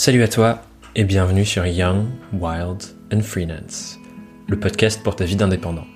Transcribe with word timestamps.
Salut 0.00 0.22
à 0.22 0.28
toi 0.28 0.62
et 0.94 1.02
bienvenue 1.02 1.44
sur 1.44 1.66
Young, 1.66 2.06
Wild 2.32 2.84
and 3.12 3.20
Freelance, 3.20 3.98
le 4.46 4.56
podcast 4.56 5.02
pour 5.02 5.16
ta 5.16 5.24
vie 5.24 5.34
d'indépendant. 5.34 5.86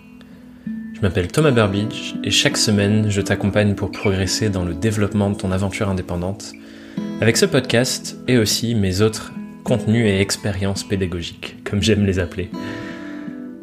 Je 0.93 1.01
m'appelle 1.03 1.29
Thomas 1.29 1.53
Burbidge 1.53 2.15
et 2.25 2.33
chaque 2.33 2.57
semaine 2.57 3.09
je 3.11 3.21
t'accompagne 3.21 3.77
pour 3.77 3.93
progresser 3.93 4.51
dans 4.51 4.65
le 4.65 4.75
développement 4.75 5.31
de 5.31 5.37
ton 5.37 5.53
aventure 5.53 5.89
indépendante 5.89 6.53
avec 7.21 7.37
ce 7.37 7.47
podcast 7.47 8.17
et 8.27 8.39
aussi 8.39 8.75
mes 8.75 9.03
autres 9.03 9.33
contenus 9.63 10.05
et 10.05 10.21
expériences 10.21 10.83
pédagogiques, 10.83 11.63
comme 11.63 11.81
j'aime 11.81 12.05
les 12.05 12.19
appeler. 12.19 12.51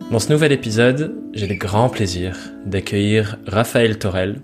Dans 0.09 0.19
ce 0.19 0.31
nouvel 0.31 0.53
épisode, 0.53 1.17
j'ai 1.33 1.47
le 1.47 1.55
grand 1.55 1.89
plaisir 1.89 2.37
d'accueillir 2.65 3.37
Raphaël 3.45 3.99
Torel 3.99 4.39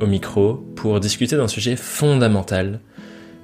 au 0.00 0.06
micro 0.06 0.54
pour 0.76 1.00
discuter 1.00 1.36
d'un 1.36 1.48
sujet 1.48 1.74
fondamental, 1.74 2.78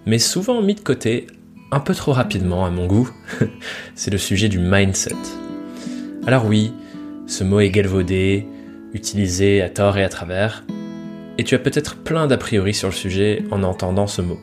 mais 0.06 0.20
souvent 0.20 0.62
mis 0.62 0.76
de 0.76 0.80
côté 0.80 1.26
un 1.70 1.80
peu 1.80 1.94
trop 1.94 2.12
rapidement 2.12 2.64
à 2.64 2.70
mon 2.70 2.86
goût, 2.86 3.10
c'est 3.94 4.10
le 4.10 4.18
sujet 4.18 4.48
du 4.48 4.58
mindset. 4.58 5.16
Alors 6.26 6.46
oui, 6.46 6.72
ce 7.26 7.44
mot 7.44 7.60
est 7.60 7.70
galvaudé, 7.70 8.46
utilisé 8.92 9.62
à 9.62 9.68
tort 9.68 9.98
et 9.98 10.04
à 10.04 10.08
travers, 10.08 10.64
et 11.38 11.44
tu 11.44 11.54
as 11.54 11.58
peut-être 11.58 11.96
plein 11.96 12.26
d'a 12.26 12.36
priori 12.38 12.72
sur 12.72 12.88
le 12.88 12.94
sujet 12.94 13.44
en 13.50 13.62
entendant 13.62 14.06
ce 14.06 14.22
mot. 14.22 14.38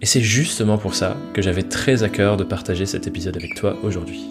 Et 0.00 0.06
c'est 0.06 0.20
justement 0.20 0.78
pour 0.78 0.94
ça 0.94 1.16
que 1.34 1.42
j'avais 1.42 1.64
très 1.64 2.04
à 2.04 2.08
cœur 2.08 2.36
de 2.36 2.44
partager 2.44 2.86
cet 2.86 3.06
épisode 3.06 3.36
avec 3.36 3.54
toi 3.54 3.76
aujourd'hui. 3.82 4.24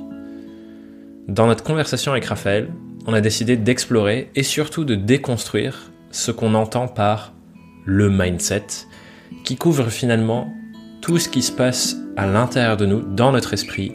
Dans 1.27 1.47
notre 1.47 1.63
conversation 1.63 2.13
avec 2.13 2.25
Raphaël, 2.25 2.69
on 3.05 3.13
a 3.13 3.19
décidé 3.19 3.57
d'explorer 3.57 4.29
et 4.35 4.43
surtout 4.43 4.85
de 4.85 4.95
déconstruire 4.95 5.91
ce 6.11 6.31
qu'on 6.31 6.53
entend 6.53 6.87
par 6.87 7.33
le 7.85 8.09
mindset, 8.09 8.65
qui 9.43 9.57
couvre 9.57 9.89
finalement 9.89 10.53
tout 11.07 11.19
ce 11.19 11.29
qui 11.29 11.41
se 11.41 11.53
passe 11.53 11.95
à 12.17 12.27
l'intérieur 12.27 12.75
de 12.75 12.85
nous, 12.85 13.01
dans 13.01 13.31
notre 13.31 13.53
esprit, 13.53 13.93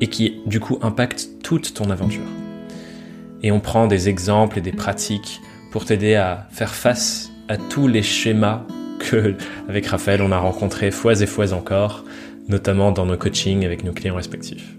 et 0.00 0.08
qui 0.08 0.40
du 0.44 0.58
coup 0.58 0.76
impacte 0.82 1.28
toute 1.44 1.72
ton 1.72 1.88
aventure. 1.88 2.26
Et 3.44 3.52
on 3.52 3.60
prend 3.60 3.86
des 3.86 4.08
exemples 4.08 4.58
et 4.58 4.60
des 4.60 4.72
pratiques 4.72 5.40
pour 5.70 5.84
t'aider 5.84 6.16
à 6.16 6.48
faire 6.50 6.74
face 6.74 7.30
à 7.48 7.56
tous 7.56 7.86
les 7.86 8.02
schémas 8.02 8.66
que, 8.98 9.36
avec 9.68 9.86
Raphaël, 9.86 10.20
on 10.20 10.32
a 10.32 10.38
rencontrés 10.38 10.90
fois 10.90 11.20
et 11.22 11.26
fois 11.26 11.52
encore, 11.52 12.04
notamment 12.48 12.90
dans 12.90 13.06
nos 13.06 13.16
coachings 13.16 13.64
avec 13.64 13.84
nos 13.84 13.92
clients 13.92 14.16
respectifs. 14.16 14.74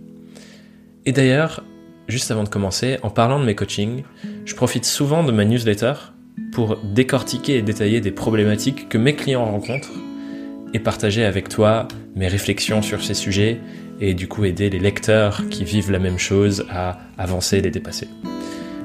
Et 1.06 1.14
d'ailleurs, 1.14 1.64
juste 2.10 2.30
avant 2.30 2.44
de 2.44 2.50
commencer, 2.50 2.98
en 3.04 3.10
parlant 3.10 3.40
de 3.40 3.46
mes 3.46 3.56
coachings, 3.56 4.04
je 4.44 4.54
profite 4.54 4.84
souvent 4.84 5.24
de 5.24 5.32
ma 5.32 5.46
newsletter 5.46 5.94
pour 6.52 6.76
décortiquer 6.84 7.56
et 7.56 7.62
détailler 7.62 8.02
des 8.02 8.12
problématiques 8.12 8.90
que 8.90 8.98
mes 8.98 9.16
clients 9.16 9.46
rencontrent 9.46 9.94
et 10.74 10.80
partager 10.80 11.24
avec 11.24 11.50
toi 11.50 11.88
mes 12.16 12.28
réflexions 12.28 12.82
sur 12.82 13.04
ces 13.04 13.14
sujets 13.14 13.60
et 14.00 14.14
du 14.14 14.28
coup 14.28 14.46
aider 14.46 14.70
les 14.70 14.80
lecteurs 14.80 15.48
qui 15.50 15.64
vivent 15.64 15.92
la 15.92 16.00
même 16.00 16.18
chose 16.18 16.66
à 16.70 17.00
avancer 17.18 17.58
et 17.58 17.62
les 17.62 17.72
dépasser. 17.72 18.08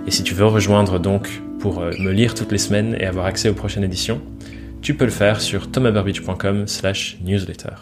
Et 0.07 0.11
si 0.11 0.23
tu 0.23 0.35
veux 0.35 0.47
rejoindre 0.47 0.99
donc 0.99 1.29
pour 1.59 1.81
euh, 1.81 1.91
me 1.99 2.13
lire 2.13 2.35
toutes 2.35 2.53
les 2.53 2.59
semaines 2.59 2.97
et 2.99 3.05
avoir 3.05 3.27
accès 3.27 3.49
aux 3.49 3.55
prochaines 3.55 3.85
éditions, 3.85 4.21
tu 4.81 4.95
peux 4.95 5.05
le 5.05 5.11
faire 5.11 5.41
sur 5.41 5.71
thomasburbidge.com 5.71 6.67
slash 6.67 7.19
newsletter. 7.25 7.75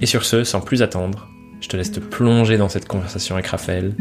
Et 0.00 0.06
sur 0.06 0.24
ce, 0.24 0.44
sans 0.44 0.60
plus 0.60 0.82
attendre, 0.82 1.28
je 1.60 1.68
te 1.68 1.76
laisse 1.76 1.92
te 1.92 2.00
plonger 2.00 2.58
dans 2.58 2.68
cette 2.68 2.86
conversation 2.86 3.36
avec 3.36 3.46
Raphaël 3.46 3.94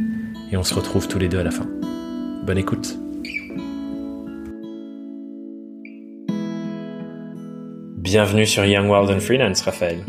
et 0.52 0.58
on 0.58 0.64
se 0.64 0.74
retrouve 0.74 1.08
tous 1.08 1.20
les 1.20 1.30
deux 1.30 1.40
à 1.40 1.44
la 1.44 1.52
fin. 1.52 1.68
Bonne 2.46 2.58
écoute 2.58 2.98
Bienvenue 8.14 8.46
sur 8.46 8.64
Young 8.64 8.88
World 8.88 9.10
and 9.10 9.22
Freelance, 9.22 9.64
Raphaël. 9.64 10.06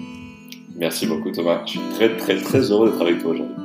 Merci 0.77 1.06
beaucoup 1.06 1.30
Thomas. 1.30 1.62
Je 1.64 1.70
suis 1.70 1.80
très 1.94 2.14
très 2.19 2.36
très 2.36 2.61
heureux 2.70 2.91
d'être 2.91 3.00
avec 3.00 3.22
toi 3.22 3.30
aujourd'hui. 3.30 3.56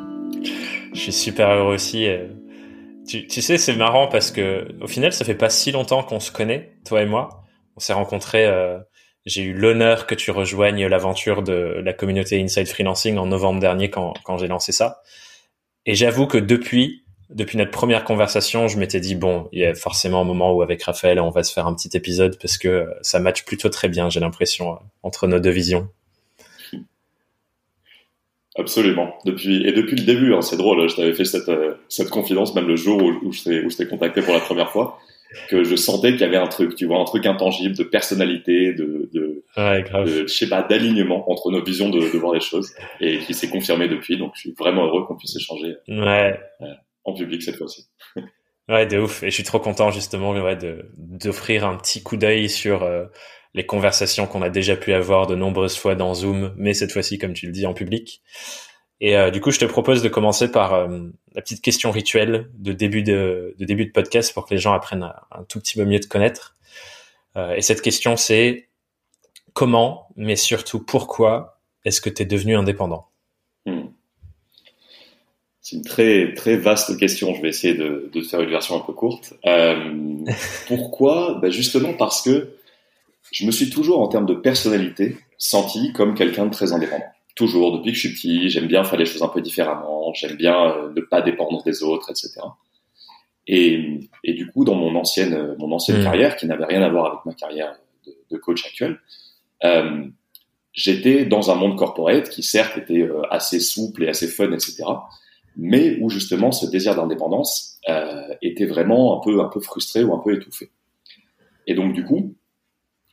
Je 0.93 0.97
suis 0.97 1.11
super 1.11 1.49
heureux 1.49 1.73
aussi. 1.73 2.07
Euh, 2.07 2.29
tu, 3.05 3.27
tu 3.27 3.41
sais, 3.41 3.57
c'est 3.57 3.75
marrant 3.75 4.07
parce 4.07 4.31
que 4.31 4.65
au 4.79 4.87
final, 4.87 5.11
ça 5.11 5.25
fait 5.25 5.35
pas 5.35 5.49
si 5.49 5.73
longtemps 5.73 6.03
qu'on 6.03 6.21
se 6.21 6.31
connaît, 6.31 6.71
toi 6.85 7.01
et 7.01 7.05
moi. 7.05 7.43
On 7.75 7.81
s'est 7.81 7.91
rencontrés. 7.91 8.45
Euh, 8.45 8.79
j'ai 9.25 9.41
eu 9.41 9.51
l'honneur 9.51 10.07
que 10.07 10.15
tu 10.15 10.31
rejoignes 10.31 10.87
l'aventure 10.87 11.43
de 11.43 11.81
la 11.83 11.91
communauté 11.91 12.41
Inside 12.41 12.69
Freelancing 12.69 13.17
en 13.17 13.25
novembre 13.25 13.59
dernier 13.59 13.89
quand, 13.89 14.13
quand 14.23 14.37
j'ai 14.37 14.47
lancé 14.47 14.71
ça. 14.71 15.01
Et 15.85 15.95
j'avoue 15.95 16.27
que 16.27 16.37
depuis, 16.37 17.03
depuis 17.29 17.57
notre 17.57 17.71
première 17.71 18.03
conversation, 18.03 18.67
je 18.67 18.77
m'étais 18.77 18.99
dit 18.99 19.15
bon, 19.15 19.49
il 19.51 19.59
y 19.59 19.65
a 19.65 19.75
forcément 19.75 20.21
un 20.21 20.23
moment 20.23 20.51
où 20.53 20.61
avec 20.61 20.81
Raphaël, 20.83 21.19
on 21.19 21.29
va 21.29 21.43
se 21.43 21.53
faire 21.53 21.67
un 21.67 21.75
petit 21.75 21.95
épisode 21.95 22.37
parce 22.41 22.57
que 22.57 22.87
ça 23.01 23.19
match 23.19 23.45
plutôt 23.45 23.69
très 23.69 23.87
bien, 23.87 24.09
j'ai 24.09 24.19
l'impression, 24.19 24.79
entre 25.03 25.27
nos 25.27 25.39
deux 25.39 25.51
visions. 25.51 25.89
Absolument. 28.57 29.13
Depuis 29.25 29.65
et 29.65 29.71
depuis 29.71 29.95
le 29.95 30.03
début, 30.03 30.33
hein, 30.33 30.41
c'est 30.41 30.57
drôle. 30.57 30.89
Je 30.89 30.95
t'avais 30.95 31.13
fait 31.13 31.23
cette, 31.23 31.49
euh, 31.49 31.75
cette 31.87 32.09
confidence 32.09 32.55
même 32.55 32.67
le 32.67 32.75
jour 32.75 33.01
où, 33.01 33.27
où 33.27 33.31
je 33.31 33.77
t'ai 33.77 33.87
contacté 33.87 34.21
pour 34.21 34.33
la 34.33 34.41
première 34.41 34.71
fois, 34.71 34.99
que 35.49 35.63
je 35.63 35.75
sentais 35.75 36.11
qu'il 36.11 36.21
y 36.21 36.25
avait 36.25 36.37
un 36.37 36.47
truc, 36.47 36.75
tu 36.75 36.85
vois, 36.85 36.99
un 36.99 37.05
truc 37.05 37.25
intangible 37.25 37.75
de 37.75 37.83
personnalité, 37.83 38.73
de, 38.73 39.09
de, 39.13 39.43
ouais, 39.55 39.83
grave. 39.83 40.07
de 40.07 40.27
je 40.27 40.33
sais 40.33 40.49
pas, 40.49 40.63
d'alignement 40.63 41.29
entre 41.31 41.51
nos 41.51 41.63
visions 41.63 41.89
de, 41.89 41.99
de, 41.99 42.17
voir 42.17 42.33
les 42.33 42.39
choses, 42.39 42.73
et 42.99 43.19
qui 43.19 43.33
s'est 43.33 43.49
confirmé 43.49 43.87
depuis. 43.87 44.17
Donc, 44.17 44.31
je 44.33 44.41
suis 44.41 44.55
vraiment 44.57 44.85
heureux 44.85 45.05
qu'on 45.05 45.15
puisse 45.15 45.35
échanger. 45.35 45.75
Ouais. 45.87 46.39
Euh, 46.61 46.65
en 47.03 47.13
public 47.13 47.41
cette 47.41 47.57
fois-ci. 47.57 47.89
ouais, 48.69 48.85
de 48.85 48.99
ouf. 48.99 49.23
Et 49.23 49.29
je 49.29 49.35
suis 49.35 49.43
trop 49.43 49.59
content 49.59 49.91
justement 49.91 50.31
ouais, 50.31 50.55
de 50.55 50.91
d'offrir 50.97 51.65
un 51.65 51.77
petit 51.77 52.03
coup 52.03 52.17
d'œil 52.17 52.49
sur 52.49 52.83
euh, 52.83 53.05
les 53.53 53.65
conversations 53.65 54.27
qu'on 54.27 54.41
a 54.41 54.49
déjà 54.49 54.75
pu 54.75 54.93
avoir 54.93 55.27
de 55.27 55.35
nombreuses 55.35 55.77
fois 55.77 55.95
dans 55.95 56.13
Zoom, 56.13 56.53
mais 56.57 56.73
cette 56.73 56.91
fois-ci, 56.91 57.17
comme 57.17 57.33
tu 57.33 57.45
le 57.47 57.51
dis, 57.51 57.65
en 57.65 57.73
public. 57.73 58.21
Et 59.01 59.15
euh, 59.15 59.31
du 59.31 59.39
coup, 59.41 59.51
je 59.51 59.59
te 59.59 59.65
propose 59.65 60.03
de 60.03 60.09
commencer 60.09 60.51
par 60.51 60.73
euh, 60.73 60.99
la 61.33 61.41
petite 61.41 61.61
question 61.61 61.91
rituelle 61.91 62.49
de 62.53 62.73
début 62.73 63.01
de, 63.01 63.55
de, 63.57 63.65
début 63.65 63.85
de 63.85 63.91
podcast 63.91 64.33
pour 64.33 64.45
que 64.45 64.53
les 64.53 64.59
gens 64.59 64.73
apprennent 64.73 65.09
un 65.31 65.43
tout 65.45 65.59
petit 65.59 65.77
peu 65.77 65.85
mieux 65.85 65.99
te 65.99 66.07
connaître. 66.07 66.57
Euh, 67.37 67.53
et 67.53 67.61
cette 67.61 67.81
question, 67.81 68.17
c'est 68.17 68.69
comment, 69.53 70.09
mais 70.15 70.35
surtout 70.35 70.83
pourquoi 70.83 71.61
est-ce 71.85 72.01
que 72.01 72.09
tu 72.09 72.23
es 72.23 72.25
devenu 72.25 72.55
indépendant? 72.55 73.08
C'est 75.69 75.75
une 75.75 75.83
très 75.83 76.33
très 76.33 76.57
vaste 76.57 76.97
question. 76.97 77.35
Je 77.35 77.43
vais 77.43 77.49
essayer 77.49 77.75
de, 77.75 78.09
de 78.11 78.21
faire 78.21 78.41
une 78.41 78.49
version 78.49 78.75
un 78.75 78.79
peu 78.79 78.91
courte. 78.91 79.35
Euh, 79.45 79.93
pourquoi? 80.67 81.37
Ben 81.43 81.51
Justement 81.51 81.93
parce 81.93 82.23
que 82.23 82.55
je 83.31 83.45
me 83.45 83.51
suis 83.51 83.69
toujours, 83.69 84.01
en 84.01 84.07
termes 84.07 84.25
de 84.25 84.33
personnalité, 84.33 85.17
senti 85.37 85.93
comme 85.93 86.15
quelqu'un 86.15 86.47
de 86.47 86.51
très 86.51 86.73
indépendant. 86.73 87.05
Toujours, 87.35 87.77
depuis 87.77 87.91
que 87.91 87.97
je 87.97 88.07
suis 88.07 88.13
petit, 88.15 88.49
j'aime 88.49 88.65
bien 88.65 88.83
faire 88.83 88.97
les 88.97 89.05
choses 89.05 89.21
un 89.21 89.27
peu 89.27 89.41
différemment, 89.41 90.11
j'aime 90.15 90.35
bien 90.35 90.71
euh, 90.71 90.91
ne 90.91 91.01
pas 91.01 91.21
dépendre 91.21 91.61
des 91.63 91.83
autres, 91.83 92.09
etc. 92.09 92.41
Et, 93.45 93.99
et 94.23 94.33
du 94.33 94.47
coup, 94.47 94.65
dans 94.65 94.73
mon 94.73 94.95
ancienne, 94.95 95.55
mon 95.59 95.71
ancienne 95.71 95.99
mmh. 95.99 96.03
carrière, 96.03 96.35
qui 96.35 96.47
n'avait 96.47 96.65
rien 96.65 96.81
à 96.81 96.89
voir 96.89 97.05
avec 97.05 97.25
ma 97.25 97.33
carrière 97.35 97.75
de, 98.07 98.15
de 98.31 98.37
coach 98.37 98.65
actuelle, 98.65 98.99
euh, 99.63 100.03
j'étais 100.73 101.25
dans 101.25 101.51
un 101.51 101.55
monde 101.55 101.77
corporate 101.77 102.27
qui 102.29 102.41
certes 102.41 102.75
était 102.79 103.01
euh, 103.01 103.21
assez 103.29 103.59
souple 103.59 104.05
et 104.05 104.07
assez 104.07 104.27
fun, 104.27 104.51
etc 104.51 104.85
mais 105.59 105.97
où 105.99 106.09
justement 106.09 106.51
ce 106.51 106.65
désir 106.65 106.95
d'indépendance 106.95 107.79
euh, 107.89 108.33
était 108.41 108.65
vraiment 108.65 109.17
un 109.17 109.23
peu 109.23 109.41
un 109.41 109.49
peu 109.49 109.59
frustré 109.59 110.03
ou 110.03 110.13
un 110.13 110.19
peu 110.19 110.33
étouffé. 110.33 110.71
Et 111.67 111.75
donc 111.75 111.93
du 111.93 112.05
coup, 112.05 112.35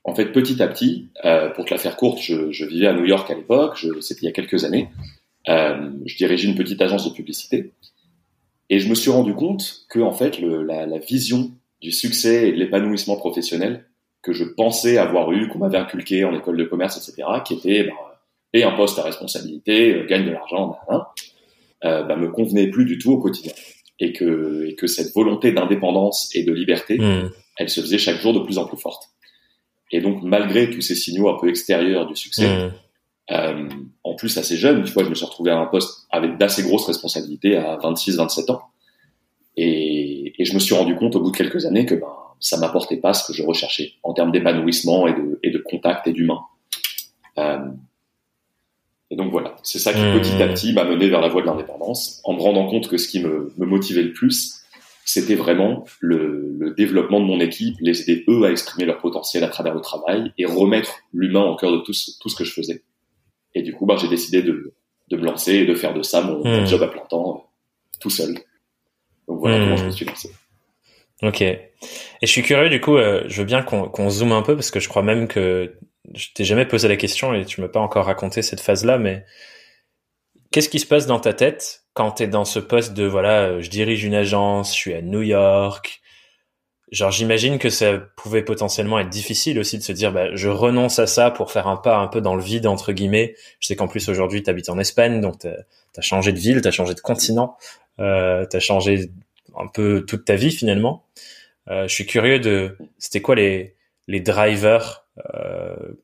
en 0.04 0.14
fait, 0.14 0.26
petit 0.26 0.62
à 0.62 0.68
petit, 0.68 1.10
euh, 1.24 1.50
pour 1.50 1.64
te 1.64 1.74
la 1.74 1.78
faire 1.78 1.96
courte, 1.96 2.20
je, 2.20 2.64
vivais 2.64 2.86
à 2.86 2.92
New 2.92 3.04
York 3.04 3.28
à 3.30 3.34
l'époque, 3.34 3.84
c'était 4.00 4.20
il 4.22 4.26
y 4.26 4.28
a 4.28 4.32
quelques 4.32 4.64
années. 4.64 4.88
Euh, 5.48 5.90
je 6.04 6.16
dirigeais 6.16 6.48
une 6.48 6.54
petite 6.54 6.80
agence 6.80 7.04
de 7.08 7.14
publicité 7.14 7.72
et 8.70 8.78
je 8.78 8.88
me 8.88 8.94
suis 8.94 9.10
rendu 9.10 9.34
compte 9.34 9.86
que 9.88 9.98
en 9.98 10.12
fait, 10.12 10.38
la, 10.40 10.98
vision 10.98 11.50
du 11.80 11.90
succès 11.90 12.48
et 12.48 12.52
de 12.52 12.56
l'épanouissement 12.56 13.16
professionnel 13.16 13.86
que 14.22 14.32
je 14.32 14.44
pensais 14.44 14.98
avoir 14.98 15.32
eu, 15.32 15.48
qu'on 15.48 15.58
m'avait 15.58 15.78
inculqué 15.78 16.24
en 16.24 16.34
école 16.34 16.56
de 16.56 16.64
commerce, 16.64 16.96
etc., 16.96 17.28
qui 17.44 17.54
était 17.54 17.84
ben, 17.84 17.94
et 18.52 18.64
un 18.64 18.72
poste 18.72 18.98
à 18.98 19.02
responsabilité, 19.02 20.04
gagne 20.08 20.24
de 20.24 20.30
l'argent, 20.30 20.78
euh, 21.84 22.02
bah, 22.02 22.16
me 22.16 22.28
convenait 22.28 22.68
plus 22.68 22.84
du 22.84 22.98
tout 22.98 23.12
au 23.12 23.18
quotidien 23.18 23.52
et 23.98 24.12
que, 24.12 24.66
et 24.66 24.74
que 24.74 24.86
cette 24.86 25.12
volonté 25.14 25.52
d'indépendance 25.52 26.30
et 26.34 26.42
de 26.42 26.52
liberté, 26.52 26.98
mmh. 26.98 27.30
elle 27.58 27.68
se 27.68 27.80
faisait 27.80 27.98
chaque 27.98 28.20
jour 28.20 28.32
de 28.32 28.40
plus 28.40 28.58
en 28.58 28.66
plus 28.66 28.76
forte. 28.76 29.04
Et 29.92 30.00
donc, 30.00 30.22
malgré 30.22 30.70
tous 30.70 30.80
ces 30.80 30.94
signaux 30.94 31.28
un 31.28 31.38
peu 31.38 31.48
extérieurs 31.48 32.06
du 32.06 32.16
succès, 32.16 32.48
mmh. 32.48 32.72
euh, 33.32 33.68
en 34.04 34.14
plus 34.14 34.36
assez 34.36 34.56
jeune, 34.56 34.84
tu 34.84 34.92
vois, 34.92 35.04
je 35.04 35.10
me 35.10 35.14
suis 35.14 35.24
retrouvé 35.24 35.50
à 35.50 35.58
un 35.58 35.66
poste 35.66 36.06
avec 36.10 36.38
d'assez 36.38 36.62
grosses 36.62 36.86
responsabilités 36.86 37.56
à 37.56 37.76
26, 37.76 38.16
27 38.16 38.50
ans. 38.50 38.62
Et, 39.56 40.34
et, 40.38 40.44
je 40.44 40.52
me 40.52 40.58
suis 40.58 40.74
rendu 40.74 40.94
compte 40.96 41.16
au 41.16 41.20
bout 41.20 41.30
de 41.30 41.36
quelques 41.36 41.64
années 41.64 41.86
que 41.86 41.94
ben, 41.94 42.12
ça 42.40 42.58
m'apportait 42.58 42.98
pas 42.98 43.14
ce 43.14 43.26
que 43.26 43.32
je 43.32 43.42
recherchais 43.42 43.94
en 44.02 44.12
termes 44.12 44.32
d'épanouissement 44.32 45.06
et 45.06 45.14
de, 45.14 45.38
et 45.42 45.50
de 45.50 45.58
contact 45.58 46.06
et 46.06 46.12
d'humain. 46.12 46.40
Euh, 47.38 47.58
et 49.10 49.16
donc 49.16 49.30
voilà, 49.30 49.56
c'est 49.62 49.78
ça 49.78 49.92
qui 49.92 50.00
mmh. 50.00 50.20
petit 50.20 50.42
à 50.42 50.48
petit 50.48 50.72
m'a 50.72 50.84
mené 50.84 51.08
vers 51.08 51.20
la 51.20 51.28
voie 51.28 51.40
de 51.42 51.46
l'indépendance, 51.46 52.20
en 52.24 52.32
me 52.34 52.40
rendant 52.40 52.66
compte 52.66 52.88
que 52.88 52.96
ce 52.96 53.08
qui 53.08 53.20
me, 53.22 53.52
me 53.56 53.66
motivait 53.66 54.02
le 54.02 54.12
plus, 54.12 54.62
c'était 55.04 55.36
vraiment 55.36 55.84
le, 56.00 56.56
le, 56.58 56.74
développement 56.74 57.20
de 57.20 57.24
mon 57.26 57.38
équipe, 57.38 57.76
les 57.80 58.02
aider 58.02 58.24
eux 58.28 58.44
à 58.44 58.50
exprimer 58.50 58.84
leur 58.86 58.98
potentiel 58.98 59.44
à 59.44 59.48
travers 59.48 59.74
le 59.74 59.80
travail 59.80 60.32
et 60.36 60.44
remettre 60.44 60.98
l'humain 61.12 61.44
au 61.44 61.54
cœur 61.54 61.70
de 61.70 61.78
tout 61.78 61.92
ce, 61.92 62.10
tout 62.20 62.28
ce 62.28 62.34
que 62.34 62.42
je 62.44 62.52
faisais. 62.52 62.82
Et 63.54 63.62
du 63.62 63.72
coup, 63.72 63.86
bah, 63.86 63.96
j'ai 63.96 64.08
décidé 64.08 64.42
de, 64.42 64.74
de 65.08 65.16
me 65.16 65.24
lancer 65.24 65.54
et 65.54 65.64
de 65.66 65.74
faire 65.74 65.94
de 65.94 66.02
ça 66.02 66.22
mon, 66.22 66.42
Hmm. 66.42 66.66
job 66.66 66.82
à 66.82 66.88
plein 66.88 67.04
temps, 67.08 67.36
euh, 67.36 67.98
tout 68.00 68.10
seul. 68.10 68.34
Donc 69.28 69.38
voilà 69.38 69.58
Hmm. 69.58 69.62
comment 69.64 69.76
je 69.76 69.84
me 69.84 69.90
suis 69.90 70.04
lancé. 70.04 70.30
Ok. 71.22 71.40
Et 71.40 71.70
je 72.22 72.26
suis 72.26 72.42
curieux, 72.42 72.68
du 72.68 72.80
coup, 72.80 72.96
euh, 72.96 73.22
je 73.28 73.38
veux 73.40 73.46
bien 73.46 73.62
qu'on 73.62 73.88
qu'on 73.88 74.10
zoome 74.10 74.32
un 74.32 74.42
peu 74.42 74.54
parce 74.56 74.70
que 74.72 74.80
je 74.80 74.88
crois 74.88 75.02
même 75.02 75.28
que 75.28 75.72
je 76.14 76.28
t'ai 76.34 76.44
jamais 76.44 76.66
posé 76.66 76.88
la 76.88 76.96
question 76.96 77.34
et 77.34 77.44
tu 77.44 77.60
m'as 77.60 77.68
pas 77.68 77.80
encore 77.80 78.06
raconté 78.06 78.42
cette 78.42 78.60
phase-là, 78.60 78.98
mais 78.98 79.24
qu'est-ce 80.50 80.68
qui 80.68 80.80
se 80.80 80.86
passe 80.86 81.06
dans 81.06 81.20
ta 81.20 81.32
tête 81.32 81.84
quand 81.94 82.12
tu 82.12 82.22
es 82.24 82.28
dans 82.28 82.44
ce 82.44 82.58
poste 82.58 82.94
de 82.94 83.04
voilà, 83.04 83.42
euh, 83.42 83.60
je 83.60 83.70
dirige 83.70 84.04
une 84.04 84.14
agence, 84.14 84.72
je 84.72 84.78
suis 84.78 84.94
à 84.94 85.02
New 85.02 85.22
York? 85.22 86.00
Genre, 86.92 87.10
j'imagine 87.10 87.58
que 87.58 87.68
ça 87.68 87.98
pouvait 88.16 88.42
potentiellement 88.42 89.00
être 89.00 89.08
difficile 89.08 89.58
aussi 89.58 89.76
de 89.76 89.82
se 89.82 89.90
dire, 89.90 90.12
bah, 90.12 90.34
je 90.34 90.48
renonce 90.48 91.00
à 91.00 91.08
ça 91.08 91.32
pour 91.32 91.50
faire 91.50 91.66
un 91.66 91.76
pas 91.76 91.98
un 91.98 92.06
peu 92.06 92.20
dans 92.20 92.36
le 92.36 92.42
vide, 92.42 92.68
entre 92.68 92.92
guillemets. 92.92 93.34
Je 93.58 93.66
sais 93.66 93.74
qu'en 93.74 93.88
plus, 93.88 94.08
aujourd'hui, 94.08 94.42
tu 94.44 94.50
habites 94.50 94.68
en 94.68 94.78
Espagne, 94.78 95.20
donc 95.20 95.40
tu 95.40 95.48
as, 95.48 96.00
changé 96.00 96.32
de 96.32 96.38
ville, 96.38 96.62
tu 96.62 96.68
as 96.68 96.70
changé 96.70 96.94
de 96.94 97.00
continent, 97.00 97.56
euh, 97.98 98.46
tu 98.48 98.56
as 98.56 98.60
changé 98.60 99.10
un 99.56 99.66
peu 99.66 100.04
toute 100.06 100.24
ta 100.24 100.36
vie 100.36 100.52
finalement. 100.52 101.04
Euh, 101.68 101.88
je 101.88 101.94
suis 101.94 102.06
curieux 102.06 102.38
de, 102.38 102.78
c'était 102.98 103.20
quoi 103.20 103.34
les, 103.34 103.74
les 104.06 104.20
drivers, 104.20 105.05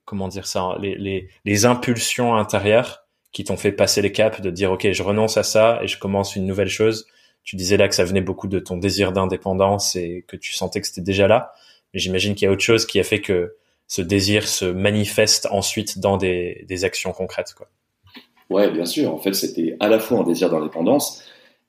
comment 0.04 0.28
dire 0.28 0.46
ça, 0.46 0.60
hein, 0.60 0.78
les, 0.80 0.96
les, 0.96 1.28
les 1.44 1.66
impulsions 1.66 2.34
intérieures 2.34 3.04
qui 3.32 3.44
t'ont 3.44 3.56
fait 3.56 3.72
passer 3.72 4.02
les 4.02 4.12
caps 4.12 4.40
de 4.40 4.50
dire, 4.50 4.72
OK, 4.72 4.90
je 4.90 5.02
renonce 5.02 5.36
à 5.36 5.42
ça 5.42 5.80
et 5.82 5.88
je 5.88 5.98
commence 5.98 6.36
une 6.36 6.46
nouvelle 6.46 6.68
chose 6.68 7.06
tu 7.44 7.56
disais 7.56 7.76
là 7.76 7.88
que 7.88 7.94
ça 7.94 8.04
venait 8.04 8.20
beaucoup 8.20 8.46
de 8.46 8.58
ton 8.58 8.76
désir 8.76 9.12
d'indépendance 9.12 9.96
et 9.96 10.24
que 10.28 10.36
tu 10.36 10.52
sentais 10.52 10.80
que 10.80 10.86
c'était 10.86 11.00
déjà 11.00 11.26
là. 11.26 11.52
Mais 11.92 12.00
j'imagine 12.00 12.34
qu'il 12.34 12.46
y 12.46 12.48
a 12.48 12.52
autre 12.52 12.62
chose 12.62 12.86
qui 12.86 13.00
a 13.00 13.04
fait 13.04 13.20
que 13.20 13.56
ce 13.88 14.00
désir 14.00 14.46
se 14.48 14.64
manifeste 14.64 15.48
ensuite 15.50 15.98
dans 15.98 16.16
des, 16.16 16.64
des 16.68 16.84
actions 16.84 17.12
concrètes. 17.12 17.54
Quoi. 17.56 17.68
Ouais, 18.48 18.70
bien 18.70 18.86
sûr. 18.86 19.12
En 19.12 19.18
fait, 19.18 19.34
c'était 19.34 19.76
à 19.80 19.88
la 19.88 19.98
fois 19.98 20.20
un 20.20 20.22
désir 20.22 20.50
d'indépendance 20.50 21.24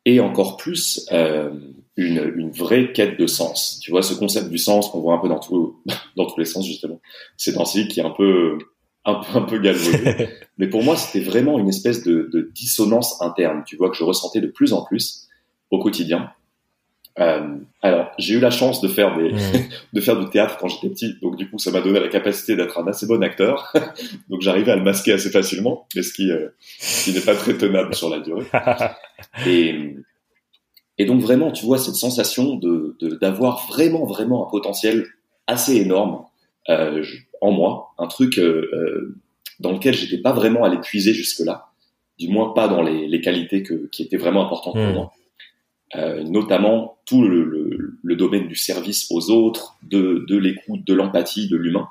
et 0.06 0.20
encore 0.20 0.58
plus 0.58 1.08
euh, 1.12 1.52
une, 1.98 2.34
une 2.36 2.50
vraie 2.50 2.92
quête 2.92 3.20
de 3.20 3.28
sens. 3.28 3.80
Tu 3.82 3.92
vois, 3.92 4.02
ce 4.02 4.14
concept 4.14 4.50
du 4.50 4.58
sens 4.58 4.90
qu'on 4.90 5.00
voit 5.00 5.16
un 5.16 5.20
peu 5.20 5.30
dans, 5.30 5.40
tout, 5.40 5.80
dans 6.16 6.26
tous 6.26 6.40
les 6.40 6.46
sens, 6.46 6.66
justement, 6.66 7.00
c'est 7.38 7.58
ainsi 7.58 7.88
qui 7.88 8.00
est 8.00 8.04
un 8.04 8.12
peu, 8.12 8.58
un 9.06 9.16
peu, 9.16 9.38
un 9.38 9.42
peu 9.42 9.60
galvaudé. 9.60 10.30
Mais 10.58 10.68
pour 10.68 10.84
moi, 10.84 10.96
c'était 10.96 11.24
vraiment 11.24 11.60
une 11.60 11.70
espèce 11.70 12.04
de, 12.04 12.30
de 12.32 12.52
dissonance 12.54 13.22
interne, 13.22 13.64
tu 13.66 13.76
vois, 13.76 13.90
que 13.90 13.98
je 13.98 14.04
ressentais 14.04 14.42
de 14.42 14.48
plus 14.48 14.74
en 14.74 14.84
plus 14.84 15.28
au 15.72 15.80
quotidien. 15.80 16.32
Euh, 17.20 17.58
alors, 17.84 18.12
j'ai 18.18 18.34
eu 18.34 18.40
la 18.40 18.50
chance 18.50 18.82
de 18.82 18.88
faire 18.88 19.16
des, 19.16 19.32
Mmh. 19.32 19.38
de 19.94 20.02
faire 20.02 20.20
du 20.20 20.30
théâtre 20.30 20.58
quand 20.60 20.68
j'étais 20.68 20.90
petit, 20.90 21.16
donc 21.22 21.36
du 21.36 21.48
coup, 21.50 21.60
ça 21.60 21.72
m'a 21.72 21.82
donné 21.82 22.00
la 22.00 22.08
capacité 22.08 22.56
d'être 22.56 22.80
un 22.80 22.88
assez 22.88 23.06
bon 23.06 23.22
acteur. 23.24 23.72
donc, 24.30 24.42
j'arrivais 24.42 24.72
à 24.72 24.76
le 24.76 24.84
masquer 24.84 25.14
assez 25.14 25.30
facilement, 25.30 25.88
mais 25.96 26.02
ce 26.02 26.14
qui, 26.14 26.32
euh, 26.32 26.50
ce 26.80 27.06
qui 27.06 27.14
n'est 27.14 27.24
pas 27.24 27.36
très 27.36 27.56
tenable 27.56 27.94
sur 27.94 28.10
la 28.10 28.20
durée. 28.20 28.46
Et, 29.46 29.96
et 30.98 31.06
donc, 31.06 31.22
vraiment, 31.22 31.52
tu 31.52 31.66
vois, 31.66 31.78
cette 31.78 31.96
sensation 31.96 32.56
de 32.56 32.96
de- 33.00 33.16
d'avoir 33.16 33.66
vraiment, 33.68 34.06
vraiment 34.06 34.48
un 34.48 34.52
potentiel 34.52 35.06
assez 35.48 35.76
énorme 35.78 36.24
euh, 36.70 37.04
en 37.42 37.52
moi, 37.52 37.94
un 37.98 38.08
truc 38.08 38.38
euh, 38.38 38.70
euh, 38.74 39.16
dans 39.60 39.72
lequel 39.72 39.94
j'étais 39.94 40.20
pas 40.22 40.32
vraiment 40.34 40.64
allé 40.64 40.78
puiser 40.78 41.14
jusque-là, 41.14 41.66
du 42.20 42.28
moins 42.30 42.54
pas 42.54 42.68
dans 42.68 42.82
les, 42.82 43.08
les 43.08 43.22
qualités 43.22 43.64
que, 43.64 43.88
qui 43.92 44.04
étaient 44.04 44.18
vraiment 44.18 44.46
importantes 44.46 44.74
pour 44.76 44.84
Mm. 44.84 44.94
moi. 44.94 45.12
Euh, 45.96 46.24
notamment 46.24 46.98
tout 47.06 47.22
le, 47.22 47.44
le, 47.44 47.94
le 48.02 48.16
domaine 48.16 48.48
du 48.48 48.56
service 48.56 49.06
aux 49.12 49.30
autres, 49.30 49.76
de, 49.84 50.26
de 50.28 50.38
l'écoute, 50.38 50.84
de 50.88 50.94
l'empathie, 50.94 51.48
de 51.50 51.56
l'humain. 51.58 51.88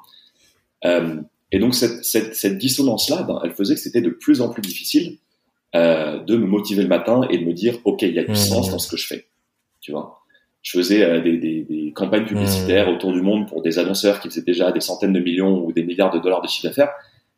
Euh, 0.85 1.21
et 1.53 1.59
donc 1.61 1.75
cette, 1.75 2.05
cette, 2.05 2.35
cette 2.35 2.59
dissonance-là, 2.59 3.23
ben, 3.23 3.41
elle 3.45 3.53
faisait 3.53 3.75
que 3.75 3.81
c'était 3.81 4.01
de 4.01 4.11
plus 4.11 4.41
en 4.41 4.49
plus 4.49 4.63
difficile 4.63 5.19
euh, 5.75 6.19
de 6.23 6.37
me 6.37 6.47
motiver 6.47 6.83
le 6.83 6.89
matin 6.89 7.23
et 7.31 7.39
de 7.39 7.45
me 7.45 7.53
dire, 7.53 7.79
ok, 7.85 8.03
il 8.03 8.13
y 8.15 8.19
a 8.19 8.25
du 8.25 8.33
Mmh. 8.33 8.35
sens 8.35 8.71
dans 8.71 8.79
ce 8.79 8.89
que 8.91 8.97
je 8.97 9.07
fais. 9.07 9.27
Tu 9.81 9.93
vois, 9.93 10.21
je 10.63 10.73
faisais 10.79 11.03
euh, 11.03 11.21
des, 11.21 11.39
des, 11.39 11.63
des 11.63 11.93
campagnes 11.93 12.25
publicitaires 12.27 12.89
autour 12.89 13.13
du 13.13 13.23
monde 13.23 13.49
pour 13.49 13.63
des 13.63 13.79
annonceurs 13.79 14.21
qui 14.21 14.29
faisaient 14.29 14.43
déjà 14.43 14.71
des 14.73 14.81
centaines 14.81 15.13
de 15.13 15.21
millions 15.21 15.65
ou 15.65 15.73
des 15.73 15.83
milliards 15.83 16.13
de 16.13 16.19
dollars 16.19 16.43
de 16.43 16.49
chiffre 16.49 16.69
d'affaires. 16.69 16.91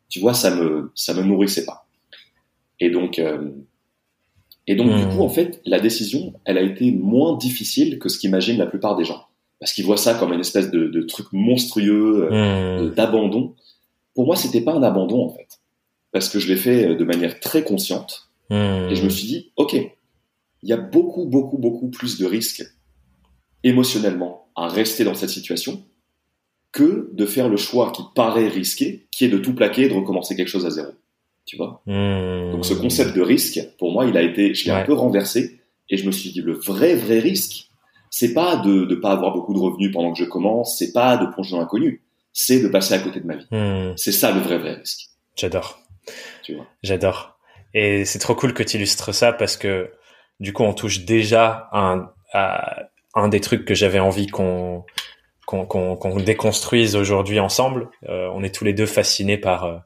Tu 0.09 0.19
vois, 0.19 0.33
ça 0.33 0.53
me 0.53 0.91
ça 0.95 1.13
me 1.13 1.23
nourrissait 1.23 1.65
pas. 1.65 1.87
Et 2.79 2.89
donc 2.89 3.17
euh, 3.19 3.49
et 4.67 4.75
donc, 4.75 4.87
du 4.97 5.05
coup, 5.15 5.21
en 5.21 5.29
fait, 5.29 5.61
la 5.65 5.79
décision, 5.79 6.33
elle 6.43 6.57
a 6.57 6.61
été 6.61 6.91
moins 6.91 7.37
difficile 7.37 7.99
que 7.99 8.09
ce 8.09 8.17
qu'imaginent 8.17 8.57
la 8.57 8.65
plupart 8.65 8.95
des 8.95 9.03
gens. 9.05 9.25
Parce 9.59 9.73
qu'ils 9.73 9.85
voient 9.85 9.95
ça 9.95 10.15
comme 10.15 10.33
une 10.33 10.39
espèce 10.39 10.71
de, 10.71 10.87
de 10.87 11.01
truc 11.03 11.27
monstrueux, 11.31 12.27
euh, 12.31 12.81
Mmh. 12.89 12.95
d'abandon. 12.95 13.53
Pour 14.15 14.25
moi, 14.25 14.35
c'était 14.35 14.61
pas 14.61 14.73
un 14.73 14.81
abandon, 14.81 15.23
en 15.23 15.29
fait. 15.29 15.59
Parce 16.11 16.29
que 16.29 16.39
je 16.39 16.47
l'ai 16.47 16.55
fait 16.55 16.95
de 16.95 17.03
manière 17.03 17.39
très 17.39 17.63
consciente. 17.63 18.24
Mmh. 18.49 18.89
Et 18.91 18.95
je 18.95 19.03
me 19.03 19.09
suis 19.09 19.27
dit, 19.27 19.51
OK, 19.55 19.73
il 19.73 20.69
y 20.69 20.73
a 20.73 20.77
beaucoup, 20.77 21.25
beaucoup, 21.25 21.57
beaucoup 21.57 21.89
plus 21.89 22.17
de 22.19 22.25
risques 22.25 22.63
émotionnellement 23.63 24.47
à 24.55 24.67
rester 24.67 25.03
dans 25.03 25.13
cette 25.15 25.29
situation 25.29 25.83
que 26.71 27.09
de 27.13 27.25
faire 27.25 27.49
le 27.49 27.57
choix 27.57 27.91
qui 27.91 28.01
paraît 28.15 28.47
risqué, 28.47 29.07
qui 29.11 29.25
est 29.25 29.29
de 29.29 29.37
tout 29.37 29.53
plaquer 29.55 29.83
et 29.83 29.89
de 29.89 29.93
recommencer 29.93 30.35
quelque 30.35 30.49
chose 30.49 30.65
à 30.65 30.69
zéro. 30.69 30.91
Tu 31.45 31.57
vois? 31.57 31.81
Mmh. 31.85 32.51
donc 32.51 32.65
ce 32.65 32.73
concept 32.73 33.15
de 33.15 33.21
risque, 33.21 33.59
pour 33.77 33.91
moi, 33.91 34.05
il 34.05 34.17
a 34.17 34.23
été, 34.23 34.53
je 34.55 34.65
l'ai 34.65 34.71
Ouais. 34.71 34.79
un 34.79 34.85
peu 34.85 34.93
renversé 34.93 35.59
et 35.89 35.97
je 35.97 36.05
me 36.05 36.11
suis 36.11 36.31
dit 36.31 36.41
le 36.41 36.53
vrai 36.53 36.95
vrai 36.95 37.19
risque, 37.19 37.69
c'est 38.09 38.33
pas 38.33 38.55
de 38.57 38.85
ne 38.85 38.95
pas 38.95 39.11
avoir 39.11 39.31
beaucoup 39.33 39.53
de 39.53 39.59
revenus 39.59 39.91
pendant 39.91 40.11
que 40.11 40.17
je 40.19 40.25
commence, 40.25 40.77
c'est 40.79 40.91
pas 40.91 41.17
de 41.17 41.27
plonger 41.27 41.51
dans 41.51 41.59
l'inconnu, 41.59 42.01
c'est 42.33 42.59
de 42.61 42.67
passer 42.67 42.95
à 42.95 42.99
côté 42.99 43.19
de 43.19 43.27
ma 43.27 43.35
vie. 43.35 43.45
Mmh. 43.51 43.93
C'est 43.95 44.11
ça 44.11 44.31
le 44.31 44.39
vrai 44.41 44.57
vrai 44.57 44.73
risque, 44.75 45.09
J'adore. 45.35 45.79
tu 46.43 46.55
vois? 46.55 46.65
J'adore. 46.81 47.34
Et 47.75 48.05
c'est 48.05 48.19
trop 48.19 48.33
cool 48.33 48.53
que 48.53 48.63
tu 48.63 48.77
illustres 48.77 49.13
ça 49.13 49.33
parce 49.33 49.57
que 49.57 49.91
du 50.39 50.51
coup, 50.53 50.63
on 50.63 50.73
touche 50.73 51.05
déjà 51.05 51.69
à 51.71 51.79
un, 51.79 52.11
un 53.13 53.27
des 53.27 53.41
trucs 53.41 53.65
que 53.65 53.75
j'avais 53.75 53.99
envie 53.99 54.27
qu'on 54.27 54.85
qu'on 55.45 55.65
qu'on 55.65 55.95
qu'on 55.95 56.15
déconstruise 56.17 56.95
aujourd'hui 56.95 57.39
ensemble. 57.39 57.89
Euh, 58.09 58.29
on 58.33 58.43
est 58.43 58.55
tous 58.55 58.63
les 58.63 58.73
deux 58.73 58.85
fascinés 58.85 59.37
par 59.37 59.65
euh, 59.65 59.77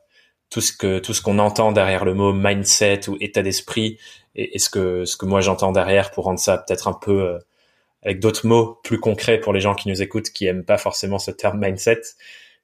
tout 0.50 0.62
ce 0.62 0.72
que 0.72 1.00
tout 1.00 1.14
ce 1.14 1.22
qu'on 1.22 1.40
entend 1.40 1.72
derrière 1.72 2.06
le 2.06 2.14
mot 2.14 2.32
mindset 2.32 3.10
ou 3.10 3.18
état 3.20 3.42
d'esprit 3.42 3.98
et, 4.36 4.56
et 4.56 4.60
ce 4.60 4.70
que 4.70 5.06
ce 5.06 5.18
que 5.18 5.26
moi 5.26 5.42
j'entends 5.42 5.72
derrière 5.72 6.12
pour 6.12 6.26
rendre 6.26 6.40
ça 6.40 6.58
peut-être 6.58 6.88
un 6.88 6.94
peu 6.94 7.22
euh, 7.22 7.40
avec 8.04 8.20
d'autres 8.20 8.48
mots 8.48 8.80
plus 8.84 9.00
concrets 9.00 9.40
pour 9.40 9.52
les 9.52 9.62
gens 9.62 9.76
qui 9.76 9.90
nous 9.90 10.02
écoutent 10.02 10.30
qui 10.30 10.46
aiment 10.46 10.64
pas 10.64 10.78
forcément 10.78 11.20
ce 11.20 11.32
terme 11.32 11.60
mindset 11.60 12.02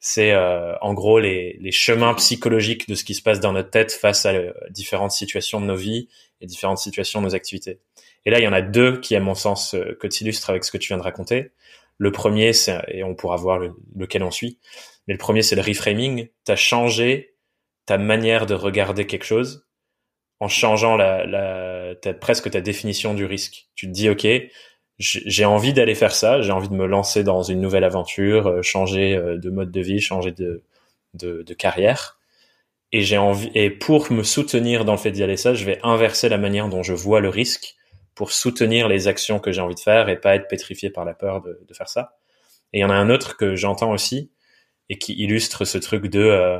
c'est 0.07 0.33
euh, 0.33 0.77
en 0.81 0.93
gros 0.93 1.17
les, 1.19 1.57
les 1.59 1.71
chemins 1.71 2.13
psychologiques 2.13 2.87
de 2.87 2.93
ce 2.93 3.03
qui 3.03 3.15
se 3.15 3.23
passe 3.23 3.39
dans 3.39 3.53
notre 3.53 3.71
tête 3.71 3.91
face 3.91 4.27
à 4.27 4.33
euh, 4.33 4.53
différentes 4.69 5.09
situations 5.09 5.59
de 5.59 5.65
nos 5.65 5.75
vies 5.75 6.09
et 6.41 6.45
différentes 6.45 6.77
situations 6.77 7.21
de 7.21 7.25
nos 7.25 7.33
activités. 7.33 7.79
Et 8.23 8.29
là, 8.29 8.37
il 8.39 8.43
y 8.43 8.47
en 8.47 8.53
a 8.53 8.61
deux 8.61 8.99
qui, 8.99 9.15
à 9.15 9.19
mon 9.19 9.33
sens, 9.33 9.73
euh, 9.73 9.97
que 9.99 10.05
tu 10.05 10.23
illustres 10.23 10.51
avec 10.51 10.63
ce 10.63 10.71
que 10.71 10.77
tu 10.77 10.89
viens 10.89 10.99
de 10.99 11.01
raconter. 11.01 11.53
Le 11.97 12.11
premier, 12.11 12.53
c'est, 12.53 12.79
et 12.89 13.03
on 13.03 13.15
pourra 13.15 13.35
voir 13.37 13.57
le- 13.57 13.73
lequel 13.95 14.21
on 14.21 14.29
suit, 14.29 14.59
mais 15.07 15.15
le 15.15 15.17
premier, 15.17 15.41
c'est 15.41 15.55
le 15.55 15.63
reframing. 15.63 16.27
Tu 16.45 16.51
as 16.51 16.55
changé 16.55 17.33
ta 17.87 17.97
manière 17.97 18.45
de 18.45 18.53
regarder 18.53 19.07
quelque 19.07 19.25
chose 19.25 19.65
en 20.39 20.47
changeant 20.47 20.97
la, 20.97 21.25
la, 21.25 21.95
presque 22.13 22.51
ta 22.51 22.61
définition 22.61 23.15
du 23.15 23.25
risque. 23.25 23.69
Tu 23.73 23.87
te 23.87 23.91
dis, 23.91 24.07
OK, 24.07 24.27
j'ai 24.97 25.45
envie 25.45 25.73
d'aller 25.73 25.95
faire 25.95 26.13
ça, 26.13 26.41
j'ai 26.41 26.51
envie 26.51 26.69
de 26.69 26.73
me 26.73 26.85
lancer 26.85 27.23
dans 27.23 27.43
une 27.43 27.59
nouvelle 27.59 27.83
aventure, 27.83 28.47
euh, 28.47 28.61
changer 28.61 29.15
euh, 29.15 29.37
de 29.37 29.49
mode 29.49 29.71
de 29.71 29.81
vie, 29.81 29.99
changer 29.99 30.31
de, 30.31 30.63
de, 31.13 31.43
de 31.43 31.53
carrière. 31.53 32.17
Et 32.91 33.01
j'ai 33.01 33.17
envie, 33.17 33.51
et 33.55 33.69
pour 33.69 34.11
me 34.11 34.23
soutenir 34.23 34.85
dans 34.85 34.93
le 34.93 34.97
fait 34.97 35.11
d'y 35.11 35.23
aller 35.23 35.37
ça, 35.37 35.53
je 35.53 35.65
vais 35.65 35.79
inverser 35.83 36.29
la 36.29 36.37
manière 36.37 36.69
dont 36.69 36.83
je 36.83 36.93
vois 36.93 37.19
le 37.19 37.29
risque 37.29 37.75
pour 38.13 38.31
soutenir 38.31 38.87
les 38.87 39.09
actions 39.09 39.39
que 39.39 39.51
j'ai 39.51 39.59
envie 39.59 39.75
de 39.75 39.79
faire 39.81 40.07
et 40.07 40.19
pas 40.19 40.35
être 40.35 40.47
pétrifié 40.47 40.89
par 40.89 41.03
la 41.03 41.13
peur 41.13 41.41
de, 41.41 41.59
de 41.67 41.73
faire 41.73 41.89
ça. 41.89 42.15
Et 42.71 42.79
il 42.79 42.81
y 42.81 42.85
en 42.85 42.89
a 42.89 42.95
un 42.95 43.09
autre 43.09 43.35
que 43.35 43.55
j'entends 43.55 43.91
aussi 43.91 44.31
et 44.89 44.97
qui 44.97 45.13
illustre 45.13 45.65
ce 45.65 45.77
truc 45.77 46.07
de 46.07 46.19
euh, 46.19 46.59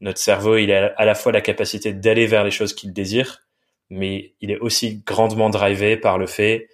notre 0.00 0.18
cerveau, 0.18 0.56
il 0.56 0.72
a 0.72 0.92
à 0.96 1.04
la 1.04 1.14
fois 1.14 1.32
la 1.32 1.40
capacité 1.40 1.92
d'aller 1.92 2.26
vers 2.26 2.44
les 2.44 2.50
choses 2.50 2.74
qu'il 2.74 2.92
désire, 2.92 3.40
mais 3.88 4.34
il 4.40 4.50
est 4.50 4.58
aussi 4.58 5.02
grandement 5.06 5.48
drivé 5.48 5.96
par 5.96 6.18
le 6.18 6.26
fait 6.26 6.68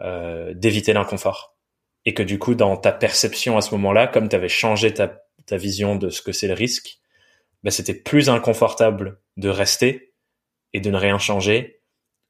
euh, 0.00 0.54
d'éviter 0.54 0.92
l'inconfort. 0.92 1.56
Et 2.04 2.14
que 2.14 2.22
du 2.22 2.38
coup, 2.38 2.54
dans 2.54 2.76
ta 2.76 2.92
perception 2.92 3.56
à 3.56 3.60
ce 3.60 3.74
moment-là, 3.74 4.06
comme 4.06 4.28
tu 4.28 4.36
avais 4.36 4.48
changé 4.48 4.94
ta, 4.94 5.22
ta 5.46 5.56
vision 5.56 5.96
de 5.96 6.10
ce 6.10 6.22
que 6.22 6.32
c'est 6.32 6.48
le 6.48 6.54
risque, 6.54 6.98
bah, 7.64 7.70
c'était 7.70 7.94
plus 7.94 8.28
inconfortable 8.28 9.20
de 9.36 9.48
rester 9.48 10.14
et 10.72 10.80
de 10.80 10.90
ne 10.90 10.96
rien 10.96 11.18
changer 11.18 11.80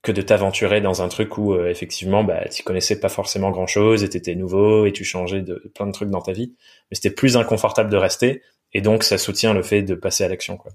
que 0.02 0.12
de 0.12 0.22
t'aventurer 0.22 0.80
dans 0.80 1.02
un 1.02 1.08
truc 1.08 1.38
où 1.38 1.54
euh, 1.54 1.68
effectivement 1.68 2.22
bah, 2.22 2.48
tu 2.48 2.62
connaissais 2.62 3.00
pas 3.00 3.08
forcément 3.08 3.50
grand-chose 3.50 4.04
et 4.04 4.08
t'étais 4.08 4.36
nouveau 4.36 4.86
et 4.86 4.92
tu 4.92 5.04
changeais 5.04 5.42
de 5.42 5.70
plein 5.74 5.86
de 5.86 5.92
trucs 5.92 6.10
dans 6.10 6.22
ta 6.22 6.32
vie. 6.32 6.54
Mais 6.90 6.94
c'était 6.94 7.10
plus 7.10 7.36
inconfortable 7.36 7.90
de 7.90 7.96
rester 7.96 8.42
et 8.72 8.80
donc 8.80 9.02
ça 9.02 9.18
soutient 9.18 9.54
le 9.54 9.62
fait 9.62 9.82
de 9.82 9.94
passer 9.94 10.24
à 10.24 10.28
l'action. 10.28 10.56
quoi. 10.56 10.72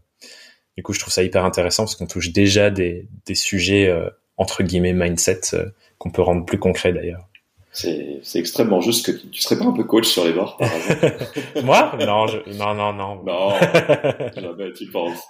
Du 0.76 0.84
coup, 0.84 0.94
je 0.94 1.00
trouve 1.00 1.14
ça 1.14 1.24
hyper 1.24 1.46
intéressant 1.46 1.84
parce 1.84 1.96
qu'on 1.96 2.08
touche 2.08 2.32
déjà 2.32 2.70
des, 2.70 3.08
des 3.26 3.36
sujets 3.36 3.88
euh, 3.88 4.10
entre 4.38 4.64
guillemets 4.64 4.94
mindset 4.94 5.42
euh, 5.54 5.70
qu'on 6.04 6.12
peut 6.12 6.22
rendre 6.22 6.46
plus 6.46 6.60
concrets 6.60 6.92
d'ailleurs. 6.92 7.30
C'est, 7.72 8.20
c'est 8.22 8.38
extrêmement 8.38 8.82
juste 8.82 9.04
que 9.04 9.12
tu, 9.12 9.30
tu, 9.30 9.42
serais 9.42 9.58
pas 9.58 9.66
un 9.66 9.72
peu 9.72 9.84
coach 9.84 10.06
sur 10.06 10.26
les 10.26 10.34
bords, 10.34 10.58
par 10.58 10.72
exemple. 10.72 11.16
Moi? 11.64 11.96
Non, 12.00 12.26
non, 12.56 12.76
non, 12.76 12.94
non. 12.94 13.24
Non, 13.26 13.54
jamais 14.36 14.74
tu 14.74 14.86
penses. 14.92 15.24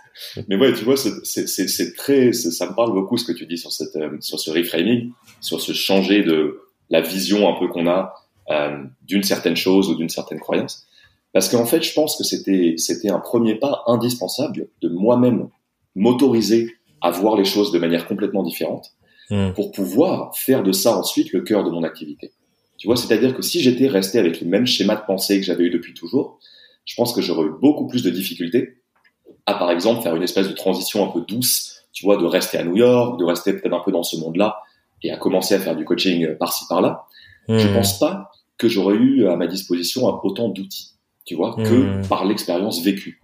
Mais 0.50 0.58
ouais, 0.58 0.74
tu 0.74 0.84
vois, 0.84 0.98
c'est, 0.98 1.24
c'est, 1.24 1.48
c'est 1.48 1.94
très, 1.94 2.34
ça 2.34 2.70
me 2.70 2.76
parle 2.76 2.92
beaucoup 2.92 3.18
ce 3.18 3.24
que 3.24 3.32
tu 3.32 3.46
dis 3.46 3.58
sur 3.58 3.72
cette, 3.72 3.96
euh, 3.96 4.18
sur 4.20 4.42
ce 4.42 4.52
reframing, 4.52 5.12
sur 5.40 5.62
ce 5.62 5.72
changer 5.72 6.24
de 6.24 6.60
la 6.90 7.00
vision 7.00 7.48
un 7.48 7.58
peu 7.58 7.70
qu'on 7.70 7.88
a 7.88 8.14
euh, 8.50 8.84
d'une 9.04 9.24
certaine 9.24 9.56
chose 9.56 9.90
ou 9.90 9.96
d'une 9.96 10.10
certaine 10.10 10.42
croyance. 10.42 10.86
Parce 11.32 11.48
qu'en 11.48 11.66
fait, 11.66 11.82
je 11.82 11.94
pense 11.94 12.18
que 12.18 12.26
c'était, 12.26 12.76
c'était 12.78 13.10
un 13.10 13.20
premier 13.20 13.56
pas 13.56 13.84
indispensable 13.88 14.68
de 14.82 14.90
moi-même 14.90 15.48
m'autoriser 15.96 16.76
à 17.00 17.10
voir 17.10 17.38
les 17.38 17.46
choses 17.46 17.72
de 17.72 17.80
manière 17.80 18.06
complètement 18.06 18.44
différente 18.44 18.92
Hmm. 19.30 19.52
pour 19.54 19.72
pouvoir 19.72 20.36
faire 20.36 20.64
de 20.64 20.74
ça 20.74 20.98
ensuite 20.98 21.32
le 21.32 21.42
cœur 21.42 21.64
de 21.64 21.70
mon 21.70 21.84
activité. 21.84 22.34
Tu 22.78 22.88
vois, 22.88 22.98
c'est-à-dire 22.98 23.34
que 23.34 23.42
si 23.42 23.62
j'étais 23.62 23.88
resté 23.88 24.20
avec 24.20 24.42
les 24.42 24.46
mêmes 24.46 24.68
schémas 24.68 24.98
de 24.98 25.06
pensée 25.06 25.40
que 25.40 25.46
j'avais 25.46 25.64
eu 25.64 25.70
depuis 25.70 25.94
toujours, 25.94 26.40
je 26.86 26.96
pense 26.96 27.14
que 27.14 27.22
j'aurais 27.22 27.48
eu 27.48 27.54
beaucoup 27.62 27.88
plus 27.88 28.04
de 28.04 28.10
difficultés 28.10 28.82
à, 29.46 29.54
par 29.54 29.72
exemple, 29.72 30.02
faire 30.02 30.16
une 30.16 30.24
espèce 30.24 30.50
de 30.50 30.54
transition 30.54 31.08
un 31.08 31.12
peu 31.12 31.22
douce, 31.22 31.86
tu 31.94 32.06
vois, 32.06 32.18
de 32.18 32.26
rester 32.26 32.58
à 32.58 32.64
New 32.66 32.76
York, 32.76 33.20
de 33.20 33.24
rester 33.24 33.54
peut-être 33.54 33.74
un 33.74 33.80
peu 33.80 33.92
dans 33.92 34.04
ce 34.04 34.18
monde-là 34.18 34.60
et 35.02 35.12
à 35.12 35.18
commencer 35.18 35.56
à 35.56 35.60
faire 35.60 35.76
du 35.76 35.86
coaching 35.86 36.36
par-ci 36.38 36.66
par-là. 36.68 37.06
Je 37.48 37.58
Je 37.58 37.74
pense 37.74 38.00
pas 38.00 38.30
que 38.58 38.68
j'aurais 38.68 38.96
eu 38.96 39.28
à 39.28 39.36
ma 39.36 39.48
disposition 39.48 40.06
autant 40.24 40.50
d'outils, 40.50 40.92
tu 41.26 41.36
vois, 41.36 41.56
que 41.56 42.02
hmm. 42.02 42.08
par 42.08 42.26
l'expérience 42.26 42.82
vécue. 42.82 43.22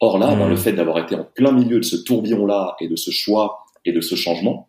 Or 0.00 0.18
là, 0.18 0.34
ben, 0.34 0.48
le 0.48 0.56
fait 0.56 0.72
d'avoir 0.72 0.98
été 0.98 1.14
en 1.14 1.24
plein 1.24 1.52
milieu 1.52 1.78
de 1.78 1.84
ce 1.84 1.96
tourbillon-là 1.96 2.76
et 2.80 2.88
de 2.88 2.96
ce 2.96 3.10
choix 3.10 3.64
et 3.84 3.92
de 3.92 4.00
ce 4.00 4.14
changement, 4.14 4.68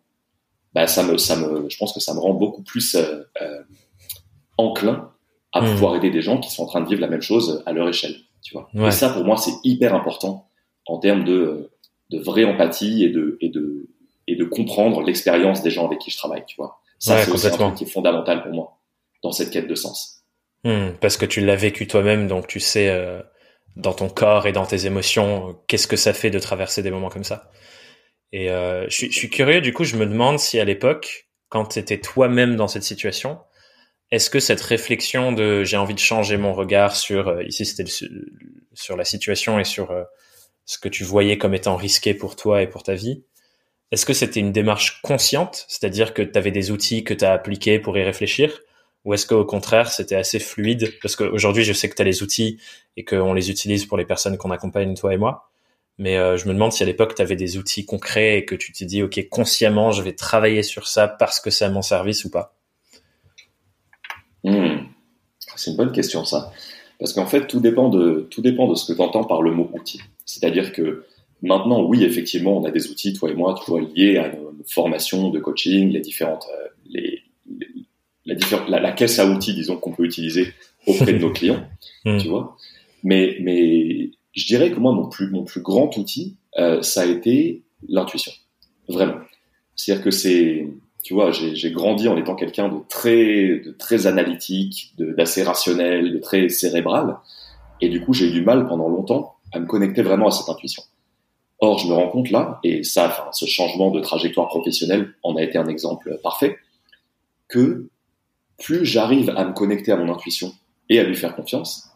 bah, 0.78 0.86
ça 0.86 1.02
me, 1.02 1.18
ça 1.18 1.34
me, 1.34 1.68
je 1.68 1.76
pense 1.76 1.92
que 1.92 1.98
ça 1.98 2.14
me 2.14 2.20
rend 2.20 2.34
beaucoup 2.34 2.62
plus 2.62 2.94
euh, 2.94 3.24
euh, 3.42 3.62
enclin 4.58 5.10
à 5.52 5.60
hmm. 5.60 5.72
pouvoir 5.72 5.96
aider 5.96 6.10
des 6.10 6.22
gens 6.22 6.38
qui 6.38 6.52
sont 6.52 6.62
en 6.62 6.66
train 6.66 6.80
de 6.80 6.88
vivre 6.88 7.00
la 7.00 7.08
même 7.08 7.20
chose 7.20 7.64
à 7.66 7.72
leur 7.72 7.88
échelle. 7.88 8.14
Tu 8.42 8.54
vois. 8.54 8.68
Et 8.86 8.92
ça, 8.92 9.08
pour 9.08 9.24
moi, 9.24 9.36
c'est 9.36 9.54
hyper 9.64 9.92
important 9.92 10.48
en 10.86 10.98
termes 10.98 11.24
de, 11.24 11.72
de 12.10 12.18
vraie 12.20 12.44
empathie 12.44 13.02
et 13.02 13.08
de, 13.08 13.38
et 13.40 13.48
de, 13.48 13.88
et 14.28 14.36
de 14.36 14.44
comprendre 14.44 15.02
l'expérience 15.02 15.62
des 15.64 15.70
gens 15.70 15.84
avec 15.84 15.98
qui 15.98 16.12
je 16.12 16.16
travaille. 16.16 16.44
Tu 16.46 16.54
vois. 16.56 16.80
Ça, 17.00 17.24
c'est 17.24 17.46
un 17.46 17.50
truc 17.50 17.74
qui 17.74 17.82
est 17.82 17.88
fondamental 17.88 18.44
pour 18.44 18.52
moi 18.52 18.78
dans 19.24 19.32
cette 19.32 19.50
quête 19.50 19.66
de 19.66 19.74
sens. 19.74 20.22
Hmm, 20.62 20.90
parce 21.00 21.16
que 21.16 21.26
tu 21.26 21.44
l'as 21.44 21.56
vécu 21.56 21.88
toi-même, 21.88 22.28
donc 22.28 22.46
tu 22.46 22.60
sais 22.60 22.88
euh, 22.88 23.20
dans 23.74 23.94
ton 23.94 24.08
corps 24.08 24.46
et 24.46 24.52
dans 24.52 24.64
tes 24.64 24.86
émotions 24.86 25.56
qu'est-ce 25.66 25.88
que 25.88 25.96
ça 25.96 26.12
fait 26.12 26.30
de 26.30 26.38
traverser 26.38 26.84
des 26.84 26.92
moments 26.92 27.08
comme 27.08 27.24
ça. 27.24 27.50
Et 28.32 28.50
euh, 28.50 28.84
je, 28.88 28.94
suis, 28.94 29.12
je, 29.12 29.18
suis, 29.18 29.30
curieux, 29.30 29.60
du 29.60 29.72
coup, 29.72 29.84
je 29.84 29.96
me 29.96 30.06
demande 30.06 30.38
si 30.38 30.58
à 30.60 30.64
l'époque, 30.64 31.28
quand 31.48 31.66
tu 31.66 31.78
étais 31.78 31.98
toi-même 31.98 32.56
dans 32.56 32.68
cette 32.68 32.82
situation, 32.82 33.38
est-ce 34.10 34.30
que 34.30 34.40
cette 34.40 34.60
réflexion 34.60 35.32
de 35.32 35.64
j'ai 35.64 35.76
envie 35.76 35.94
de 35.94 35.98
changer 35.98 36.36
mon 36.36 36.54
regard 36.54 36.96
sur, 36.96 37.28
euh, 37.28 37.42
ici 37.44 37.66
c'était 37.66 37.90
sur 38.72 38.96
la 38.96 39.04
situation 39.04 39.58
et 39.58 39.64
sur 39.64 39.90
euh, 39.90 40.04
ce 40.64 40.78
que 40.78 40.88
tu 40.88 41.04
voyais 41.04 41.38
comme 41.38 41.54
étant 41.54 41.76
risqué 41.76 42.14
pour 42.14 42.36
toi 42.36 42.62
et 42.62 42.66
pour 42.66 42.82
ta 42.82 42.94
vie, 42.94 43.24
est-ce 43.90 44.06
que 44.06 44.12
c'était 44.12 44.40
une 44.40 44.52
démarche 44.52 45.00
consciente, 45.02 45.64
c'est-à-dire 45.68 46.12
que 46.14 46.22
tu 46.22 46.38
avais 46.38 46.50
des 46.50 46.70
outils 46.70 47.04
que 47.04 47.14
tu 47.14 47.24
as 47.24 47.32
appliqués 47.32 47.78
pour 47.78 47.96
y 47.96 48.02
réfléchir, 48.02 48.60
ou 49.04 49.14
est-ce 49.14 49.26
qu'au 49.26 49.44
contraire 49.44 49.90
c'était 49.90 50.16
assez 50.16 50.38
fluide? 50.38 50.92
Parce 51.02 51.16
qu'aujourd'hui 51.16 51.64
je 51.64 51.72
sais 51.72 51.88
que 51.88 51.94
tu 51.94 52.02
as 52.02 52.06
les 52.06 52.22
outils 52.22 52.60
et 52.96 53.04
qu'on 53.04 53.32
les 53.34 53.50
utilise 53.50 53.86
pour 53.86 53.98
les 53.98 54.04
personnes 54.04 54.36
qu'on 54.38 54.50
accompagne, 54.50 54.94
toi 54.94 55.14
et 55.14 55.18
moi. 55.18 55.50
Mais 55.98 56.16
euh, 56.16 56.36
je 56.36 56.46
me 56.46 56.54
demande 56.54 56.72
si 56.72 56.82
à 56.82 56.86
l'époque, 56.86 57.14
tu 57.16 57.22
avais 57.22 57.34
des 57.34 57.58
outils 57.58 57.84
concrets 57.84 58.38
et 58.38 58.44
que 58.44 58.54
tu 58.54 58.72
t'es 58.72 58.84
dit, 58.84 59.02
OK, 59.02 59.28
consciemment, 59.28 59.90
je 59.90 60.02
vais 60.02 60.12
travailler 60.12 60.62
sur 60.62 60.86
ça 60.86 61.08
parce 61.08 61.40
que 61.40 61.50
c'est 61.50 61.64
à 61.64 61.70
mon 61.70 61.82
service 61.82 62.24
ou 62.24 62.30
pas. 62.30 62.54
Hmm. 64.44 64.84
C'est 65.56 65.72
une 65.72 65.76
bonne 65.76 65.90
question, 65.90 66.24
ça. 66.24 66.52
Parce 67.00 67.12
qu'en 67.12 67.26
fait, 67.26 67.48
tout 67.48 67.58
dépend 67.58 67.88
de, 67.88 68.28
tout 68.30 68.42
dépend 68.42 68.68
de 68.68 68.76
ce 68.76 68.90
que 68.90 68.96
tu 68.96 69.02
entends 69.02 69.24
par 69.24 69.42
le 69.42 69.50
mot 69.50 69.68
outil. 69.72 70.00
C'est-à-dire 70.24 70.72
que 70.72 71.04
maintenant, 71.42 71.82
oui, 71.82 72.04
effectivement, 72.04 72.58
on 72.58 72.64
a 72.64 72.70
des 72.70 72.90
outils, 72.90 73.12
toi 73.12 73.30
et 73.30 73.34
moi, 73.34 73.58
tu 73.58 73.68
vois, 73.68 73.80
liés 73.80 74.18
à 74.18 74.28
nos, 74.28 74.48
formations 74.66 75.30
de 75.30 75.38
coaching, 75.38 75.90
les 75.90 76.00
différentes, 76.00 76.46
euh, 76.52 76.68
les, 76.90 77.22
la, 78.26 78.80
la, 78.80 78.92
caisse 78.92 79.18
à 79.18 79.26
outils, 79.26 79.54
disons, 79.54 79.76
qu'on 79.78 79.92
peut 79.92 80.04
utiliser 80.04 80.52
auprès 80.86 81.12
de 81.12 81.18
nos 81.18 81.30
clients, 81.32 81.64
hmm. 82.04 82.18
tu 82.18 82.28
vois. 82.28 82.56
Mais, 83.02 83.38
mais 83.40 84.10
je 84.32 84.46
dirais 84.46 84.70
que 84.70 84.78
moi, 84.78 84.92
mon 84.92 85.08
plus, 85.08 85.30
grand 85.60 85.96
outil, 85.96 86.36
euh, 86.58 86.82
ça 86.82 87.02
a 87.02 87.06
été 87.06 87.62
l'intuition. 87.88 88.32
Vraiment. 88.88 89.18
C'est-à-dire 89.74 90.04
que 90.04 90.10
c'est, 90.10 90.68
tu 91.02 91.14
vois, 91.14 91.30
j'ai 91.30 91.70
grandi 91.70 92.08
en 92.08 92.16
étant 92.16 92.34
quelqu'un 92.34 92.68
de 92.68 92.78
très, 92.88 93.60
de 93.60 93.74
très 93.78 94.06
analytique, 94.06 94.94
d'assez 94.98 95.42
rationnel, 95.42 96.12
de 96.12 96.18
très 96.18 96.48
cérébral. 96.48 97.16
Et 97.80 97.88
du 97.88 98.00
coup, 98.00 98.12
j'ai 98.12 98.28
eu 98.28 98.32
du 98.32 98.42
mal 98.42 98.66
pendant 98.66 98.88
longtemps 98.88 99.36
à 99.52 99.60
me 99.60 99.66
connecter 99.66 100.02
vraiment 100.02 100.28
à 100.28 100.30
cette 100.30 100.48
intuition. 100.48 100.82
Or, 101.60 101.78
je 101.78 101.88
me 101.88 101.92
rends 101.92 102.08
compte 102.08 102.30
là, 102.30 102.60
et 102.62 102.84
ça, 102.84 103.30
ce 103.32 103.46
changement 103.46 103.90
de 103.90 104.00
trajectoire 104.00 104.48
professionnelle 104.48 105.14
en 105.22 105.36
a 105.36 105.42
été 105.42 105.58
un 105.58 105.66
exemple 105.66 106.18
parfait, 106.22 106.56
que 107.48 107.88
plus 108.58 108.84
j'arrive 108.84 109.30
à 109.36 109.44
me 109.44 109.52
connecter 109.52 109.92
à 109.92 109.96
mon 109.96 110.12
intuition 110.12 110.52
et 110.88 110.98
à 111.00 111.04
lui 111.04 111.16
faire 111.16 111.34
confiance, 111.34 111.87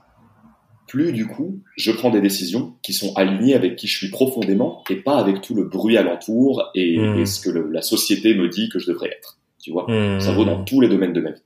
plus 0.93 1.13
du 1.13 1.27
coup 1.27 1.63
je 1.79 1.91
prends 1.91 2.11
des 2.11 2.21
décisions 2.21 2.75
qui 2.83 2.93
sont 2.93 3.15
alignées 3.15 3.55
avec 3.55 3.77
qui 3.77 3.87
je 3.87 3.97
suis 3.97 4.11
profondément 4.11 4.85
et 4.91 4.97
pas 4.97 5.17
avec 5.17 5.41
tout 5.41 5.55
le 5.55 5.65
bruit 5.65 5.97
alentour 5.97 6.71
et, 6.75 6.99
hmm. 6.99 7.19
et 7.19 7.25
ce 7.25 7.41
que 7.41 7.49
le, 7.49 7.71
la 7.71 7.81
société 7.81 8.35
me 8.35 8.47
dit 8.51 8.69
que 8.69 8.79
je 8.79 8.89
devrais 8.89 9.09
être. 9.09 9.39
Tu 9.59 9.71
vois, 9.73 9.87
hmm. 9.89 10.21
ça 10.21 10.33
vaut 10.33 10.45
dans 10.45 10.63
tous 10.65 10.83
les 10.83 10.89
domaines 10.91 11.15
de 11.15 11.23
ma 11.23 11.31
vie. 11.31 11.41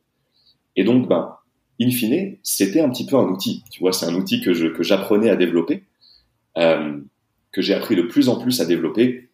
Et 0.74 0.82
donc, 0.82 1.08
ben, 1.08 1.36
in 1.80 1.90
fine, 1.90 2.38
c'était 2.42 2.80
un 2.80 2.90
petit 2.90 3.06
peu 3.06 3.14
un 3.14 3.28
outil. 3.28 3.62
Tu 3.70 3.78
vois, 3.78 3.92
c'est 3.92 4.06
un 4.06 4.14
outil 4.14 4.40
que 4.40 4.52
je 4.52 4.66
que 4.66 4.82
j'apprenais 4.82 5.30
à 5.30 5.36
développer, 5.36 5.84
euh, 6.58 6.98
que 7.52 7.62
j'ai 7.62 7.74
appris 7.74 7.94
de 7.94 8.02
plus 8.02 8.28
en 8.28 8.40
plus 8.40 8.60
à 8.60 8.64
développer 8.64 9.28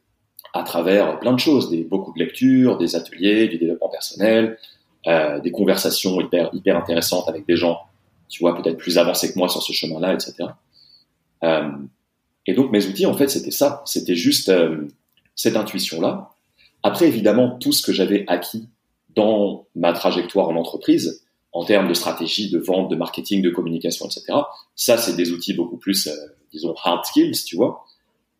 à 0.52 0.62
travers 0.62 1.18
plein 1.20 1.32
de 1.32 1.40
choses, 1.40 1.70
des 1.70 1.84
beaucoup 1.84 2.12
de 2.12 2.18
lectures, 2.18 2.76
des 2.76 2.96
ateliers, 2.96 3.48
du 3.48 3.56
développement 3.56 3.88
personnel, 3.88 4.58
euh, 5.06 5.40
des 5.40 5.52
conversations 5.52 6.20
hyper 6.20 6.50
hyper 6.52 6.76
intéressantes 6.76 7.30
avec 7.30 7.46
des 7.46 7.56
gens 7.56 7.78
tu 8.32 8.42
vois, 8.42 8.56
peut-être 8.56 8.78
plus 8.78 8.96
avancé 8.96 9.30
que 9.30 9.38
moi 9.38 9.48
sur 9.48 9.62
ce 9.62 9.72
chemin-là, 9.72 10.14
etc. 10.14 10.48
Euh, 11.44 11.70
et 12.46 12.54
donc 12.54 12.72
mes 12.72 12.86
outils, 12.86 13.04
en 13.04 13.14
fait, 13.14 13.28
c'était 13.28 13.50
ça, 13.50 13.82
c'était 13.84 14.16
juste 14.16 14.48
euh, 14.48 14.88
cette 15.36 15.54
intuition-là. 15.54 16.30
Après, 16.82 17.06
évidemment, 17.06 17.58
tout 17.58 17.72
ce 17.72 17.82
que 17.82 17.92
j'avais 17.92 18.24
acquis 18.28 18.68
dans 19.14 19.66
ma 19.76 19.92
trajectoire 19.92 20.48
en 20.48 20.56
entreprise, 20.56 21.24
en 21.52 21.62
termes 21.62 21.88
de 21.88 21.94
stratégie, 21.94 22.50
de 22.50 22.58
vente, 22.58 22.90
de 22.90 22.96
marketing, 22.96 23.42
de 23.42 23.50
communication, 23.50 24.06
etc. 24.06 24.24
Ça, 24.74 24.96
c'est 24.96 25.14
des 25.14 25.30
outils 25.30 25.52
beaucoup 25.52 25.76
plus, 25.76 26.06
euh, 26.06 26.12
disons, 26.52 26.74
hard 26.82 27.04
skills, 27.04 27.44
tu 27.44 27.56
vois, 27.56 27.84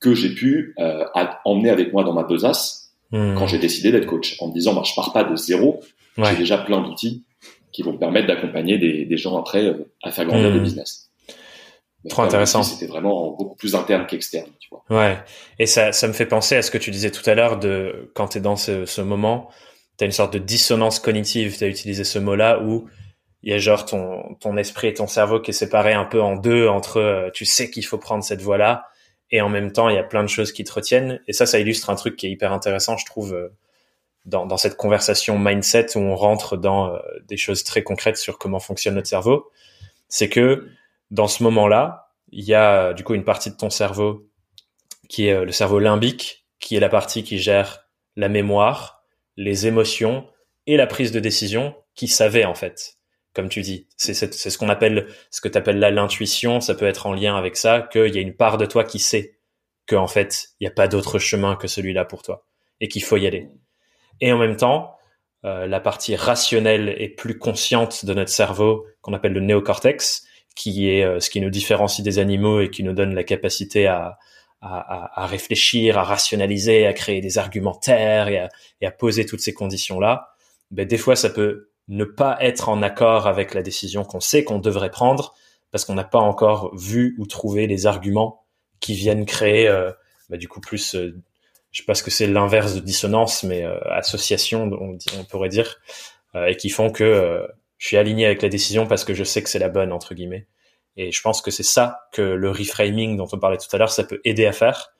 que 0.01 0.15
j'ai 0.15 0.35
pu 0.35 0.75
euh, 0.79 1.05
emmener 1.45 1.69
avec 1.69 1.93
moi 1.93 2.03
dans 2.03 2.15
ma 2.15 2.23
besace 2.23 2.95
hmm. 3.11 3.35
quand 3.35 3.47
j'ai 3.47 3.59
décidé 3.59 3.93
d'être 3.93 4.07
coach, 4.07 4.37
en 4.41 4.49
me 4.49 4.55
disant, 4.55 4.73
bah, 4.73 4.83
je 4.87 4.95
pars 4.95 5.13
pas 5.13 5.23
de 5.23 5.37
zéro, 5.37 5.81
j'ai 6.17 6.37
déjà 6.37 6.57
plein 6.57 6.81
d'outils 6.81 7.25
qui 7.73 7.83
vont 7.83 7.97
permettre 7.97 8.27
d'accompagner 8.27 8.79
des, 8.79 9.05
des, 9.05 9.17
gens 9.17 9.39
après 9.39 9.65
euh, 9.65 9.91
à 10.03 10.11
faire 10.11 10.27
grandir 10.27 10.51
mmh. 10.51 10.55
le 10.55 10.61
business. 10.61 11.11
Trop 12.09 12.23
intéressant. 12.23 12.63
C'était 12.63 12.87
vraiment 12.87 13.31
beaucoup 13.31 13.55
plus 13.55 13.75
interne 13.75 14.07
qu'externe, 14.07 14.51
tu 14.59 14.69
vois. 14.71 14.85
Ouais. 14.91 15.19
Et 15.59 15.67
ça, 15.67 15.93
ça 15.93 16.09
me 16.09 16.13
fait 16.13 16.27
penser 16.27 16.57
à 16.57 16.63
ce 16.63 16.71
que 16.71 16.79
tu 16.79 16.91
disais 16.91 17.11
tout 17.11 17.29
à 17.31 17.35
l'heure 17.35 17.59
de 17.59 18.11
quand 18.15 18.29
tu 18.29 18.39
es 18.39 18.41
dans 18.41 18.57
ce, 18.57 18.87
ce 18.87 19.01
moment, 19.01 19.51
tu 19.99 20.05
as 20.05 20.07
une 20.07 20.13
sorte 20.13 20.33
de 20.33 20.41
dissonance 20.41 20.99
cognitive, 20.99 21.57
tu 21.57 21.65
as 21.65 21.69
utilisé 21.69 22.03
ce 22.03 22.19
mot-là 22.19 22.61
où 22.61 22.89
il 23.43 23.51
y 23.53 23.55
a 23.55 23.59
genre 23.59 23.85
ton, 23.85 24.35
ton 24.41 24.57
esprit 24.57 24.89
et 24.89 24.95
ton 24.95 25.07
cerveau 25.07 25.41
qui 25.41 25.51
est 25.51 25.55
séparé 25.55 25.93
un 25.93 26.05
peu 26.05 26.21
en 26.21 26.37
deux 26.37 26.69
entre 26.69 26.99
euh, 26.99 27.31
tu 27.33 27.45
sais 27.45 27.71
qu'il 27.71 27.85
faut 27.85 27.99
prendre 27.99 28.23
cette 28.23 28.41
voie-là 28.41 28.87
et 29.31 29.41
en 29.41 29.49
même 29.49 29.73
temps 29.73 29.89
il 29.89 29.97
y 29.97 29.99
a 29.99 30.05
plein 30.05 30.23
de 30.23 30.29
choses 30.29 30.53
qui 30.53 30.65
te 30.65 30.73
retiennent 30.73 31.21
et 31.27 31.33
ça 31.33 31.47
ça 31.47 31.59
illustre 31.59 31.91
un 31.91 31.97
truc 31.97 32.17
qui 32.17 32.27
est 32.27 32.31
hyper 32.31 32.53
intéressant 32.53 32.97
je 32.97 33.05
trouve 33.05 33.35
euh, 33.35 33.49
dans, 34.25 34.47
dans, 34.47 34.57
cette 34.57 34.77
conversation 34.77 35.39
mindset 35.39 35.97
où 35.97 36.01
on 36.01 36.15
rentre 36.15 36.57
dans 36.57 36.95
euh, 36.95 36.99
des 37.27 37.37
choses 37.37 37.65
très 37.65 37.83
concrètes 37.83 38.17
sur 38.17 38.39
comment 38.39 38.61
fonctionne 38.61 38.95
notre 38.95 39.09
cerveau, 39.09 39.51
c'est 40.09 40.29
que 40.29 40.69
dans 41.11 41.29
ce 41.29 41.43
moment-là, 41.43 42.13
il 42.31 42.45
y 42.45 42.55
a 42.55 42.89
euh, 42.89 42.93
du 42.93 43.05
coup 43.05 43.15
une 43.15 43.25
partie 43.25 43.51
de 43.51 43.57
ton 43.57 43.71
cerveau 43.71 44.29
qui 45.09 45.27
est 45.27 45.33
euh, 45.33 45.45
le 45.45 45.53
cerveau 45.53 45.79
limbique, 45.79 46.47
qui 46.59 46.77
est 46.77 46.81
la 46.81 46.89
partie 46.89 47.25
qui 47.25 47.39
gère 47.39 47.89
la 48.17 48.29
mémoire, 48.29 49.05
les 49.37 49.67
émotions 49.67 50.27
et 50.67 50.77
la 50.77 50.87
prise 50.87 51.13
de 51.13 51.21
décision, 51.21 51.75
qui 51.95 52.09
savait 52.09 52.45
en 52.45 52.55
fait, 52.55 52.95
comme 53.35 53.49
tu 53.49 53.61
dis. 53.61 53.89
C'est 53.97 54.15
ce 54.15 54.59
qu'on 54.59 54.69
appelle, 54.69 55.09
ce 55.31 55.41
que 55.41 55.49
tu 55.49 55.59
appelles 55.59 55.79
là 55.79 55.91
l'intuition, 55.91 56.61
ça 56.61 56.75
peut 56.75 56.87
être 56.87 57.07
en 57.07 57.13
lien 57.13 57.37
avec 57.37 57.57
ça, 57.57 57.83
qu'il 57.93 58.15
y 58.15 58.19
a 58.19 58.23
une 58.23 58.37
part 58.37 58.59
de 58.59 58.67
toi 58.67 58.85
qui 58.85 58.99
sait 58.99 59.37
que 59.87 59.97
en 59.97 60.07
fait, 60.07 60.49
il 60.61 60.65
n'y 60.65 60.69
a 60.69 60.75
pas 60.75 60.89
d'autre 60.89 61.19
chemin 61.19 61.57
que 61.57 61.69
celui-là 61.69 62.05
pour 62.05 62.23
toi 62.23 62.47
et 62.81 62.89
qu'il 62.89 63.03
faut 63.03 63.17
y 63.17 63.27
aller. 63.27 63.49
Et 64.23 64.33
en 64.33 64.39
même 64.39 64.57
temps, 64.57 64.97
euh, 65.45 65.67
la 65.67 65.81
partie 65.81 66.17
rationnelle 66.17 66.95
et 66.97 67.11
plus 67.11 67.39
consciente 67.39 68.07
de 68.07 68.15
notre 68.15 68.31
cerveau, 68.31 68.87
qu'on 69.03 69.13
appelle 69.13 69.35
le 69.35 69.41
néocortex, 69.41 70.25
qui 70.57 70.89
est 70.89 71.05
euh, 71.05 71.21
ce 71.21 71.29
qui 71.29 71.43
nous 71.43 71.51
différencie 71.51 72.03
des 72.03 72.19
animaux 72.19 72.61
et 72.61 72.71
qui 72.71 72.83
nous 72.83 72.95
donne 72.95 73.15
la 73.15 73.25
capacité 73.25 73.87
à, 73.87 74.19
à, 74.63 75.23
à 75.23 75.27
réfléchir, 75.27 75.99
à 75.99 76.05
rationaliser, 76.05 76.87
à 76.87 76.93
créer 76.93 77.21
des 77.21 77.37
argumentaires 77.37 78.29
et 78.29 78.87
à, 78.87 78.91
poser 78.93 79.27
toutes 79.27 79.41
ces 79.41 79.53
conditions-là, 79.53 80.29
ben, 80.71 80.87
des 80.87 80.99
fois 80.99 81.17
ça 81.17 81.29
peut 81.29 81.71
ne 81.89 82.05
pas 82.05 82.37
être 82.41 82.69
en 82.69 82.81
accord 82.81 83.27
avec 83.27 83.55
la 83.55 83.63
décision 83.63 84.05
qu'on 84.05 84.21
sait 84.21 84.45
qu'on 84.45 84.61
devrait 84.61 84.91
prendre 84.91 85.35
parce 85.73 85.85
qu'on 85.85 85.95
n'a 85.95 86.05
pas 86.05 86.21
encore 86.21 86.75
vu 86.77 87.17
ou 87.19 87.27
trouvé 87.27 87.67
les 87.67 87.87
arguments 87.87 88.45
qui 88.79 88.95
viennent 88.95 89.27
créer 89.27 89.67
euh, 89.67 89.91
bah, 90.31 90.37
du 90.37 90.47
coup 90.47 90.61
plus 90.61 90.95
euh, 90.95 91.21
je 91.73 91.81
sais 91.81 91.87
pas 91.87 91.95
ce 91.95 92.03
que 92.03 92.11
c'est 92.11 92.27
l'inverse 92.27 92.75
de 92.75 92.81
dissonance 92.81 93.43
mais 93.43 93.65
euh, 93.65 93.79
association 93.91 94.71
on, 94.73 95.25
pourrait 95.25 95.49
dire 95.49 95.77
euh, 96.35 96.47
et 96.47 96.57
qui 96.57 96.71
font 96.71 96.91
que 96.91 97.47
je 97.83 97.89
suis 97.89 97.97
aligné 97.97 98.27
avec 98.27 98.43
la 98.43 98.49
décision 98.49 98.87
parce 98.87 99.05
que 99.05 99.13
je 99.13 99.25
sais 99.25 99.43
que 99.43 99.49
c'est 99.49 99.59
la 99.59 99.69
bonne 99.69 99.91
entre 99.91 100.15
guillemets. 100.15 100.47
Et 100.97 101.11
je 101.11 101.21
pense 101.21 101.43
que 101.43 101.51
c'est 101.51 101.65
ça 101.65 102.03
que 102.13 102.23
le 102.23 102.49
reframing 102.49 103.17
dont 103.17 103.27
on 103.33 103.41
parlait 103.41 103.59
tout 103.59 103.67
à 103.75 103.79
l'heure 103.79 103.91
ça 103.91 104.05
peut 104.05 104.21
aider 104.25 104.47
à 104.47 104.53
faire. 104.53 104.93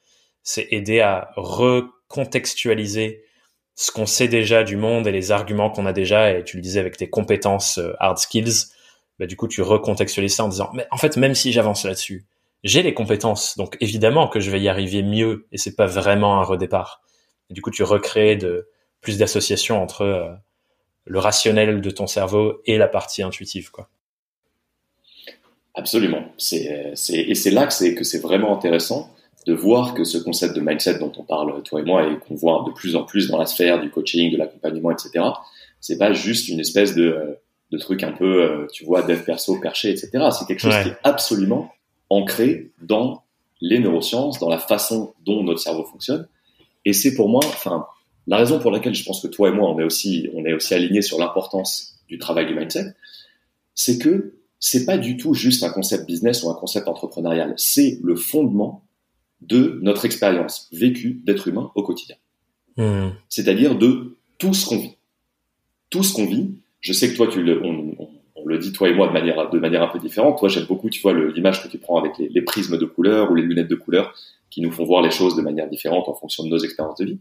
C'est 0.43 0.67
aider 0.73 0.99
à 0.99 1.31
recontextualiser 1.37 3.23
ce 3.77 3.93
qu'on 3.93 4.07
sait 4.07 4.27
déjà 4.27 4.65
du 4.65 4.77
monde 4.77 5.07
et 5.07 5.13
les 5.13 5.31
arguments 5.31 5.71
qu'on 5.71 5.87
a 5.87 5.93
déjà, 5.93 6.33
et 6.33 6.43
tu 6.43 6.57
le 6.57 6.63
disais 6.63 6.81
avec 6.81 6.97
tes 6.97 7.09
compétences 7.09 7.79
euh, 7.79 7.93
hard 8.01 8.19
skills, 8.19 8.73
bah, 9.21 9.27
du 9.27 9.37
coup 9.37 9.47
tu 9.47 9.63
recontextualises 9.63 10.35
ça 10.35 10.45
en 10.45 10.49
disant, 10.49 10.71
mais 10.75 10.89
en 10.91 10.97
fait 10.97 11.17
même 11.17 11.37
si 11.37 11.53
j'avance 11.53 11.85
là-dessus, 11.85 12.27
j'ai 12.65 12.83
les 12.83 12.95
compétences, 12.95 13.57
donc 13.57 13.77
évidemment 13.81 14.29
que 14.29 14.41
je 14.41 14.51
vais 14.51 14.61
y 14.61 14.69
arriver 14.69 15.03
mieux, 15.03 15.47
et 15.53 15.59
c'est 15.59 15.75
pas 15.75 15.87
vraiment 15.87 16.41
un 16.41 16.45
redépart. 16.45 17.03
Et 17.51 17.55
du 17.55 17.63
coup 17.63 17.71
tu 17.71 17.83
recrées 17.83 18.37
de 18.37 18.69
plus 19.01 19.19
d'associations 19.19 19.83
entre 19.83 20.03
euh, 20.03 20.31
le 21.05 21.19
rationnel 21.19 21.81
de 21.81 21.91
ton 21.91 22.07
cerveau 22.07 22.61
et 22.67 22.79
la 22.79 22.89
partie 22.89 23.23
intuitive, 23.23 23.71
quoi. 23.71 23.89
Absolument. 25.75 26.25
C'est, 26.37 26.93
c'est, 26.95 27.19
et 27.19 27.35
c'est 27.35 27.51
là 27.51 27.67
que 27.67 27.73
c'est, 27.73 27.95
que 27.95 28.05
c'est 28.05 28.19
vraiment 28.19 28.55
intéressant 28.55 29.11
de 29.47 29.55
voir 29.55 29.95
que 29.95 30.05
ce 30.05 30.19
concept 30.19 30.55
de 30.55 30.61
mindset 30.61 30.99
dont 30.99 31.13
on 31.17 31.25
parle 31.25 31.63
toi 31.63 31.81
et 31.81 31.85
moi 31.85 32.07
et 32.07 32.19
qu'on 32.19 32.35
voit 32.35 32.65
de 32.67 32.73
plus 32.73 32.95
en 32.95 33.05
plus 33.05 33.29
dans 33.29 33.39
la 33.39 33.47
sphère 33.47 33.81
du 33.81 33.91
coaching, 33.91 34.33
de 34.33 34.37
l'accompagnement, 34.37 34.91
etc. 34.91 35.25
C'est 35.81 35.99
pas 35.99 36.13
juste 36.13 36.49
une 36.49 36.61
espèce 36.61 36.95
de, 36.95 37.39
de 37.71 37.79
truc 37.79 38.03
un 38.03 38.13
peu, 38.13 38.43
euh, 38.43 38.67
tu 38.73 38.85
vois, 38.85 39.03
dev 39.03 39.25
perso 39.25 39.59
perché, 39.59 39.91
etc. 39.91 40.11
C'est 40.39 40.47
quelque 40.47 40.61
chose 40.61 40.77
qui 40.83 40.91
est 40.91 40.99
absolument 41.03 41.73
ancré 42.13 42.71
dans 42.81 43.23
les 43.61 43.79
neurosciences, 43.79 44.39
dans 44.39 44.49
la 44.49 44.59
façon 44.59 45.15
dont 45.25 45.43
notre 45.43 45.61
cerveau 45.61 45.85
fonctionne. 45.85 46.27
Et 46.85 46.93
c'est 46.93 47.15
pour 47.15 47.29
moi, 47.29 47.43
enfin, 47.45 47.87
la 48.27 48.37
raison 48.37 48.59
pour 48.59 48.71
laquelle 48.71 48.95
je 48.95 49.05
pense 49.05 49.21
que 49.21 49.29
toi 49.29 49.49
et 49.49 49.53
moi 49.53 49.71
on 49.71 49.79
est 49.79 49.85
aussi, 49.85 50.29
on 50.35 50.45
est 50.45 50.53
aussi 50.53 50.75
alignés 50.75 51.03
sur 51.03 51.19
l'importance 51.19 51.99
du 52.09 52.19
travail 52.19 52.47
du 52.47 52.55
mindset, 52.55 52.95
c'est 53.75 53.99
que 53.99 54.35
c'est 54.59 54.85
pas 54.85 54.99
du 54.99 55.17
tout 55.17 55.35
juste 55.35 55.65
un 55.65 55.71
concept 55.71 56.07
business 56.07 56.43
ou 56.43 56.51
un 56.51 56.55
concept 56.55 56.87
entrepreneurial. 56.87 57.55
C'est 57.57 57.99
le 58.03 58.15
fondement 58.15 58.85
de 59.41 59.81
notre 59.83 60.05
expérience 60.05 60.69
vécue 60.73 61.21
d'être 61.25 61.49
humain 61.49 61.73
au 61.75 61.83
quotidien. 61.83 62.17
Hmm. 62.77 63.11
C'est-à-dire 63.29 63.77
de 63.77 64.17
tout 64.39 64.55
ce 64.55 64.67
qu'on 64.67 64.79
vit. 64.79 64.97
Tout 65.91 66.03
ce 66.03 66.15
qu'on 66.15 66.27
vit, 66.27 66.55
je 66.81 66.93
sais 66.93 67.11
que 67.11 67.17
toi, 67.17 67.27
tu 67.27 67.43
le, 67.43 67.63
on, 67.65 67.82
le 68.53 68.59
dit 68.59 68.73
toi 68.73 68.89
et 68.89 68.95
moi 68.95 69.09
de 69.09 69.13
manière, 69.13 69.51
de 69.51 69.59
manière 69.59 69.83
un 69.83 69.89
peu 69.89 69.99
différente. 69.99 70.39
Toi, 70.39 70.49
j'aime 70.49 70.67
beaucoup, 70.67 70.91
tu 70.91 71.01
vois, 71.01 71.13
l'image 71.13 71.63
que 71.63 71.69
tu 71.69 71.79
prends 71.79 71.99
avec 71.99 72.13
les, 72.19 72.43
prismes 72.43 72.79
de 72.79 72.85
couleur 72.85 73.31
ou 73.31 73.35
les 73.35 73.43
lunettes 73.43 73.69
de 73.69 73.75
couleur 73.75 74.15
qui 74.51 74.61
nous 74.61 74.71
font 74.71 74.85
voir 74.85 75.03
les 75.03 75.11
choses 75.11 75.37
de 75.37 75.43
manière 75.43 75.69
différente 75.69 76.09
en 76.09 76.15
fonction 76.15 76.45
de 76.45 76.49
nos 76.49 76.59
expériences 76.59 76.99
de 76.99 77.07
vie. 77.07 77.19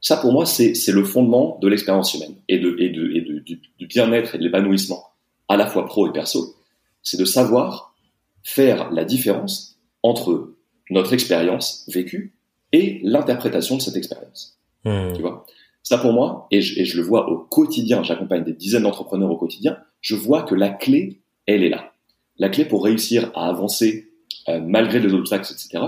Ça, 0.00 0.16
pour 0.16 0.32
moi, 0.32 0.46
c'est 0.46 0.74
le 0.88 1.04
fondement 1.04 1.58
de 1.60 1.68
l'expérience 1.68 2.14
humaine 2.14 2.34
et, 2.48 2.58
de, 2.58 2.74
et, 2.78 2.88
de, 2.88 3.10
et 3.12 3.20
du, 3.20 3.60
du 3.78 3.86
bien-être 3.86 4.34
et 4.34 4.38
de 4.38 4.42
l'épanouissement, 4.42 5.04
à 5.48 5.56
la 5.56 5.66
fois 5.66 5.84
pro 5.84 6.08
et 6.08 6.12
perso. 6.12 6.56
C'est 7.02 7.18
de 7.18 7.24
savoir 7.24 7.94
faire 8.42 8.90
la 8.90 9.04
différence 9.04 9.78
entre 10.02 10.54
notre 10.88 11.12
expérience 11.12 11.84
vécue 11.88 12.34
et 12.72 13.00
l'interprétation 13.02 13.76
de 13.76 13.82
cette 13.82 13.96
expérience. 13.96 14.58
Hmm. 14.84 15.12
Tu 15.14 15.20
vois? 15.20 15.46
Ça 15.82 15.98
pour 15.98 16.12
moi, 16.12 16.46
et 16.50 16.60
je, 16.60 16.80
et 16.80 16.84
je 16.84 16.96
le 16.96 17.02
vois 17.02 17.30
au 17.30 17.38
quotidien, 17.38 18.02
j'accompagne 18.02 18.44
des 18.44 18.52
dizaines 18.52 18.82
d'entrepreneurs 18.82 19.30
au 19.30 19.36
quotidien, 19.36 19.78
je 20.00 20.14
vois 20.14 20.42
que 20.42 20.54
la 20.54 20.70
clé, 20.70 21.20
elle 21.46 21.64
est 21.64 21.68
là. 21.68 21.92
La 22.38 22.48
clé 22.48 22.64
pour 22.64 22.84
réussir 22.84 23.30
à 23.34 23.48
avancer 23.48 24.10
euh, 24.48 24.60
malgré 24.60 25.00
les 25.00 25.12
obstacles, 25.12 25.52
etc., 25.52 25.84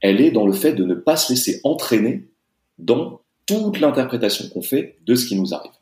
elle 0.00 0.20
est 0.20 0.30
dans 0.30 0.46
le 0.46 0.52
fait 0.52 0.72
de 0.72 0.84
ne 0.84 0.94
pas 0.94 1.16
se 1.16 1.32
laisser 1.32 1.60
entraîner 1.64 2.28
dans 2.78 3.20
toute 3.46 3.80
l'interprétation 3.80 4.48
qu'on 4.48 4.62
fait 4.62 4.98
de 5.04 5.14
ce 5.14 5.26
qui 5.26 5.36
nous 5.36 5.54
arrive. 5.54 5.72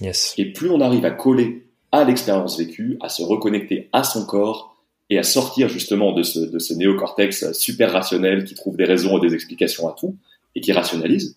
Yes. 0.00 0.34
Et 0.38 0.52
plus 0.52 0.70
on 0.70 0.80
arrive 0.80 1.04
à 1.04 1.10
coller 1.10 1.66
à 1.90 2.04
l'expérience 2.04 2.58
vécue, 2.58 2.96
à 3.00 3.08
se 3.08 3.22
reconnecter 3.22 3.88
à 3.92 4.04
son 4.04 4.24
corps, 4.24 4.72
et 5.12 5.18
à 5.18 5.22
sortir 5.22 5.68
justement 5.68 6.12
de 6.12 6.22
ce, 6.22 6.38
de 6.38 6.58
ce 6.58 6.72
néocortex 6.72 7.52
super 7.52 7.92
rationnel 7.92 8.44
qui 8.44 8.54
trouve 8.54 8.78
des 8.78 8.84
raisons 8.84 9.18
et 9.18 9.28
des 9.28 9.34
explications 9.34 9.86
à 9.86 9.92
tout 9.92 10.16
et 10.54 10.62
qui 10.62 10.72
rationalise, 10.72 11.36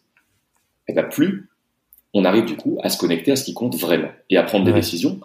et 0.87 0.93
bien 0.93 1.03
plus 1.03 1.49
on 2.15 2.23
arrive 2.23 2.45
du 2.45 2.55
coup 2.55 2.79
à 2.81 2.89
se 2.89 2.97
connecter 2.97 3.33
à 3.33 3.35
ce 3.35 3.43
qui 3.43 3.53
compte 3.53 3.75
vraiment 3.75 4.09
et 4.29 4.37
à 4.37 4.43
prendre 4.43 4.65
des 4.65 4.73
décisions 4.73 5.19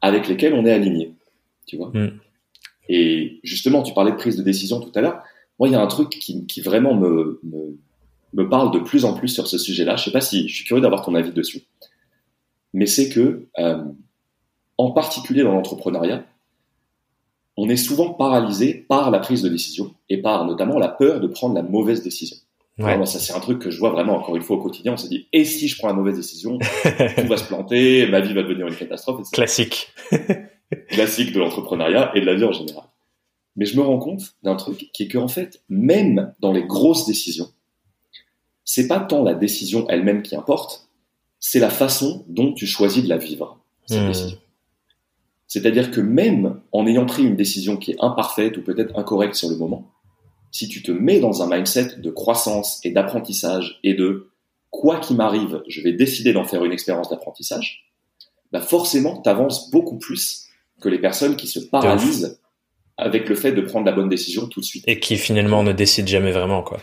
avec 0.00 0.26
lesquelles 0.26 0.54
on 0.54 0.66
est 0.66 0.72
aligné. 0.72 1.14
Tu 1.66 1.76
vois 1.76 1.90
mm. 1.94 2.18
Et 2.88 3.40
justement, 3.44 3.82
tu 3.82 3.94
parlais 3.94 4.10
de 4.10 4.16
prise 4.16 4.36
de 4.36 4.42
décision 4.42 4.80
tout 4.80 4.90
à 4.96 5.00
l'heure. 5.00 5.22
Moi, 5.58 5.68
il 5.68 5.72
y 5.72 5.76
a 5.76 5.80
un 5.80 5.86
truc 5.86 6.10
qui, 6.10 6.44
qui 6.46 6.60
vraiment 6.60 6.94
me, 6.94 7.40
me, 7.44 7.78
me, 8.32 8.48
parle 8.48 8.72
de 8.72 8.80
plus 8.80 9.04
en 9.04 9.14
plus 9.14 9.28
sur 9.28 9.46
ce 9.46 9.56
sujet-là. 9.56 9.94
Je 9.94 10.04
sais 10.04 10.10
pas 10.10 10.20
si 10.20 10.48
je 10.48 10.54
suis 10.56 10.64
curieux 10.64 10.82
d'avoir 10.82 11.04
ton 11.04 11.14
avis 11.14 11.30
dessus. 11.30 11.62
Mais 12.74 12.86
c'est 12.86 13.08
que, 13.08 13.46
euh, 13.60 13.84
en 14.78 14.90
particulier 14.90 15.44
dans 15.44 15.52
l'entrepreneuriat, 15.52 16.26
on 17.56 17.68
est 17.68 17.76
souvent 17.76 18.14
paralysé 18.14 18.84
par 18.88 19.12
la 19.12 19.20
prise 19.20 19.42
de 19.42 19.48
décision 19.48 19.94
et 20.08 20.20
par 20.20 20.44
notamment 20.44 20.78
la 20.78 20.88
peur 20.88 21.20
de 21.20 21.28
prendre 21.28 21.54
la 21.54 21.62
mauvaise 21.62 22.02
décision. 22.02 22.36
Ouais. 22.82 23.06
ça, 23.06 23.18
c'est 23.18 23.32
un 23.32 23.40
truc 23.40 23.60
que 23.60 23.70
je 23.70 23.78
vois 23.78 23.90
vraiment 23.90 24.16
encore 24.16 24.36
une 24.36 24.42
fois 24.42 24.56
au 24.56 24.60
quotidien. 24.60 24.94
On 24.94 24.96
se 24.96 25.08
dit, 25.08 25.28
et 25.32 25.44
si 25.44 25.68
je 25.68 25.76
prends 25.78 25.88
la 25.88 25.94
mauvaise 25.94 26.16
décision, 26.16 26.58
tout 27.16 27.26
va 27.26 27.36
se 27.36 27.44
planter, 27.44 28.06
ma 28.06 28.20
vie 28.20 28.34
va 28.34 28.42
devenir 28.42 28.66
une 28.66 28.76
catastrophe. 28.76 29.20
Etc. 29.20 29.30
Classique. 29.32 29.92
Classique 30.88 31.32
de 31.32 31.38
l'entrepreneuriat 31.38 32.12
et 32.14 32.20
de 32.20 32.26
la 32.26 32.34
vie 32.34 32.44
en 32.44 32.52
général. 32.52 32.84
Mais 33.56 33.66
je 33.66 33.76
me 33.76 33.82
rends 33.82 33.98
compte 33.98 34.34
d'un 34.42 34.56
truc 34.56 34.90
qui 34.92 35.04
est 35.04 35.08
qu'en 35.08 35.28
fait, 35.28 35.62
même 35.68 36.32
dans 36.40 36.52
les 36.52 36.64
grosses 36.64 37.06
décisions, 37.06 37.48
c'est 38.64 38.88
pas 38.88 39.00
tant 39.00 39.22
la 39.22 39.34
décision 39.34 39.86
elle-même 39.88 40.22
qui 40.22 40.34
importe, 40.34 40.88
c'est 41.38 41.58
la 41.58 41.70
façon 41.70 42.24
dont 42.28 42.52
tu 42.54 42.66
choisis 42.66 43.02
de 43.02 43.08
la 43.08 43.18
vivre, 43.18 43.58
cette 43.86 44.02
hmm. 44.02 44.08
décision. 44.08 44.38
C'est-à-dire 45.46 45.90
que 45.90 46.00
même 46.00 46.60
en 46.72 46.86
ayant 46.86 47.04
pris 47.04 47.24
une 47.24 47.36
décision 47.36 47.76
qui 47.76 47.90
est 47.90 47.96
imparfaite 48.00 48.56
ou 48.56 48.62
peut-être 48.62 48.98
incorrecte 48.98 49.34
sur 49.34 49.50
le 49.50 49.56
moment, 49.56 49.91
si 50.52 50.68
tu 50.68 50.82
te 50.82 50.92
mets 50.92 51.18
dans 51.18 51.42
un 51.42 51.48
mindset 51.48 51.96
de 51.96 52.10
croissance 52.10 52.78
et 52.84 52.92
d'apprentissage 52.92 53.80
et 53.82 53.94
de 53.94 54.30
quoi 54.70 55.00
qu'il 55.00 55.16
m'arrive, 55.16 55.62
je 55.66 55.80
vais 55.80 55.92
décider 55.92 56.32
d'en 56.32 56.44
faire 56.44 56.64
une 56.64 56.72
expérience 56.72 57.10
d'apprentissage, 57.10 57.90
bah 58.52 58.60
forcément, 58.60 59.20
tu 59.20 59.28
avances 59.28 59.70
beaucoup 59.70 59.98
plus 59.98 60.46
que 60.80 60.88
les 60.88 61.00
personnes 61.00 61.36
qui 61.36 61.48
se 61.48 61.58
paralysent 61.58 62.38
avec 62.98 63.28
le 63.28 63.34
fait 63.34 63.52
de 63.52 63.62
prendre 63.62 63.86
la 63.86 63.92
bonne 63.92 64.08
décision 64.08 64.46
tout 64.46 64.60
de 64.60 64.64
suite. 64.64 64.84
Et 64.86 65.00
qui 65.00 65.16
finalement 65.16 65.64
ne 65.64 65.72
décident 65.72 66.06
jamais 66.06 66.32
vraiment, 66.32 66.62
quoi. 66.62 66.80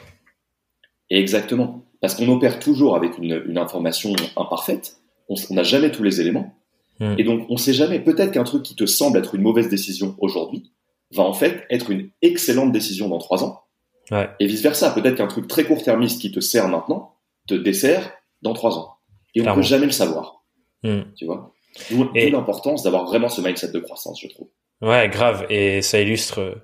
exactement. 1.10 1.86
Parce 2.02 2.16
qu'on 2.16 2.30
opère 2.30 2.60
toujours 2.60 2.96
avec 2.96 3.18
une, 3.18 3.58
information 3.58 4.14
imparfaite, 4.36 4.98
on 5.30 5.36
n'a 5.54 5.64
jamais 5.64 5.92
tous 5.92 6.04
les 6.04 6.20
éléments, 6.22 6.60
Hmm. 7.00 7.16
Et 7.18 7.24
donc, 7.24 7.46
on 7.50 7.58
sait 7.58 7.74
jamais. 7.74 8.00
Peut-être 8.00 8.32
qu'un 8.32 8.44
truc 8.44 8.64
qui 8.64 8.76
te 8.76 8.86
semble 8.86 9.18
être 9.18 9.36
une 9.36 9.42
mauvaise 9.42 9.70
décision 9.70 10.16
aujourd'hui 10.20 10.72
va 11.12 11.24
en 11.24 11.34
fait 11.34 11.66
être 11.70 11.90
une 11.90 12.10
excellente 12.22 12.72
décision 12.72 13.10
dans 13.10 13.18
trois 13.18 13.44
ans. 13.44 13.64
Ouais. 14.12 14.30
Et 14.40 14.48
vice 14.48 14.62
versa. 14.62 14.92
Peut-être 14.92 15.16
qu'un 15.16 15.28
truc 15.28 15.48
très 15.48 15.64
court-termiste 15.64 16.22
qui 16.22 16.32
te 16.32 16.40
sert 16.40 16.68
maintenant 16.68 17.16
te 17.48 17.54
dessert 17.54 18.12
dans 18.42 18.54
trois 18.54 18.78
ans. 18.78 18.96
Et 19.36 19.42
on 19.42 19.46
ne 19.46 19.56
peut 19.56 19.62
jamais 19.62 19.86
le 19.86 19.92
savoir. 19.92 20.44
Hmm. 20.84 21.02
Tu 21.16 21.26
vois? 21.26 21.54
D'où 21.92 22.10
l'importance 22.14 22.84
d'avoir 22.84 23.06
vraiment 23.06 23.30
ce 23.30 23.42
mindset 23.42 23.72
de 23.72 23.80
croissance, 23.80 24.22
je 24.22 24.28
trouve. 24.28 24.50
Ouais, 24.82 25.08
grave. 25.10 25.46
Et 25.50 25.82
ça 25.82 26.00
illustre. 26.00 26.64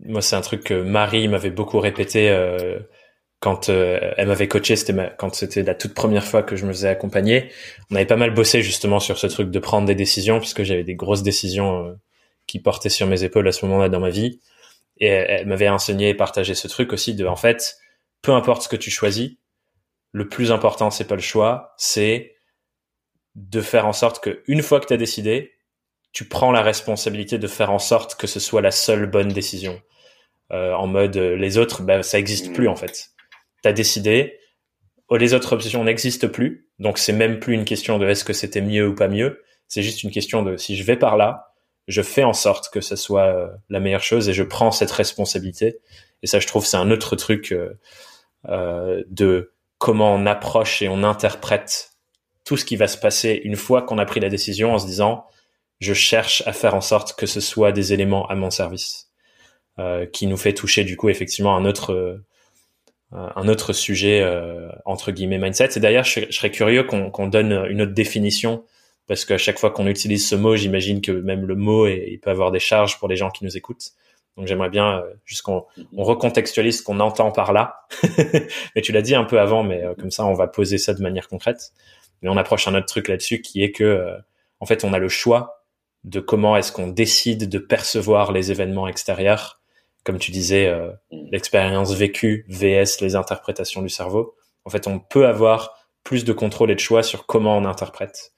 Moi, 0.00 0.22
c'est 0.22 0.36
un 0.36 0.40
truc 0.40 0.64
que 0.64 0.82
Marie 0.82 1.28
m'avait 1.28 1.50
beaucoup 1.50 1.78
répété. 1.78 2.30
Euh 2.30 2.80
quand 3.40 3.70
euh, 3.70 3.98
elle 4.18 4.28
m'avait 4.28 4.48
coaché, 4.48 4.76
c'était 4.76 4.94
quand 5.18 5.34
c'était 5.34 5.62
la 5.62 5.74
toute 5.74 5.94
première 5.94 6.24
fois 6.24 6.42
que 6.42 6.56
je 6.56 6.66
me 6.66 6.72
faisais 6.72 6.88
accompagner. 6.88 7.50
On 7.90 7.96
avait 7.96 8.06
pas 8.06 8.16
mal 8.16 8.32
bossé 8.32 8.62
justement 8.62 9.00
sur 9.00 9.18
ce 9.18 9.26
truc 9.26 9.50
de 9.50 9.58
prendre 9.58 9.86
des 9.86 9.94
décisions, 9.94 10.38
puisque 10.38 10.62
j'avais 10.62 10.84
des 10.84 10.94
grosses 10.94 11.22
décisions 11.22 11.86
euh, 11.86 11.94
qui 12.50 12.60
portaient 12.60 12.88
sur 12.88 13.06
mes 13.06 13.24
épaules 13.24 13.48
à 13.48 13.52
ce 13.52 13.64
moment-là 13.66 13.88
dans 13.88 14.00
ma 14.00 14.10
vie. 14.10 14.40
Et 14.98 15.06
elle, 15.06 15.46
m'avait 15.46 15.68
enseigné 15.68 16.10
et 16.10 16.14
partagé 16.14 16.54
ce 16.54 16.68
truc 16.68 16.92
aussi 16.92 17.14
de, 17.14 17.26
en 17.26 17.36
fait, 17.36 17.76
peu 18.22 18.32
importe 18.32 18.62
ce 18.62 18.68
que 18.68 18.76
tu 18.76 18.90
choisis, 18.90 19.32
le 20.12 20.28
plus 20.28 20.52
important, 20.52 20.90
c'est 20.90 21.06
pas 21.06 21.14
le 21.14 21.22
choix, 21.22 21.74
c'est 21.78 22.36
de 23.34 23.60
faire 23.60 23.86
en 23.86 23.92
sorte 23.92 24.22
que 24.22 24.42
une 24.46 24.62
fois 24.62 24.80
que 24.80 24.86
tu 24.86 24.92
as 24.92 24.98
décidé, 24.98 25.52
tu 26.12 26.26
prends 26.26 26.52
la 26.52 26.62
responsabilité 26.62 27.38
de 27.38 27.46
faire 27.46 27.70
en 27.70 27.78
sorte 27.78 28.16
que 28.16 28.26
ce 28.26 28.40
soit 28.40 28.60
la 28.60 28.72
seule 28.72 29.06
bonne 29.06 29.28
décision. 29.28 29.80
Euh, 30.52 30.74
en 30.74 30.88
mode 30.88 31.16
les 31.16 31.58
autres, 31.58 31.82
bah, 31.82 32.02
ça 32.02 32.18
existe 32.18 32.52
plus 32.52 32.68
en 32.68 32.76
fait 32.76 33.10
t'as 33.62 33.72
décidé, 33.72 34.38
oh, 35.08 35.16
les 35.16 35.34
autres 35.34 35.52
options 35.52 35.84
n'existent 35.84 36.28
plus, 36.28 36.68
donc 36.78 36.98
c'est 36.98 37.12
même 37.12 37.38
plus 37.38 37.54
une 37.54 37.64
question 37.64 37.98
de 37.98 38.08
est-ce 38.08 38.24
que 38.24 38.32
c'était 38.32 38.60
mieux 38.60 38.88
ou 38.88 38.94
pas 38.94 39.08
mieux, 39.08 39.42
c'est 39.68 39.82
juste 39.82 40.02
une 40.02 40.10
question 40.10 40.42
de 40.42 40.56
si 40.56 40.76
je 40.76 40.84
vais 40.84 40.96
par 40.96 41.16
là, 41.16 41.49
je 41.90 42.02
fais 42.02 42.22
en 42.22 42.32
sorte 42.32 42.72
que 42.72 42.80
ça 42.80 42.96
soit 42.96 43.26
euh, 43.26 43.48
la 43.68 43.80
meilleure 43.80 44.02
chose 44.02 44.28
et 44.28 44.32
je 44.32 44.44
prends 44.44 44.70
cette 44.70 44.92
responsabilité. 44.92 45.78
Et 46.22 46.26
ça, 46.26 46.38
je 46.38 46.46
trouve, 46.46 46.64
c'est 46.64 46.76
un 46.76 46.90
autre 46.90 47.16
truc 47.16 47.52
euh, 47.52 47.78
euh, 48.48 49.02
de 49.10 49.52
comment 49.78 50.14
on 50.14 50.24
approche 50.24 50.82
et 50.82 50.88
on 50.88 51.02
interprète 51.02 51.90
tout 52.44 52.56
ce 52.56 52.64
qui 52.64 52.76
va 52.76 52.86
se 52.86 52.96
passer 52.96 53.40
une 53.44 53.56
fois 53.56 53.82
qu'on 53.82 53.98
a 53.98 54.06
pris 54.06 54.20
la 54.20 54.28
décision 54.28 54.72
en 54.72 54.78
se 54.78 54.86
disant 54.86 55.26
je 55.80 55.94
cherche 55.94 56.42
à 56.46 56.52
faire 56.52 56.74
en 56.74 56.80
sorte 56.80 57.18
que 57.18 57.26
ce 57.26 57.40
soit 57.40 57.72
des 57.72 57.92
éléments 57.92 58.28
à 58.28 58.34
mon 58.34 58.50
service, 58.50 59.10
qui 60.12 60.26
nous 60.26 60.36
fait 60.36 60.52
toucher 60.52 60.84
du 60.84 60.94
coup 60.94 61.08
effectivement 61.08 61.56
un 61.56 61.64
autre 61.64 62.20
un 63.12 63.48
autre 63.48 63.72
sujet 63.72 64.22
entre 64.84 65.10
guillemets 65.10 65.38
mindset. 65.38 65.70
Et 65.76 65.80
d'ailleurs, 65.80 66.04
je, 66.04 66.30
serais 66.30 66.50
curieux 66.50 66.82
qu'on 66.82 67.28
donne 67.28 67.52
une 67.70 67.80
autre 67.80 67.94
définition 67.94 68.64
parce 69.10 69.24
qu'à 69.24 69.38
chaque 69.38 69.58
fois 69.58 69.72
qu'on 69.72 69.88
utilise 69.88 70.28
ce 70.28 70.36
mot, 70.36 70.54
j'imagine 70.54 71.00
que 71.00 71.10
même 71.10 71.44
le 71.44 71.56
mot 71.56 71.88
il 71.88 72.20
peut 72.20 72.30
avoir 72.30 72.52
des 72.52 72.60
charges 72.60 72.96
pour 73.00 73.08
les 73.08 73.16
gens 73.16 73.28
qui 73.28 73.44
nous 73.44 73.56
écoutent. 73.56 73.90
Donc 74.36 74.46
j'aimerais 74.46 74.70
bien 74.70 74.98
euh, 74.98 75.14
juste 75.24 75.42
qu'on 75.42 75.66
on 75.96 76.04
recontextualise 76.04 76.78
ce 76.78 76.82
qu'on 76.84 77.00
entend 77.00 77.32
par 77.32 77.52
là. 77.52 77.88
mais 78.76 78.82
tu 78.82 78.92
l'as 78.92 79.02
dit 79.02 79.16
un 79.16 79.24
peu 79.24 79.40
avant, 79.40 79.64
mais 79.64 79.82
euh, 79.82 79.94
comme 79.98 80.12
ça 80.12 80.24
on 80.24 80.34
va 80.34 80.46
poser 80.46 80.78
ça 80.78 80.94
de 80.94 81.02
manière 81.02 81.26
concrète. 81.26 81.72
Mais 82.22 82.28
on 82.28 82.36
approche 82.36 82.68
un 82.68 82.74
autre 82.76 82.86
truc 82.86 83.08
là-dessus 83.08 83.40
qui 83.40 83.64
est 83.64 83.72
que 83.72 83.82
euh, 83.82 84.16
en 84.60 84.66
fait 84.66 84.84
on 84.84 84.92
a 84.92 84.98
le 85.00 85.08
choix 85.08 85.64
de 86.04 86.20
comment 86.20 86.56
est-ce 86.56 86.70
qu'on 86.70 86.86
décide 86.86 87.48
de 87.48 87.58
percevoir 87.58 88.30
les 88.30 88.52
événements 88.52 88.86
extérieurs. 88.86 89.60
Comme 90.04 90.20
tu 90.20 90.30
disais, 90.30 90.72
l'expérience 91.10 91.94
vécue 91.94 92.46
vs 92.48 93.00
les 93.00 93.16
interprétations 93.16 93.82
du 93.82 93.88
cerveau. 93.88 94.36
En 94.64 94.70
fait, 94.70 94.86
on 94.86 95.00
peut 95.00 95.26
avoir 95.26 95.74
plus 96.04 96.24
de 96.24 96.32
contrôle 96.32 96.70
et 96.70 96.74
de 96.76 96.80
choix 96.80 97.02
sur 97.02 97.26
comment 97.26 97.58
on 97.58 97.64
interprète. 97.66 98.32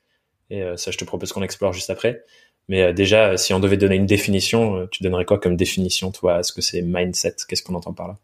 Et 0.52 0.62
ça, 0.76 0.90
je 0.90 0.98
te 0.98 1.04
propose 1.04 1.32
qu'on 1.32 1.42
explore 1.42 1.72
juste 1.72 1.90
après. 1.90 2.24
Mais 2.68 2.82
euh, 2.82 2.92
déjà, 2.92 3.36
si 3.36 3.52
on 3.52 3.60
devait 3.60 3.76
donner 3.76 3.96
une 3.96 4.06
définition, 4.06 4.76
euh, 4.76 4.86
tu 4.90 5.02
donnerais 5.02 5.24
quoi 5.24 5.38
comme 5.38 5.56
définition, 5.56 6.10
toi, 6.10 6.36
à 6.36 6.42
ce 6.42 6.52
que 6.52 6.60
c'est 6.60 6.82
mindset? 6.82 7.36
Qu'est-ce 7.48 7.62
qu'on 7.62 7.74
entend 7.74 7.92
par 7.92 8.08
là? 8.08 8.18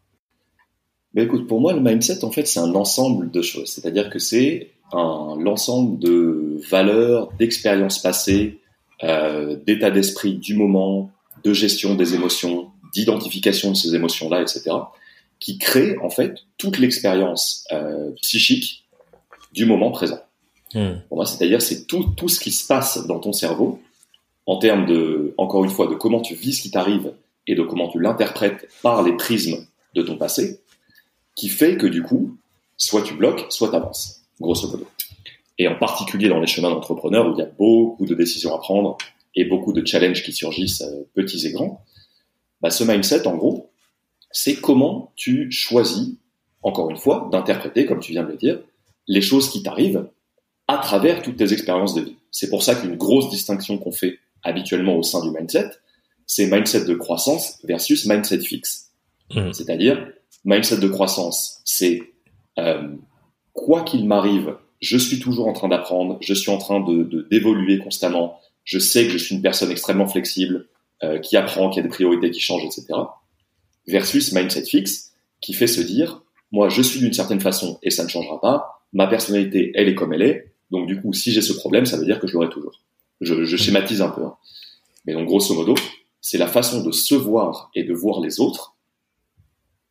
Ben 1.13 1.25
écoute, 1.25 1.47
pour 1.47 1.59
moi, 1.59 1.73
le 1.73 1.81
mindset, 1.81 2.23
en 2.23 2.31
fait, 2.31 2.47
c'est 2.47 2.59
un 2.59 2.75
ensemble 2.75 3.31
de 3.31 3.41
choses. 3.41 3.69
C'est-à-dire 3.69 4.09
que 4.09 4.19
c'est 4.19 4.71
l'ensemble 4.91 5.99
de 5.99 6.59
valeurs, 6.69 7.31
d'expériences 7.37 7.99
passées, 7.99 8.59
euh, 9.03 9.55
d'état 9.65 9.91
d'esprit 9.91 10.35
du 10.35 10.55
moment, 10.55 11.11
de 11.43 11.53
gestion 11.53 11.95
des 11.95 12.15
émotions, 12.15 12.71
d'identification 12.93 13.71
de 13.71 13.75
ces 13.75 13.95
émotions-là, 13.95 14.41
etc., 14.41 14.71
qui 15.39 15.57
crée 15.57 15.95
en 15.99 16.09
fait 16.09 16.35
toute 16.57 16.79
l'expérience 16.79 17.65
euh, 17.71 18.11
psychique 18.21 18.87
du 19.53 19.65
moment 19.65 19.91
présent. 19.91 20.19
Hmm. 20.73 20.99
Pour 21.07 21.17
moi, 21.17 21.25
c'est-à-dire 21.25 21.61
c'est 21.61 21.85
tout, 21.85 22.05
ce 22.27 22.39
qui 22.39 22.51
se 22.51 22.65
passe 22.67 23.05
dans 23.07 23.19
ton 23.19 23.33
cerveau 23.33 23.81
en 24.45 24.57
termes 24.57 24.85
de, 24.85 25.33
encore 25.37 25.63
une 25.63 25.69
fois, 25.69 25.87
de 25.87 25.95
comment 25.95 26.21
tu 26.21 26.35
vis 26.35 26.53
ce 26.53 26.61
qui 26.61 26.71
t'arrive 26.71 27.13
et 27.47 27.55
de 27.55 27.63
comment 27.63 27.87
tu 27.89 27.99
l'interprètes 27.99 28.67
par 28.81 29.03
les 29.03 29.15
prismes 29.15 29.65
de 29.95 30.01
ton 30.01 30.17
passé, 30.17 30.59
qui 31.35 31.49
fait 31.49 31.77
que 31.77 31.87
du 31.87 32.03
coup, 32.03 32.37
soit 32.77 33.01
tu 33.01 33.15
bloques, 33.15 33.45
soit 33.49 33.69
tu 33.69 33.75
avances, 33.75 34.21
grosso 34.39 34.67
modo. 34.69 34.87
Et 35.57 35.67
en 35.67 35.75
particulier 35.75 36.29
dans 36.29 36.39
les 36.39 36.47
chemins 36.47 36.69
d'entrepreneurs 36.69 37.27
où 37.27 37.33
il 37.33 37.39
y 37.39 37.41
a 37.41 37.49
beaucoup 37.57 38.05
de 38.05 38.15
décisions 38.15 38.55
à 38.55 38.59
prendre 38.59 38.97
et 39.35 39.45
beaucoup 39.45 39.73
de 39.73 39.85
challenges 39.85 40.23
qui 40.23 40.31
surgissent, 40.31 40.81
euh, 40.81 41.03
petits 41.13 41.45
et 41.47 41.51
grands, 41.51 41.83
bah, 42.61 42.69
ce 42.69 42.83
mindset, 42.83 43.27
en 43.27 43.35
gros, 43.35 43.69
c'est 44.31 44.55
comment 44.55 45.11
tu 45.15 45.51
choisis, 45.51 46.15
encore 46.61 46.89
une 46.89 46.97
fois, 46.97 47.29
d'interpréter, 47.31 47.85
comme 47.85 47.99
tu 47.99 48.11
viens 48.11 48.23
de 48.23 48.31
le 48.31 48.37
dire, 48.37 48.59
les 49.07 49.21
choses 49.21 49.49
qui 49.49 49.63
t'arrivent 49.63 50.07
à 50.69 50.77
travers 50.77 51.23
toutes 51.23 51.37
tes 51.37 51.51
expériences 51.51 51.95
de 51.95 52.01
vie. 52.01 52.15
C'est 52.29 52.51
pour 52.51 52.61
ça 52.61 52.75
qu'une 52.75 52.95
grosse 52.95 53.31
distinction 53.31 53.79
qu'on 53.79 53.91
fait 53.91 54.19
habituellement 54.43 54.95
au 54.95 55.01
sein 55.01 55.19
du 55.25 55.31
mindset, 55.31 55.71
c'est 56.27 56.45
mindset 56.45 56.85
de 56.85 56.93
croissance 56.93 57.57
versus 57.63 58.05
mindset 58.05 58.41
fixe. 58.41 58.91
Mmh. 59.33 59.51
C'est-à-dire, 59.51 60.07
mindset 60.45 60.77
de 60.77 60.87
croissance, 60.87 61.61
c'est 61.65 62.03
euh, 62.59 62.87
quoi 63.53 63.81
qu'il 63.81 64.05
m'arrive, 64.07 64.57
je 64.79 64.95
suis 64.95 65.19
toujours 65.19 65.47
en 65.47 65.53
train 65.53 65.69
d'apprendre, 65.69 66.19
je 66.21 66.35
suis 66.35 66.51
en 66.51 66.59
train 66.59 66.81
de 66.81 67.27
d'évoluer 67.31 67.79
constamment, 67.79 68.39
je 68.63 68.77
sais 68.77 69.05
que 69.05 69.11
je 69.11 69.17
suis 69.17 69.35
une 69.35 69.41
personne 69.41 69.71
extrêmement 69.71 70.07
flexible, 70.07 70.67
euh, 71.01 71.17
qui 71.17 71.35
apprend, 71.35 71.71
qui 71.71 71.79
a 71.79 71.81
des 71.81 71.89
priorités 71.89 72.29
qui 72.29 72.41
changent, 72.41 72.65
etc. 72.65 72.85
Versus 73.87 74.33
mindset 74.33 74.65
fixe, 74.65 75.13
qui 75.41 75.53
fait 75.53 75.65
se 75.65 75.81
dire, 75.81 76.21
moi 76.51 76.69
je 76.69 76.83
suis 76.83 76.99
d'une 76.99 77.13
certaine 77.13 77.41
façon 77.41 77.79
et 77.81 77.89
ça 77.89 78.03
ne 78.03 78.09
changera 78.09 78.39
pas, 78.39 78.85
ma 78.93 79.07
personnalité 79.07 79.71
elle 79.73 79.89
est 79.89 79.95
comme 79.95 80.13
elle 80.13 80.21
est, 80.21 80.48
donc 80.71 80.87
du 80.87 81.01
coup 81.01 81.13
si 81.13 81.31
j'ai 81.31 81.41
ce 81.41 81.53
problème, 81.53 81.85
ça 81.85 81.97
veut 81.97 82.05
dire 82.05 82.19
que 82.19 82.27
je 82.27 82.33
l'aurai 82.33 82.49
toujours. 82.49 82.81
Je, 83.21 83.43
je 83.43 83.57
schématise 83.57 84.01
un 84.01 84.09
peu. 84.09 84.23
Hein. 84.23 84.35
Mais 85.05 85.13
donc, 85.13 85.27
grosso 85.27 85.53
modo, 85.53 85.75
c'est 86.21 86.37
la 86.37 86.47
façon 86.47 86.83
de 86.83 86.91
se 86.91 87.15
voir 87.15 87.69
et 87.75 87.83
de 87.83 87.93
voir 87.93 88.21
les 88.21 88.39
autres 88.39 88.75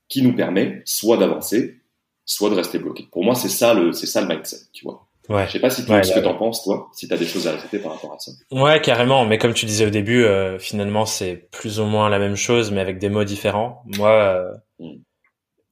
qui 0.09 0.23
nous 0.23 0.35
permet 0.35 0.83
soit 0.85 1.17
d'avancer, 1.17 1.81
soit 2.25 2.51
de 2.51 2.55
rester 2.55 2.79
bloqué. 2.79 3.09
Pour 3.11 3.25
moi, 3.25 3.35
c'est 3.35 3.49
ça 3.49 3.75
le, 3.75 3.93
c'est 3.93 4.07
ça 4.07 4.21
le 4.21 4.29
mindset, 4.29 4.61
tu 4.73 4.85
vois. 4.85 5.07
Ouais. 5.29 5.47
Je 5.47 5.53
sais 5.53 5.61
pas 5.61 5.69
si 5.69 5.85
tu, 5.85 5.93
ce 5.93 6.15
que 6.15 6.21
t'en 6.21 6.35
penses, 6.35 6.65
toi, 6.65 6.89
si 6.95 7.07
tu 7.07 7.13
as 7.13 7.19
des 7.19 7.27
choses 7.27 7.47
à 7.47 7.53
rajouter 7.53 7.79
par 7.79 7.93
rapport 7.93 8.15
à 8.15 8.19
ça. 8.19 8.33
Ouais, 8.51 8.81
carrément. 8.81 9.27
Mais 9.27 9.37
comme 9.37 9.53
tu 9.53 9.67
disais 9.67 9.85
au 9.85 9.91
début, 9.91 10.25
euh, 10.25 10.59
finalement, 10.59 11.05
c'est 11.05 11.49
plus 11.51 11.81
ou 11.81 11.85
moins 11.85 12.09
la 12.09 12.19
même 12.19 12.37
chose, 12.37 12.71
mais 12.71 12.81
avec 12.81 12.99
des 12.99 13.11
mots 13.11 13.25
différents. 13.25 13.83
Moi, 13.85 14.11
euh, 14.11 14.55
mm. 14.79 15.01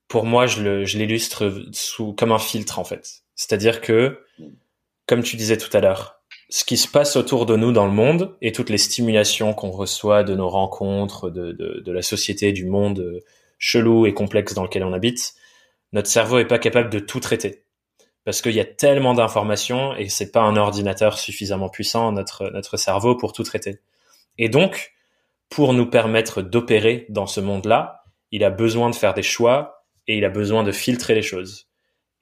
pour 0.08 0.26
moi, 0.26 0.46
je, 0.46 0.82
l'illustre 0.98 1.64
sous 1.72 2.12
comme 2.12 2.32
un 2.32 2.38
filtre 2.38 2.78
en 2.78 2.84
fait. 2.84 3.22
C'est-à-dire 3.34 3.80
que. 3.80 4.18
Comme 5.06 5.22
tu 5.22 5.36
disais 5.36 5.56
tout 5.56 5.74
à 5.76 5.80
l'heure, 5.80 6.20
ce 6.48 6.64
qui 6.64 6.76
se 6.76 6.88
passe 6.88 7.16
autour 7.16 7.46
de 7.46 7.56
nous 7.56 7.72
dans 7.72 7.86
le 7.86 7.92
monde 7.92 8.36
et 8.40 8.52
toutes 8.52 8.70
les 8.70 8.78
stimulations 8.78 9.52
qu'on 9.54 9.70
reçoit 9.70 10.22
de 10.22 10.34
nos 10.34 10.48
rencontres, 10.48 11.30
de, 11.30 11.92
la 11.92 12.02
société, 12.02 12.52
du 12.52 12.66
monde 12.66 13.00
euh, 13.00 13.20
chelou 13.58 14.06
et 14.06 14.14
complexe 14.14 14.54
dans 14.54 14.62
lequel 14.62 14.84
on 14.84 14.92
habite, 14.92 15.34
notre 15.92 16.08
cerveau 16.08 16.38
est 16.38 16.46
pas 16.46 16.58
capable 16.58 16.90
de 16.90 16.98
tout 16.98 17.20
traiter. 17.20 17.64
Parce 18.24 18.42
qu'il 18.42 18.52
y 18.52 18.60
a 18.60 18.64
tellement 18.64 19.14
d'informations 19.14 19.96
et 19.96 20.08
c'est 20.08 20.32
pas 20.32 20.42
un 20.42 20.56
ordinateur 20.56 21.18
suffisamment 21.18 21.68
puissant, 21.68 22.12
notre, 22.12 22.50
notre 22.50 22.76
cerveau, 22.76 23.16
pour 23.16 23.32
tout 23.32 23.44
traiter. 23.44 23.78
Et 24.38 24.48
donc, 24.48 24.92
pour 25.48 25.72
nous 25.72 25.86
permettre 25.86 26.42
d'opérer 26.42 27.06
dans 27.08 27.26
ce 27.26 27.40
monde-là, 27.40 28.04
il 28.32 28.44
a 28.44 28.50
besoin 28.50 28.90
de 28.90 28.96
faire 28.96 29.14
des 29.14 29.22
choix 29.22 29.84
et 30.08 30.18
il 30.18 30.24
a 30.24 30.28
besoin 30.28 30.64
de 30.64 30.72
filtrer 30.72 31.14
les 31.14 31.22
choses. 31.22 31.65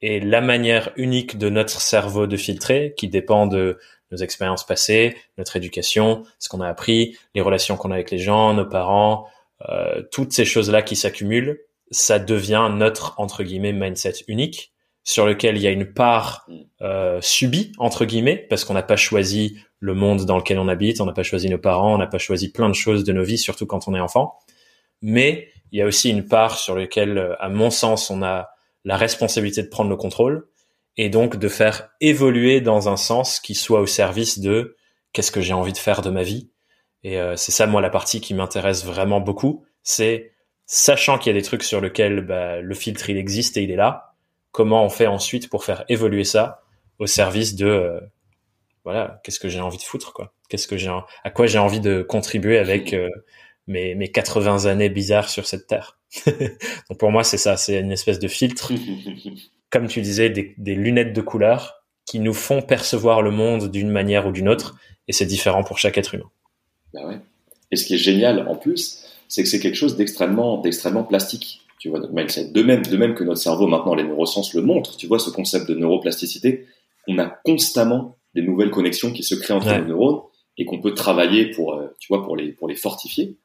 Et 0.07 0.19
la 0.19 0.39
manière 0.39 0.91
unique 0.97 1.39
de 1.39 1.49
notre 1.49 1.81
cerveau 1.81 2.27
de 2.27 2.37
filtrer, 2.37 2.93
qui 2.95 3.07
dépend 3.07 3.47
de 3.47 3.79
nos 4.11 4.17
expériences 4.19 4.63
passées, 4.63 5.17
notre 5.39 5.55
éducation, 5.55 6.25
ce 6.37 6.47
qu'on 6.47 6.61
a 6.61 6.67
appris, 6.67 7.17
les 7.33 7.41
relations 7.41 7.75
qu'on 7.75 7.89
a 7.89 7.95
avec 7.95 8.11
les 8.11 8.19
gens, 8.19 8.53
nos 8.53 8.67
parents, 8.67 9.25
euh, 9.67 10.03
toutes 10.11 10.31
ces 10.31 10.45
choses-là 10.45 10.83
qui 10.83 10.95
s'accumulent, 10.95 11.59
ça 11.89 12.19
devient 12.19 12.69
notre 12.71 13.19
entre 13.19 13.41
guillemets 13.41 13.73
mindset 13.73 14.13
unique 14.27 14.73
sur 15.03 15.25
lequel 15.25 15.57
il 15.57 15.63
y 15.63 15.67
a 15.67 15.71
une 15.71 15.91
part 15.91 16.45
euh, 16.81 17.17
subie 17.21 17.71
entre 17.79 18.05
guillemets 18.05 18.45
parce 18.47 18.63
qu'on 18.63 18.75
n'a 18.75 18.83
pas 18.83 18.97
choisi 18.97 19.57
le 19.79 19.95
monde 19.95 20.25
dans 20.25 20.37
lequel 20.37 20.59
on 20.59 20.67
habite, 20.67 21.01
on 21.01 21.07
n'a 21.07 21.13
pas 21.13 21.23
choisi 21.23 21.49
nos 21.49 21.57
parents, 21.57 21.95
on 21.95 21.97
n'a 21.97 22.05
pas 22.05 22.19
choisi 22.19 22.51
plein 22.51 22.69
de 22.69 22.75
choses 22.75 23.05
de 23.05 23.11
nos 23.11 23.23
vies, 23.23 23.39
surtout 23.39 23.65
quand 23.65 23.87
on 23.87 23.95
est 23.95 23.99
enfant. 23.99 24.37
Mais 25.01 25.47
il 25.71 25.79
y 25.79 25.81
a 25.81 25.87
aussi 25.87 26.11
une 26.11 26.27
part 26.27 26.59
sur 26.59 26.75
laquelle, 26.75 27.35
à 27.39 27.49
mon 27.49 27.71
sens, 27.71 28.11
on 28.11 28.21
a 28.21 28.49
la 28.85 28.97
responsabilité 28.97 29.63
de 29.63 29.67
prendre 29.67 29.89
le 29.89 29.97
contrôle 29.97 30.47
et 30.95 31.09
donc 31.09 31.37
de 31.37 31.47
faire 31.49 31.89
évoluer 31.99 32.61
dans 32.61 32.87
un 32.87 32.97
sens 32.97 33.39
qui 33.39 33.55
soit 33.55 33.81
au 33.81 33.87
service 33.87 34.39
de 34.39 34.77
qu'est-ce 35.11 35.31
que 35.31 35.41
j'ai 35.41 35.53
envie 35.53 35.73
de 35.73 35.77
faire 35.77 36.01
de 36.01 36.09
ma 36.09 36.23
vie. 36.23 36.49
Et 37.03 37.19
euh, 37.19 37.35
c'est 37.35 37.51
ça, 37.51 37.67
moi, 37.67 37.81
la 37.81 37.89
partie 37.89 38.21
qui 38.21 38.33
m'intéresse 38.33 38.85
vraiment 38.85 39.19
beaucoup, 39.19 39.65
c'est 39.83 40.31
sachant 40.65 41.17
qu'il 41.17 41.33
y 41.33 41.35
a 41.35 41.39
des 41.39 41.45
trucs 41.45 41.63
sur 41.63 41.81
lesquels 41.81 42.21
bah, 42.21 42.61
le 42.61 42.75
filtre 42.75 43.09
il 43.09 43.17
existe 43.17 43.57
et 43.57 43.63
il 43.63 43.71
est 43.71 43.75
là, 43.75 44.15
comment 44.51 44.83
on 44.83 44.89
fait 44.89 45.07
ensuite 45.07 45.49
pour 45.49 45.63
faire 45.63 45.83
évoluer 45.89 46.23
ça 46.23 46.63
au 46.97 47.07
service 47.07 47.55
de 47.55 47.67
euh, 47.67 47.99
voilà, 48.83 49.19
qu'est-ce 49.23 49.39
que 49.39 49.49
j'ai 49.49 49.59
envie 49.59 49.77
de 49.77 49.83
foutre 49.83 50.13
quoi, 50.13 50.33
qu'est-ce 50.47 50.67
que 50.67 50.77
j'ai 50.77 50.91
à 51.23 51.29
quoi 51.29 51.47
j'ai 51.47 51.59
envie 51.59 51.79
de 51.79 52.01
contribuer 52.01 52.57
avec 52.57 52.93
euh, 52.93 53.09
mes 53.67 53.95
mes 53.95 54.11
80 54.11 54.65
années 54.65 54.89
bizarres 54.89 55.29
sur 55.29 55.45
cette 55.45 55.67
terre. 55.67 55.99
Donc 56.89 56.99
pour 56.99 57.11
moi 57.11 57.23
c'est 57.23 57.37
ça, 57.37 57.57
c'est 57.57 57.79
une 57.79 57.91
espèce 57.91 58.19
de 58.19 58.27
filtre 58.27 58.71
comme 59.75 59.87
tu 59.87 60.01
disais, 60.01 60.29
des, 60.29 60.75
lunettes 60.75 61.13
de 61.13 61.19
couleur 61.19 61.83
qui 62.05 62.19
nous 62.19 62.33
font 62.33 62.61
percevoir 62.61 63.21
le 63.21 63.31
monde 63.31 63.69
d'une 63.69 63.89
manière 63.89 64.25
ou 64.25 64.31
d'une 64.31 64.47
autre, 64.47 64.77
et 65.09 65.11
c'est 65.11 65.25
différent 65.25 65.63
pour 65.63 65.79
chaque 65.79 65.97
être 65.97 66.15
humain. 66.15 66.29
Bah 66.93 67.05
ouais. 67.05 67.19
Et 67.71 67.75
ce 67.75 67.83
qui 67.83 67.95
est 67.95 67.97
génial 67.99 68.47
en 68.47 68.55
plus, 68.55 69.03
c'est 69.27 69.43
que 69.43 69.49
c'est 69.49 69.59
quelque 69.59 69.75
chose 69.75 69.97
d'extrêmement, 69.97 70.61
d'extrêmement 70.61 71.03
plastique. 71.03 71.61
Tu 71.79 71.89
vois, 71.89 71.99
notre 71.99 72.13
mindset. 72.13 72.51
De 72.51 72.63
même, 72.63 72.85
de 72.85 72.95
même 72.95 73.15
que 73.15 73.25
notre 73.25 73.41
cerveau, 73.41 73.67
maintenant, 73.67 73.95
les 73.95 74.03
neurosciences 74.03 74.53
le 74.53 74.61
montrent. 74.61 74.95
Tu 74.95 75.07
vois, 75.07 75.19
ce 75.19 75.29
concept 75.29 75.67
de 75.67 75.75
neuroplasticité, 75.75 76.67
on 77.09 77.19
a 77.19 77.25
constamment 77.43 78.15
des 78.33 78.43
nouvelles 78.43 78.71
connexions 78.71 79.11
qui 79.11 79.23
se 79.23 79.35
créent 79.35 79.53
entre 79.53 79.77
nos 79.77 79.85
neurones 79.85 80.21
et 80.57 80.63
qu'on 80.63 80.79
peut 80.79 80.93
travailler 80.93 81.51
pour, 81.51 81.73
euh, 81.73 81.87
tu 81.99 82.07
vois, 82.07 82.23
pour 82.23 82.37
les, 82.37 82.53
pour 82.53 82.69
les 82.69 82.75
fortifier. 82.75 83.35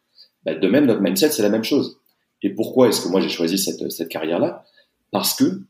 Bah, 0.44 0.54
de 0.54 0.68
même, 0.68 0.86
notre 0.86 1.00
mindset, 1.00 1.32
c'est 1.32 1.42
la 1.42 1.48
même 1.48 1.64
chose. 1.64 1.99
Et 2.42 2.50
pourquoi 2.50 2.88
est-ce 2.88 3.02
que 3.02 3.08
moi 3.08 3.20
j'ai 3.20 3.28
choisi 3.28 3.58
cette, 3.58 3.90
cette 3.90 4.08
carrière-là? 4.08 4.64
Parce 5.10 5.34
que 5.34 5.62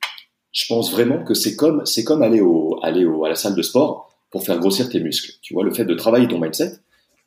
je 0.52 0.64
pense 0.68 0.90
vraiment 0.90 1.24
que 1.24 1.34
c'est 1.34 1.56
comme 1.56 1.84
c'est 1.86 2.04
comme 2.04 2.22
aller 2.22 2.40
au 2.40 2.78
aller 2.82 3.04
au, 3.04 3.24
à 3.24 3.28
la 3.28 3.34
salle 3.34 3.54
de 3.54 3.62
sport 3.62 4.12
pour 4.30 4.44
faire 4.44 4.58
grossir 4.58 4.88
tes 4.88 5.00
muscles. 5.00 5.32
Tu 5.42 5.54
vois, 5.54 5.64
le 5.64 5.72
fait 5.72 5.84
de 5.84 5.94
travailler 5.94 6.28
ton 6.28 6.40
mindset, 6.40 6.78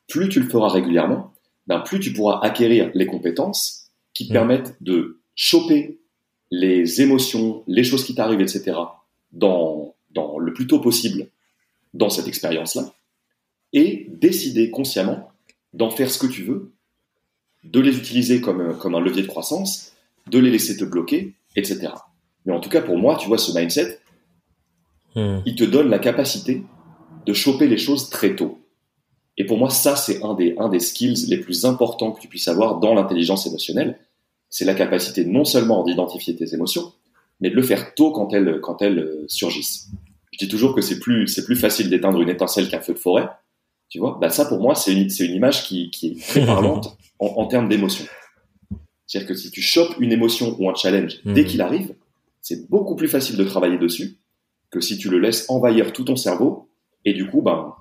plus 0.08 0.30
tu 0.30 0.40
le 0.40 0.50
feras 0.50 0.70
régulièrement, 0.70 1.34
ben 1.68 1.80
plus 1.80 2.00
tu 2.00 2.14
pourras 2.14 2.40
acquérir 2.42 2.92
les 2.94 3.06
compétences 3.06 3.90
qui 4.14 4.28
te 4.28 4.32
mmh. 4.32 4.34
permettent 4.34 4.76
de 4.82 5.20
choper 5.36 6.00
les 6.52 7.02
émotions, 7.02 7.64
les 7.68 7.84
choses 7.84 8.06
qui 8.06 8.16
t'arrivent, 8.16 8.42
etc. 8.42 8.78
dans 9.32 9.96
dans 10.12 10.38
le 10.38 10.54
plus 10.54 10.68
tôt 10.68 10.80
possible 10.80 11.28
dans 11.94 12.10
cette 12.10 12.28
expérience-là 12.28 12.94
et 13.74 14.08
décider 14.10 14.70
consciemment 14.70 15.32
d'en 15.74 15.90
faire 15.90 16.12
ce 16.12 16.20
que 16.20 16.28
tu 16.28 16.44
veux, 16.44 16.73
de 17.64 17.80
les 17.80 17.98
utiliser 17.98 18.42
comme, 18.42 18.78
comme 18.78 18.96
un 18.96 19.00
levier 19.00 19.24
de 19.24 19.28
croissance, 19.28 19.94
de 20.28 20.40
les 20.40 20.52
laisser 20.52 20.78
te 20.78 20.84
bloquer, 20.84 21.34
etc. 21.56 21.90
Mais 22.46 22.54
en 22.54 22.60
tout 22.60 22.70
cas, 22.70 22.82
pour 22.82 22.98
moi, 22.98 23.16
tu 23.16 23.28
vois, 23.28 23.38
ce 23.38 23.58
mindset, 23.58 24.00
hmm. 25.16 25.40
il 25.46 25.56
te 25.56 25.64
donne 25.64 25.90
la 25.90 26.00
capacité 26.00 26.64
de 27.26 27.34
choper 27.34 27.68
les 27.68 27.78
choses 27.78 28.10
très 28.10 28.36
tôt. 28.36 28.60
Et 29.38 29.46
pour 29.46 29.58
moi, 29.58 29.70
ça, 29.70 29.96
c'est 29.96 30.24
un 30.24 30.36
des, 30.36 30.56
un 30.58 30.70
des 30.70 30.80
skills 30.80 31.26
les 31.28 31.38
plus 31.38 31.66
importants 31.66 32.12
que 32.12 32.20
tu 32.20 32.28
puisses 32.28 32.48
avoir 32.48 32.80
dans 32.80 32.94
l'intelligence 32.94 33.48
émotionnelle. 33.48 34.00
C'est 34.50 34.66
la 34.66 34.76
capacité 34.76 35.26
non 35.26 35.46
seulement 35.46 35.84
d'identifier 35.84 36.36
tes 36.36 36.54
émotions, 36.54 36.94
mais 37.40 37.50
de 37.50 37.56
le 37.56 37.64
faire 37.64 37.96
tôt 37.96 38.12
quand 38.12 38.34
elles, 38.34 38.60
quand 38.62 38.82
elles 38.82 39.00
euh, 39.00 39.26
surgissent. 39.28 39.90
Je 40.32 40.46
dis 40.46 40.48
toujours 40.48 40.76
que 40.76 40.82
c'est 40.82 41.00
plus, 41.00 41.28
c'est 41.28 41.46
plus 41.46 41.56
facile 41.56 41.90
d'éteindre 41.90 42.22
une 42.22 42.30
étincelle 42.30 42.70
qu'un 42.70 42.82
feu 42.82 42.94
de 42.94 43.00
forêt. 43.00 43.28
Tu 43.90 44.00
vois, 44.00 44.18
bah 44.20 44.30
ça 44.30 44.46
pour 44.46 44.60
moi, 44.60 44.76
c'est 44.76 44.94
une, 44.94 45.08
une 45.20 45.36
image 45.36 45.64
qui, 45.64 45.92
qui 45.92 46.08
est 46.08 46.22
très 46.22 46.46
parlante 46.46 46.98
en, 47.20 47.28
en 47.28 47.48
termes 47.48 47.70
d'émotion. 47.70 48.06
C'est-à-dire 49.06 49.28
que 49.28 49.36
si 49.36 49.52
tu 49.52 49.62
chopes 49.62 49.96
une 50.00 50.12
émotion 50.12 50.56
ou 50.60 50.70
un 50.70 50.76
challenge 50.76 51.20
dès 51.26 51.44
mhm. 51.44 51.48
qu'il 51.48 51.62
arrive, 51.62 51.96
c'est 52.42 52.70
beaucoup 52.70 52.96
plus 52.96 53.08
facile 53.08 53.38
de 53.38 53.44
travailler 53.44 53.78
dessus 53.78 54.18
que 54.72 54.82
si 54.82 54.98
tu 54.98 55.10
le 55.10 55.20
laisses 55.20 55.50
envahir 55.50 55.94
tout 55.94 56.04
ton 56.04 56.16
cerveau 56.16 56.70
et 57.06 57.14
du 57.14 57.28
coup, 57.28 57.42
ben, 57.42 57.76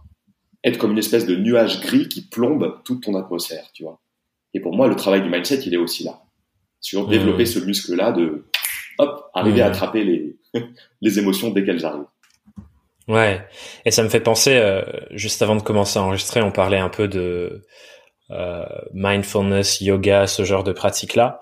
être 0.64 0.78
comme 0.78 0.92
une 0.92 0.98
espèce 0.98 1.26
de 1.26 1.36
nuage 1.36 1.80
gris 1.80 2.08
qui 2.08 2.22
plombe 2.28 2.80
toute 2.84 3.02
ton 3.02 3.14
atmosphère, 3.14 3.70
tu 3.72 3.82
vois. 3.82 4.00
Et 4.54 4.60
pour 4.60 4.76
moi, 4.76 4.88
le 4.88 4.96
travail 4.96 5.22
du 5.22 5.30
mindset, 5.30 5.60
il 5.66 5.74
est 5.74 5.78
aussi 5.78 6.04
là. 6.04 6.22
Sur 6.80 7.08
développer 7.08 7.46
ce 7.46 7.60
muscle-là 7.60 8.12
de, 8.12 8.44
hop, 8.98 9.30
arriver 9.34 9.62
à 9.62 9.68
attraper 9.68 10.04
les, 10.04 10.36
les 11.00 11.18
émotions 11.18 11.50
dès 11.50 11.64
qu'elles 11.64 11.86
arrivent. 11.86 12.04
Ouais. 13.12 13.46
Et 13.84 13.90
ça 13.90 14.02
me 14.02 14.08
fait 14.08 14.20
penser, 14.20 14.56
euh, 14.56 14.82
juste 15.10 15.42
avant 15.42 15.54
de 15.54 15.62
commencer 15.62 15.98
à 15.98 16.02
enregistrer, 16.02 16.40
on 16.40 16.50
parlait 16.50 16.78
un 16.78 16.88
peu 16.88 17.08
de 17.08 17.62
euh, 18.30 18.64
mindfulness, 18.94 19.82
yoga, 19.82 20.26
ce 20.26 20.44
genre 20.44 20.64
de 20.64 20.72
pratiques-là, 20.72 21.38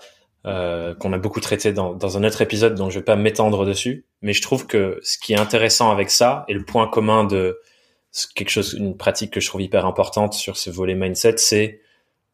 euh, 0.47 0.95
qu'on 0.97 1.13
a 1.13 1.19
beaucoup 1.19 1.41
traité 1.41 1.73
dans, 1.73 1.95
dans 1.95 2.19
un 2.19 2.25
autre 2.25 2.43
épisode, 2.43 2.75
donc 2.75 2.91
je 2.91 2.99
vais 2.99 3.05
pas 3.05 3.15
m'étendre 3.15 3.65
dessus. 3.65 4.05
Mais 4.21 4.33
je 4.33 4.43
trouve 4.43 4.67
que 4.67 4.99
ce 5.03 5.17
qui 5.17 5.33
est 5.33 5.39
intéressant 5.39 5.93
avec 5.93 6.11
ça, 6.11 6.45
et 6.49 6.55
le 6.55 6.65
point 6.65 6.89
commun 6.89 7.23
de 7.25 7.61
quelque 8.35 8.51
chose, 8.51 8.75
une 8.75 8.97
pratique 8.97 9.33
que 9.33 9.41
je 9.41 9.47
trouve 9.47 9.63
hyper 9.63 9.87
importante 9.87 10.35
sur 10.35 10.57
ce 10.57 10.71
volet 10.71 10.97
mindset, 10.97 11.37
c'est 11.37 11.81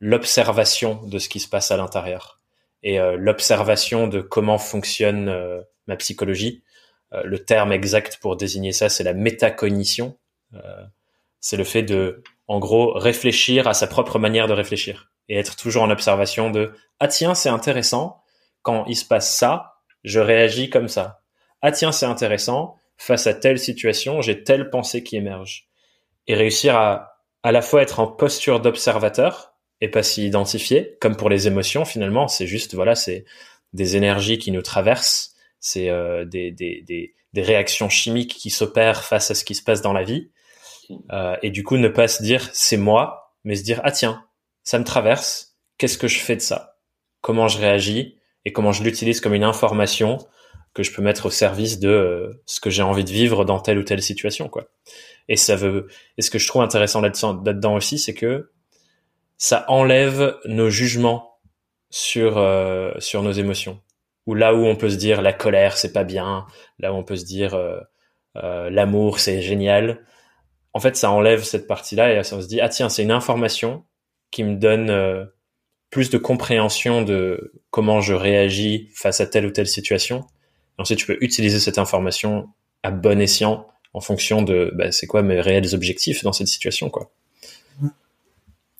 l'observation 0.01 1.03
de 1.05 1.18
ce 1.18 1.29
qui 1.29 1.40
se 1.40 1.49
passe 1.49 1.70
à 1.70 1.77
l'intérieur 1.77 2.40
et 2.87 3.01
euh, 3.01 3.16
l'observation 3.18 4.07
de 4.07 4.20
comment 4.20 4.59
fonctionne 4.59 5.29
euh, 5.29 5.61
ma 5.88 5.96
psychologie. 5.96 6.62
Euh, 7.12 7.22
le 7.24 7.38
terme 7.38 7.72
exact 7.72 8.18
pour 8.20 8.36
désigner 8.36 8.72
ça, 8.72 8.88
c'est 8.88 9.04
la 9.04 9.14
métacognition. 9.14 10.18
c'est 11.40 11.56
le 11.56 11.64
fait 11.64 11.82
de, 11.82 12.22
en 12.48 12.58
gros, 12.58 12.92
réfléchir 12.92 13.68
à 13.68 13.74
sa 13.74 13.86
propre 13.86 14.18
manière 14.18 14.46
de 14.46 14.52
réfléchir 14.52 15.10
et 15.28 15.36
être 15.38 15.56
toujours 15.56 15.82
en 15.82 15.90
observation 15.90 16.50
de 16.50 16.72
ah 17.00 17.08
tiens 17.08 17.34
c'est 17.34 17.48
intéressant 17.48 18.22
quand 18.62 18.84
il 18.86 18.96
se 18.96 19.04
passe 19.04 19.36
ça, 19.36 19.80
je 20.04 20.20
réagis 20.20 20.70
comme 20.70 20.88
ça. 20.88 21.20
Ah 21.62 21.72
tiens 21.72 21.92
c'est 21.92 22.06
intéressant 22.06 22.76
face 22.96 23.26
à 23.26 23.34
telle 23.34 23.58
situation, 23.58 24.22
j'ai 24.22 24.44
telle 24.44 24.70
pensée 24.70 25.02
qui 25.02 25.16
émerge. 25.16 25.68
Et 26.26 26.34
réussir 26.34 26.76
à 26.76 27.16
à 27.42 27.52
la 27.52 27.62
fois 27.62 27.82
être 27.82 28.00
en 28.00 28.08
posture 28.08 28.58
d'observateur 28.58 29.54
et 29.80 29.88
pas 29.88 30.02
s'y 30.02 30.26
identifier, 30.26 30.96
comme 31.00 31.14
pour 31.14 31.28
les 31.28 31.46
émotions 31.46 31.84
finalement, 31.84 32.26
c'est 32.26 32.48
juste 32.48 32.74
voilà, 32.74 32.96
c'est 32.96 33.24
des 33.72 33.96
énergies 33.96 34.38
qui 34.38 34.50
nous 34.50 34.62
traversent, 34.62 35.36
c'est 35.60 35.88
euh, 35.88 36.24
des, 36.24 36.50
des, 36.50 36.82
des, 36.82 37.14
des, 37.32 37.42
réactions 37.42 37.88
chimiques 37.88 38.34
qui 38.34 38.50
s'opèrent 38.50 39.04
face 39.04 39.30
à 39.30 39.34
ce 39.34 39.44
qui 39.44 39.54
se 39.54 39.62
passe 39.62 39.82
dans 39.82 39.92
la 39.92 40.04
vie, 40.04 40.30
euh, 41.12 41.36
et 41.42 41.50
du 41.50 41.64
coup 41.64 41.76
ne 41.76 41.88
pas 41.88 42.08
se 42.08 42.22
dire 42.22 42.48
c'est 42.52 42.76
moi, 42.76 43.34
mais 43.44 43.56
se 43.56 43.62
dire 43.62 43.80
ah 43.84 43.92
tiens, 43.92 44.24
ça 44.64 44.78
me 44.78 44.84
traverse, 44.84 45.56
qu'est-ce 45.78 45.98
que 45.98 46.08
je 46.08 46.18
fais 46.18 46.36
de 46.36 46.40
ça, 46.40 46.78
comment 47.20 47.48
je 47.48 47.58
réagis 47.58 48.18
et 48.44 48.52
comment 48.52 48.72
je 48.72 48.84
l'utilise 48.84 49.20
comme 49.20 49.34
une 49.34 49.44
information 49.44 50.18
que 50.76 50.82
je 50.82 50.92
peux 50.92 51.02
mettre 51.02 51.26
au 51.26 51.30
service 51.30 51.78
de 51.78 51.88
euh, 51.88 52.42
ce 52.44 52.60
que 52.60 52.68
j'ai 52.68 52.82
envie 52.82 53.02
de 53.02 53.10
vivre 53.10 53.46
dans 53.46 53.58
telle 53.60 53.78
ou 53.78 53.82
telle 53.82 54.02
situation, 54.02 54.48
quoi. 54.48 54.68
Et 55.26 55.36
ça 55.36 55.56
veut, 55.56 55.88
et 56.18 56.22
ce 56.22 56.30
que 56.30 56.38
je 56.38 56.46
trouve 56.46 56.62
intéressant 56.62 57.00
là-dedans 57.00 57.74
aussi, 57.74 57.98
c'est 57.98 58.14
que 58.14 58.52
ça 59.38 59.64
enlève 59.68 60.36
nos 60.44 60.68
jugements 60.68 61.38
sur 61.90 62.36
euh, 62.36 62.92
sur 62.98 63.22
nos 63.22 63.32
émotions. 63.32 63.80
Ou 64.26 64.34
là 64.34 64.54
où 64.54 64.66
on 64.66 64.76
peut 64.76 64.90
se 64.90 64.96
dire 64.96 65.22
la 65.22 65.32
colère 65.32 65.76
c'est 65.76 65.92
pas 65.92 66.04
bien, 66.04 66.46
là 66.78 66.92
où 66.92 66.96
on 66.96 67.04
peut 67.04 67.16
se 67.16 67.24
dire 67.24 67.54
euh, 67.54 68.70
l'amour 68.70 69.18
c'est 69.18 69.40
génial. 69.40 70.04
En 70.72 70.80
fait, 70.80 70.96
ça 70.96 71.10
enlève 71.10 71.42
cette 71.42 71.66
partie-là 71.66 72.12
et 72.12 72.22
ça 72.22 72.40
se 72.40 72.48
dit 72.48 72.60
ah 72.60 72.68
tiens 72.68 72.88
c'est 72.88 73.02
une 73.02 73.12
information 73.12 73.84
qui 74.30 74.44
me 74.44 74.56
donne 74.56 75.28
plus 75.90 76.10
de 76.10 76.18
compréhension 76.18 77.02
de 77.02 77.52
comment 77.70 78.00
je 78.00 78.14
réagis 78.14 78.90
face 78.94 79.20
à 79.20 79.26
telle 79.26 79.46
ou 79.46 79.50
telle 79.50 79.68
situation 79.68 80.26
ensuite, 80.78 80.98
tu 80.98 81.06
peux 81.06 81.18
utiliser 81.20 81.60
cette 81.60 81.78
information 81.78 82.48
à 82.82 82.90
bon 82.90 83.20
escient 83.20 83.66
en 83.94 84.00
fonction 84.00 84.42
de 84.42 84.70
bah, 84.74 84.92
c'est 84.92 85.06
quoi 85.06 85.22
mes 85.22 85.40
réels 85.40 85.74
objectifs 85.74 86.22
dans 86.22 86.32
cette 86.32 86.48
situation, 86.48 86.90
quoi. 86.90 87.10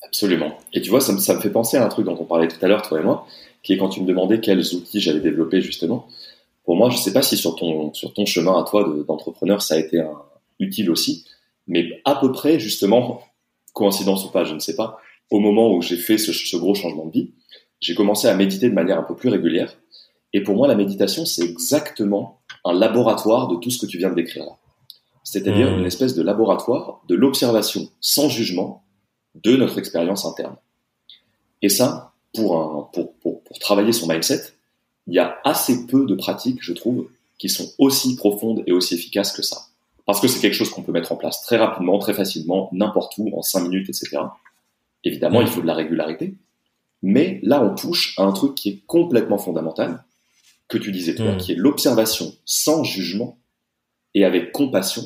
Absolument. 0.03 0.59
Et 0.73 0.81
tu 0.81 0.91
vois, 0.91 1.01
ça 1.01 1.13
me, 1.13 1.19
ça 1.19 1.35
me 1.35 1.41
fait 1.41 1.51
penser 1.51 1.77
à 1.77 1.85
un 1.85 1.89
truc 1.89 2.07
dont 2.07 2.17
on 2.19 2.25
parlait 2.25 2.49
tout 2.49 2.65
à 2.65 2.69
l'heure, 2.69 2.83
toi 2.83 3.01
et 3.01 3.03
moi, 3.03 3.27
qui 3.67 3.73
est 3.73 3.79
quand 3.79 3.89
tu 3.89 4.01
me 4.01 4.07
demandais 4.07 4.39
quels 4.39 4.75
outils 4.75 5.01
j'allais 5.01 5.19
développer 5.19 5.61
justement. 5.61 6.07
Pour 6.65 6.77
moi, 6.77 6.89
je 6.89 6.97
sais 6.99 7.13
pas 7.13 7.23
si 7.23 7.37
sur 7.37 7.57
ton, 7.57 7.93
sur 7.95 8.15
ton 8.15 8.25
chemin 8.25 8.61
à 8.61 8.63
toi 8.63 8.89
d'entrepreneur, 9.07 9.61
ça 9.61 9.75
a 9.75 9.79
été 9.79 9.99
un, 9.99 10.23
utile 10.61 10.89
aussi, 10.89 11.25
mais 11.67 12.01
à 12.05 12.15
peu 12.15 12.31
près, 12.31 12.61
justement, 12.61 13.23
coïncidence 13.73 14.25
ou 14.25 14.31
pas, 14.31 14.45
je 14.45 14.55
ne 14.55 14.61
sais 14.61 14.77
pas, 14.77 14.99
au 15.31 15.41
moment 15.41 15.75
où 15.75 15.83
j'ai 15.83 15.97
fait 15.97 16.17
ce, 16.17 16.33
ce 16.33 16.57
gros 16.57 16.77
changement 16.77 17.07
de 17.07 17.11
vie, 17.11 17.31
j'ai 17.81 17.97
commencé 17.97 18.29
à 18.29 18.37
méditer 18.37 18.69
de 18.69 18.75
manière 18.75 19.01
un 19.01 19.03
peu 19.03 19.17
plus 19.17 19.31
régulière 19.31 19.77
et 20.33 20.43
pour 20.43 20.55
moi, 20.55 20.69
la 20.69 20.77
méditation, 20.77 21.25
c'est 21.25 21.45
exactement 21.45 22.41
un 22.65 22.73
laboratoire 22.73 23.49
de 23.49 23.57
tout 23.57 23.71
ce 23.71 23.79
que 23.79 23.87
tu 23.87 23.99
viens 23.99 24.11
de 24.11 24.15
décrire 24.15 24.45
là. 24.45 24.57
C'est-à-dire 25.25 25.73
mmh. 25.73 25.79
une 25.81 25.87
espèce 25.87 26.15
de 26.15 26.23
laboratoire 26.23 27.01
de 27.09 27.17
l'observation 27.17 27.89
sans 28.01 28.29
jugement 28.29 28.85
de 29.35 29.57
notre 29.57 29.79
expérience 29.79 30.25
interne. 30.25 30.57
Et 31.63 31.69
ça, 31.69 32.13
pour, 32.35 32.59
un, 32.59 32.89
pour, 32.93 33.15
pour, 33.15 33.43
pour 33.43 33.59
travailler 33.59 33.93
son 33.93 34.09
mindset, 34.09 34.53
il 35.07 35.15
y 35.15 35.19
a 35.19 35.39
assez 35.45 35.87
peu 35.87 36.07
de 36.07 36.15
pratiques, 36.15 36.59
je 36.61 36.73
trouve, 36.73 37.09
qui 37.39 37.49
sont 37.49 37.71
aussi 37.79 38.17
profondes 38.17 38.63
et 38.67 38.73
aussi 38.73 38.95
efficaces 38.95 39.33
que 39.33 39.43
ça. 39.43 39.67
Parce 40.05 40.21
que 40.21 40.29
c'est 40.29 40.41
quelque 40.41 40.55
chose 40.55 40.71
qu'on 40.71 40.83
peut 40.83 40.93
mettre 40.93 41.13
en 41.13 41.17
place 41.17 41.43
très 41.43 41.57
rapidement, 41.57 41.99
très 41.99 42.15
facilement, 42.15 42.69
n'importe 42.73 43.15
où, 43.19 43.31
en 43.37 43.43
cinq 43.43 43.61
minutes, 43.61 43.89
etc. 43.89 44.19
Évidemment, 45.05 45.41
il 45.41 45.49
faut 45.49 45.61
de 45.61 45.67
la 45.67 45.75
régularité. 45.75 46.35
Mais 47.03 47.41
là, 47.43 47.63
on 47.63 47.75
touche 47.75 48.19
à 48.19 48.23
un 48.23 48.33
truc 48.33 48.55
qui 48.55 48.69
est 48.71 48.83
complètement 48.87 49.39
fondamental, 49.39 50.05
que 50.69 50.79
tu 50.79 50.93
disais 50.93 51.15
toi, 51.15 51.33
hmm. 51.33 51.39
qui 51.39 51.53
est 51.53 51.57
l'observation 51.57 52.35
sans 52.45 52.85
jugement 52.85 53.39
et 54.15 54.25
avec 54.25 54.53
compassion 54.53 55.03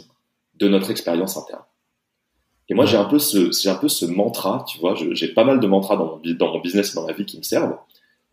de 0.54 0.68
notre 0.68 0.90
expérience 0.90 1.36
interne. 1.36 1.62
Et 2.70 2.74
moi, 2.74 2.86
j'ai 2.86 2.96
un 2.96 3.04
peu 3.04 3.18
ce, 3.18 3.50
j'ai 3.50 3.68
un 3.68 3.74
peu 3.74 3.88
ce 3.88 4.06
mantra, 4.06 4.64
tu 4.66 4.78
vois, 4.78 4.94
j'ai 4.94 5.28
pas 5.28 5.42
mal 5.42 5.58
de 5.58 5.66
mantras 5.66 5.96
dans 5.96 6.06
mon, 6.06 6.34
dans 6.34 6.52
mon 6.52 6.60
business, 6.60 6.94
dans 6.94 7.04
ma 7.04 7.12
vie 7.12 7.26
qui 7.26 7.36
me 7.36 7.42
servent. 7.42 7.76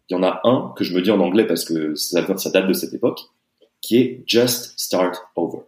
Il 0.10 0.14
y 0.14 0.16
en 0.16 0.22
a 0.22 0.40
un 0.44 0.74
que 0.78 0.84
je 0.84 0.94
me 0.94 1.02
dis 1.02 1.10
en 1.10 1.20
anglais 1.20 1.48
parce 1.48 1.66
que 1.66 1.96
ça, 1.96 2.38
ça 2.38 2.52
date 2.52 2.68
de 2.68 2.74
cette 2.74 2.94
époque, 2.94 3.20
qui 3.82 3.98
est 3.98 4.24
just 4.28 4.74
start 4.78 5.16
over. 5.36 5.64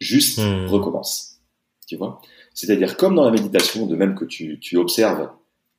Juste 0.00 0.38
hmm. 0.38 0.66
recommence. 0.66 1.38
Tu 1.86 1.96
vois? 1.96 2.20
C'est-à-dire, 2.54 2.96
comme 2.96 3.14
dans 3.14 3.24
la 3.24 3.30
méditation, 3.30 3.86
de 3.86 3.94
même 3.94 4.16
que 4.16 4.24
tu, 4.24 4.58
tu 4.58 4.76
observes, 4.76 5.30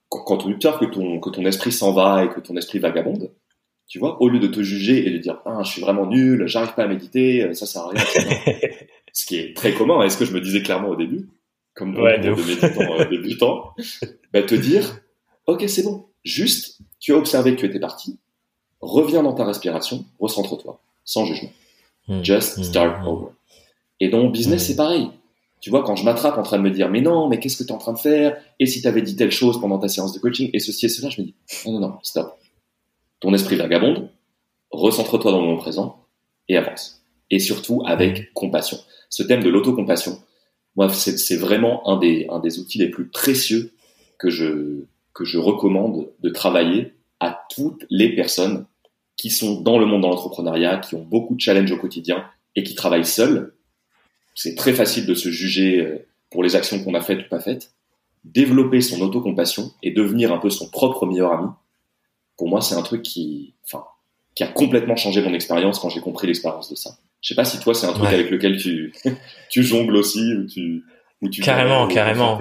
quand, 0.07 0.37
tu 0.37 0.53
observes 0.53 0.79
que 0.79 0.85
ton, 0.85 1.19
que 1.19 1.29
ton 1.29 1.45
esprit 1.45 1.73
s'en 1.73 1.91
va 1.91 2.23
et 2.23 2.29
que 2.29 2.39
ton 2.39 2.55
esprit 2.55 2.79
vagabonde, 2.79 3.31
tu 3.85 3.99
vois, 3.99 4.21
au 4.21 4.29
lieu 4.29 4.39
de 4.39 4.47
te 4.47 4.61
juger 4.61 5.07
et 5.07 5.11
de 5.11 5.17
dire 5.17 5.41
ah 5.45 5.61
je 5.63 5.71
suis 5.71 5.81
vraiment 5.81 6.05
nul, 6.05 6.47
j'arrive 6.47 6.73
pas 6.73 6.83
à 6.83 6.87
méditer, 6.87 7.53
ça 7.53 7.65
sert 7.65 7.81
à 7.81 7.89
rien. 7.89 8.03
Ce 9.13 9.25
qui 9.25 9.37
est 9.37 9.55
très 9.55 9.73
commun, 9.73 10.01
est-ce 10.03 10.17
que 10.17 10.25
je 10.25 10.33
me 10.33 10.41
disais 10.41 10.61
clairement 10.61 10.89
au 10.89 10.95
début, 10.95 11.27
comme 11.77 11.93
de, 11.93 12.01
ouais, 12.01 12.19
de, 12.19 12.31
méditant 12.31 12.99
euh, 12.99 13.05
débutant, 13.09 13.73
bah, 14.33 14.43
te 14.43 14.55
dire 14.55 14.99
ok 15.45 15.63
c'est 15.67 15.83
bon, 15.83 16.05
juste 16.23 16.79
tu 16.99 17.13
as 17.13 17.17
observé 17.17 17.55
que 17.55 17.61
tu 17.61 17.65
étais 17.67 17.79
parti, 17.79 18.17
reviens 18.81 19.23
dans 19.23 19.33
ta 19.33 19.45
respiration, 19.45 20.05
recentre-toi, 20.19 20.81
sans 21.05 21.25
jugement, 21.25 21.51
hmm. 22.07 22.23
just 22.23 22.57
hmm. 22.57 22.63
start 22.63 23.03
hmm. 23.03 23.07
over. 23.07 23.27
Et 23.99 24.09
dans 24.09 24.19
mon 24.19 24.29
business 24.29 24.65
c'est 24.65 24.75
pareil. 24.75 25.09
Tu 25.59 25.71
vois, 25.71 25.83
quand 25.83 25.95
je 25.95 26.05
m'attrape 26.05 26.37
en 26.37 26.43
train 26.43 26.59
de 26.59 26.61
me 26.61 26.69
dire, 26.69 26.87
mais 26.87 27.01
non, 27.01 27.27
mais 27.27 27.39
qu'est-ce 27.39 27.57
que 27.57 27.63
tu 27.63 27.69
es 27.69 27.71
en 27.71 27.79
train 27.79 27.93
de 27.93 27.97
faire? 27.97 28.37
Et 28.59 28.67
si 28.67 28.79
tu 28.79 28.87
avais 28.87 29.01
dit 29.01 29.15
telle 29.15 29.31
chose 29.31 29.59
pendant 29.59 29.79
ta 29.79 29.87
séance 29.87 30.13
de 30.13 30.19
coaching? 30.19 30.51
Et 30.53 30.59
ceci 30.59 30.85
et 30.85 30.89
cela, 30.89 31.09
je 31.09 31.19
me 31.19 31.25
dis, 31.25 31.33
non, 31.65 31.71
non, 31.71 31.79
non, 31.79 31.97
stop 32.03 32.37
ton 33.19 33.33
esprit 33.33 33.55
vagabonde, 33.55 34.09
recentre-toi 34.71 35.31
dans 35.31 35.41
le 35.41 35.47
moment 35.47 35.57
présent 35.57 36.05
et 36.47 36.57
avance. 36.57 37.03
Et 37.29 37.39
surtout 37.39 37.83
avec 37.85 38.33
compassion. 38.33 38.77
Ce 39.09 39.23
thème 39.23 39.43
de 39.43 39.49
l'autocompassion, 39.49 40.19
moi, 40.77 40.89
c'est 40.89 41.35
vraiment 41.35 41.89
un 41.89 41.97
des, 41.97 42.27
un 42.29 42.39
des 42.39 42.59
outils 42.59 42.77
les 42.77 42.89
plus 42.89 43.07
précieux 43.07 43.73
que 44.19 44.29
je, 44.29 44.83
que 45.13 45.25
je 45.25 45.39
recommande 45.39 46.07
de 46.21 46.29
travailler 46.29 46.93
à 47.19 47.45
toutes 47.49 47.85
les 47.89 48.15
personnes 48.15 48.65
qui 49.15 49.31
sont 49.31 49.59
dans 49.59 49.79
le 49.79 49.87
monde 49.87 50.03
de 50.03 50.07
l'entrepreneuriat, 50.07 50.77
qui 50.77 50.93
ont 50.93 51.03
beaucoup 51.03 51.33
de 51.33 51.41
challenges 51.41 51.71
au 51.71 51.77
quotidien 51.77 52.23
et 52.55 52.61
qui 52.61 52.75
travaillent 52.75 53.05
seules. 53.05 53.53
c'est 54.35 54.53
très 54.53 54.73
facile 54.73 55.07
de 55.07 55.15
se 55.15 55.29
juger 55.29 55.81
euh, 55.81 56.05
pour 56.29 56.43
les 56.43 56.55
actions 56.55 56.83
qu'on 56.83 56.93
a 56.93 57.01
faites 57.01 57.25
ou 57.25 57.29
pas 57.29 57.39
faites. 57.39 57.71
Développer 58.23 58.81
son 58.81 59.01
autocompassion 59.01 59.71
et 59.81 59.89
devenir 59.89 60.31
un 60.31 60.37
peu 60.37 60.51
son 60.51 60.69
propre 60.69 61.07
meilleur 61.07 61.33
ami, 61.33 61.47
pour 62.37 62.49
moi, 62.49 62.61
c'est 62.61 62.75
un 62.75 62.83
truc 62.83 63.01
qui, 63.01 63.55
qui 64.37 64.43
a 64.43 64.47
complètement 64.47 64.95
changé 64.95 65.19
mon 65.23 65.33
expérience 65.33 65.79
quand 65.79 65.89
j'ai 65.89 65.99
compris 65.99 66.27
l'expérience 66.27 66.69
de 66.69 66.75
ça. 66.75 66.91
Je 67.21 67.29
sais 67.29 67.35
pas 67.35 67.43
si 67.43 67.59
toi, 67.59 67.73
c'est 67.73 67.87
un 67.87 67.93
truc 67.93 68.05
avec 68.05 68.29
lequel 68.29 68.55
tu, 68.57 68.93
tu 69.49 69.63
jongles 69.63 69.95
aussi 69.95 70.31
ou 70.35 70.45
tu, 70.45 70.83
ou 71.23 71.29
tu 71.29 71.41
carrément, 71.41 71.87
carrément. 71.87 72.39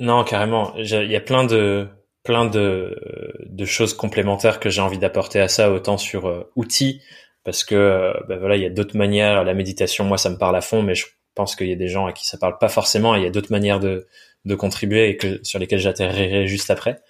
Non, 0.00 0.24
carrément. 0.24 0.74
Il 0.78 0.88
y 0.88 1.16
a 1.16 1.20
plein 1.20 1.44
de, 1.44 1.86
plein 2.22 2.46
de, 2.46 2.98
de 3.44 3.64
choses 3.66 3.92
complémentaires 3.92 4.58
que 4.58 4.70
j'ai 4.70 4.80
envie 4.80 4.96
d'apporter 4.96 5.38
à 5.38 5.48
ça, 5.48 5.70
autant 5.70 5.98
sur 5.98 6.28
euh, 6.28 6.50
outils, 6.56 7.02
parce 7.44 7.62
que 7.62 8.14
ben 8.26 8.38
voilà, 8.38 8.56
il 8.56 8.62
y 8.62 8.66
a 8.66 8.70
d'autres 8.70 8.96
manières. 8.96 9.44
La 9.44 9.52
méditation, 9.52 10.04
moi, 10.04 10.16
ça 10.16 10.30
me 10.30 10.38
parle 10.38 10.56
à 10.56 10.62
fond, 10.62 10.82
mais 10.82 10.94
je 10.94 11.04
pense 11.34 11.56
qu'il 11.56 11.68
y 11.68 11.72
a 11.72 11.76
des 11.76 11.88
gens 11.88 12.06
à 12.06 12.14
qui 12.14 12.26
ça 12.26 12.38
parle 12.38 12.56
pas 12.56 12.70
forcément. 12.70 13.14
Et 13.14 13.18
il 13.18 13.24
y 13.24 13.28
a 13.28 13.30
d'autres 13.30 13.52
manières 13.52 13.80
de, 13.80 14.06
de 14.46 14.54
contribuer 14.54 15.10
et 15.10 15.18
que 15.18 15.40
sur 15.42 15.58
lesquelles 15.58 15.80
j'atterrirai 15.80 16.46
juste 16.46 16.70
après. 16.70 17.02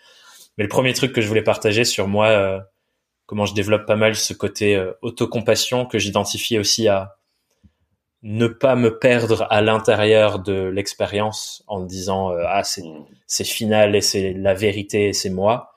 Mais 0.58 0.64
le 0.64 0.68
premier 0.68 0.92
truc 0.92 1.12
que 1.12 1.20
je 1.20 1.28
voulais 1.28 1.42
partager 1.42 1.84
sur 1.84 2.08
moi, 2.08 2.26
euh, 2.30 2.58
comment 3.26 3.46
je 3.46 3.54
développe 3.54 3.86
pas 3.86 3.96
mal 3.96 4.14
ce 4.14 4.34
côté 4.34 4.82
autocompassion 5.02 5.86
que 5.86 5.98
j'identifie 5.98 6.58
aussi 6.58 6.88
à 6.88 7.16
ne 8.22 8.46
pas 8.46 8.74
me 8.74 8.98
perdre 8.98 9.46
à 9.50 9.60
l'intérieur 9.60 10.38
de 10.38 10.64
l'expérience 10.64 11.62
en 11.66 11.80
disant 11.80 12.30
ah 12.46 12.64
c'est 12.64 12.82
mm. 12.82 13.06
c'est 13.26 13.44
final 13.44 13.94
et 13.96 14.00
c'est 14.00 14.32
la 14.32 14.54
vérité 14.54 15.08
et 15.08 15.12
c'est 15.12 15.30
moi 15.30 15.74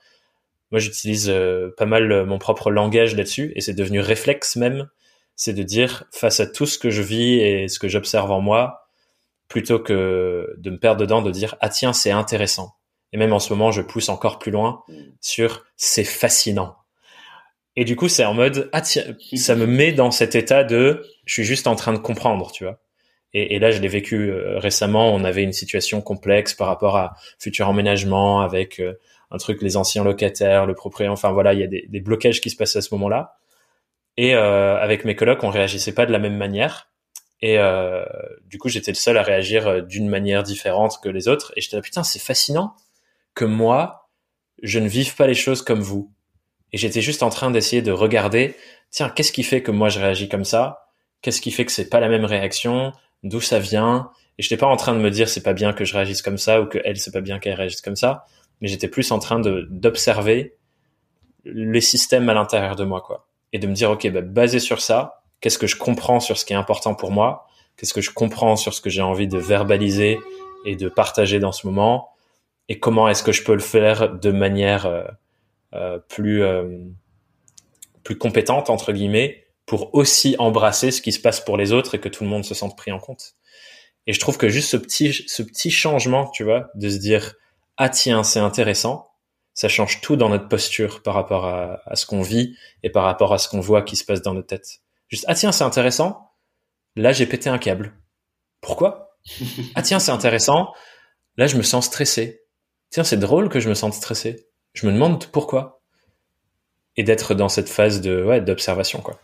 moi, 0.72 0.80
j'utilise 0.80 1.30
euh, 1.30 1.74
pas 1.78 1.86
mal 1.86 2.12
euh, 2.12 2.26
mon 2.26 2.40
propre 2.40 2.72
langage 2.72 3.16
là-dessus 3.16 3.54
et 3.56 3.62
c'est 3.62 3.74
devenu 3.74 4.00
réflexe 4.02 4.56
même. 4.56 4.90
C'est 5.36 5.54
de 5.54 5.64
dire 5.64 6.04
face 6.12 6.40
à 6.40 6.48
tout 6.48 6.66
ce 6.66 6.78
que 6.78 6.90
je 6.90 7.02
vis 7.02 7.40
et 7.40 7.68
ce 7.68 7.80
que 7.80 7.88
j'observe 7.88 8.32
en 8.32 8.42
moi, 8.42 8.90
plutôt 9.48 9.80
que 9.80 10.56
de 10.58 10.70
me 10.72 10.80
perdre 10.80 11.00
dedans, 11.00 11.22
de 11.22 11.32
dire 11.32 11.56
ah 11.62 11.70
tiens 11.70 11.94
c'est 11.94 12.12
intéressant. 12.12 12.74
Et 13.14 13.18
même 13.18 13.34
en 13.34 13.40
ce 13.40 13.54
moment, 13.54 13.72
je 13.72 13.82
pousse 13.82 14.10
encore 14.10 14.40
plus 14.40 14.52
loin 14.52 14.84
mm. 14.90 15.02
sur 15.22 15.66
c'est 15.78 16.04
fascinant. 16.04 16.76
Et 17.78 17.86
du 17.86 17.96
coup, 17.96 18.10
c'est 18.10 18.26
en 18.26 18.34
mode 18.34 18.70
ah 18.74 18.82
tiens, 18.82 19.06
ça 19.36 19.56
me 19.56 19.66
met 19.66 19.94
dans 19.94 20.12
cet 20.12 20.36
état 20.36 20.66
de 20.66 21.06
je 21.26 21.34
suis 21.34 21.46
juste 21.46 21.68
en 21.68 21.76
train 21.76 21.94
de 21.94 22.00
comprendre, 22.00 22.52
tu 22.52 22.66
vois. 22.66 22.80
Et, 23.34 23.60
là, 23.60 23.72
je 23.72 23.80
l'ai 23.80 23.88
vécu 23.88 24.32
euh, 24.32 24.58
récemment. 24.58 25.14
On 25.14 25.24
avait 25.24 25.44
une 25.44 25.54
situation 25.54 26.02
complexe 26.02 26.54
par 26.56 26.68
rapport 26.68 26.98
à 26.98 27.14
futur 27.38 27.70
emménagement 27.70 28.42
avec 28.42 28.82
un 29.32 29.38
truc 29.38 29.62
les 29.62 29.78
anciens 29.78 30.04
locataires, 30.04 30.66
le 30.66 30.74
propriétaire, 30.74 31.12
enfin 31.12 31.32
voilà, 31.32 31.54
il 31.54 31.60
y 31.60 31.64
a 31.64 31.68
des, 31.68 32.00
blocages 32.00 32.42
qui 32.42 32.50
se 32.50 32.56
passent 32.56 32.76
à 32.76 32.82
ce 32.82 32.94
moment-là. 32.96 33.38
Et 34.16 34.36
euh, 34.36 34.78
avec 34.80 35.06
mes 35.06 35.16
colocs, 35.16 35.44
on 35.44 35.50
réagissait 35.50 35.94
pas 35.94 36.06
de 36.06 36.12
la 36.12 36.20
même 36.20 36.38
manière. 36.38 36.90
Et 37.42 37.60
euh, 37.60 38.04
du 38.46 38.58
coup, 38.58 38.70
j'étais 38.70 38.92
le 38.92 38.96
seul 38.96 39.18
à 39.18 39.22
réagir 39.22 39.68
euh, 39.68 39.82
d'une 39.82 40.08
manière 40.08 40.44
différente 40.44 41.00
que 41.04 41.10
les 41.10 41.28
autres. 41.28 41.54
Et 41.56 41.62
j'étais 41.62 41.76
là, 41.76 41.82
putain, 41.82 42.04
c'est 42.04 42.20
fascinant 42.20 42.76
que 43.36 43.46
moi, 43.46 44.10
je 44.64 44.80
ne 44.80 44.88
vive 44.88 45.16
pas 45.16 45.28
les 45.28 45.36
choses 45.36 45.62
comme 45.62 45.82
vous. 45.82 46.12
Et 46.74 46.78
j'étais 46.78 47.02
juste 47.02 47.24
en 47.24 47.30
train 47.30 47.52
d'essayer 47.52 47.82
de 47.82 47.92
regarder, 47.92 48.56
tiens, 48.92 49.10
qu'est-ce 49.10 49.32
qui 49.32 49.44
fait 49.44 49.62
que 49.62 49.72
moi 49.72 49.90
je 49.90 50.00
réagis 50.00 50.30
comme 50.30 50.46
ça? 50.46 50.88
Qu'est-ce 51.22 51.42
qui 51.42 51.52
fait 51.52 51.66
que 51.66 51.72
c'est 51.72 51.90
pas 51.90 52.00
la 52.00 52.10
même 52.10 52.26
réaction? 52.26 52.92
D'où 53.24 53.42
ça 53.42 53.60
vient? 53.60 54.12
Et 54.38 54.44
j'étais 54.44 54.58
pas 54.58 54.68
en 54.68 54.76
train 54.76 54.94
de 54.94 55.00
me 55.00 55.10
dire 55.10 55.30
c'est 55.30 55.44
pas 55.44 55.54
bien 55.54 55.74
que 55.74 55.86
je 55.86 55.94
réagisse 55.94 56.22
comme 56.22 56.38
ça 56.38 56.62
ou 56.62 56.66
que 56.66 56.80
elle 56.84 56.98
c'est 56.98 57.12
pas 57.12 57.22
bien 57.22 57.40
qu'elle 57.40 57.56
réagisse 57.56 57.82
comme 57.82 57.96
ça 57.96 58.26
mais 58.62 58.68
j'étais 58.68 58.88
plus 58.88 59.12
en 59.12 59.20
train 59.20 59.40
d'observer 59.40 60.58
les 61.46 61.82
systèmes 61.82 62.28
à 62.30 62.34
l'intérieur 62.34 62.76
de 62.76 62.84
moi, 62.84 63.02
quoi, 63.02 63.28
et 63.54 63.60
de 63.60 63.68
me 63.68 63.74
dire, 63.74 63.92
ok, 63.92 64.10
bah, 64.10 64.22
basé 64.22 64.60
sur 64.60 64.82
ça, 64.82 65.22
qu'est-ce 65.40 65.58
que 65.58 65.68
je 65.68 65.78
comprends 65.78 66.20
sur 66.20 66.38
ce 66.38 66.46
qui 66.46 66.54
est 66.54 66.58
important 66.58 66.96
pour 66.96 67.12
moi, 67.12 67.48
qu'est-ce 67.78 67.94
que 67.94 68.02
je 68.02 68.12
comprends 68.12 68.56
sur 68.56 68.74
ce 68.74 68.82
que 68.82 68.90
j'ai 68.90 69.02
envie 69.02 69.28
de 69.28 69.38
verbaliser 69.38 70.20
et 70.66 70.76
de 70.76 70.90
partager 70.90 71.40
dans 71.40 71.52
ce 71.52 71.68
moment, 71.68 72.10
et 72.70 72.80
comment 72.80 73.08
est-ce 73.08 73.24
que 73.24 73.32
je 73.32 73.44
peux 73.44 73.54
le 73.54 73.60
faire 73.60 74.14
de 74.14 74.32
manière 74.32 74.86
euh, 74.88 75.04
plus 76.08 76.44
euh, 76.44 76.80
plus 78.04 78.18
compétente 78.18 78.70
entre 78.70 78.94
guillemets 78.94 79.48
pour 79.66 79.94
aussi 79.94 80.36
embrasser 80.40 80.92
ce 80.92 81.02
qui 81.02 81.12
se 81.12 81.20
passe 81.20 81.42
pour 81.42 81.58
les 81.58 81.74
autres 81.74 81.96
et 81.96 82.00
que 82.00 82.08
tout 82.10 82.24
le 82.24 82.30
monde 82.30 82.46
se 82.46 82.54
sente 82.54 82.78
pris 82.78 82.92
en 82.92 83.00
compte. 83.00 83.34
Et 84.06 84.14
je 84.14 84.20
trouve 84.20 84.38
que 84.38 84.48
juste 84.48 84.70
ce 84.70 84.78
petit 84.78 85.14
ce 85.14 85.44
petit 85.44 85.72
changement, 85.72 86.30
tu 86.30 86.44
vois, 86.44 86.70
de 86.76 86.90
se 86.90 86.98
dire 86.98 87.36
ah 87.76 87.90
tiens, 87.90 88.24
c'est 88.24 88.40
intéressant, 88.40 89.12
ça 89.54 89.68
change 89.68 90.02
tout 90.02 90.16
dans 90.16 90.30
notre 90.30 90.48
posture 90.48 91.04
par 91.04 91.14
rapport 91.14 91.46
à, 91.46 91.96
ce 91.96 92.06
qu'on 92.06 92.22
vit 92.22 92.56
et 92.84 92.90
par 92.90 93.04
rapport 93.04 93.34
à 93.34 93.38
ce 93.38 93.50
qu'on 93.50 93.60
voit 93.60 93.82
qui 93.82 93.96
se 93.96 94.06
passe 94.06 94.22
dans 94.22 94.34
notre 94.34 94.48
tête. 94.48 94.80
Juste, 95.10 95.26
ah 95.28 95.36
tiens, 95.36 95.52
c'est 95.52 95.64
intéressant, 95.64 96.32
là 96.96 97.12
j'ai 97.12 97.26
pété 97.26 97.50
un 97.50 97.58
câble. 97.58 97.94
Pourquoi 98.62 99.18
Ah 99.76 99.82
tiens, 99.82 100.00
c'est 100.00 100.12
intéressant, 100.12 100.74
là 101.36 101.48
je 101.48 101.58
me 101.58 101.62
sens 101.62 101.88
stressé. 101.88 102.44
Tiens, 102.90 103.04
c'est 103.04 103.18
drôle 103.18 103.50
que 103.50 103.60
je 103.60 103.68
me 103.68 103.74
sente 103.74 103.94
stressé. 103.94 104.47
Je 104.78 104.86
me 104.86 104.94
demande 104.94 105.26
pourquoi. 105.32 105.82
Et 106.98 107.04
d'être 107.04 107.34
dans 107.34 107.50
cette 107.50 107.68
phase 107.68 108.00
de 108.00 108.24
ouais, 108.24 108.42
d'observation, 108.42 109.02
quoi. 109.02 109.20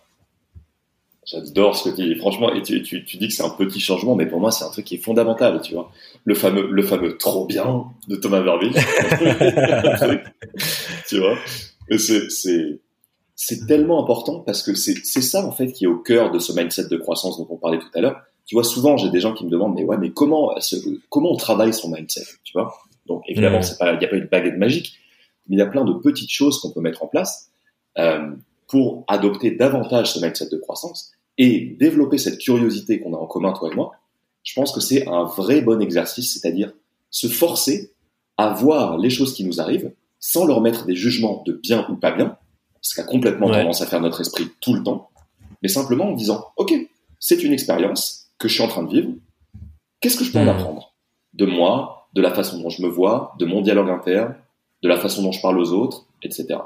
J'adore 1.28 1.78
ce 1.78 1.90
que 1.90 1.96
tu 1.96 2.08
dis. 2.08 2.16
Franchement, 2.16 2.52
et 2.56 2.64
tu, 2.64 2.82
tu, 2.82 3.06
tu 3.06 3.18
dis 3.18 3.28
que 3.28 3.34
c'est 3.36 3.44
un 3.44 3.52
petit 3.52 3.80
changement, 3.80 4.16
mais 4.16 4.26
pour 4.26 4.40
moi, 4.40 4.50
c'est 4.50 4.66
un 4.66 4.72
truc 4.72 4.86
qui 4.86 4.96
est 4.96 5.04
fondamental, 5.04 5.62
tu 5.62 5.76
vois. 5.76 5.92
Le 6.26 6.34
fameux, 6.34 6.68
le 6.72 6.82
fameux 6.82 7.18
trop 7.18 7.46
bien 7.46 7.86
de 8.08 8.16
Thomas 8.16 8.42
Verville. 8.42 8.74
tu 11.08 11.20
vois. 11.20 11.38
C'est, 11.98 12.32
c'est, 12.32 12.80
c'est 13.36 13.68
tellement 13.68 14.02
important 14.02 14.40
parce 14.40 14.64
que 14.64 14.74
c'est, 14.74 14.96
c'est 15.06 15.22
ça, 15.22 15.46
en 15.46 15.52
fait, 15.52 15.72
qui 15.72 15.84
est 15.84 15.88
au 15.88 16.00
cœur 16.00 16.32
de 16.32 16.40
ce 16.40 16.52
mindset 16.52 16.88
de 16.88 16.98
croissance 16.98 17.38
dont 17.38 17.48
on 17.52 17.58
parlait 17.58 17.80
tout 17.80 17.92
à 17.94 18.02
l'heure. 18.02 18.22
Tu 18.48 18.56
vois, 18.56 18.64
souvent, 18.64 18.98
j'ai 18.98 19.12
des 19.12 19.20
gens 19.20 19.34
qui 19.34 19.46
me 19.46 19.52
demandent, 19.52 19.76
mais 19.76 19.84
ouais, 19.84 19.98
mais 19.98 20.10
comment, 20.10 20.56
comment 21.10 21.32
on 21.32 21.38
travaille 21.38 21.76
son 21.76 21.92
mindset, 21.92 22.26
tu 22.44 22.54
vois? 22.54 22.74
Donc, 23.06 23.22
évidemment, 23.28 23.62
c'est 23.62 23.78
pas, 23.78 23.94
il 23.94 24.00
n'y 24.00 24.06
a 24.06 24.08
pas 24.08 24.16
une 24.16 24.26
baguette 24.26 24.58
magique, 24.58 24.98
mais 25.48 25.58
il 25.58 25.60
y 25.60 25.62
a 25.62 25.68
plein 25.68 25.84
de 25.84 25.94
petites 25.94 26.32
choses 26.32 26.60
qu'on 26.60 26.72
peut 26.72 26.82
mettre 26.82 27.04
en 27.04 27.08
place, 27.08 27.50
euh, 27.98 28.32
pour 28.68 29.04
adopter 29.08 29.52
davantage 29.52 30.14
ce 30.14 30.20
mindset 30.20 30.50
de 30.50 30.58
croissance 30.58 31.12
et 31.38 31.76
développer 31.80 32.18
cette 32.18 32.40
curiosité 32.40 33.00
qu'on 33.00 33.14
a 33.14 33.18
en 33.18 33.28
commun, 33.28 33.54
toi 33.54 33.70
et 33.72 33.76
moi, 33.76 33.92
je 34.44 34.54
pense 34.54 34.72
que 34.72 34.82
c'est 34.82 35.08
un 35.08 35.24
vrai 35.24 35.62
bon 35.62 35.82
exercice, 35.82 36.34
c'est-à-dire 36.34 36.74
se 37.10 37.28
forcer 37.28 37.92
à 38.38 38.54
voir 38.54 38.98
les 38.98 39.10
choses 39.10 39.34
qui 39.34 39.44
nous 39.44 39.62
arrivent 39.62 39.94
sans 40.20 40.46
leur 40.46 40.62
mettre 40.62 40.86
des 40.86 40.96
jugements 40.96 41.44
de 41.46 41.54
bien 41.54 41.86
ou 41.90 41.96
pas 41.96 42.12
bien, 42.12 42.38
ce 42.82 42.96
qui 42.96 43.02
a 43.02 43.04
complètement 43.04 43.50
tendance 43.50 43.82
à 43.82 43.86
faire 43.86 44.02
notre 44.02 44.22
esprit 44.22 44.50
tout 44.60 44.74
le 44.74 44.84
temps, 44.84 45.10
mais 45.62 45.70
simplement 45.70 46.10
en 46.10 46.14
disant, 46.14 46.46
OK, 46.58 46.74
c'est 47.20 47.44
une 47.44 47.54
expérience 47.54 48.32
que 48.40 48.48
je 48.48 48.54
suis 48.56 48.64
en 48.64 48.68
train 48.68 48.84
de 48.84 48.92
vivre, 48.92 49.12
qu'est-ce 50.00 50.18
que 50.18 50.24
je 50.24 50.32
peux 50.32 50.40
en 50.40 50.46
hmm. 50.46 50.50
apprendre 50.50 50.94
De 51.34 51.46
moi, 51.46 52.10
de 52.14 52.22
la 52.22 52.34
façon 52.34 52.60
dont 52.60 52.70
je 52.70 52.82
me 52.82 52.88
vois, 52.88 53.36
de 53.40 53.46
mon 53.46 53.62
dialogue 53.62 53.90
interne, 53.90 54.36
de 54.84 54.88
la 54.88 54.98
façon 54.98 55.24
dont 55.24 55.32
je 55.32 55.42
parle 55.42 55.58
aux 55.58 55.72
autres, 55.72 56.06
etc. 56.22 56.60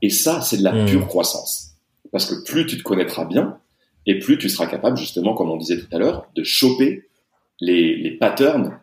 Et 0.00 0.10
ça, 0.10 0.40
c'est 0.40 0.58
de 0.58 0.64
la 0.64 0.72
hmm. 0.72 0.86
pure 0.86 1.06
croissance. 1.06 1.72
Parce 2.12 2.26
que 2.26 2.44
plus 2.44 2.66
tu 2.66 2.78
te 2.78 2.82
connaîtras 2.82 3.24
bien, 3.24 3.58
et 4.06 4.18
plus 4.18 4.38
tu 4.38 4.48
seras 4.48 4.66
capable, 4.66 4.96
justement, 4.96 5.34
comme 5.34 5.50
on 5.50 5.56
disait 5.56 5.78
tout 5.78 5.94
à 5.94 5.98
l'heure, 5.98 6.28
de 6.34 6.42
choper 6.42 7.08
les, 7.60 7.96
les 7.96 8.12
patterns, 8.12 8.78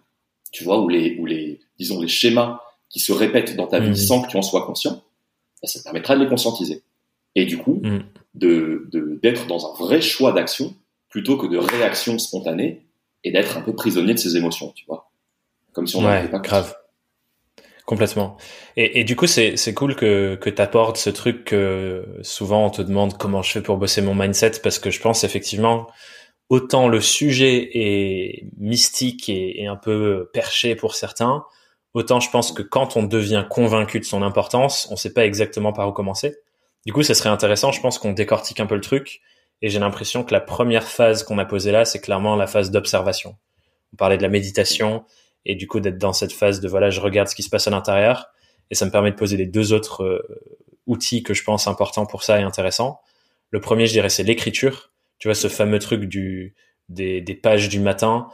tu 0.52 0.64
vois, 0.64 0.80
ou 0.82 0.90
les, 0.90 1.18
ou 1.18 1.26
les, 1.26 1.60
disons, 1.80 2.00
les 2.00 2.08
schémas 2.08 2.60
qui 2.90 3.00
se 3.00 3.12
répètent 3.12 3.56
dans 3.56 3.68
ta 3.68 3.80
vie 3.80 3.90
mmh. 3.90 3.96
sans 3.96 4.22
que 4.22 4.28
tu 4.28 4.38
en 4.38 4.42
sois 4.42 4.66
conscient, 4.66 5.02
bah, 5.62 5.68
ça 5.68 5.80
te 5.80 5.84
permettra 5.84 6.16
de 6.16 6.24
les 6.24 6.30
conscientiser. 6.30 6.84
Et 7.34 7.46
du 7.46 7.58
coup, 7.58 7.82
mmh. 7.84 8.00
de, 8.36 8.88
d'être 9.24 9.48
dans 9.48 9.72
un 9.72 9.76
vrai 9.78 10.02
choix 10.02 10.32
d'action 10.32 10.76
plutôt 11.10 11.38
que 11.38 11.48
de 11.48 11.58
réaction 11.58 12.20
spontanée 12.20 12.86
et 13.24 13.32
d'être 13.32 13.58
un 13.58 13.62
peu 13.62 13.74
prisonnier 13.74 14.14
de 14.14 14.20
ses 14.20 14.38
émotions, 14.38 14.72
tu 14.76 14.86
vois. 14.86 15.10
Comme 15.74 15.88
si 15.88 15.96
on 15.96 16.02
n'avait 16.02 16.30
pas 16.30 16.40
grave. 16.40 16.76
Complètement. 17.86 18.38
Et, 18.78 19.04
du 19.04 19.16
coup, 19.16 19.28
c'est, 19.28 19.74
cool 19.76 19.96
que, 19.96 20.36
que 20.36 20.50
tu 20.50 20.60
apportes 20.60 20.98
ce 20.98 21.12
truc 21.12 21.46
que 21.46 22.04
souvent 22.24 22.66
on 22.66 22.70
te 22.72 22.82
demande 22.82 23.16
comment 23.16 23.44
je 23.44 23.52
fais 23.52 23.62
pour 23.62 23.78
bosser 23.78 24.02
mon 24.02 24.16
mindset 24.16 24.54
parce 24.64 24.80
que 24.80 24.90
je 24.90 25.00
pense 25.00 25.24
effectivement 25.24 25.88
autant 26.50 26.88
le 26.88 27.00
sujet 27.00 27.70
est 27.74 28.48
mystique 28.58 29.30
et, 29.30 29.62
et 29.62 29.68
un 29.68 29.76
peu 29.76 30.30
perché 30.34 30.76
pour 30.76 30.96
certains, 30.96 31.46
autant 31.94 32.20
je 32.20 32.30
pense 32.32 32.52
que 32.52 32.64
quand 32.64 32.98
on 32.98 33.04
devient 33.04 33.46
convaincu 33.50 34.00
de 34.00 34.06
son 34.06 34.24
importance, 34.24 34.88
on 34.90 34.96
sait 34.96 35.14
pas 35.14 35.26
exactement 35.26 35.72
par 35.72 35.88
où 35.88 35.92
commencer. 35.92 36.38
Du 36.88 36.94
coup, 36.94 37.04
ça 37.04 37.14
serait 37.14 37.30
intéressant, 37.30 37.72
je 37.72 37.82
pense 37.82 38.00
qu'on 38.00 38.14
décortique 38.14 38.60
un 38.60 38.66
peu 38.66 38.76
le 38.76 38.82
truc 38.82 39.22
et 39.62 39.70
j'ai 39.70 39.80
l'impression 39.80 40.24
que 40.24 40.34
la 40.34 40.42
première 40.42 40.88
phase 40.88 41.24
qu'on 41.24 41.38
a 41.38 41.46
posée 41.46 41.72
là, 41.72 41.86
c'est 41.86 42.02
clairement 42.02 42.36
la 42.36 42.48
phase 42.48 42.72
d'observation. 42.72 43.38
On 43.94 43.96
parlait 43.96 44.18
de 44.18 44.24
la 44.24 44.30
méditation, 44.30 45.06
et 45.46 45.56
du 45.56 45.68
coup 45.68 45.80
d'être 45.80 45.98
dans 45.98 46.14
cette 46.14 46.34
phase 46.34 46.60
de 46.60 46.68
voilà 46.68 46.90
je 46.90 47.00
regarde 47.00 47.28
ce 47.28 47.36
qui 47.36 47.44
se 47.44 47.50
passe 47.50 47.68
à 47.68 47.72
l'intérieur 47.72 48.28
et 48.72 48.76
ça 48.76 48.86
me 48.86 48.92
permet 48.92 49.12
de 49.12 49.16
poser 49.16 49.38
les 49.38 49.46
deux 49.46 49.74
autres 49.74 50.04
euh, 50.04 50.22
outils 50.88 51.24
que 51.24 51.34
je 51.34 51.44
pense 51.44 51.68
importants 51.68 52.06
pour 52.06 52.24
ça 52.24 52.40
et 52.40 52.44
intéressants. 52.44 53.00
Le 53.52 53.60
premier 53.60 53.88
je 53.88 53.94
dirais 53.94 54.10
c'est 54.10 54.24
l'écriture, 54.24 54.92
tu 55.20 55.28
vois 55.28 55.36
ce 55.36 55.48
fameux 55.48 55.80
truc 55.80 56.06
du 56.06 56.56
des, 56.90 57.22
des 57.22 57.36
pages 57.36 57.70
du 57.70 57.80
matin 57.80 58.28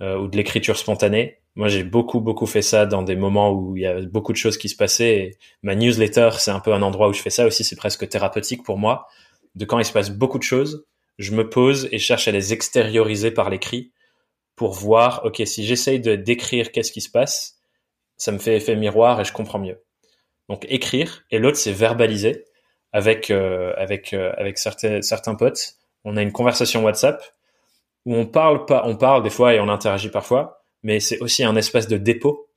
euh, 0.00 0.16
ou 0.18 0.28
de 0.28 0.36
l'écriture 0.36 0.76
spontanée. 0.76 1.38
Moi 1.54 1.68
j'ai 1.68 1.84
beaucoup 1.84 2.20
beaucoup 2.20 2.46
fait 2.46 2.62
ça 2.62 2.86
dans 2.86 3.02
des 3.02 3.16
moments 3.16 3.52
où 3.52 3.76
il 3.76 3.82
y 3.82 3.86
a 3.86 4.00
beaucoup 4.02 4.32
de 4.32 4.38
choses 4.38 4.56
qui 4.56 4.68
se 4.68 4.76
passaient. 4.76 5.16
Et 5.16 5.36
ma 5.62 5.74
newsletter 5.74 6.30
c'est 6.38 6.50
un 6.50 6.60
peu 6.60 6.72
un 6.72 6.82
endroit 6.82 7.08
où 7.08 7.12
je 7.12 7.20
fais 7.20 7.30
ça 7.30 7.46
aussi, 7.46 7.64
c'est 7.64 7.76
presque 7.76 8.08
thérapeutique 8.08 8.62
pour 8.62 8.78
moi. 8.78 9.08
De 9.54 9.64
quand 9.64 9.78
il 9.78 9.84
se 9.84 9.92
passe 9.92 10.10
beaucoup 10.10 10.38
de 10.38 10.44
choses, 10.44 10.86
je 11.18 11.32
me 11.32 11.48
pose 11.48 11.88
et 11.92 11.98
cherche 11.98 12.26
à 12.28 12.32
les 12.32 12.52
extérioriser 12.52 13.30
par 13.30 13.50
l'écrit 13.50 13.92
pour 14.56 14.72
voir, 14.72 15.22
ok, 15.24 15.42
si 15.46 15.64
j'essaye 15.64 16.00
de 16.00 16.14
décrire 16.14 16.72
qu'est-ce 16.72 16.92
qui 16.92 17.00
se 17.00 17.10
passe, 17.10 17.58
ça 18.16 18.32
me 18.32 18.38
fait 18.38 18.56
effet 18.56 18.76
miroir 18.76 19.20
et 19.20 19.24
je 19.24 19.32
comprends 19.32 19.58
mieux. 19.58 19.82
Donc 20.48 20.66
écrire 20.68 21.24
et 21.30 21.38
l'autre 21.38 21.56
c'est 21.56 21.72
verbaliser 21.72 22.44
avec 22.92 23.30
euh, 23.30 23.72
avec 23.76 24.12
euh, 24.12 24.32
avec 24.36 24.58
certains 24.58 25.02
certains 25.02 25.34
potes. 25.34 25.76
On 26.04 26.16
a 26.16 26.22
une 26.22 26.32
conversation 26.32 26.84
WhatsApp 26.84 27.22
où 28.04 28.14
on 28.14 28.26
parle 28.26 28.66
pas, 28.66 28.82
on 28.86 28.96
parle 28.96 29.22
des 29.22 29.30
fois 29.30 29.54
et 29.54 29.60
on 29.60 29.68
interagit 29.68 30.10
parfois, 30.10 30.64
mais 30.82 31.00
c'est 31.00 31.20
aussi 31.20 31.44
un 31.44 31.56
espace 31.56 31.88
de 31.88 31.96
dépôt 31.96 32.48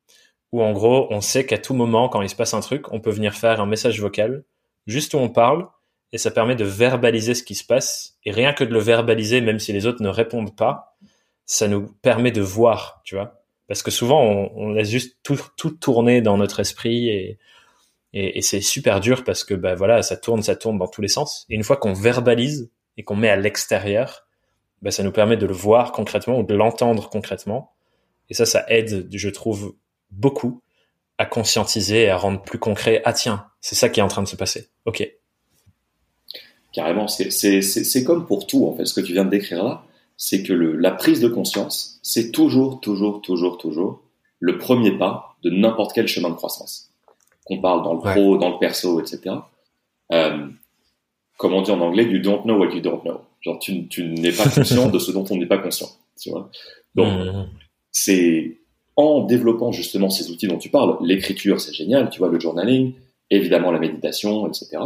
où 0.52 0.62
en 0.62 0.74
gros 0.74 1.08
on 1.12 1.22
sait 1.22 1.46
qu'à 1.46 1.58
tout 1.58 1.74
moment 1.74 2.10
quand 2.10 2.22
il 2.22 2.30
se 2.30 2.36
passe 2.36 2.54
un 2.54 2.62
truc, 2.62 2.92
on 2.92 3.00
peut 3.00 3.12
venir 3.12 3.34
faire 3.36 3.62
un 3.62 3.66
message 3.66 4.00
vocal 4.02 4.44
juste 4.88 5.14
où 5.14 5.18
on 5.18 5.30
parle 5.30 5.68
et 6.12 6.18
ça 6.18 6.32
permet 6.32 6.56
de 6.56 6.66
verbaliser 6.66 7.34
ce 7.34 7.44
qui 7.44 7.56
se 7.56 7.66
passe 7.66 8.18
et 8.24 8.32
rien 8.32 8.54
que 8.54 8.64
de 8.64 8.74
le 8.74 8.80
verbaliser 8.80 9.42
même 9.42 9.60
si 9.60 9.74
les 9.74 9.86
autres 9.86 10.04
ne 10.04 10.10
répondent 10.10 10.56
pas, 10.56 10.98
ça 11.46 11.68
nous 11.68 11.88
permet 12.02 12.32
de 12.32 12.42
voir, 12.42 13.02
tu 13.04 13.16
vois. 13.16 13.42
Parce 13.68 13.82
que 13.84 13.92
souvent 13.92 14.22
on, 14.22 14.52
on 14.56 14.70
laisse 14.72 14.90
juste 14.90 15.18
tout, 15.24 15.40
tout 15.58 15.72
tourner 15.72 16.22
dans 16.22 16.38
notre 16.38 16.60
esprit 16.60 17.10
et 17.10 17.40
et, 18.16 18.42
c'est 18.42 18.62
super 18.62 19.02
dur 19.02 19.26
parce 19.26 19.44
que 19.44 19.54
bah 19.54 19.76
voilà, 19.76 20.02
ça 20.02 20.16
tourne, 20.16 20.42
ça 20.42 20.56
tourne 20.56 20.78
dans 20.78 20.88
tous 20.88 21.02
les 21.02 21.10
sens. 21.10 21.46
Et 21.50 21.56
une 21.56 21.64
fois 21.64 21.76
qu'on 21.76 21.94
verbalise 21.94 22.72
et 22.96 23.04
qu'on 23.04 23.18
met 23.18 23.30
à 23.30 23.36
l'extérieur, 23.36 24.26
bah, 24.82 24.90
ça 24.90 25.04
nous 25.04 25.12
permet 25.12 25.36
de 25.36 25.46
le 25.46 25.54
voir 25.54 25.92
concrètement 25.92 26.40
ou 26.40 26.44
de 26.44 26.56
l'entendre 26.56 27.10
concrètement. 27.10 27.74
Et 28.30 28.34
ça, 28.34 28.46
ça 28.46 28.64
aide, 28.70 29.10
je 29.12 29.30
trouve, 29.30 29.76
beaucoup 30.12 30.62
à 31.18 31.26
conscientiser 31.26 32.04
et 32.04 32.10
à 32.10 32.16
rendre 32.16 32.42
plus 32.42 32.58
concret. 32.58 33.02
Ah 33.04 33.12
tiens, 33.12 33.48
c'est 33.60 33.76
ça 33.76 33.90
qui 33.90 34.00
est 34.00 34.04
en 34.04 34.08
train 34.08 34.24
de 34.24 34.30
se 34.30 34.38
passer. 34.38 34.70
Ok. 34.86 35.06
Carrément, 36.72 37.10
c'est 37.10 38.04
comme 38.06 38.26
pour 38.26 38.48
tout 38.48 38.66
en 38.66 38.78
fait. 38.78 38.86
Ce 38.86 38.94
que 38.94 39.06
tu 39.06 39.12
viens 39.12 39.26
de 39.26 39.30
décrire 39.30 39.64
là, 39.64 39.86
c'est 40.18 40.44
que 40.44 40.54
le, 40.54 40.76
la 40.76 40.92
prise 40.92 41.20
de 41.20 41.28
conscience, 41.28 42.00
c'est 42.04 42.32
toujours, 42.32 42.80
toujours, 42.80 43.22
toujours, 43.22 43.58
toujours 43.58 44.02
le 44.40 44.58
premier 44.58 44.92
pas 44.92 45.38
de 45.44 45.50
n'importe 45.50 45.94
quel 45.94 46.08
chemin 46.08 46.30
de 46.30 46.36
croissance 46.36 46.92
qu'on 47.46 47.62
parle 47.62 47.84
dans 47.84 47.94
le 47.94 48.00
pro, 48.00 48.38
dans 48.38 48.50
le 48.50 48.58
perso, 48.60 49.00
etc. 49.00 49.36
Euh, 50.12 50.48
comme 51.38 51.54
on 51.54 51.62
dit 51.62 51.72
en 51.72 51.80
anglais, 51.80 52.06
you 52.06 52.20
don't 52.20 52.44
know 52.44 52.58
what 52.58 52.74
you 52.74 52.82
don't 52.82 53.02
know. 53.02 53.22
Genre, 53.42 53.60
tu, 53.60 53.88
tu 53.88 54.06
n'es 54.06 54.32
pas 54.32 54.50
conscient 54.50 54.90
de 54.90 54.98
ce 54.98 55.12
dont 55.12 55.26
on 55.30 55.38
n'est 55.38 55.46
pas 55.46 55.60
conscient. 55.60 55.88
Tu 56.20 56.32
vois 56.32 56.50
Donc, 56.96 57.08
mmh. 57.08 57.48
c'est 57.92 58.58
en 58.96 59.22
développant 59.26 59.72
justement 59.72 60.10
ces 60.10 60.32
outils 60.32 60.48
dont 60.48 60.58
tu 60.58 60.70
parles, 60.70 60.98
l'écriture, 61.02 61.60
c'est 61.60 61.74
génial, 61.74 62.10
tu 62.10 62.20
vois, 62.20 62.30
le 62.30 62.40
journaling, 62.40 62.94
évidemment 63.30 63.72
la 63.72 63.80
méditation, 63.80 64.48
etc. 64.48 64.78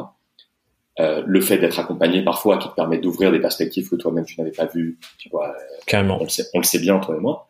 Euh, 0.99 1.23
le 1.25 1.39
fait 1.39 1.57
d'être 1.57 1.79
accompagné 1.79 2.23
parfois 2.23 2.57
qui 2.57 2.67
te 2.67 2.73
permet 2.73 2.97
d'ouvrir 2.97 3.31
des 3.31 3.39
perspectives 3.39 3.89
que 3.89 3.95
toi-même 3.95 4.25
tu 4.25 4.39
n'avais 4.39 4.51
pas 4.51 4.65
vues, 4.65 4.99
tu 5.17 5.29
vois. 5.29 5.55
Carrément. 5.85 6.17
On 6.19 6.23
le, 6.23 6.29
sait, 6.29 6.45
on 6.53 6.59
le 6.59 6.65
sait 6.65 6.79
bien, 6.79 6.99
toi 6.99 7.15
et 7.15 7.19
moi. 7.19 7.47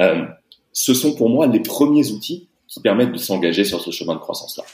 Euh, 0.00 0.26
ce 0.72 0.92
sont 0.92 1.14
pour 1.14 1.30
moi 1.30 1.46
les 1.46 1.60
premiers 1.60 2.10
outils 2.10 2.48
qui 2.68 2.80
permettent 2.80 3.12
de 3.12 3.18
s'engager 3.18 3.64
sur 3.64 3.80
ce 3.80 3.90
chemin 3.90 4.14
de 4.14 4.20
croissance-là. 4.20 4.64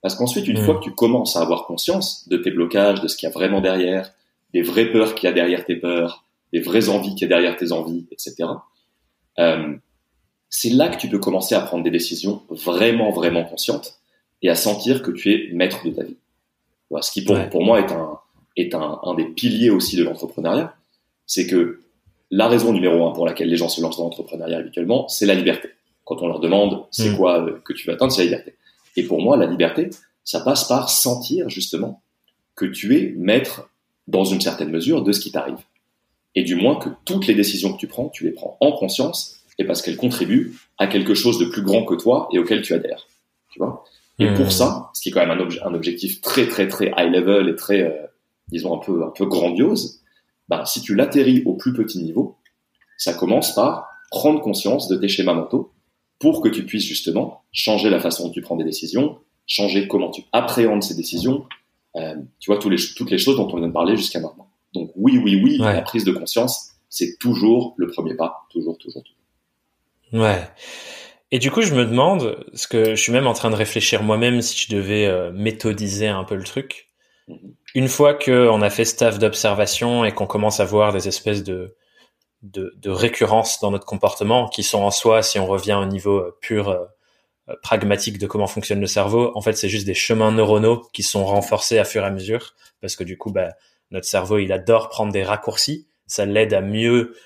Parce 0.00 0.14
qu'ensuite, 0.14 0.48
une 0.48 0.60
mmh. 0.60 0.64
fois 0.64 0.76
que 0.76 0.84
tu 0.84 0.92
commences 0.92 1.36
à 1.36 1.42
avoir 1.42 1.66
conscience 1.66 2.26
de 2.28 2.38
tes 2.38 2.50
blocages, 2.50 3.00
de 3.02 3.08
ce 3.08 3.16
qu'il 3.16 3.28
y 3.28 3.30
a 3.30 3.34
vraiment 3.34 3.60
derrière, 3.60 4.10
des 4.54 4.62
vraies 4.62 4.90
peurs 4.90 5.14
qu'il 5.14 5.28
y 5.28 5.30
a 5.30 5.34
derrière 5.34 5.64
tes 5.64 5.76
peurs, 5.76 6.24
des 6.52 6.60
vraies 6.60 6.88
envies 6.88 7.14
qu'il 7.14 7.22
y 7.22 7.24
a 7.24 7.28
derrière 7.28 7.56
tes 7.56 7.72
envies, 7.72 8.06
etc., 8.10 8.48
euh, 9.38 9.74
c'est 10.48 10.70
là 10.70 10.88
que 10.88 10.96
tu 10.96 11.08
peux 11.08 11.18
commencer 11.18 11.54
à 11.54 11.60
prendre 11.60 11.84
des 11.84 11.90
décisions 11.90 12.42
vraiment, 12.48 13.10
vraiment 13.10 13.44
conscientes 13.44 13.98
et 14.40 14.48
à 14.48 14.54
sentir 14.54 15.02
que 15.02 15.10
tu 15.10 15.32
es 15.32 15.52
maître 15.52 15.84
de 15.84 15.90
ta 15.90 16.04
vie. 16.04 16.16
Ce 17.00 17.10
qui, 17.10 17.24
pour, 17.24 17.36
pour 17.50 17.64
moi, 17.64 17.80
est, 17.80 17.92
un, 17.92 18.18
est 18.56 18.74
un, 18.74 19.00
un 19.02 19.14
des 19.14 19.24
piliers 19.24 19.70
aussi 19.70 19.96
de 19.96 20.04
l'entrepreneuriat. 20.04 20.74
C'est 21.26 21.46
que 21.46 21.80
la 22.30 22.48
raison 22.48 22.72
numéro 22.72 23.06
un 23.06 23.12
pour 23.12 23.26
laquelle 23.26 23.48
les 23.48 23.56
gens 23.56 23.68
se 23.68 23.80
lancent 23.80 23.98
dans 23.98 24.04
l'entrepreneuriat 24.04 24.58
habituellement, 24.58 25.08
c'est 25.08 25.26
la 25.26 25.34
liberté 25.34 25.70
quand 26.06 26.22
on 26.22 26.28
leur 26.28 26.40
demande 26.40 26.84
c'est 26.90 27.10
hmm. 27.10 27.16
quoi 27.16 27.46
que 27.64 27.74
tu 27.74 27.86
veux 27.86 27.92
atteindre, 27.92 28.12
c'est 28.12 28.22
la 28.22 28.30
liberté. 28.30 28.54
Et 28.96 29.02
pour 29.02 29.20
moi, 29.20 29.36
la 29.36 29.44
liberté, 29.44 29.90
ça 30.24 30.40
passe 30.40 30.64
par 30.64 30.88
sentir 30.88 31.50
justement 31.50 32.00
que 32.54 32.64
tu 32.64 32.96
es 32.96 33.12
maître 33.16 33.68
dans 34.06 34.24
une 34.24 34.40
certaine 34.40 34.70
mesure 34.70 35.02
de 35.02 35.12
ce 35.12 35.20
qui 35.20 35.30
t'arrive. 35.30 35.58
Et 36.34 36.44
du 36.44 36.54
moins 36.54 36.76
que 36.76 36.88
toutes 37.04 37.26
les 37.26 37.34
décisions 37.34 37.72
que 37.72 37.78
tu 37.78 37.88
prends, 37.88 38.08
tu 38.08 38.24
les 38.24 38.30
prends 38.30 38.56
en 38.60 38.72
conscience 38.72 39.42
et 39.58 39.64
parce 39.64 39.82
qu'elles 39.82 39.96
contribuent 39.96 40.54
à 40.78 40.86
quelque 40.86 41.14
chose 41.14 41.38
de 41.38 41.46
plus 41.46 41.62
grand 41.62 41.84
que 41.84 41.94
toi 41.94 42.28
et 42.32 42.38
auquel 42.38 42.62
tu 42.62 42.72
adhères. 42.72 43.06
Tu 43.50 43.58
vois? 43.58 43.84
Et 44.18 44.32
pour 44.32 44.46
hmm. 44.46 44.50
ça, 44.50 44.90
ce 44.94 45.02
qui 45.02 45.10
est 45.10 45.12
quand 45.12 45.26
même 45.26 45.30
un, 45.30 45.68
un, 45.68 45.74
objectif 45.74 46.20
très 46.22 46.48
très 46.48 46.68
très 46.68 46.92
high 46.96 47.12
level 47.12 47.48
et 47.48 47.56
très, 47.56 47.82
euh, 47.82 48.06
disons 48.48 48.74
un 48.74 48.78
peu 48.78 49.04
un 49.04 49.10
peu 49.10 49.26
grandiose, 49.26 50.00
bah, 50.48 50.64
si 50.64 50.80
tu 50.80 50.94
l'atterris 50.94 51.42
au 51.44 51.54
plus 51.54 51.72
petit 51.72 52.02
niveau, 52.02 52.36
ça 52.96 53.12
commence 53.12 53.54
par 53.54 53.88
prendre 54.10 54.40
conscience 54.40 54.88
de 54.88 54.96
tes 54.96 55.08
schémas 55.08 55.34
mentaux 55.34 55.72
pour 56.18 56.40
que 56.40 56.48
tu 56.48 56.64
puisses 56.64 56.86
justement 56.86 57.42
changer 57.52 57.90
la 57.90 58.00
façon 58.00 58.26
dont 58.26 58.32
tu 58.32 58.40
prends 58.40 58.56
des 58.56 58.64
décisions, 58.64 59.18
changer 59.46 59.86
comment 59.86 60.10
tu 60.10 60.22
appréhendes 60.32 60.82
ces 60.82 60.94
décisions, 60.94 61.46
euh, 61.96 62.14
tu 62.40 62.50
vois, 62.50 62.58
tous 62.58 62.70
les, 62.70 62.78
toutes 62.96 63.10
les 63.10 63.18
choses 63.18 63.36
dont 63.36 63.48
on 63.52 63.56
vient 63.56 63.68
de 63.68 63.72
parler 63.72 63.96
jusqu'à 63.96 64.20
maintenant. 64.20 64.48
Donc 64.72 64.92
oui, 64.96 65.18
oui, 65.22 65.40
oui, 65.42 65.58
la 65.58 65.82
prise 65.82 66.04
de 66.04 66.12
conscience, 66.12 66.70
c'est 66.88 67.18
toujours 67.18 67.74
le 67.76 67.88
premier 67.88 68.14
pas, 68.14 68.46
toujours, 68.50 68.78
toujours, 68.78 69.02
toujours. 69.02 70.22
Ouais. 70.24 70.48
Et 71.32 71.38
du 71.38 71.50
coup, 71.50 71.62
je 71.62 71.74
me 71.74 71.84
demande, 71.84 72.44
ce 72.54 72.68
que 72.68 72.94
je 72.94 73.00
suis 73.00 73.12
même 73.12 73.26
en 73.26 73.32
train 73.32 73.50
de 73.50 73.56
réfléchir 73.56 74.02
moi-même 74.02 74.42
si 74.42 74.56
je 74.58 74.74
devais 74.74 75.06
euh, 75.06 75.32
méthodiser 75.32 76.06
un 76.08 76.24
peu 76.24 76.36
le 76.36 76.44
truc. 76.44 76.88
Une 77.74 77.88
fois 77.88 78.14
qu'on 78.14 78.62
a 78.62 78.70
fait 78.70 78.84
staff 78.84 79.18
d'observation 79.18 80.04
et 80.04 80.12
qu'on 80.12 80.26
commence 80.26 80.60
à 80.60 80.64
voir 80.64 80.92
des 80.92 81.08
espèces 81.08 81.42
de, 81.42 81.76
de, 82.42 82.74
de 82.76 82.90
récurrence 82.90 83.60
dans 83.60 83.70
notre 83.70 83.86
comportement 83.86 84.48
qui 84.48 84.62
sont 84.62 84.82
en 84.82 84.90
soi, 84.90 85.22
si 85.22 85.38
on 85.38 85.46
revient 85.46 85.74
au 85.74 85.86
niveau 85.86 86.18
euh, 86.18 86.38
pur 86.40 86.68
euh, 86.68 86.84
euh, 87.48 87.54
pragmatique 87.62 88.18
de 88.18 88.26
comment 88.26 88.46
fonctionne 88.46 88.80
le 88.80 88.86
cerveau, 88.86 89.32
en 89.34 89.40
fait, 89.40 89.54
c'est 89.54 89.68
juste 89.68 89.86
des 89.86 89.94
chemins 89.94 90.32
neuronaux 90.32 90.82
qui 90.92 91.02
sont 91.02 91.24
renforcés 91.24 91.78
à 91.78 91.84
fur 91.84 92.02
et 92.02 92.06
à 92.06 92.10
mesure 92.10 92.54
parce 92.80 92.96
que 92.96 93.04
du 93.04 93.18
coup, 93.18 93.32
bah, 93.32 93.50
notre 93.90 94.06
cerveau, 94.06 94.38
il 94.38 94.52
adore 94.52 94.88
prendre 94.88 95.12
des 95.12 95.22
raccourcis. 95.22 95.88
Ça 96.06 96.24
l'aide 96.24 96.54
à 96.54 96.60
mieux 96.60 97.16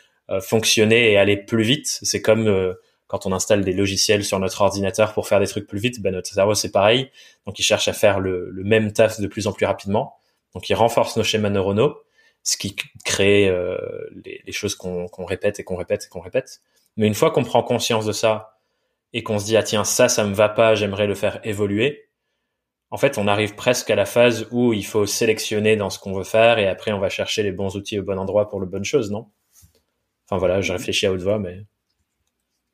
fonctionner 0.40 1.11
et 1.11 1.18
aller 1.18 1.36
plus 1.36 1.64
vite. 1.64 1.98
C'est 2.03 2.22
comme 2.22 2.74
quand 3.11 3.27
on 3.27 3.33
installe 3.33 3.65
des 3.65 3.73
logiciels 3.73 4.25
sur 4.25 4.39
notre 4.39 4.61
ordinateur 4.61 5.13
pour 5.13 5.27
faire 5.27 5.41
des 5.41 5.49
trucs 5.49 5.67
plus 5.67 5.81
vite, 5.81 6.01
bah, 6.01 6.13
notre 6.13 6.33
cerveau, 6.33 6.55
c'est 6.55 6.71
pareil. 6.71 7.11
Donc, 7.45 7.59
il 7.59 7.65
cherche 7.65 7.89
à 7.89 7.93
faire 7.93 8.21
le, 8.21 8.49
le 8.51 8.63
même 8.63 8.93
taf 8.93 9.21
de 9.21 9.27
plus 9.27 9.49
en 9.49 9.53
plus 9.53 9.67
rapidement. 9.67 10.15
Donc, 10.55 10.71
il 10.71 10.75
renforce 10.75 11.17
nos 11.17 11.25
schémas 11.25 11.51
neuronaux 11.51 11.97
ce 12.43 12.57
qui 12.57 12.77
crée 13.05 13.49
euh, 13.49 13.77
les, 14.25 14.41
les, 14.47 14.53
choses 14.53 14.75
qu'on 14.75 15.25
répète 15.25 15.61
et 15.61 15.65
qu'on 15.65 15.77
répète 15.77 16.05
et 16.07 16.09
qu'on 16.09 16.21
répète. 16.21 16.61
Mais 16.97 17.07
une 17.07 17.15
fois 17.15 17.31
qu'on 17.31 17.45
prend 17.45 17.63
conscience 17.63 18.07
de 18.07 18.13
ça 18.13 18.59
et 19.13 19.23
qu'on 19.23 19.39
se 19.39 19.45
dit 19.45 19.57
ah 19.57 19.63
tiens 19.63 19.85
ça 19.85 20.09
ça 20.09 20.25
me 20.25 20.35
va 20.35 20.49
pas, 20.49 20.75
j'aimerais 20.75 21.07
le 21.07 21.15
faire 21.15 21.41
évoluer. 21.45 22.09
En 22.91 22.97
fait, 22.97 23.19
on 23.19 23.29
arrive 23.29 23.57
presque 23.57 23.91
à 23.91 23.95
la 23.95 24.07
phase 24.07 24.49
où 24.53 24.73
il 24.73 24.87
faut 24.87 25.07
sélectionner 25.07 25.77
dans 25.77 25.91
ce 25.91 25.99
qu'on 25.99 26.15
veut 26.15 26.25
faire 26.25 26.59
et 26.59 26.67
après 26.67 26.93
on 26.93 26.99
va 26.99 27.09
chercher 27.09 27.43
les 27.43 27.53
bons 27.53 27.77
outils 27.77 27.99
au 27.99 28.03
bon 28.03 28.19
endroit 28.19 28.49
pour 28.49 28.61
le 28.61 28.67
bonne 28.67 28.85
chose, 28.85 29.11
non? 29.11 29.31
Enfin 30.27 30.39
voilà, 30.39 30.61
je 30.61 30.73
réfléchis 30.73 31.07
à 31.07 31.13
haute 31.13 31.23
voix, 31.23 31.39
mais 31.39 31.67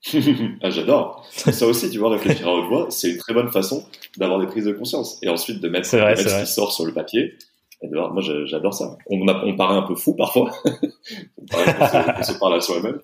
ah, 0.63 0.71
j'adore. 0.71 1.27
Ça 1.31 1.67
aussi, 1.67 1.91
tu 1.91 1.99
vois, 1.99 2.11
réfléchir 2.11 2.49
à 2.49 2.55
haute 2.55 2.69
voix, 2.69 2.87
c'est 2.91 3.11
une 3.11 3.19
très 3.19 3.35
bonne 3.35 3.51
façon 3.51 3.85
d'avoir 4.17 4.39
des 4.41 4.47
prises 4.47 4.65
de 4.65 4.73
conscience 4.73 5.19
et 5.23 5.29
ensuite 5.29 5.61
de 5.61 5.69
mettre, 5.69 5.89
vrai, 5.97 6.17
ce 6.17 6.41
qui 6.41 6.47
sort 6.47 6.73
sur 6.73 6.87
le 6.87 6.93
papier 6.93 7.35
moi, 7.83 8.23
j'adore 8.47 8.75
ça. 8.75 8.97
On, 9.07 9.21
on 9.21 9.57
paraît 9.57 9.77
un 9.77 9.83
peu 9.83 9.95
fou 9.95 10.15
parfois. 10.15 10.51
on 10.65 11.47
paraît 11.47 11.75
qu'on 11.75 12.23
se, 12.23 12.33
se, 12.33 12.39
parle 12.39 12.55
à 12.55 12.61
soi-même. 12.61 13.01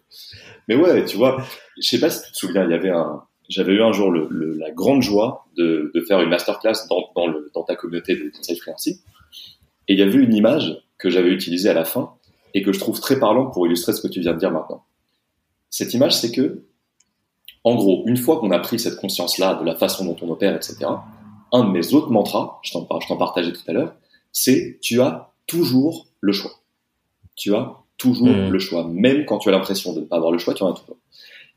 Mais 0.68 0.76
ouais, 0.76 1.04
tu 1.04 1.16
vois, 1.16 1.42
je 1.80 1.86
sais 1.86 2.00
pas 2.00 2.10
si 2.10 2.24
tu 2.26 2.32
te 2.32 2.36
souviens, 2.36 2.64
il 2.64 2.70
y 2.70 2.74
avait 2.74 2.90
un, 2.90 3.22
j'avais 3.48 3.72
eu 3.72 3.82
un 3.82 3.92
jour 3.92 4.10
le, 4.10 4.28
le, 4.30 4.54
la 4.54 4.70
grande 4.70 5.02
joie 5.02 5.46
de, 5.56 5.90
de 5.94 6.00
faire 6.00 6.20
une 6.20 6.30
masterclass 6.30 6.86
dans, 6.88 7.10
dans, 7.14 7.26
le, 7.26 7.50
dans 7.54 7.64
ta 7.64 7.76
communauté 7.76 8.16
de 8.16 8.30
conseils 8.34 8.56
freelancing. 8.56 8.96
Et 9.88 9.94
il 9.94 9.98
y 9.98 10.02
avait 10.02 10.18
une 10.18 10.34
image 10.34 10.78
que 10.98 11.10
j'avais 11.10 11.30
utilisée 11.30 11.68
à 11.68 11.74
la 11.74 11.84
fin 11.84 12.14
et 12.54 12.62
que 12.62 12.72
je 12.72 12.78
trouve 12.78 13.00
très 13.00 13.18
parlante 13.18 13.52
pour 13.52 13.66
illustrer 13.66 13.92
ce 13.92 14.00
que 14.00 14.08
tu 14.08 14.20
viens 14.20 14.32
de 14.32 14.38
dire 14.38 14.52
maintenant. 14.52 14.84
Cette 15.70 15.94
image, 15.94 16.14
c'est 16.14 16.32
que, 16.32 16.62
en 17.64 17.74
gros, 17.76 18.02
une 18.06 18.16
fois 18.16 18.38
qu'on 18.38 18.50
a 18.50 18.58
pris 18.58 18.78
cette 18.78 18.96
conscience-là 18.96 19.54
de 19.54 19.64
la 19.64 19.76
façon 19.76 20.04
dont 20.04 20.16
on 20.22 20.30
opère, 20.30 20.54
etc., 20.54 20.78
un 21.52 21.64
de 21.64 21.70
mes 21.70 21.94
autres 21.94 22.10
mantras, 22.10 22.58
je 22.62 22.72
t'en 22.72 22.84
partageais 22.84 23.52
tout 23.52 23.62
à 23.68 23.72
l'heure, 23.72 23.94
c'est 24.32 24.78
tu 24.80 25.00
as 25.00 25.32
toujours 25.46 26.06
le 26.20 26.32
choix. 26.32 26.52
Tu 27.36 27.54
as 27.54 27.76
toujours 27.98 28.28
hmm. 28.28 28.48
le 28.48 28.58
choix. 28.58 28.88
Même 28.88 29.24
quand 29.26 29.38
tu 29.38 29.48
as 29.48 29.52
l'impression 29.52 29.92
de 29.92 30.00
ne 30.00 30.04
pas 30.06 30.16
avoir 30.16 30.32
le 30.32 30.38
choix, 30.38 30.54
tu 30.54 30.62
en 30.62 30.72
as 30.72 30.78
toujours. 30.78 30.96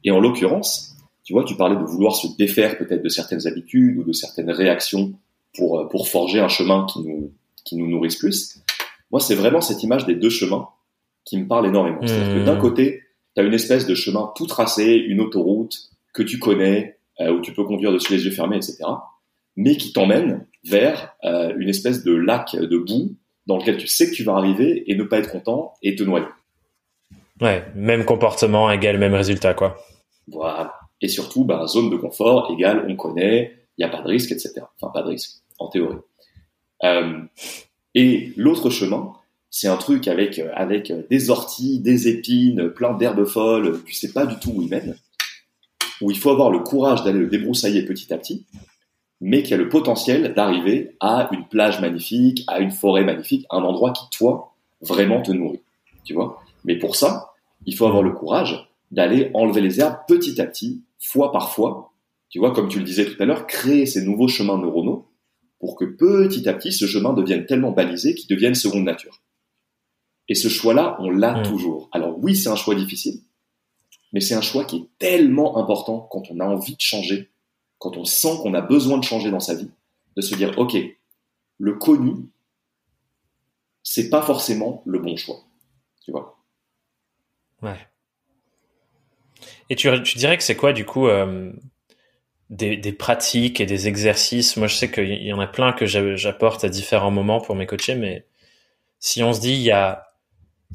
Et 0.03 0.11
en 0.11 0.19
l'occurrence, 0.19 0.95
tu 1.23 1.33
vois, 1.33 1.43
tu 1.43 1.55
parlais 1.55 1.75
de 1.75 1.83
vouloir 1.83 2.15
se 2.15 2.27
défaire 2.37 2.77
peut-être 2.77 3.01
de 3.01 3.09
certaines 3.09 3.47
habitudes 3.47 3.97
ou 3.97 4.03
de 4.03 4.11
certaines 4.11 4.51
réactions 4.51 5.13
pour, 5.55 5.79
euh, 5.79 5.87
pour 5.87 6.07
forger 6.07 6.39
un 6.39 6.49
chemin 6.49 6.85
qui 6.85 6.99
nous, 6.99 7.31
qui 7.63 7.77
nous 7.77 7.87
nourrisse 7.87 8.17
plus. 8.17 8.59
Moi, 9.11 9.19
c'est 9.19 9.35
vraiment 9.35 9.61
cette 9.61 9.81
image 9.81 10.05
des 10.05 10.15
deux 10.15 10.29
chemins 10.29 10.67
qui 11.23 11.37
me 11.37 11.47
parle 11.47 11.65
énormément. 11.65 12.05
C'est-à-dire 12.05 12.35
que 12.35 12.45
d'un 12.45 12.57
hmm. 12.57 12.61
côté, 12.61 13.01
tu 13.35 13.41
as 13.41 13.45
une 13.45 13.53
espèce 13.53 13.87
de 13.87 13.95
chemin 13.95 14.31
tout 14.35 14.45
tracé, 14.45 14.93
une 14.93 15.21
autoroute 15.21 15.89
que 16.15 16.23
tu 16.23 16.39
connais, 16.39 16.97
euh, 17.19 17.31
où 17.31 17.41
tu 17.41 17.53
peux 17.53 17.65
conduire 17.65 17.91
dessus 17.91 18.13
les 18.13 18.25
yeux 18.25 18.31
fermés, 18.31 18.55
etc., 18.55 18.77
mais 19.55 19.77
qui 19.77 19.93
t'emmène 19.93 20.47
vers 20.63 21.15
euh, 21.23 21.53
une 21.57 21.69
espèce 21.69 22.03
de 22.03 22.13
lac 22.13 22.55
de 22.55 22.77
boue 22.77 23.15
dans 23.45 23.57
lequel 23.57 23.77
tu 23.77 23.87
sais 23.87 24.09
que 24.09 24.15
tu 24.15 24.23
vas 24.23 24.33
arriver 24.33 24.89
et 24.89 24.95
ne 24.95 25.03
pas 25.03 25.19
être 25.19 25.31
content 25.31 25.73
et 25.83 25.95
te 25.95 26.03
noyer. 26.03 26.25
Ouais, 27.39 27.65
même 27.75 28.05
comportement 28.05 28.71
égale 28.71 28.97
même 28.97 29.13
résultat, 29.13 29.53
quoi. 29.53 29.77
Voilà. 30.27 30.73
Et 31.01 31.09
surtout, 31.09 31.43
bah, 31.43 31.67
zone 31.67 31.89
de 31.89 31.97
confort 31.97 32.51
égale 32.51 32.85
on 32.89 32.95
connaît, 32.95 33.53
il 33.77 33.85
n'y 33.85 33.91
a 33.91 33.95
pas 33.95 34.01
de 34.01 34.07
risque, 34.07 34.31
etc. 34.31 34.61
Enfin, 34.79 34.91
pas 34.91 35.03
de 35.03 35.09
risque, 35.09 35.41
en 35.59 35.67
théorie. 35.67 35.99
Euh, 36.83 37.19
et 37.93 38.31
l'autre 38.37 38.69
chemin, 38.69 39.13
c'est 39.49 39.67
un 39.67 39.77
truc 39.77 40.07
avec 40.07 40.39
avec 40.53 40.93
des 41.09 41.29
orties, 41.29 41.79
des 41.79 42.07
épines, 42.07 42.69
plein 42.69 42.93
d'herbes 42.93 43.25
folles, 43.25 43.83
tu 43.85 43.93
sais 43.93 44.11
pas 44.11 44.25
du 44.25 44.37
tout 44.39 44.51
où 44.55 44.61
il 44.61 44.69
mène, 44.69 44.97
où 46.01 46.11
il 46.11 46.17
faut 46.17 46.31
avoir 46.31 46.51
le 46.51 46.59
courage 46.59 47.03
d'aller 47.03 47.19
le 47.19 47.27
débroussailler 47.27 47.83
petit 47.83 48.13
à 48.13 48.17
petit, 48.17 48.45
mais 49.21 49.43
qui 49.43 49.53
a 49.53 49.57
le 49.57 49.69
potentiel 49.69 50.33
d'arriver 50.33 50.95
à 50.99 51.29
une 51.31 51.47
plage 51.47 51.79
magnifique, 51.79 52.43
à 52.47 52.59
une 52.59 52.71
forêt 52.71 53.03
magnifique, 53.03 53.45
un 53.49 53.63
endroit 53.63 53.91
qui 53.91 54.09
toi 54.09 54.53
vraiment 54.81 55.21
te 55.21 55.31
nourrit, 55.31 55.61
tu 56.03 56.13
vois. 56.13 56.41
Mais 56.63 56.77
pour 56.77 56.95
ça, 56.95 57.33
il 57.65 57.75
faut 57.75 57.85
avoir 57.85 58.03
le 58.03 58.11
courage 58.11 58.69
d'aller 58.91 59.31
enlever 59.33 59.61
les 59.61 59.79
herbes 59.79 59.97
petit 60.07 60.39
à 60.41 60.45
petit, 60.45 60.83
fois 60.99 61.31
par 61.31 61.53
fois, 61.53 61.93
tu 62.29 62.39
vois, 62.39 62.51
comme 62.51 62.67
tu 62.67 62.79
le 62.79 62.85
disais 62.85 63.05
tout 63.05 63.21
à 63.21 63.25
l'heure, 63.25 63.47
créer 63.47 63.85
ces 63.85 64.03
nouveaux 64.03 64.27
chemins 64.27 64.57
neuronaux 64.57 65.07
pour 65.59 65.75
que 65.75 65.85
petit 65.85 66.49
à 66.49 66.53
petit 66.53 66.71
ce 66.71 66.85
chemin 66.85 67.13
devienne 67.13 67.45
tellement 67.45 67.71
balisé 67.71 68.13
qu'il 68.13 68.27
devienne 68.27 68.55
seconde 68.55 68.83
nature. 68.83 69.21
Et 70.27 70.35
ce 70.35 70.49
choix-là, 70.49 70.97
on 70.99 71.11
l'a 71.11 71.39
mmh. 71.39 71.43
toujours. 71.43 71.89
Alors 71.91 72.17
oui, 72.19 72.35
c'est 72.35 72.49
un 72.49 72.55
choix 72.55 72.75
difficile, 72.75 73.21
mais 74.15 74.21
c'est 74.21 74.33
un 74.33 74.41
choix 74.41 74.63
qui 74.63 74.77
est 74.77 74.87
tellement 74.97 75.57
important 75.57 76.07
quand 76.09 76.31
on 76.31 76.39
a 76.39 76.45
envie 76.45 76.77
de 76.77 76.81
changer, 76.81 77.29
quand 77.79 77.97
on 77.97 78.05
sent 78.05 78.37
qu'on 78.41 78.53
a 78.53 78.61
besoin 78.61 78.97
de 78.97 79.03
changer 79.03 79.29
dans 79.29 79.41
sa 79.41 79.55
vie, 79.55 79.69
de 80.15 80.21
se 80.21 80.35
dire, 80.35 80.57
OK, 80.57 80.77
le 81.57 81.73
connu, 81.73 82.29
c'est 83.83 84.09
pas 84.09 84.21
forcément 84.21 84.81
le 84.85 84.99
bon 84.99 85.17
choix. 85.17 85.43
Tu 86.05 86.11
vois? 86.11 86.41
Ouais. 87.61 87.89
Et 89.69 89.75
tu, 89.75 89.89
dirais 90.15 90.37
que 90.37 90.43
c'est 90.43 90.55
quoi, 90.55 90.71
du 90.71 90.85
coup, 90.85 91.09
euh, 91.09 91.51
des, 92.49 92.77
des, 92.77 92.93
pratiques 92.93 93.59
et 93.59 93.65
des 93.65 93.89
exercices? 93.89 94.55
Moi, 94.55 94.67
je 94.67 94.75
sais 94.75 94.89
qu'il 94.89 95.23
y 95.23 95.33
en 95.33 95.41
a 95.41 95.47
plein 95.47 95.73
que 95.73 95.85
j'apporte 95.85 96.63
à 96.63 96.69
différents 96.69 97.11
moments 97.11 97.41
pour 97.41 97.55
mes 97.55 97.65
coachés, 97.65 97.95
mais 97.95 98.25
si 98.97 99.23
on 99.23 99.33
se 99.33 99.41
dit, 99.41 99.55
il 99.55 99.61
y 99.61 99.71
a 99.71 100.04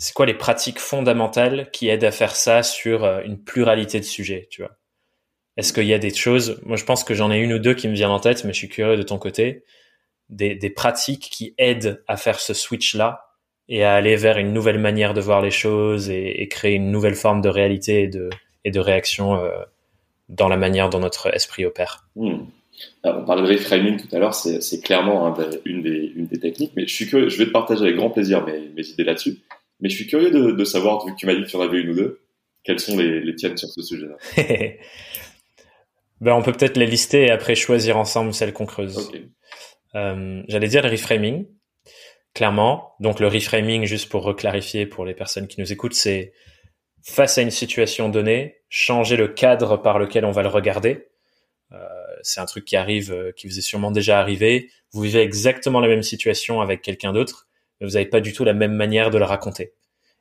c'est 0.00 0.14
quoi 0.14 0.24
les 0.24 0.34
pratiques 0.34 0.78
fondamentales 0.78 1.70
qui 1.72 1.88
aident 1.88 2.04
à 2.04 2.10
faire 2.10 2.34
ça 2.34 2.62
sur 2.62 3.04
euh, 3.04 3.20
une 3.22 3.38
pluralité 3.38 4.00
de 4.00 4.04
sujets, 4.04 4.48
tu 4.50 4.62
vois? 4.62 4.72
Est-ce 5.58 5.74
qu'il 5.74 5.84
y 5.84 5.92
a 5.92 5.98
des 5.98 6.14
choses, 6.14 6.58
moi 6.64 6.76
je 6.76 6.84
pense 6.84 7.04
que 7.04 7.12
j'en 7.12 7.30
ai 7.30 7.38
une 7.38 7.52
ou 7.52 7.58
deux 7.58 7.74
qui 7.74 7.86
me 7.86 7.92
viennent 7.92 8.10
en 8.10 8.18
tête, 8.18 8.44
mais 8.44 8.54
je 8.54 8.58
suis 8.58 8.68
curieux 8.70 8.96
de 8.96 9.02
ton 9.02 9.18
côté, 9.18 9.64
des, 10.30 10.70
pratiques 10.70 11.28
qui 11.30 11.54
aident 11.58 12.02
à 12.08 12.16
faire 12.16 12.40
ce 12.40 12.54
switch-là 12.54 13.26
et 13.68 13.84
à 13.84 13.92
aller 13.92 14.16
vers 14.16 14.38
une 14.38 14.54
nouvelle 14.54 14.78
manière 14.78 15.12
de 15.12 15.20
voir 15.20 15.42
les 15.42 15.50
choses 15.50 16.08
et, 16.08 16.48
créer 16.48 16.76
une 16.76 16.90
nouvelle 16.90 17.16
forme 17.16 17.42
de 17.42 17.50
réalité 17.50 18.10
et 18.64 18.70
de, 18.70 18.80
réaction 18.80 19.34
euh, 19.34 19.50
dans 20.30 20.48
la 20.48 20.56
manière 20.56 20.88
dont 20.88 21.00
notre 21.00 21.34
esprit 21.34 21.66
opère. 21.66 22.06
Hmm. 22.16 22.44
on 23.04 23.24
parlait 23.26 23.42
de 23.42 23.52
reframing 23.52 24.00
tout 24.00 24.16
à 24.16 24.18
l'heure, 24.18 24.34
c'est 24.34 24.80
clairement 24.80 25.36
une, 25.66 25.82
des, 25.82 26.40
techniques, 26.40 26.72
mais 26.74 26.86
je 26.86 26.94
suis 26.94 27.06
je 27.06 27.36
vais 27.36 27.46
te 27.46 27.50
partager 27.50 27.82
avec 27.82 27.96
grand 27.96 28.08
plaisir 28.10 28.46
mes 28.46 28.88
idées 28.88 29.04
là-dessus. 29.04 29.40
Mais 29.80 29.88
je 29.88 29.96
suis 29.96 30.06
curieux 30.06 30.30
de, 30.30 30.52
de, 30.52 30.64
savoir, 30.64 31.04
vu 31.04 31.12
que 31.12 31.18
tu 31.18 31.26
m'as 31.26 31.34
dit 31.34 31.42
que 31.42 31.48
tu 31.48 31.56
en 31.56 31.60
avais 31.60 31.80
une 31.80 31.90
ou 31.90 31.94
deux, 31.94 32.20
quelles 32.64 32.80
sont 32.80 32.96
les, 32.96 33.20
les 33.20 33.34
tiennes 33.34 33.56
sur 33.56 33.68
ce 33.68 33.82
sujet-là. 33.82 34.16
ben, 36.20 36.34
on 36.34 36.42
peut 36.42 36.52
peut-être 36.52 36.76
les 36.76 36.86
lister 36.86 37.26
et 37.26 37.30
après 37.30 37.54
choisir 37.54 37.96
ensemble 37.96 38.34
celles 38.34 38.52
qu'on 38.52 38.66
creuse. 38.66 39.10
Euh, 39.94 40.42
J'allais 40.48 40.68
dire 40.68 40.82
le 40.82 40.90
reframing, 40.90 41.46
clairement. 42.34 42.94
Donc 43.00 43.20
le 43.20 43.28
reframing, 43.28 43.84
juste 43.84 44.08
pour 44.10 44.22
reclarifier 44.22 44.86
pour 44.86 45.04
les 45.04 45.14
personnes 45.14 45.48
qui 45.48 45.60
nous 45.60 45.72
écoutent, 45.72 45.94
c'est 45.94 46.32
face 47.02 47.38
à 47.38 47.42
une 47.42 47.50
situation 47.50 48.08
donnée, 48.08 48.58
changer 48.68 49.16
le 49.16 49.28
cadre 49.28 49.78
par 49.78 49.98
lequel 49.98 50.24
on 50.24 50.32
va 50.32 50.42
le 50.42 50.48
regarder. 50.48 51.06
Euh, 51.72 51.78
c'est 52.22 52.40
un 52.40 52.46
truc 52.46 52.64
qui 52.64 52.76
arrive, 52.76 53.12
euh, 53.12 53.32
qui 53.32 53.46
vous 53.46 53.58
est 53.58 53.62
sûrement 53.62 53.90
déjà 53.90 54.20
arrivé. 54.20 54.70
Vous 54.92 55.02
vivez 55.02 55.20
exactement 55.20 55.80
la 55.80 55.88
même 55.88 56.02
situation 56.02 56.60
avec 56.60 56.82
quelqu'un 56.82 57.12
d'autre 57.12 57.46
vous 57.80 57.92
n'avez 57.92 58.06
pas 58.06 58.20
du 58.20 58.32
tout 58.32 58.44
la 58.44 58.52
même 58.52 58.74
manière 58.74 59.10
de 59.10 59.18
le 59.18 59.24
raconter. 59.24 59.72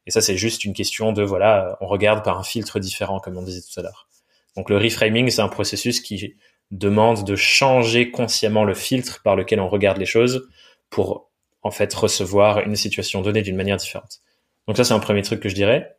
Et 0.06 0.12
ça, 0.12 0.22
c'est 0.22 0.38
juste 0.38 0.64
une 0.64 0.74
question 0.74 1.12
de, 1.12 1.24
voilà, 1.24 1.78
on 1.82 1.88
regarde 1.88 2.24
par 2.24 2.40
un 2.40 2.44
filtre 2.44 2.80
différent, 2.80 3.20
comme 3.20 3.38
on 3.38 3.44
disait 3.44 3.62
tout 3.62 3.80
à 3.80 3.84
l'heure. 3.84 4.08
Donc 4.56 4.70
le 4.70 4.78
reframing, 4.78 5.30
c'est 5.30 5.42
un 5.42 5.50
processus 5.50 6.02
qui 6.02 6.36
demande 6.72 7.24
de 7.24 7.36
changer 7.36 8.12
consciemment 8.12 8.64
le 8.64 8.74
filtre 8.74 9.22
par 9.24 9.36
lequel 9.36 9.60
on 9.60 9.70
regarde 9.70 9.98
les 9.98 10.06
choses 10.06 10.50
pour, 10.90 11.30
en 11.62 11.72
fait, 11.72 11.94
recevoir 11.94 12.60
une 12.60 12.76
situation 12.76 13.22
donnée 13.22 13.42
d'une 13.42 13.56
manière 13.56 13.78
différente. 13.78 14.22
Donc 14.68 14.78
ça, 14.78 14.84
c'est 14.84 14.94
un 14.94 15.00
premier 15.00 15.22
truc 15.22 15.40
que 15.40 15.50
je 15.50 15.56
dirais. 15.56 15.96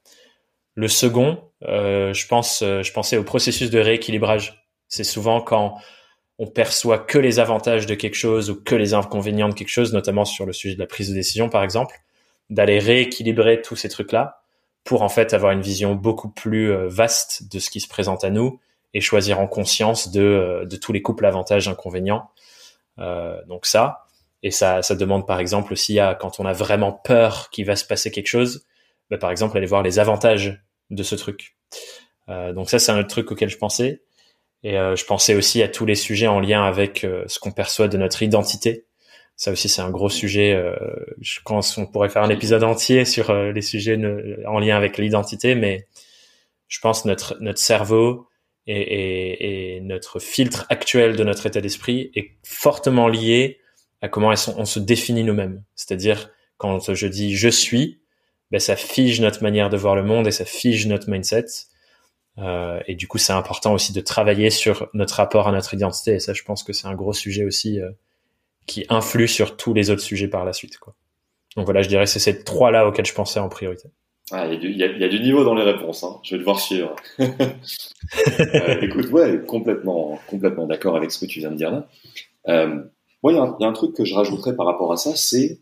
Le 0.74 0.88
second, 0.88 1.42
euh, 1.64 2.14
je 2.14 2.26
pense, 2.26 2.62
euh, 2.62 2.82
je 2.82 2.92
pensais 2.92 3.16
au 3.16 3.24
processus 3.24 3.70
de 3.70 3.78
rééquilibrage. 3.78 4.66
C'est 4.88 5.04
souvent 5.04 5.40
quand 5.40 5.78
on 6.40 6.46
perçoit 6.46 6.98
que 6.98 7.18
les 7.18 7.38
avantages 7.38 7.84
de 7.84 7.94
quelque 7.94 8.14
chose 8.14 8.48
ou 8.48 8.58
que 8.58 8.74
les 8.74 8.94
inconvénients 8.94 9.50
de 9.50 9.54
quelque 9.54 9.68
chose, 9.68 9.92
notamment 9.92 10.24
sur 10.24 10.46
le 10.46 10.54
sujet 10.54 10.74
de 10.74 10.80
la 10.80 10.86
prise 10.86 11.10
de 11.10 11.14
décision, 11.14 11.50
par 11.50 11.62
exemple, 11.62 12.00
d'aller 12.48 12.78
rééquilibrer 12.78 13.60
tous 13.60 13.76
ces 13.76 13.90
trucs-là 13.90 14.40
pour 14.82 15.02
en 15.02 15.10
fait 15.10 15.34
avoir 15.34 15.52
une 15.52 15.60
vision 15.60 15.94
beaucoup 15.94 16.30
plus 16.30 16.72
euh, 16.72 16.88
vaste 16.88 17.52
de 17.52 17.58
ce 17.58 17.68
qui 17.68 17.78
se 17.78 17.88
présente 17.88 18.24
à 18.24 18.30
nous 18.30 18.58
et 18.94 19.02
choisir 19.02 19.38
en 19.38 19.46
conscience 19.46 20.10
de, 20.10 20.22
euh, 20.22 20.64
de 20.64 20.76
tous 20.76 20.94
les 20.94 21.02
couples 21.02 21.26
avantages 21.26 21.68
inconvénients. 21.68 22.30
Euh, 22.98 23.38
donc 23.44 23.66
ça, 23.66 24.06
et 24.42 24.50
ça, 24.50 24.80
ça 24.80 24.94
demande 24.94 25.26
par 25.26 25.40
exemple 25.40 25.74
aussi 25.74 26.00
à 26.00 26.14
quand 26.14 26.40
on 26.40 26.46
a 26.46 26.54
vraiment 26.54 26.92
peur 26.92 27.50
qu'il 27.50 27.66
va 27.66 27.76
se 27.76 27.84
passer 27.84 28.10
quelque 28.10 28.28
chose, 28.28 28.64
bah, 29.10 29.18
par 29.18 29.30
exemple 29.30 29.58
aller 29.58 29.66
voir 29.66 29.82
les 29.82 29.98
avantages 29.98 30.64
de 30.88 31.02
ce 31.02 31.16
truc. 31.16 31.54
Euh, 32.30 32.54
donc 32.54 32.70
ça, 32.70 32.78
c'est 32.78 32.92
un 32.92 32.98
autre 32.98 33.08
truc 33.08 33.30
auquel 33.30 33.50
je 33.50 33.58
pensais. 33.58 34.00
Et 34.62 34.78
euh, 34.78 34.94
je 34.96 35.04
pensais 35.04 35.34
aussi 35.34 35.62
à 35.62 35.68
tous 35.68 35.86
les 35.86 35.94
sujets 35.94 36.26
en 36.26 36.40
lien 36.40 36.64
avec 36.64 37.04
euh, 37.04 37.24
ce 37.26 37.38
qu'on 37.38 37.52
perçoit 37.52 37.88
de 37.88 37.96
notre 37.96 38.22
identité. 38.22 38.86
Ça 39.36 39.52
aussi, 39.52 39.68
c'est 39.68 39.80
un 39.80 39.90
gros 39.90 40.10
sujet. 40.10 40.52
Euh, 40.52 40.76
je 41.20 41.40
pense 41.44 41.74
qu'on 41.74 41.86
pourrait 41.86 42.10
faire 42.10 42.22
un 42.22 42.30
épisode 42.30 42.62
entier 42.62 43.04
sur 43.06 43.32
les 43.32 43.62
sujets 43.62 43.98
en 44.46 44.58
lien 44.58 44.76
avec 44.76 44.98
l'identité, 44.98 45.54
mais 45.54 45.86
je 46.68 46.78
pense 46.80 47.06
notre 47.06 47.38
notre 47.40 47.58
cerveau 47.58 48.28
et, 48.66 48.80
et, 48.80 49.76
et, 49.76 49.80
notre 49.80 50.18
filtre 50.18 50.66
actuel 50.68 51.16
de 51.16 51.24
notre 51.24 51.46
état 51.46 51.62
d'esprit 51.62 52.10
est 52.14 52.32
fortement 52.44 53.08
lié 53.08 53.60
à 54.02 54.08
comment 54.08 54.28
on 54.28 54.64
se 54.66 54.78
définit 54.78 55.24
nous-mêmes. 55.24 55.62
C'est-à-dire 55.74 56.30
quand 56.58 56.92
je 56.92 57.06
dis 57.06 57.34
je 57.34 57.48
suis, 57.48 58.02
ben 58.50 58.60
ça 58.60 58.76
fige 58.76 59.20
notre 59.22 59.42
manière 59.42 59.70
de 59.70 59.78
voir 59.78 59.94
le 59.96 60.02
monde 60.02 60.26
et 60.26 60.32
ça 60.32 60.44
fige 60.44 60.86
notre 60.86 61.08
mindset. 61.08 61.46
Euh, 62.38 62.80
et 62.86 62.94
du 62.94 63.08
coup, 63.08 63.18
c'est 63.18 63.32
important 63.32 63.72
aussi 63.74 63.92
de 63.92 64.00
travailler 64.00 64.50
sur 64.50 64.88
notre 64.94 65.14
rapport 65.16 65.48
à 65.48 65.52
notre 65.52 65.74
identité. 65.74 66.14
Et 66.14 66.20
ça, 66.20 66.32
je 66.32 66.42
pense 66.42 66.62
que 66.62 66.72
c'est 66.72 66.86
un 66.86 66.94
gros 66.94 67.12
sujet 67.12 67.44
aussi 67.44 67.80
euh, 67.80 67.90
qui 68.66 68.86
influe 68.88 69.28
sur 69.28 69.56
tous 69.56 69.74
les 69.74 69.90
autres 69.90 70.02
sujets 70.02 70.28
par 70.28 70.44
la 70.44 70.52
suite. 70.52 70.78
Donc 71.56 71.64
voilà, 71.64 71.82
je 71.82 71.88
dirais 71.88 72.06
c'est 72.06 72.20
ces 72.20 72.42
trois-là 72.44 72.86
auxquels 72.86 73.06
je 73.06 73.14
pensais 73.14 73.40
en 73.40 73.48
priorité. 73.48 73.88
Ah, 74.32 74.46
il, 74.46 74.52
y 74.52 74.56
a 74.84 74.88
du, 74.88 75.00
y 75.00 75.04
a, 75.04 75.08
du 75.08 75.18
niveau 75.18 75.42
dans 75.42 75.54
les 75.54 75.64
réponses. 75.64 76.04
Hein. 76.04 76.20
Je 76.22 76.36
vais 76.36 76.38
devoir 76.38 76.60
suivre. 76.60 76.94
euh, 77.20 78.80
écoute, 78.80 79.10
ouais, 79.10 79.40
complètement, 79.44 80.20
complètement 80.28 80.66
d'accord 80.66 80.96
avec 80.96 81.10
ce 81.10 81.18
que 81.18 81.26
tu 81.26 81.40
viens 81.40 81.50
de 81.50 81.56
dire 81.56 81.72
là. 81.72 81.88
Euh, 82.48 82.80
moi, 83.24 83.32
il 83.32 83.34
y, 83.34 83.62
y, 83.62 83.66
a 83.66 83.68
un 83.68 83.72
truc 83.72 83.94
que 83.94 84.04
je 84.04 84.14
rajouterais 84.14 84.54
par 84.54 84.66
rapport 84.66 84.92
à 84.92 84.96
ça, 84.96 85.16
c'est 85.16 85.58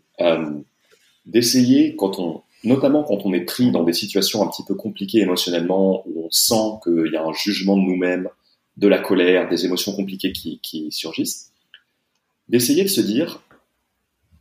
d'essayer 1.24 1.96
quand 1.96 2.18
on 2.18 2.42
notamment 2.64 3.04
quand 3.04 3.24
on 3.24 3.32
est 3.32 3.42
pris 3.44 3.70
dans 3.70 3.84
des 3.84 3.92
situations 3.92 4.42
un 4.42 4.48
petit 4.48 4.64
peu 4.64 4.74
compliquées 4.74 5.20
émotionnellement, 5.20 6.02
où 6.06 6.26
on 6.26 6.30
sent 6.30 6.80
qu'il 6.82 7.12
y 7.12 7.16
a 7.16 7.24
un 7.24 7.32
jugement 7.32 7.76
de 7.76 7.82
nous-mêmes, 7.82 8.28
de 8.76 8.88
la 8.88 8.98
colère, 8.98 9.48
des 9.48 9.64
émotions 9.64 9.94
compliquées 9.94 10.32
qui, 10.32 10.60
qui 10.62 10.90
surgissent, 10.90 11.52
d'essayer 12.48 12.82
de 12.82 12.88
se 12.88 13.00
dire, 13.00 13.42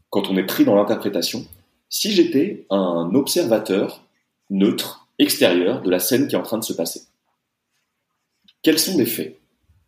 quand 0.09 0.29
on 0.29 0.37
est 0.37 0.45
pris 0.45 0.65
dans 0.65 0.75
l'interprétation, 0.75 1.45
si 1.89 2.11
j'étais 2.11 2.65
un 2.69 3.11
observateur 3.13 4.03
neutre, 4.49 5.07
extérieur 5.19 5.81
de 5.81 5.89
la 5.89 5.99
scène 5.99 6.27
qui 6.27 6.35
est 6.35 6.37
en 6.37 6.43
train 6.43 6.59
de 6.59 6.63
se 6.63 6.73
passer, 6.73 7.03
quels 8.61 8.79
sont 8.79 8.97
les 8.97 9.05
faits? 9.05 9.39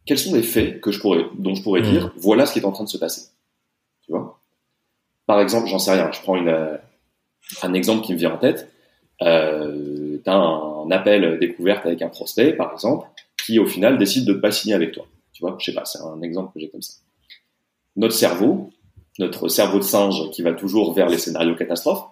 Quels 0.06 0.18
sont 0.18 0.34
les 0.34 0.44
faits 0.44 0.82
que 0.82 0.92
je 0.92 1.00
pourrais, 1.00 1.26
dont 1.38 1.54
je 1.54 1.62
pourrais 1.62 1.82
mmh. 1.82 1.92
dire, 1.92 2.14
voilà 2.18 2.46
ce 2.46 2.54
qui 2.54 2.60
est 2.60 2.66
en 2.66 2.72
train 2.72 2.84
de 2.84 2.90
se 2.90 2.98
passer? 2.98 3.30
Tu 4.02 4.12
vois? 4.12 4.40
Par 5.28 5.40
exemple, 5.42 5.68
j'en 5.68 5.80
sais 5.80 5.92
rien, 5.92 6.12
je 6.12 6.22
prends 6.22 6.36
une, 6.36 6.80
un 7.64 7.74
exemple 7.74 8.06
qui 8.06 8.14
me 8.14 8.18
vient 8.18 8.34
en 8.34 8.38
tête, 8.38 8.72
euh, 9.22 10.18
tu 10.24 10.30
as 10.30 10.36
un, 10.36 10.92
appel 10.92 11.38
découverte 11.40 11.86
avec 11.86 12.02
un 12.02 12.10
prospect, 12.10 12.54
par 12.54 12.74
exemple, 12.74 13.08
qui 13.46 13.60
au 13.60 13.68
final 13.68 13.98
décide 13.98 14.26
de 14.26 14.34
ne 14.34 14.40
pas 14.40 14.52
signer 14.52 14.74
avec 14.74 14.92
toi. 14.92 15.06
Tu 15.34 15.42
vois, 15.42 15.56
je 15.60 15.66
sais 15.66 15.74
pas, 15.74 15.86
c'est 15.86 16.00
un 16.02 16.22
exemple 16.22 16.54
que 16.54 16.60
j'ai 16.60 16.70
comme 16.70 16.82
ça. 16.82 16.94
Notre 17.96 18.16
cerveau, 18.16 18.72
notre 19.20 19.48
cerveau 19.50 19.80
de 19.80 19.84
singe 19.84 20.32
qui 20.32 20.42
va 20.42 20.54
toujours 20.54 20.94
vers 20.94 21.10
les 21.10 21.18
scénarios 21.18 21.56
catastrophes, 21.56 22.06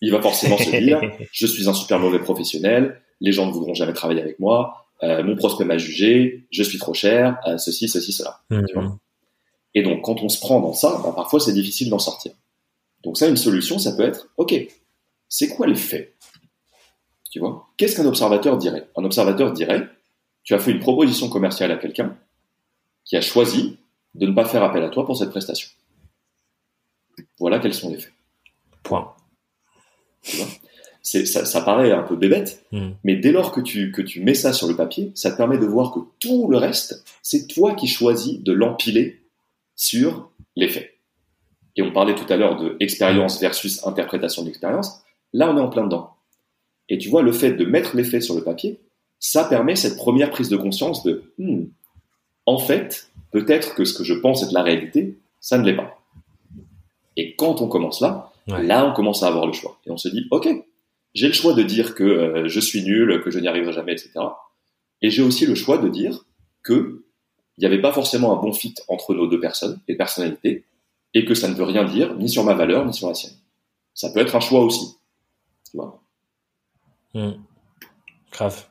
il 0.00 0.12
va 0.12 0.22
forcément 0.22 0.56
se 0.56 0.70
dire 0.70 1.00
je 1.32 1.46
suis 1.46 1.68
un 1.68 1.74
super 1.74 1.98
mauvais 1.98 2.20
professionnel, 2.20 3.00
les 3.20 3.32
gens 3.32 3.46
ne 3.46 3.52
voudront 3.52 3.74
jamais 3.74 3.92
travailler 3.92 4.22
avec 4.22 4.38
moi, 4.38 4.86
euh, 5.02 5.22
mon 5.22 5.36
prospect 5.36 5.64
m'a 5.64 5.78
jugé, 5.78 6.46
je 6.50 6.62
suis 6.62 6.78
trop 6.78 6.94
cher, 6.94 7.38
euh, 7.46 7.58
ceci, 7.58 7.88
ceci, 7.88 8.12
cela. 8.12 8.40
Tu 8.50 8.74
vois 8.74 8.84
mmh. 8.84 8.98
Et 9.74 9.82
donc 9.82 10.02
quand 10.02 10.22
on 10.22 10.28
se 10.28 10.38
prend 10.40 10.60
dans 10.60 10.72
ça, 10.72 11.00
bah, 11.02 11.12
parfois 11.14 11.40
c'est 11.40 11.52
difficile 11.52 11.90
d'en 11.90 11.98
sortir. 11.98 12.32
Donc 13.02 13.16
ça, 13.16 13.28
une 13.28 13.36
solution, 13.36 13.78
ça 13.78 13.92
peut 13.92 14.02
être, 14.02 14.28
OK, 14.36 14.54
c'est 15.30 15.48
quoi 15.48 15.66
les 15.66 15.76
faits 15.76 16.14
Tu 17.30 17.38
vois? 17.38 17.68
Qu'est-ce 17.78 17.96
qu'un 17.96 18.04
observateur 18.04 18.58
dirait? 18.58 18.90
Un 18.96 19.04
observateur 19.04 19.52
dirait, 19.52 19.88
tu 20.42 20.52
as 20.54 20.58
fait 20.58 20.72
une 20.72 20.80
proposition 20.80 21.30
commerciale 21.30 21.70
à 21.70 21.76
quelqu'un 21.76 22.18
qui 23.04 23.16
a 23.16 23.22
choisi 23.22 23.78
de 24.14 24.26
ne 24.26 24.34
pas 24.34 24.44
faire 24.44 24.62
appel 24.62 24.82
à 24.82 24.90
toi 24.90 25.06
pour 25.06 25.16
cette 25.16 25.30
prestation. 25.30 25.70
Voilà 27.38 27.60
quels 27.60 27.74
sont 27.74 27.90
les 27.90 27.98
faits. 27.98 28.12
Point. 28.82 29.14
Tu 30.22 30.36
vois? 30.36 30.48
Ça, 31.02 31.46
ça, 31.46 31.62
paraît 31.62 31.92
un 31.92 32.02
peu 32.02 32.14
bébête, 32.14 32.66
hmm. 32.72 32.90
mais 33.04 33.16
dès 33.16 33.32
lors 33.32 33.52
que 33.52 33.60
tu, 33.60 33.90
que 33.90 34.02
tu 34.02 34.20
mets 34.20 34.34
ça 34.34 34.52
sur 34.52 34.68
le 34.68 34.76
papier, 34.76 35.12
ça 35.14 35.30
te 35.30 35.36
permet 35.36 35.56
de 35.56 35.64
voir 35.64 35.92
que 35.92 36.00
tout 36.18 36.48
le 36.50 36.58
reste, 36.58 37.04
c'est 37.22 37.46
toi 37.46 37.74
qui 37.74 37.88
choisis 37.88 38.38
de 38.40 38.52
l'empiler 38.52 39.22
sur 39.76 40.30
les 40.56 40.68
faits. 40.68 40.92
Et 41.76 41.82
on 41.82 41.90
parlait 41.90 42.14
tout 42.14 42.30
à 42.30 42.36
l'heure 42.36 42.58
de 42.60 42.76
expérience 42.80 43.40
versus 43.40 43.84
interprétation 43.86 44.42
d'expérience. 44.42 45.02
Là, 45.32 45.50
on 45.50 45.56
est 45.56 45.60
en 45.60 45.68
plein 45.68 45.84
dedans. 45.84 46.10
Et 46.88 46.98
tu 46.98 47.08
vois, 47.08 47.22
le 47.22 47.32
fait 47.32 47.52
de 47.52 47.64
mettre 47.64 47.96
les 47.96 48.04
faits 48.04 48.22
sur 48.22 48.34
le 48.34 48.42
papier, 48.42 48.80
ça 49.18 49.44
permet 49.44 49.76
cette 49.76 49.96
première 49.96 50.30
prise 50.30 50.48
de 50.48 50.56
conscience 50.56 51.04
de, 51.04 51.22
hmm, 51.38 51.64
en 52.46 52.58
fait, 52.58 53.10
peut-être 53.30 53.74
que 53.74 53.84
ce 53.84 53.94
que 53.94 54.04
je 54.04 54.14
pense 54.14 54.42
être 54.42 54.52
la 54.52 54.62
réalité, 54.62 55.18
ça 55.40 55.58
ne 55.58 55.64
l'est 55.64 55.76
pas. 55.76 55.98
Et 57.16 57.34
quand 57.36 57.60
on 57.60 57.68
commence 57.68 58.00
là, 58.00 58.32
là, 58.46 58.86
on 58.86 58.92
commence 58.92 59.22
à 59.22 59.28
avoir 59.28 59.46
le 59.46 59.52
choix. 59.52 59.78
Et 59.86 59.90
on 59.90 59.96
se 59.96 60.08
dit, 60.08 60.26
OK, 60.30 60.48
j'ai 61.14 61.26
le 61.26 61.32
choix 61.32 61.54
de 61.54 61.62
dire 61.62 61.94
que 61.94 62.04
euh, 62.04 62.48
je 62.48 62.60
suis 62.60 62.82
nul, 62.82 63.20
que 63.22 63.30
je 63.30 63.38
n'y 63.38 63.48
arriverai 63.48 63.72
jamais, 63.72 63.92
etc. 63.92 64.12
Et 65.02 65.10
j'ai 65.10 65.22
aussi 65.22 65.46
le 65.46 65.54
choix 65.54 65.78
de 65.78 65.88
dire 65.88 66.24
que 66.62 67.04
il 67.56 67.60
n'y 67.60 67.66
avait 67.66 67.80
pas 67.80 67.92
forcément 67.92 68.38
un 68.38 68.42
bon 68.42 68.54
fit 68.54 68.74
entre 68.88 69.14
nos 69.14 69.26
deux 69.26 69.38
personnes 69.38 69.78
et 69.86 69.94
personnalités, 69.94 70.64
et 71.12 71.24
que 71.24 71.34
ça 71.34 71.48
ne 71.48 71.54
veut 71.54 71.64
rien 71.64 71.84
dire 71.84 72.14
ni 72.14 72.28
sur 72.28 72.44
ma 72.44 72.54
valeur 72.54 72.86
ni 72.86 72.94
sur 72.94 73.08
la 73.08 73.14
sienne. 73.14 73.34
Ça 73.94 74.10
peut 74.10 74.20
être 74.20 74.34
un 74.36 74.40
choix 74.40 74.62
aussi. 74.62 74.96
Vois 75.74 76.02
hmm. 77.14 77.32
Grave. 78.32 78.66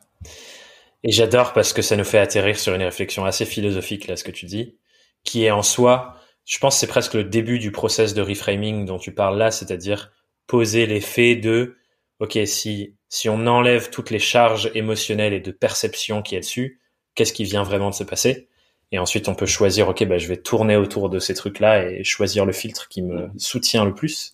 Et 1.02 1.12
j'adore 1.12 1.52
parce 1.52 1.72
que 1.72 1.82
ça 1.82 1.96
nous 1.96 2.04
fait 2.04 2.18
atterrir 2.18 2.58
sur 2.58 2.74
une 2.74 2.82
réflexion 2.82 3.24
assez 3.24 3.44
philosophique 3.44 4.06
là, 4.06 4.16
ce 4.16 4.24
que 4.24 4.30
tu 4.30 4.46
dis, 4.46 4.76
qui 5.24 5.44
est 5.44 5.50
en 5.50 5.62
soi, 5.62 6.16
je 6.44 6.58
pense, 6.58 6.78
c'est 6.78 6.86
presque 6.86 7.14
le 7.14 7.24
début 7.24 7.58
du 7.58 7.70
process 7.70 8.14
de 8.14 8.22
reframing 8.22 8.84
dont 8.84 8.98
tu 8.98 9.14
parles 9.14 9.38
là, 9.38 9.50
c'est-à-dire 9.50 10.10
poser 10.46 10.86
les 10.86 11.00
faits 11.00 11.40
de 11.40 11.76
ok, 12.20 12.38
si, 12.44 12.94
si 13.08 13.28
on 13.28 13.46
enlève 13.46 13.90
toutes 13.90 14.10
les 14.10 14.18
charges 14.18 14.70
émotionnelles 14.74 15.32
et 15.32 15.40
de 15.40 15.50
perception 15.50 16.22
qui 16.22 16.36
est 16.36 16.40
dessus, 16.40 16.80
qu'est-ce 17.14 17.32
qui 17.32 17.44
vient 17.44 17.62
vraiment 17.62 17.90
de 17.90 17.94
se 17.94 18.04
passer? 18.04 18.48
Et 18.92 18.98
ensuite, 18.98 19.28
on 19.28 19.34
peut 19.34 19.46
choisir, 19.46 19.88
ok, 19.88 20.04
bah, 20.04 20.18
je 20.18 20.28
vais 20.28 20.36
tourner 20.36 20.76
autour 20.76 21.10
de 21.10 21.18
ces 21.18 21.34
trucs-là 21.34 21.88
et 21.88 22.04
choisir 22.04 22.44
le 22.44 22.52
filtre 22.52 22.88
qui 22.88 23.02
me 23.02 23.26
mm. 23.26 23.38
soutient 23.38 23.84
le 23.84 23.94
plus. 23.94 24.32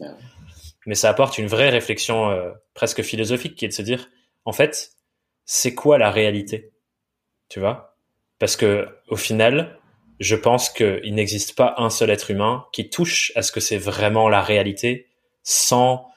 Mais 0.86 0.94
ça 0.94 1.10
apporte 1.10 1.38
une 1.38 1.48
vraie 1.48 1.68
réflexion 1.68 2.30
euh, 2.30 2.50
presque 2.74 3.02
philosophique 3.02 3.56
qui 3.56 3.64
est 3.64 3.68
de 3.68 3.72
se 3.74 3.82
dire, 3.82 4.08
en 4.44 4.52
fait, 4.52 4.92
c'est 5.44 5.74
quoi 5.74 5.98
la 5.98 6.10
réalité? 6.10 6.72
Tu 7.48 7.60
vois? 7.60 7.96
Parce 8.38 8.56
que 8.56 8.88
au 9.08 9.16
final, 9.16 9.78
je 10.20 10.36
pense 10.36 10.70
qu'il 10.70 11.14
n'existe 11.14 11.54
pas 11.56 11.74
un 11.78 11.90
seul 11.90 12.10
être 12.10 12.30
humain 12.30 12.66
qui 12.72 12.88
touche 12.88 13.32
à 13.34 13.42
ce 13.42 13.52
que 13.52 13.60
c'est 13.60 13.78
vraiment 13.78 14.28
la 14.28 14.40
réalité 14.40 15.08
sans 15.42 16.08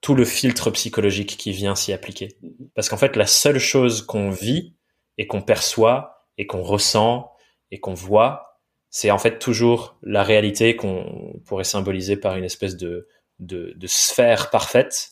tout 0.00 0.14
le 0.14 0.24
filtre 0.24 0.70
psychologique 0.70 1.36
qui 1.36 1.52
vient 1.52 1.76
s'y 1.76 1.92
appliquer. 1.92 2.36
Parce 2.74 2.88
qu'en 2.88 2.96
fait, 2.96 3.16
la 3.16 3.26
seule 3.26 3.58
chose 3.58 4.02
qu'on 4.02 4.30
vit 4.30 4.74
et 5.16 5.26
qu'on 5.26 5.42
perçoit 5.42 6.26
et 6.38 6.46
qu'on 6.46 6.62
ressent 6.62 7.30
et 7.70 7.78
qu'on 7.78 7.94
voit, 7.94 8.58
c'est 8.90 9.10
en 9.10 9.18
fait 9.18 9.38
toujours 9.38 9.96
la 10.02 10.22
réalité 10.22 10.76
qu'on 10.76 11.40
pourrait 11.46 11.64
symboliser 11.64 12.16
par 12.16 12.36
une 12.36 12.44
espèce 12.44 12.76
de, 12.76 13.08
de, 13.42 13.74
de 13.76 13.86
sphère 13.86 14.50
parfaite, 14.50 15.10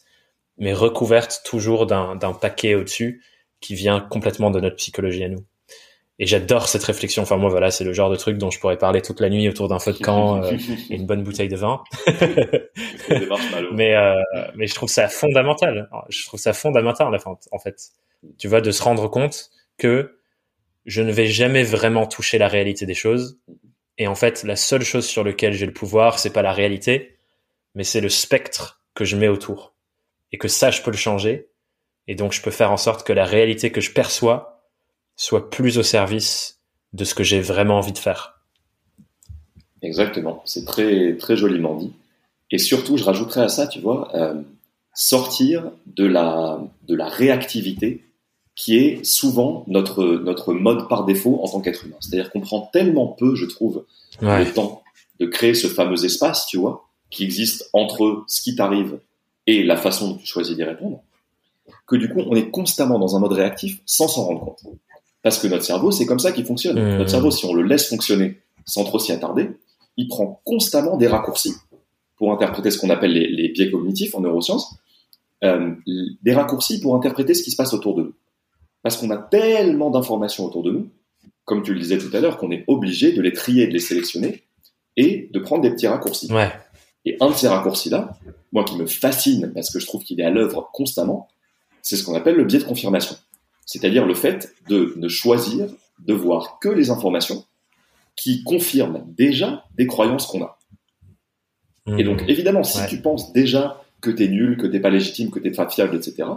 mais 0.59 0.73
recouverte 0.73 1.43
toujours 1.45 1.87
d'un 1.87 2.33
paquet 2.33 2.75
au-dessus 2.75 3.23
qui 3.61 3.75
vient 3.75 4.01
complètement 4.01 4.51
de 4.51 4.61
notre 4.61 4.77
psychologie 4.77 5.25
à 5.25 5.29
nous. 5.29 5.45
Et 6.19 6.27
j'adore 6.27 6.69
cette 6.69 6.85
réflexion. 6.85 7.23
Enfin 7.23 7.39
moi 7.39 7.49
voilà, 7.49 7.71
c'est 7.71 7.85
le 7.85 7.95
genre 7.95 8.11
de 8.11 8.17
truc 8.17 8.37
dont 8.37 8.51
je 8.51 8.61
pourrais 8.61 8.77
parler 8.77 9.01
toute 9.01 9.21
la 9.21 9.31
nuit 9.31 9.49
autour 9.49 9.69
d'un 9.69 9.79
feu 9.79 9.95
de 9.95 9.99
camp 9.99 10.43
euh, 10.43 10.53
et 10.91 10.97
une 10.97 11.07
bonne 11.07 11.23
bouteille 11.23 11.49
de 11.49 11.57
vin. 11.57 11.83
mais 13.73 13.97
euh, 13.97 14.21
mais 14.55 14.67
je 14.67 14.75
trouve 14.75 14.91
ça 14.91 15.09
fondamental. 15.09 15.89
Je 16.11 16.27
trouve 16.27 16.39
ça 16.39 16.53
fondamental 16.53 17.09
en 17.53 17.59
fait. 17.59 17.77
Tu 18.39 18.49
vois 18.49 18.61
de 18.61 18.71
se 18.71 18.83
rendre 18.83 19.09
compte 19.09 19.51
que 19.79 20.21
je 20.85 21.01
ne 21.01 21.11
vais 21.11 21.27
jamais 21.27 21.63
vraiment 21.63 22.07
toucher 22.07 22.37
la 22.37 22.49
réalité 22.49 22.85
des 22.85 22.95
choses. 22.95 23.39
Et 23.97 24.07
en 24.07 24.15
fait, 24.15 24.45
la 24.45 24.57
seule 24.57 24.83
chose 24.83 25.07
sur 25.07 25.25
laquelle 25.25 25.53
j'ai 25.53 25.67
le 25.67 25.73
pouvoir, 25.73 26.19
c'est 26.19 26.33
pas 26.33 26.43
la 26.43 26.53
réalité, 26.53 27.19
mais 27.75 27.85
c'est 27.85 28.01
le 28.01 28.09
spectre 28.09 28.83
que 28.95 29.05
je 29.05 29.17
mets 29.17 29.29
autour. 29.29 29.75
Et 30.33 30.39
que 30.39 30.49
ça, 30.49 30.71
je 30.71 30.83
peux 30.83 30.91
le 30.91 30.97
changer. 30.97 31.49
Et 32.07 32.15
donc, 32.15 32.33
je 32.33 32.43
peux 32.43 32.51
faire 32.51 32.73
en 32.73 32.77
sorte 32.77 33.07
que 33.07 33.13
la 33.13 33.25
réalité 33.25 33.71
que 33.73 33.81
je 33.81 33.93
perçois 33.93 34.63
soit 35.17 35.51
plus 35.51 35.79
au 35.79 35.83
service 35.83 36.61
de 36.93 37.05
ce 37.05 37.15
que 37.15 37.25
j'ai 37.25 37.41
vraiment 37.41 37.79
envie 37.79 37.93
de 37.93 37.99
faire. 37.99 38.41
Exactement, 39.83 40.43
c'est 40.45 40.65
très 40.65 41.17
très 41.17 41.37
joliment 41.37 41.75
dit. 41.75 41.93
Et 42.51 42.59
surtout, 42.59 42.97
je 42.97 43.05
rajouterais 43.05 43.43
à 43.43 43.49
ça, 43.49 43.67
tu 43.67 43.81
vois, 43.81 44.15
euh, 44.15 44.35
sortir 44.95 45.71
de 45.87 46.05
la 46.05 46.61
de 46.87 46.95
la 46.95 47.09
réactivité 47.09 48.05
qui 48.57 48.77
est 48.77 49.05
souvent 49.05 49.65
notre 49.69 50.05
notre 50.05 50.53
mode 50.53 50.89
par 50.89 51.05
défaut 51.05 51.41
en 51.43 51.49
tant 51.49 51.61
qu'être 51.61 51.87
humain. 51.87 51.97
C'est-à-dire 52.01 52.31
qu'on 52.31 52.41
prend 52.41 52.69
tellement 52.73 53.07
peu, 53.07 53.35
je 53.35 53.47
trouve, 53.47 53.85
le 54.21 54.53
temps 54.53 54.83
de 55.19 55.27
créer 55.27 55.55
ce 55.55 55.67
fameux 55.67 56.05
espace, 56.05 56.47
tu 56.47 56.59
vois, 56.59 56.90
qui 57.11 57.25
existe 57.25 57.69
entre 57.73 58.25
ce 58.27 58.41
qui 58.43 58.55
t'arrive 58.55 58.99
et 59.47 59.63
la 59.63 59.77
façon 59.77 60.11
dont 60.11 60.17
tu 60.17 60.27
choisis 60.27 60.55
d'y 60.57 60.65
répondre, 60.65 61.03
que 61.87 61.97
du 61.97 62.09
coup, 62.09 62.21
on 62.21 62.37
est 62.37 62.51
constamment 62.51 62.99
dans 62.99 63.17
un 63.17 63.21
mode 63.21 63.33
réactif 63.33 63.81
sans 63.85 64.09
s'en 64.09 64.25
rendre 64.25 64.45
compte. 64.45 64.63
Parce 65.23 65.39
que 65.39 65.49
notre 65.49 65.65
cerveau, 65.65 65.91
c'est 65.91 66.07
comme 66.07 66.19
ça 66.19 66.33
qu'il 66.33 66.47
fonctionne. 66.47 66.81
Mmh. 66.81 66.99
Notre 66.99 67.11
cerveau, 67.11 67.31
si 67.31 67.45
on 67.45 67.53
le 67.53 67.63
laisse 67.63 67.89
fonctionner 67.89 68.41
sans 68.65 68.85
trop 68.85 68.99
s'y 68.99 69.13
attarder, 69.13 69.51
il 69.97 70.09
prend 70.09 70.41
constamment 70.45 70.97
des 70.97 71.09
raccourcis 71.09 71.55
pour 72.17 72.33
interpréter 72.33 72.71
ce 72.71 72.79
qu'on 72.79 72.91
appelle 72.91 73.13
les, 73.13 73.49
biais 73.49 73.71
cognitifs 73.71 74.15
en 74.15 74.21
neurosciences, 74.21 74.77
euh, 75.43 75.75
des 76.23 76.33
raccourcis 76.33 76.81
pour 76.81 76.95
interpréter 76.95 77.35
ce 77.35 77.43
qui 77.43 77.51
se 77.51 77.57
passe 77.57 77.73
autour 77.73 77.95
de 77.95 78.03
nous. 78.03 78.15
Parce 78.83 78.97
qu'on 78.97 79.11
a 79.11 79.17
tellement 79.17 79.91
d'informations 79.91 80.45
autour 80.45 80.63
de 80.63 80.71
nous, 80.71 80.89
comme 81.45 81.63
tu 81.63 81.75
le 81.75 81.81
disais 81.81 81.99
tout 81.99 82.15
à 82.15 82.21
l'heure, 82.21 82.39
qu'on 82.39 82.51
est 82.51 82.65
obligé 82.67 83.13
de 83.13 83.21
les 83.21 83.33
trier, 83.33 83.67
de 83.67 83.73
les 83.73 83.81
sélectionner 83.81 84.43
et 84.97 85.29
de 85.33 85.39
prendre 85.39 85.63
des 85.63 85.71
petits 85.71 85.87
raccourcis. 85.87 86.33
Ouais. 86.33 86.51
Et 87.05 87.17
un 87.21 87.31
de 87.31 87.35
ces 87.35 87.49
raccourcis-là, 87.49 88.19
moi 88.53 88.65
qui 88.65 88.77
me 88.77 88.87
fascine 88.87 89.53
parce 89.55 89.71
que 89.71 89.79
je 89.79 89.87
trouve 89.87 90.03
qu'il 90.03 90.21
est 90.21 90.25
à 90.25 90.31
l'œuvre 90.31 90.71
constamment, 90.73 91.29
c'est 91.83 91.97
ce 91.97 92.05
qu'on 92.05 92.15
appelle 92.15 92.37
le 92.37 92.45
biais 92.45 92.59
de 92.59 92.65
confirmation 92.65 93.17
c'est-à-dire 93.71 94.05
le 94.05 94.15
fait 94.15 94.53
de 94.69 94.95
ne 94.97 95.07
choisir 95.07 95.69
de 96.01 96.13
voir 96.13 96.59
que 96.59 96.69
les 96.69 96.91
informations 96.91 97.45
qui 98.17 98.43
confirment 98.43 99.05
déjà 99.17 99.65
des 99.77 99.87
croyances 99.87 100.27
qu'on 100.27 100.43
a. 100.43 100.59
Et 101.97 102.03
donc, 102.03 102.23
mmh. 102.23 102.31
évidemment, 102.31 102.65
si 102.65 102.85
tu 102.89 103.01
penses 103.01 103.33
déjà 103.33 103.81
que 104.01 104.11
tu 104.11 104.25
es 104.25 104.29
nul, 104.29 104.57
que 104.57 104.67
t'es 104.67 104.81
pas 104.81 104.91
légitime, 104.91 105.31
que 105.31 105.39
t'es 105.39 105.53
pas 105.53 105.69
fiable, 105.69 105.95
etc., 105.95 106.29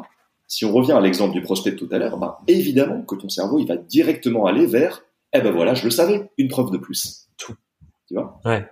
si 0.47 0.63
on 0.63 0.71
revient 0.71 0.91
à 0.91 1.01
l'exemple 1.01 1.33
du 1.33 1.41
prospect 1.41 1.71
de 1.71 1.75
tout 1.75 1.89
à 1.91 1.97
l'heure, 1.97 2.17
bah, 2.17 2.39
évidemment 2.47 3.01
que 3.01 3.15
ton 3.15 3.29
cerveau, 3.29 3.57
il 3.57 3.65
va 3.65 3.77
directement 3.77 4.45
aller 4.45 4.67
vers, 4.67 5.01
eh 5.33 5.41
ben 5.41 5.51
voilà, 5.51 5.73
je 5.73 5.85
le 5.85 5.91
savais, 5.91 6.29
une 6.37 6.49
preuve 6.49 6.69
de 6.69 6.77
plus. 6.77 7.29
Tout. 7.37 7.55
Tu 8.07 8.13
vois? 8.13 8.39
Ouais. 8.45 8.69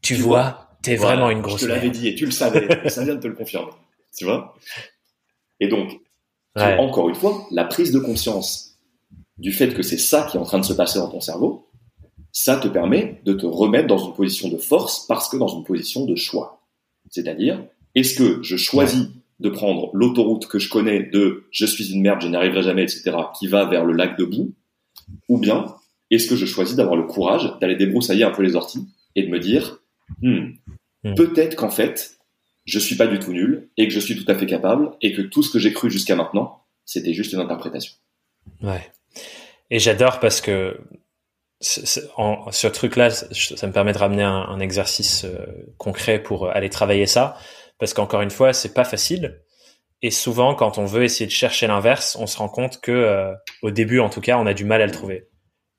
Tu, 0.00 0.14
vois, 0.14 0.69
tu 0.69 0.69
t'es 0.82 0.96
vraiment 0.96 1.30
une 1.30 1.40
grosse 1.40 1.60
Je 1.60 1.66
te 1.66 1.70
l'avais 1.70 1.90
dit 1.90 2.08
et 2.08 2.14
tu 2.14 2.24
le 2.24 2.30
savais, 2.30 2.68
ça 2.88 3.04
vient 3.04 3.14
de 3.14 3.20
te 3.20 3.28
le 3.28 3.34
confirmer. 3.34 3.72
Tu 4.16 4.24
vois? 4.24 4.54
Et 5.60 5.68
donc, 5.68 6.00
encore 6.56 7.08
une 7.08 7.14
fois, 7.14 7.46
la 7.50 7.64
prise 7.64 7.92
de 7.92 7.98
conscience 7.98 8.78
du 9.38 9.52
fait 9.52 9.72
que 9.74 9.82
c'est 9.82 9.98
ça 9.98 10.26
qui 10.30 10.36
est 10.36 10.40
en 10.40 10.44
train 10.44 10.58
de 10.58 10.64
se 10.64 10.72
passer 10.72 10.98
dans 10.98 11.08
ton 11.08 11.20
cerveau, 11.20 11.70
ça 12.32 12.56
te 12.56 12.68
permet 12.68 13.20
de 13.24 13.32
te 13.32 13.46
remettre 13.46 13.88
dans 13.88 13.98
une 13.98 14.14
position 14.14 14.48
de 14.48 14.56
force 14.56 15.06
parce 15.06 15.28
que 15.28 15.36
dans 15.36 15.48
une 15.48 15.64
position 15.64 16.04
de 16.04 16.14
choix. 16.14 16.62
C'est-à-dire, 17.10 17.64
est-ce 17.94 18.14
que 18.14 18.42
je 18.42 18.56
choisis 18.56 19.08
de 19.40 19.48
prendre 19.48 19.90
l'autoroute 19.94 20.46
que 20.46 20.58
je 20.58 20.68
connais 20.68 21.02
de 21.02 21.44
je 21.50 21.64
suis 21.66 21.92
une 21.92 22.02
merde, 22.02 22.20
je 22.20 22.28
n'y 22.28 22.36
arriverai 22.36 22.62
jamais, 22.62 22.82
etc., 22.82 23.12
qui 23.38 23.46
va 23.46 23.64
vers 23.64 23.84
le 23.84 23.94
lac 23.94 24.18
de 24.18 24.24
boue, 24.24 24.52
ou 25.28 25.38
bien 25.38 25.74
est-ce 26.10 26.28
que 26.28 26.36
je 26.36 26.46
choisis 26.46 26.76
d'avoir 26.76 26.96
le 26.96 27.04
courage 27.04 27.52
d'aller 27.60 27.76
débroussailler 27.76 28.24
un 28.24 28.30
peu 28.30 28.42
les 28.42 28.54
orties 28.54 28.86
et 29.16 29.22
de 29.22 29.28
me 29.28 29.38
dire, 29.38 29.79
hmm, 30.22 30.52
hmm. 31.04 31.14
peut-être 31.14 31.56
qu'en 31.56 31.70
fait, 31.70 32.18
je 32.64 32.78
suis 32.78 32.96
pas 32.96 33.06
du 33.06 33.18
tout 33.18 33.32
nul 33.32 33.70
et 33.76 33.88
que 33.88 33.94
je 33.94 34.00
suis 34.00 34.22
tout 34.22 34.30
à 34.30 34.34
fait 34.36 34.46
capable 34.46 34.92
et 35.00 35.12
que 35.12 35.22
tout 35.22 35.42
ce 35.42 35.50
que 35.50 35.58
j'ai 35.58 35.72
cru 35.72 35.90
jusqu'à 35.90 36.16
maintenant, 36.16 36.64
c'était 36.84 37.14
juste 37.14 37.32
une 37.32 37.40
interprétation. 37.40 37.94
Ouais. 38.62 38.90
Et 39.70 39.78
j'adore 39.78 40.20
parce 40.20 40.40
que 40.40 40.78
en, 42.16 42.50
ce 42.50 42.66
truc-là, 42.66 43.10
ça 43.10 43.66
me 43.66 43.72
permet 43.72 43.92
de 43.92 43.98
ramener 43.98 44.22
un, 44.22 44.58
exercice 44.60 45.24
euh, 45.24 45.46
concret 45.76 46.22
pour 46.22 46.48
aller 46.48 46.70
travailler 46.70 47.06
ça, 47.06 47.36
parce 47.78 47.92
qu'encore 47.92 48.22
une 48.22 48.30
fois, 48.30 48.52
c'est 48.52 48.72
pas 48.72 48.84
facile. 48.84 49.42
Et 50.02 50.10
souvent, 50.10 50.54
quand 50.54 50.78
on 50.78 50.86
veut 50.86 51.04
essayer 51.04 51.26
de 51.26 51.32
chercher 51.32 51.66
l'inverse, 51.66 52.16
on 52.18 52.26
se 52.26 52.38
rend 52.38 52.48
compte 52.48 52.80
que, 52.80 52.90
euh, 52.90 53.34
au 53.60 53.70
début, 53.70 54.00
en 54.00 54.08
tout 54.08 54.22
cas, 54.22 54.38
on 54.38 54.46
a 54.46 54.54
du 54.54 54.64
mal 54.64 54.80
à 54.80 54.86
le 54.86 54.92
trouver. 54.92 55.28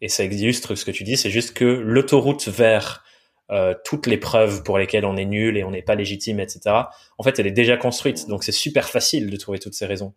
Et 0.01 0.07
ça 0.07 0.23
illustre 0.23 0.75
ce 0.75 0.85
que 0.85 0.91
tu 0.91 1.03
dis, 1.03 1.17
c'est 1.17 1.31
juste 1.31 1.53
que 1.53 1.65
l'autoroute 1.65 2.47
vers 2.47 3.03
euh, 3.51 3.73
toutes 3.83 4.07
les 4.07 4.17
preuves 4.17 4.63
pour 4.63 4.77
lesquelles 4.77 5.05
on 5.05 5.17
est 5.17 5.25
nul 5.25 5.57
et 5.57 5.63
on 5.63 5.71
n'est 5.71 5.81
pas 5.81 5.95
légitime, 5.95 6.39
etc. 6.39 6.75
En 7.17 7.23
fait, 7.23 7.39
elle 7.39 7.47
est 7.47 7.51
déjà 7.51 7.77
construite, 7.77 8.27
donc 8.27 8.43
c'est 8.43 8.51
super 8.51 8.89
facile 8.89 9.29
de 9.29 9.37
trouver 9.37 9.59
toutes 9.59 9.73
ces 9.73 9.85
raisons. 9.85 10.13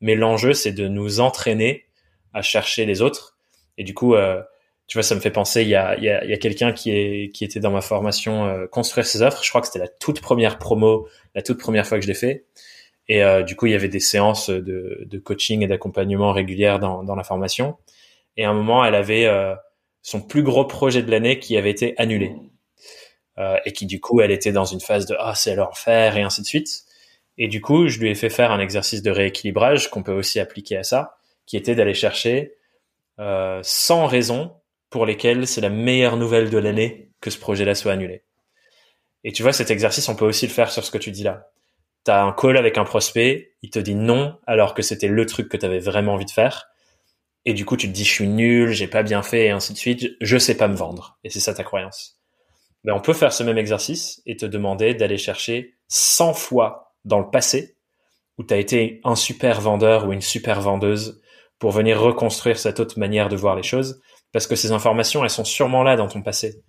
Mais 0.00 0.14
l'enjeu, 0.14 0.52
c'est 0.52 0.72
de 0.72 0.88
nous 0.88 1.20
entraîner 1.20 1.86
à 2.34 2.42
chercher 2.42 2.84
les 2.84 3.02
autres. 3.02 3.36
Et 3.78 3.84
du 3.84 3.94
coup, 3.94 4.14
euh, 4.14 4.42
tu 4.86 4.98
vois, 4.98 5.02
ça 5.02 5.14
me 5.14 5.20
fait 5.20 5.30
penser, 5.30 5.62
il 5.62 5.68
y 5.68 5.74
a, 5.74 5.98
y 5.98 6.08
a, 6.08 6.24
y 6.24 6.32
a 6.32 6.36
quelqu'un 6.36 6.72
qui, 6.72 7.30
qui 7.32 7.44
était 7.44 7.60
dans 7.60 7.72
ma 7.72 7.80
formation 7.80 8.46
euh, 8.46 8.66
Construire 8.66 9.06
ses 9.06 9.22
offres. 9.22 9.42
Je 9.42 9.48
crois 9.48 9.60
que 9.60 9.66
c'était 9.66 9.80
la 9.80 9.88
toute 9.88 10.20
première 10.20 10.58
promo, 10.58 11.08
la 11.34 11.42
toute 11.42 11.58
première 11.58 11.86
fois 11.86 11.98
que 11.98 12.02
je 12.02 12.08
l'ai 12.08 12.14
fait. 12.14 12.44
Et 13.08 13.22
euh, 13.22 13.42
du 13.42 13.56
coup, 13.56 13.66
il 13.66 13.72
y 13.72 13.74
avait 13.74 13.88
des 13.88 14.00
séances 14.00 14.50
de, 14.50 15.04
de 15.04 15.18
coaching 15.18 15.62
et 15.62 15.66
d'accompagnement 15.66 16.32
régulières 16.32 16.78
dans, 16.78 17.04
dans 17.04 17.14
la 17.14 17.24
formation. 17.24 17.76
Et 18.36 18.44
à 18.44 18.50
un 18.50 18.54
moment, 18.54 18.84
elle 18.84 18.94
avait 18.94 19.26
euh, 19.26 19.54
son 20.02 20.20
plus 20.20 20.42
gros 20.42 20.64
projet 20.64 21.02
de 21.02 21.10
l'année 21.10 21.38
qui 21.38 21.56
avait 21.56 21.70
été 21.70 21.94
annulé. 21.98 22.32
Euh, 23.38 23.58
et 23.64 23.72
qui 23.72 23.86
du 23.86 24.00
coup, 24.00 24.20
elle 24.20 24.30
était 24.30 24.52
dans 24.52 24.64
une 24.64 24.80
phase 24.80 25.06
de 25.06 25.14
ah 25.18 25.34
c'est 25.34 25.54
l'enfer 25.54 26.16
et 26.16 26.22
ainsi 26.22 26.40
de 26.40 26.46
suite. 26.46 26.84
Et 27.38 27.48
du 27.48 27.60
coup, 27.60 27.88
je 27.88 27.98
lui 27.98 28.10
ai 28.10 28.14
fait 28.14 28.30
faire 28.30 28.50
un 28.50 28.60
exercice 28.60 29.02
de 29.02 29.10
rééquilibrage 29.10 29.90
qu'on 29.90 30.02
peut 30.02 30.12
aussi 30.12 30.40
appliquer 30.40 30.78
à 30.78 30.82
ça, 30.82 31.18
qui 31.44 31.56
était 31.56 31.74
d'aller 31.74 31.94
chercher 31.94 32.54
euh, 33.20 33.60
100 33.62 34.06
raisons 34.06 34.54
pour 34.88 35.04
lesquelles 35.04 35.46
c'est 35.46 35.60
la 35.60 35.68
meilleure 35.68 36.16
nouvelle 36.16 36.48
de 36.50 36.58
l'année 36.58 37.10
que 37.20 37.30
ce 37.30 37.38
projet-là 37.38 37.74
soit 37.74 37.92
annulé. 37.92 38.24
Et 39.24 39.32
tu 39.32 39.42
vois, 39.42 39.52
cet 39.52 39.70
exercice, 39.70 40.08
on 40.08 40.16
peut 40.16 40.24
aussi 40.24 40.46
le 40.46 40.52
faire 40.52 40.70
sur 40.70 40.84
ce 40.84 40.90
que 40.90 40.98
tu 40.98 41.10
dis 41.10 41.24
là. 41.24 41.50
Tu 42.04 42.12
as 42.12 42.22
un 42.22 42.32
call 42.32 42.56
avec 42.56 42.78
un 42.78 42.84
prospect, 42.84 43.54
il 43.62 43.70
te 43.70 43.78
dit 43.78 43.96
non 43.96 44.38
alors 44.46 44.74
que 44.74 44.82
c'était 44.82 45.08
le 45.08 45.26
truc 45.26 45.48
que 45.48 45.56
tu 45.56 45.66
avais 45.66 45.80
vraiment 45.80 46.14
envie 46.14 46.24
de 46.24 46.30
faire. 46.30 46.68
Et 47.44 47.54
du 47.54 47.64
coup, 47.64 47.76
tu 47.76 47.86
te 47.86 47.92
dis, 47.92 48.04
je 48.04 48.10
suis 48.10 48.28
nul, 48.28 48.72
j'ai 48.72 48.88
pas 48.88 49.04
bien 49.04 49.22
fait, 49.22 49.46
et 49.46 49.50
ainsi 49.50 49.72
de 49.72 49.78
suite, 49.78 50.16
je 50.20 50.36
sais 50.36 50.56
pas 50.56 50.66
me 50.66 50.74
vendre. 50.74 51.16
Et 51.22 51.30
c'est 51.30 51.38
ça 51.38 51.54
ta 51.54 51.62
croyance. 51.62 52.15
Mais 52.86 52.92
on 52.92 53.00
peut 53.00 53.12
faire 53.12 53.32
ce 53.32 53.42
même 53.42 53.58
exercice 53.58 54.22
et 54.24 54.36
te 54.36 54.46
demander 54.46 54.94
d'aller 54.94 55.18
chercher 55.18 55.74
100 55.88 56.32
fois 56.34 56.94
dans 57.04 57.18
le 57.18 57.28
passé 57.28 57.76
où 58.38 58.44
tu 58.44 58.54
as 58.54 58.58
été 58.58 59.00
un 59.04 59.16
super 59.16 59.60
vendeur 59.60 60.06
ou 60.06 60.12
une 60.12 60.20
super 60.20 60.60
vendeuse 60.60 61.20
pour 61.58 61.72
venir 61.72 62.00
reconstruire 62.00 62.58
cette 62.58 62.80
autre 62.80 62.98
manière 62.98 63.28
de 63.28 63.36
voir 63.36 63.56
les 63.56 63.62
choses, 63.62 64.00
parce 64.32 64.46
que 64.46 64.56
ces 64.56 64.72
informations, 64.72 65.24
elles 65.24 65.30
sont 65.30 65.44
sûrement 65.44 65.82
là 65.82 65.96
dans 65.96 66.06
ton 66.06 66.22
passé. 66.22 66.62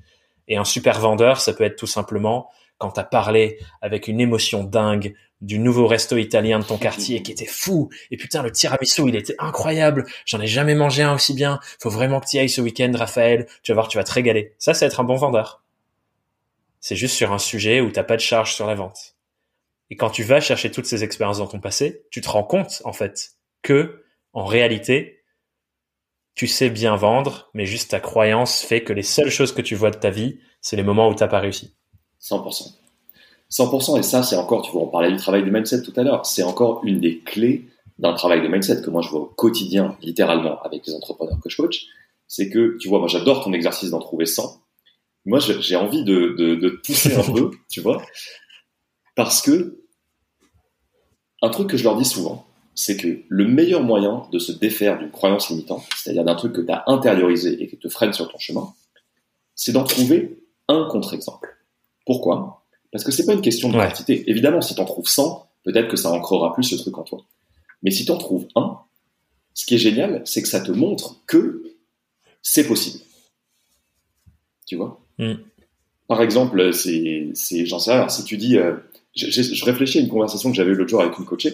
Et 0.48 0.58
un 0.58 0.64
super 0.64 1.00
vendeur, 1.00 1.42
ça 1.42 1.54
peut 1.54 1.66
être 1.66 1.76
tout 1.76 1.88
simplement 1.88 2.50
quand 2.78 2.92
tu 2.92 3.00
as 3.00 3.04
parlé 3.04 3.60
avec 3.82 4.08
une 4.08 4.22
émotion 4.22 4.64
dingue 4.64 5.14
du 5.42 5.60
nouveau 5.60 5.88
resto 5.88 6.16
italien 6.18 6.60
de 6.60 6.64
ton 6.64 6.78
quartier 6.78 7.22
qui 7.22 7.32
était 7.32 7.46
fou. 7.46 7.90
Et 8.12 8.18
putain, 8.18 8.42
le 8.44 8.52
tiramisu, 8.52 9.04
il 9.08 9.16
était 9.16 9.36
incroyable. 9.40 10.06
J'en 10.26 10.40
ai 10.40 10.48
jamais 10.48 10.74
mangé 10.74 11.04
un 11.04 11.14
aussi 11.14 11.34
bien. 11.34 11.60
Faut 11.80 11.90
vraiment 11.90 12.20
que 12.22 12.28
tu 12.28 12.38
ailles 12.38 12.50
ce 12.50 12.62
week-end, 12.62 12.92
Raphaël. 12.96 13.46
Tu 13.62 13.72
vas 13.72 13.76
voir, 13.76 13.88
tu 13.88 13.98
vas 13.98 14.04
te 14.04 14.14
régaler. 14.14 14.56
Ça, 14.58 14.74
c'est 14.74 14.86
être 14.86 15.00
un 15.00 15.04
bon 15.04 15.16
vendeur. 15.16 15.62
C'est 16.80 16.96
juste 16.96 17.16
sur 17.16 17.34
un 17.34 17.40
sujet 17.40 17.82
où 17.82 17.92
t'as 17.92 18.04
pas 18.04 18.16
de 18.16 18.22
charge 18.22 18.56
sur 18.56 18.68
la 18.68 18.76
vente. 18.76 19.16
Et 19.90 19.96
quand 19.96 20.10
tu 20.10 20.24
vas 20.24 20.42
chercher 20.42 20.72
toutes 20.72 20.86
ces 20.86 21.04
expériences 21.04 21.40
dans 21.40 21.48
ton 21.48 21.60
passé, 21.60 22.06
tu 22.12 22.22
te 22.22 22.30
rends 22.30 22.44
compte, 22.44 22.82
en 22.84 22.94
fait, 22.94 23.32
que, 23.62 24.04
en 24.34 24.46
réalité, 24.46 25.24
tu 26.36 26.48
sais 26.48 26.70
bien 26.70 26.96
vendre, 26.96 27.50
mais 27.54 27.66
juste 27.66 27.92
ta 27.92 28.00
croyance 28.00 28.62
fait 28.62 28.84
que 28.84 28.94
les 28.94 29.04
seules 29.04 29.32
choses 29.32 29.54
que 29.54 29.62
tu 29.62 29.76
vois 29.76 29.92
de 29.92 29.98
ta 29.98 30.10
vie, 30.10 30.40
c'est 30.62 30.76
les 30.76 30.84
moments 30.84 31.10
où 31.10 31.16
t'as 31.16 31.28
pas 31.28 31.40
réussi. 31.40 31.76
100%. 32.22 32.74
100%, 33.50 34.00
et 34.00 34.04
ça, 34.04 34.24
c'est 34.24 34.36
encore, 34.36 34.62
tu 34.62 34.72
vois, 34.72 34.84
on 34.84 34.88
parlait 34.88 35.12
du 35.12 35.18
travail 35.18 35.44
de 35.44 35.50
mindset 35.50 35.82
tout 35.82 35.94
à 35.96 36.04
l'heure, 36.04 36.26
c'est 36.26 36.44
encore 36.44 36.82
une 36.84 37.00
des 37.00 37.20
clés 37.20 37.66
d'un 37.98 38.14
travail 38.14 38.42
de 38.42 38.48
mindset 38.48 38.82
que 38.82 38.90
moi 38.90 39.02
je 39.02 39.10
vois 39.10 39.22
au 39.22 39.26
quotidien, 39.26 39.98
littéralement, 40.02 40.62
avec 40.62 40.86
les 40.86 40.94
entrepreneurs 40.94 41.40
que 41.42 41.50
je 41.50 41.58
coach, 41.58 41.88
c'est 42.28 42.50
que, 42.50 42.78
tu 42.78 42.90
vois, 42.90 43.00
moi 43.00 43.08
j'adore 43.08 43.44
ton 43.44 43.54
exercice 43.54 43.90
d'en 43.90 44.00
trouver 44.00 44.26
100. 44.26 44.62
Moi, 45.28 45.40
j'ai 45.40 45.76
envie 45.76 46.06
de, 46.06 46.36
de, 46.38 46.56
de 46.56 46.70
pousser 46.70 47.14
un 47.14 47.22
peu, 47.34 47.52
tu 47.70 47.82
vois, 47.82 48.02
parce 49.16 49.42
que 49.42 49.84
un 51.42 51.50
truc 51.50 51.70
que 51.70 51.76
je 51.76 51.84
leur 51.84 51.98
dis 51.98 52.06
souvent, 52.06 52.48
c'est 52.76 52.96
que 52.96 53.20
le 53.28 53.46
meilleur 53.46 53.84
moyen 53.84 54.26
de 54.32 54.40
se 54.40 54.54
défaire 54.54 54.98
d'une 54.98 55.12
croyance 55.12 55.50
limitante, 55.50 55.84
c'est-à-dire 55.98 56.24
d'un 56.24 56.36
truc 56.36 56.54
que 56.54 56.62
tu 56.62 56.72
as 56.72 56.84
intériorisé 56.88 57.62
et 57.62 57.68
qui 57.68 57.78
te 57.78 57.90
freine 57.90 58.14
sur 58.14 58.32
ton 58.32 58.40
chemin, 58.40 58.74
c'est 59.54 59.74
d'en 59.74 59.84
trouver 59.84 60.44
un 60.70 60.88
contre-exemple. 60.90 61.58
Pourquoi? 62.06 62.64
Parce 62.94 63.04
que 63.04 63.12
c'est 63.12 63.26
pas 63.26 63.34
une 63.34 63.42
question 63.42 63.68
de 63.68 63.78
quantité. 63.78 64.24
Évidemment, 64.30 64.62
si 64.62 64.76
tu 64.76 64.82
en 64.82 64.86
trouves 64.86 65.10
100, 65.10 65.46
peut-être 65.64 65.90
que 65.90 65.98
ça 65.98 66.10
ancrera 66.10 66.54
plus 66.54 66.64
ce 66.64 66.76
truc 66.76 66.98
en 66.98 67.04
toi. 67.04 67.20
Mais 67.84 67.92
si 67.92 68.06
tu 68.06 68.12
en 68.12 68.18
trouves 68.18 68.48
un, 68.56 68.80
ce 69.54 69.66
qui 69.66 69.76
est 69.76 69.80
génial, 69.80 70.22
c'est 70.24 70.42
que 70.42 70.48
ça 70.48 70.62
te 70.62 70.72
montre 70.72 71.18
que 71.26 71.64
c'est 72.42 72.66
possible. 72.66 73.04
Tu 74.66 74.78
vois? 74.78 75.02
Mm. 75.18 75.36
Par 76.08 76.22
exemple, 76.22 76.74
c'est, 76.74 77.34
j'en 77.66 77.80
sais 77.80 77.92
rien, 77.92 78.08
si 78.08 78.24
tu 78.24 78.38
dis, 78.38 78.58
euh, 78.58 78.76
je, 79.16 79.66
réfléchis 79.66 79.98
à 79.98 80.02
une 80.02 80.08
conversation 80.08 80.50
que 80.50 80.56
j'avais 80.56 80.72
eu 80.72 80.76
l'autre 80.76 80.90
jour 80.90 81.02
avec 81.02 81.18
une 81.18 81.26
coachée 81.26 81.54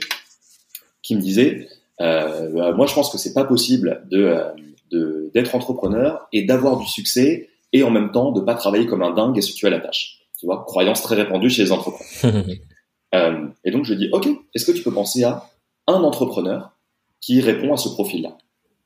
qui 1.01 1.15
me 1.15 1.21
disait, 1.21 1.67
euh, 2.01 2.49
bah, 2.51 2.71
moi 2.73 2.85
je 2.85 2.93
pense 2.93 3.11
que 3.11 3.17
c'est 3.17 3.33
pas 3.33 3.45
possible 3.45 4.05
euh, 4.13 4.51
de, 4.91 5.31
d'être 5.33 5.55
entrepreneur 5.55 6.27
et 6.31 6.43
d'avoir 6.43 6.77
du 6.77 6.85
succès 6.85 7.49
et 7.71 7.81
en 7.81 7.89
même 7.89 8.11
temps 8.11 8.31
de 8.31 8.41
pas 8.41 8.53
travailler 8.53 8.85
comme 8.85 9.01
un 9.01 9.11
dingue 9.11 9.37
et 9.37 9.41
se 9.41 9.53
tuer 9.53 9.67
à 9.67 9.71
la 9.71 9.79
tâche 9.79 10.23
tu 10.43 10.47
vois, 10.47 10.65
croyance 10.65 11.01
très 11.01 11.15
répandue 11.15 11.49
chez 11.49 11.63
les 11.63 11.71
entrepreneurs. 11.71 12.43
euh, 13.15 13.47
et 13.63 13.71
donc 13.71 13.85
je 13.85 13.93
dis, 13.93 14.09
ok, 14.11 14.27
est-ce 14.53 14.65
que 14.65 14.73
tu 14.73 14.83
peux 14.83 14.91
penser 14.91 15.23
à 15.23 15.49
un 15.87 16.03
entrepreneur 16.03 16.73
qui 17.21 17.39
répond 17.39 17.73
à 17.73 17.77
ce 17.77 17.87
profil-là? 17.87 18.37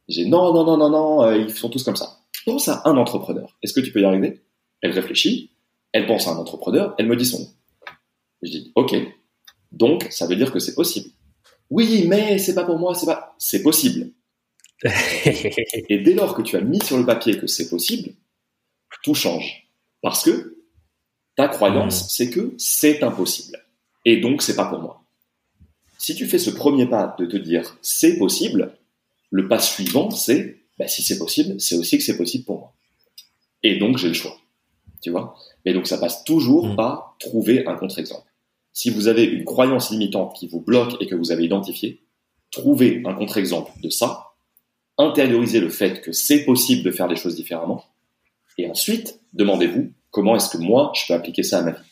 J'ai 0.08 0.26
non, 0.26 0.54
non, 0.54 0.64
non, 0.64 0.78
non, 0.78 0.90
non, 0.92 1.24
euh, 1.24 1.36
ils 1.36 1.50
sont 1.50 1.70
tous 1.70 1.84
comme 1.84 1.96
ça. 1.96 2.20
Pense 2.46 2.68
à 2.68 2.84
un 2.86 2.96
entrepreneur. 2.96 3.58
Est-ce 3.64 3.74
que 3.74 3.80
tu 3.80 3.92
peux 3.92 4.02
y 4.02 4.06
arriver? 4.06 4.40
Elle 4.82 4.92
réfléchit, 4.92 5.52
elle 5.92 6.06
pense 6.06 6.28
à 6.28 6.32
un 6.32 6.38
entrepreneur, 6.38 6.96
elle 6.98 7.08
me 7.08 7.16
dit 7.16 7.26
son 7.26 7.40
nom. 7.40 7.50
Je 8.42 8.52
dis, 8.52 8.72
ok, 8.76 8.96
donc 9.72 10.08
ça 10.10 10.28
veut 10.28 10.36
dire 10.36 10.52
que 10.52 10.60
c'est 10.60 10.76
possible. 10.76 11.10
Oui, 11.70 12.06
mais 12.08 12.38
c'est 12.38 12.56
pas 12.56 12.64
pour 12.64 12.80
moi, 12.80 12.96
c'est 12.96 13.06
pas, 13.06 13.36
c'est 13.38 13.64
possible. 13.64 14.12
et 14.84 15.98
dès 16.00 16.14
lors 16.14 16.36
que 16.36 16.42
tu 16.42 16.56
as 16.56 16.62
mis 16.62 16.82
sur 16.84 16.98
le 16.98 17.06
papier 17.06 17.38
que 17.38 17.48
c'est 17.48 17.70
possible, 17.70 18.12
tout 19.04 19.16
change. 19.16 19.68
Parce 20.02 20.24
que 20.24 20.58
ta 21.36 21.48
croyance, 21.48 22.04
hmm. 22.04 22.08
c'est 22.10 22.30
que 22.30 22.54
c'est 22.58 23.04
impossible. 23.04 23.58
Et 24.06 24.18
donc, 24.18 24.42
c'est 24.42 24.56
pas 24.56 24.66
pour 24.66 24.80
moi. 24.80 25.04
Si 25.98 26.16
tu 26.16 26.28
fais 26.28 26.38
ce 26.38 26.52
premier 26.52 26.86
pas 26.86 27.16
de 27.20 27.26
te 27.26 27.38
dire 27.38 27.78
c'est 27.82 28.18
possible, 28.18 28.78
le 29.32 29.48
pas 29.48 29.60
suivant, 29.60 30.12
c'est 30.12 30.58
bah, 30.78 30.88
si 30.88 31.02
c'est 31.02 31.18
possible, 31.18 31.60
c'est 31.60 31.76
aussi 31.76 31.98
que 31.98 32.04
c'est 32.04 32.18
possible 32.18 32.46
pour 32.46 32.60
moi. 32.60 32.74
Et 33.64 33.78
donc, 33.78 33.98
j'ai 33.98 34.10
le 34.10 34.14
choix. 34.14 34.38
Tu 35.02 35.12
vois 35.12 35.36
Et 35.66 35.74
donc, 35.74 35.88
ça 35.88 35.98
passe 35.98 36.24
toujours 36.24 36.68
hmm. 36.68 36.76
par 36.76 37.16
trouver 37.20 37.66
un 37.66 37.76
contre-exemple. 37.76 38.28
Si 38.74 38.90
vous 38.90 39.08
avez 39.08 39.24
une 39.24 39.46
croyance 39.46 39.90
limitante 39.92 40.36
qui 40.36 40.48
vous 40.48 40.62
bloque 40.62 41.02
et 41.02 41.08
que 41.08 41.16
vous 41.16 41.32
avez 41.32 41.44
identifié, 41.44 42.04
trouvez 42.52 43.02
un 43.06 43.14
contre-exemple 43.14 43.72
de 43.82 43.90
ça, 43.90 44.34
intériorisez 44.98 45.60
le 45.60 45.70
fait 45.70 46.02
que 46.02 46.12
c'est 46.12 46.46
possible 46.46 46.84
de 46.84 46.92
faire 46.92 47.08
les 47.08 47.16
choses 47.16 47.36
différemment, 47.36 47.84
et 48.58 48.70
ensuite, 48.70 49.20
demandez-vous 49.34 49.92
comment 50.10 50.36
est-ce 50.36 50.50
que 50.50 50.58
moi, 50.58 50.92
je 50.96 51.06
peux 51.08 51.14
appliquer 51.14 51.44
ça 51.44 51.60
à 51.60 51.62
ma 51.62 51.72
vie 51.72 51.84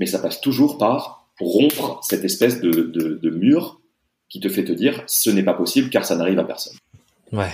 Mais 0.00 0.06
ça 0.06 0.18
passe 0.18 0.40
toujours 0.40 0.78
par 0.78 1.28
rompre 1.40 2.00
cette 2.02 2.24
espèce 2.24 2.60
de, 2.60 3.30
mur 3.30 3.80
qui 4.28 4.40
te 4.40 4.48
fait 4.48 4.64
te 4.64 4.72
dire 4.72 5.02
ce 5.06 5.30
n'est 5.30 5.42
pas 5.42 5.54
possible 5.54 5.90
car 5.90 6.04
ça 6.04 6.16
n'arrive 6.16 6.38
à 6.38 6.44
personne. 6.44 6.76
Ouais. 7.32 7.52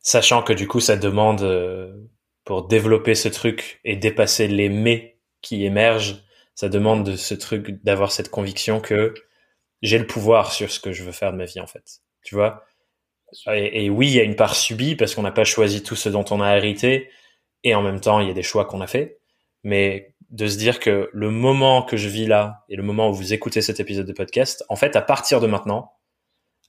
Sachant 0.00 0.42
que 0.42 0.52
du 0.52 0.66
coup, 0.66 0.80
ça 0.80 0.96
demande, 0.96 1.42
euh, 1.42 1.94
pour 2.44 2.66
développer 2.66 3.14
ce 3.14 3.28
truc 3.28 3.80
et 3.84 3.96
dépasser 3.96 4.48
les 4.48 4.68
mais 4.68 5.18
qui 5.40 5.64
émergent, 5.64 6.24
ça 6.54 6.68
demande 6.68 7.04
de 7.04 7.16
ce 7.16 7.34
truc 7.34 7.82
d'avoir 7.84 8.12
cette 8.12 8.30
conviction 8.30 8.80
que 8.80 9.14
j'ai 9.82 9.98
le 9.98 10.06
pouvoir 10.06 10.52
sur 10.52 10.70
ce 10.70 10.80
que 10.80 10.92
je 10.92 11.02
veux 11.02 11.12
faire 11.12 11.32
de 11.32 11.38
ma 11.38 11.44
vie, 11.44 11.60
en 11.60 11.66
fait. 11.66 12.00
Tu 12.24 12.34
vois? 12.34 12.64
Et, 13.52 13.90
oui, 13.90 14.08
il 14.08 14.14
y 14.14 14.20
a 14.20 14.24
une 14.24 14.36
part 14.36 14.54
subie 14.54 14.94
parce 14.94 15.14
qu'on 15.14 15.22
n'a 15.22 15.32
pas 15.32 15.44
choisi 15.44 15.82
tout 15.82 15.96
ce 15.96 16.08
dont 16.08 16.24
on 16.30 16.40
a 16.40 16.56
hérité, 16.56 17.10
et 17.64 17.74
en 17.74 17.82
même 17.82 18.00
temps, 18.00 18.20
il 18.20 18.28
y 18.28 18.30
a 18.30 18.34
des 18.34 18.42
choix 18.42 18.64
qu'on 18.64 18.80
a 18.80 18.86
fait. 18.86 19.18
Mais 19.64 20.14
de 20.30 20.46
se 20.46 20.56
dire 20.56 20.80
que 20.80 21.10
le 21.12 21.30
moment 21.30 21.82
que 21.82 21.96
je 21.96 22.08
vis 22.08 22.26
là 22.26 22.64
et 22.68 22.76
le 22.76 22.82
moment 22.82 23.10
où 23.10 23.14
vous 23.14 23.32
écoutez 23.32 23.62
cet 23.62 23.80
épisode 23.80 24.06
de 24.06 24.12
podcast, 24.12 24.64
en 24.68 24.76
fait, 24.76 24.96
à 24.96 25.02
partir 25.02 25.40
de 25.40 25.46
maintenant, 25.46 25.92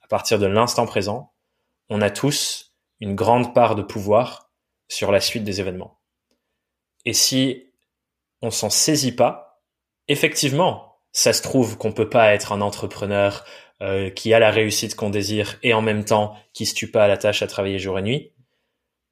à 0.04 0.08
partir 0.08 0.40
de 0.40 0.46
l'instant 0.46 0.86
présent, 0.86 1.34
on 1.90 2.02
a 2.02 2.10
tous 2.10 2.76
une 3.00 3.16
grande 3.16 3.54
part 3.54 3.76
de 3.76 3.82
pouvoir 3.82 4.53
sur 4.94 5.12
la 5.12 5.20
suite 5.20 5.44
des 5.44 5.60
événements. 5.60 6.00
Et 7.06 7.14
si 7.14 7.74
on 8.42 8.52
s'en 8.52 8.70
saisit 8.70 9.16
pas, 9.16 9.64
effectivement, 10.08 10.98
ça 11.12 11.34
se 11.34 11.42
trouve 11.42 11.78
qu'on 11.78 11.92
peut 11.92 12.10
pas 12.10 12.34
être 12.34 12.52
un 12.52 12.62
entrepreneur 12.62 13.46
euh, 13.82 14.10
qui 14.10 14.34
a 14.34 14.40
la 14.40 14.52
réussite 14.52 14.96
qu'on 14.96 15.10
désire 15.10 15.58
et 15.64 15.74
en 15.74 15.82
même 15.82 16.06
temps 16.06 16.36
qui 16.54 16.66
se 16.66 16.76
tue 16.76 16.92
pas 16.92 17.06
à 17.06 17.08
la 17.08 17.18
tâche 17.18 17.42
à 17.42 17.48
travailler 17.48 17.80
jour 17.80 17.98
et 18.00 18.02
nuit. 18.02 18.32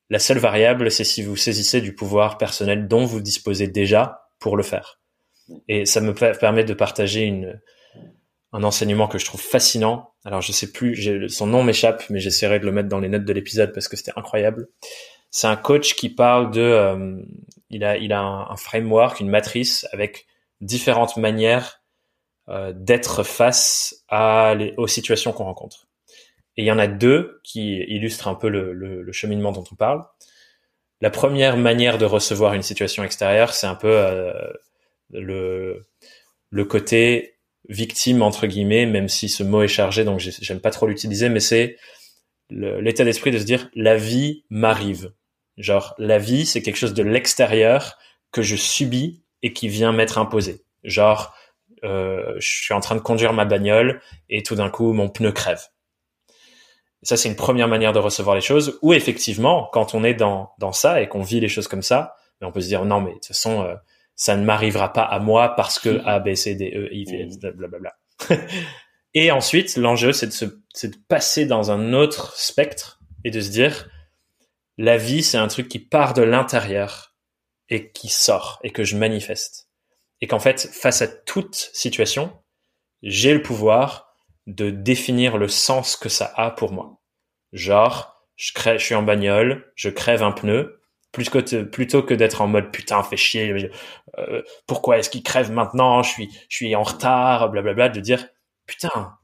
La 0.09 0.19
seule 0.19 0.39
variable, 0.39 0.91
c'est 0.91 1.03
si 1.03 1.23
vous 1.23 1.35
saisissez 1.35 1.81
du 1.81 1.95
pouvoir 1.95 2.37
personnel 2.37 2.87
dont 2.87 3.05
vous 3.05 3.21
disposez 3.21 3.67
déjà 3.67 4.29
pour 4.39 4.57
le 4.57 4.63
faire. 4.63 4.99
Et 5.67 5.85
ça 5.85 6.01
me 6.01 6.13
permet 6.13 6.63
de 6.63 6.73
partager 6.73 7.33
un 8.51 8.63
enseignement 8.63 9.07
que 9.07 9.17
je 9.17 9.25
trouve 9.25 9.41
fascinant. 9.41 10.13
Alors 10.25 10.41
je 10.41 10.51
sais 10.51 10.71
plus, 10.71 11.29
son 11.29 11.47
nom 11.47 11.63
m'échappe, 11.63 12.03
mais 12.09 12.19
j'essaierai 12.19 12.59
de 12.59 12.65
le 12.65 12.71
mettre 12.71 12.89
dans 12.89 12.99
les 12.99 13.09
notes 13.09 13.25
de 13.25 13.33
l'épisode 13.33 13.73
parce 13.73 13.87
que 13.87 13.95
c'était 13.95 14.13
incroyable. 14.15 14.67
C'est 15.31 15.47
un 15.47 15.55
coach 15.55 15.95
qui 15.95 16.09
parle 16.09 16.51
de, 16.51 16.61
euh, 16.61 17.21
il 17.69 17.83
a, 17.85 17.97
il 17.97 18.11
a 18.11 18.21
un, 18.21 18.55
framework, 18.57 19.21
une 19.21 19.29
matrice 19.29 19.87
avec 19.93 20.27
différentes 20.59 21.15
manières 21.17 21.81
euh, 22.49 22.73
d'être 22.75 23.23
face 23.23 24.03
à 24.09 24.55
les, 24.55 24.73
aux 24.77 24.87
situations 24.87 25.31
qu'on 25.31 25.45
rencontre. 25.45 25.87
Et 26.57 26.63
il 26.63 26.65
y 26.65 26.71
en 26.71 26.79
a 26.79 26.87
deux 26.87 27.39
qui 27.43 27.77
illustrent 27.77 28.27
un 28.27 28.35
peu 28.35 28.49
le, 28.49 28.73
le, 28.73 29.01
le, 29.01 29.11
cheminement 29.13 29.53
dont 29.53 29.63
on 29.71 29.75
parle. 29.75 30.03
La 30.99 31.09
première 31.09 31.55
manière 31.55 31.97
de 31.97 32.05
recevoir 32.05 32.53
une 32.53 32.61
situation 32.61 33.03
extérieure, 33.05 33.53
c'est 33.53 33.67
un 33.67 33.75
peu 33.75 33.89
euh, 33.89 34.33
le, 35.11 35.87
le 36.49 36.65
côté 36.65 37.37
victime 37.69 38.21
entre 38.21 38.47
guillemets, 38.47 38.85
même 38.85 39.07
si 39.07 39.29
ce 39.29 39.43
mot 39.43 39.61
est 39.61 39.69
chargé, 39.69 40.03
donc 40.03 40.19
j'aime 40.19 40.59
pas 40.59 40.71
trop 40.71 40.87
l'utiliser, 40.87 41.29
mais 41.29 41.39
c'est 41.39 41.77
l'état 42.49 43.05
d'esprit 43.05 43.31
de 43.31 43.39
se 43.39 43.45
dire 43.45 43.69
la 43.75 43.95
vie 43.95 44.43
m'arrive. 44.49 45.13
Genre 45.57 45.93
la 45.97 46.17
vie 46.17 46.45
c'est 46.45 46.61
quelque 46.61 46.77
chose 46.77 46.93
de 46.93 47.03
l'extérieur 47.03 47.97
que 48.31 48.41
je 48.41 48.55
subis 48.55 49.23
et 49.43 49.53
qui 49.53 49.67
vient 49.67 49.91
m'être 49.91 50.17
imposé. 50.17 50.63
Genre 50.83 51.35
euh, 51.83 52.35
je 52.37 52.47
suis 52.47 52.73
en 52.73 52.79
train 52.79 52.95
de 52.95 53.01
conduire 53.01 53.33
ma 53.33 53.45
bagnole 53.45 54.01
et 54.29 54.43
tout 54.43 54.55
d'un 54.55 54.69
coup 54.69 54.93
mon 54.93 55.09
pneu 55.09 55.31
crève. 55.31 55.63
ça 57.01 57.17
c'est 57.17 57.29
une 57.29 57.35
première 57.35 57.67
manière 57.67 57.93
de 57.93 57.99
recevoir 57.99 58.35
les 58.35 58.41
choses. 58.41 58.79
Ou 58.81 58.93
effectivement 58.93 59.69
quand 59.73 59.93
on 59.93 60.03
est 60.03 60.13
dans 60.13 60.51
dans 60.59 60.71
ça 60.71 61.01
et 61.01 61.07
qu'on 61.07 61.23
vit 61.23 61.39
les 61.39 61.49
choses 61.49 61.67
comme 61.67 61.81
ça, 61.81 62.15
on 62.41 62.51
peut 62.51 62.61
se 62.61 62.67
dire 62.67 62.85
non 62.85 63.01
mais 63.01 63.11
de 63.11 63.15
toute 63.15 63.27
façon 63.27 63.63
euh, 63.63 63.75
ça 64.21 64.35
ne 64.35 64.45
m'arrivera 64.45 64.93
pas 64.93 65.01
à 65.01 65.17
moi 65.17 65.55
parce 65.55 65.79
que 65.79 65.99
A, 66.05 66.19
B, 66.19 66.35
C, 66.35 66.53
D, 66.53 66.71
E, 66.75 66.93
I, 66.93 67.05
V, 67.05 67.51
blablabla. 67.53 67.95
et 69.15 69.31
ensuite, 69.31 69.75
l'enjeu, 69.77 70.13
c'est 70.13 70.27
de, 70.27 70.31
se, 70.31 70.45
c'est 70.75 70.89
de 70.89 70.97
passer 71.07 71.47
dans 71.47 71.71
un 71.71 71.93
autre 71.93 72.37
spectre 72.37 72.99
et 73.23 73.31
de 73.31 73.41
se 73.41 73.49
dire, 73.49 73.89
la 74.81 74.97
vie, 74.97 75.21
c'est 75.21 75.37
un 75.37 75.47
truc 75.47 75.69
qui 75.69 75.77
part 75.77 76.15
de 76.15 76.23
l'intérieur 76.23 77.15
et 77.69 77.91
qui 77.91 78.09
sort 78.09 78.59
et 78.63 78.71
que 78.71 78.83
je 78.83 78.97
manifeste. 78.97 79.69
Et 80.21 80.27
qu'en 80.27 80.39
fait, 80.39 80.67
face 80.73 81.03
à 81.03 81.07
toute 81.07 81.69
situation, 81.71 82.33
j'ai 83.03 83.35
le 83.35 83.43
pouvoir 83.43 84.15
de 84.47 84.71
définir 84.71 85.37
le 85.37 85.47
sens 85.47 85.95
que 85.95 86.09
ça 86.09 86.33
a 86.35 86.49
pour 86.49 86.71
moi. 86.71 86.99
Genre, 87.53 88.25
je, 88.35 88.53
je 88.55 88.83
suis 88.83 88.95
en 88.95 89.03
bagnole, 89.03 89.71
je 89.75 89.89
crève 89.89 90.23
un 90.23 90.31
pneu, 90.31 90.81
plutôt 91.11 92.01
que 92.01 92.13
d'être 92.15 92.41
en 92.41 92.47
mode 92.47 92.71
putain 92.71 93.03
fait 93.03 93.17
chier 93.17 93.69
euh, 94.17 94.41
pourquoi 94.65 94.97
est-ce 94.97 95.09
qu'il 95.09 95.23
crève 95.23 95.51
maintenant 95.51 96.01
je 96.03 96.09
suis 96.09 96.29
je 96.47 96.55
suis 96.55 96.73
en 96.73 96.83
retard 96.83 97.51
blablabla 97.51 97.89
de 97.89 97.99
dire 97.99 98.29
putain 98.65 99.17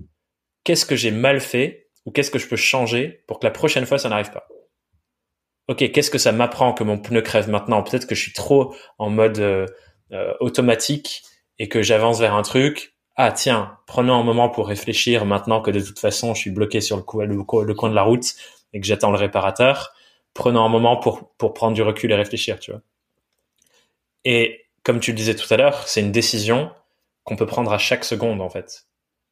qu'est-ce 0.66 0.86
que 0.86 0.98
j'ai 0.98 1.12
mal 1.12 1.40
fait 1.40 1.88
ou 2.04 2.12
qu'est-ce 2.12 2.30
que 2.30 2.40
je 2.40 2.48
peux 2.50 2.58
changer 2.58 3.24
pour 3.26 3.40
que 3.40 3.48
la 3.48 3.52
prochaine 3.52 3.86
fois 3.86 3.98
ça 3.98 4.10
n'arrive 4.10 4.32
pas 4.32 4.50
ok 5.68 5.92
qu'est-ce 5.92 6.12
que 6.12 6.18
ça 6.18 6.32
m'apprend 6.32 6.74
que 6.74 6.84
mon 6.84 6.98
pneu 6.98 7.22
crève 7.22 7.50
maintenant? 7.50 7.84
Peut-être 7.84 8.08
que 8.08 8.16
je 8.16 8.22
suis 8.22 8.34
trop 8.34 8.76
en 8.98 9.10
mode 9.10 9.40
euh, 9.40 9.66
euh, 10.12 10.34
automatique 10.40 11.24
et 11.60 11.68
que 11.70 11.82
j'avance 11.82 12.20
vers 12.20 12.34
un 12.34 12.44
truc 12.44 12.94
ah 13.16 13.32
tiens 13.32 13.78
prenons 13.88 14.16
un 14.20 14.24
moment 14.24 14.50
pour 14.50 14.68
réfléchir 14.68 15.26
maintenant 15.26 15.62
que 15.62 15.72
de 15.72 15.82
toute 15.82 16.00
façon 16.00 16.34
je 16.34 16.42
suis 16.42 16.52
bloqué 16.52 16.82
sur 16.82 16.98
le, 16.98 17.04
coin 17.04 17.90
de 17.90 17.96
la 17.96 18.04
route 18.04 18.36
et 18.74 18.80
que 18.80 18.86
j'attends 18.86 19.12
le 19.12 19.18
réparateur 19.18 19.94
prenant 20.38 20.66
un 20.66 20.70
moment 20.70 20.98
pour, 20.98 21.34
pour 21.36 21.54
prendre 21.54 21.74
du 21.74 21.82
recul 21.82 22.12
et 22.12 22.16
réfléchir, 22.16 22.60
tu 22.60 22.72
vois. 22.72 22.82
Et 24.24 24.68
comme 24.84 25.00
tu 25.00 25.12
le 25.12 25.18
disais 25.18 25.36
tout 25.36 25.52
à 25.52 25.58
l'heure, 25.58 25.88
c'est 25.88 26.00
une 26.00 26.12
décision 26.12 26.72
qu'on 27.24 27.36
peut 27.36 27.48
prendre 27.48 27.74
à 27.74 27.78
chaque 27.78 28.06
seconde, 28.06 28.40
en 28.40 28.50
fait. 28.50 28.86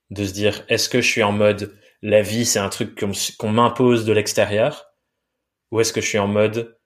De 0.10 0.26
se 0.26 0.34
dire, 0.34 0.66
est-ce 0.68 0.90
que 0.90 1.02
je 1.02 1.08
suis 1.08 1.24
en 1.24 1.32
mode, 1.32 1.78
la 2.02 2.22
vie, 2.22 2.46
c'est 2.46 2.60
un 2.60 2.70
truc 2.70 3.00
qu'on 3.38 3.50
m'impose 3.50 4.04
de 4.04 4.14
l'extérieur, 4.14 4.88
ou 5.72 5.80
est-ce 5.80 5.94
que 5.94 6.02
je 6.02 6.08
suis 6.08 6.20
en 6.20 6.28
mode, 6.28 6.78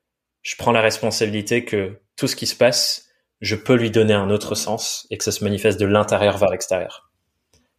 je 0.42 0.56
prends 0.56 0.72
la 0.72 0.82
responsabilité 0.82 1.66
que 1.66 2.00
tout 2.16 2.28
ce 2.28 2.36
qui 2.36 2.48
se 2.48 2.56
passe, 2.56 3.10
je 3.42 3.56
peux 3.56 3.76
lui 3.76 3.92
donner 3.92 4.14
un 4.14 4.30
autre 4.30 4.56
sens 4.56 5.08
et 5.10 5.18
que 5.18 5.24
ça 5.24 5.32
se 5.32 5.44
manifeste 5.44 5.80
de 5.80 5.86
l'intérieur 5.86 6.38
vers 6.38 6.50
l'extérieur. 6.50 7.10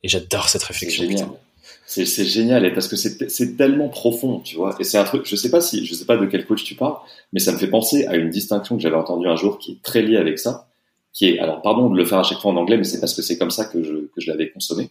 Et 0.02 0.08
j'adore 0.08 0.48
cette 0.48 0.62
réflexion. 0.62 1.38
C'est, 1.86 2.06
c'est 2.06 2.24
génial 2.24 2.64
et 2.64 2.72
parce 2.72 2.86
que 2.86 2.96
c'est, 2.96 3.28
c'est 3.28 3.56
tellement 3.56 3.88
profond, 3.88 4.40
tu 4.40 4.56
vois. 4.56 4.76
Et 4.78 4.84
c'est 4.84 4.96
un 4.96 5.04
truc, 5.04 5.26
je 5.26 5.34
sais 5.34 5.50
pas 5.50 5.60
si, 5.60 5.84
je 5.84 5.94
sais 5.94 6.04
pas 6.04 6.16
de 6.16 6.24
quel 6.26 6.46
coach 6.46 6.62
tu 6.62 6.76
parles, 6.76 6.96
mais 7.32 7.40
ça 7.40 7.52
me 7.52 7.58
fait 7.58 7.66
penser 7.66 8.06
à 8.06 8.14
une 8.14 8.30
distinction 8.30 8.76
que 8.76 8.82
j'avais 8.82 8.96
entendue 8.96 9.26
un 9.26 9.36
jour 9.36 9.58
qui 9.58 9.72
est 9.72 9.82
très 9.82 10.00
liée 10.00 10.16
avec 10.16 10.38
ça, 10.38 10.68
qui 11.12 11.28
est, 11.28 11.38
alors 11.40 11.62
pardon 11.62 11.90
de 11.90 11.96
le 11.96 12.04
faire 12.04 12.18
à 12.18 12.22
chaque 12.22 12.38
fois 12.38 12.52
en 12.52 12.56
anglais, 12.56 12.76
mais 12.76 12.84
c'est 12.84 13.00
parce 13.00 13.12
que 13.12 13.22
c'est 13.22 13.36
comme 13.36 13.50
ça 13.50 13.64
que 13.64 13.82
je, 13.82 13.92
que 13.92 14.20
je 14.20 14.30
l'avais 14.30 14.50
consommé. 14.50 14.90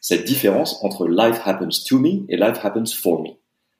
Cette 0.00 0.24
différence 0.24 0.82
entre 0.82 1.06
life 1.06 1.40
happens 1.44 1.84
to 1.86 1.98
me 1.98 2.24
et 2.28 2.36
life 2.36 2.58
happens 2.62 2.92
for 2.94 3.22
me. 3.22 3.30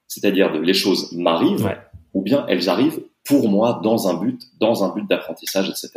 C'est-à-dire 0.09 0.53
de 0.53 0.59
les 0.59 0.75
choses 0.75 1.13
m'arrivent 1.13 1.77
ou 2.15 2.23
bien 2.23 2.45
elles 2.49 2.69
arrivent 2.69 3.01
pour 3.25 3.49
moi 3.49 3.81
dans 3.85 4.09
un 4.09 4.15
but, 4.15 4.41
dans 4.59 4.83
un 4.83 4.89
but 4.95 5.07
d'apprentissage, 5.07 5.69
etc. 5.69 5.93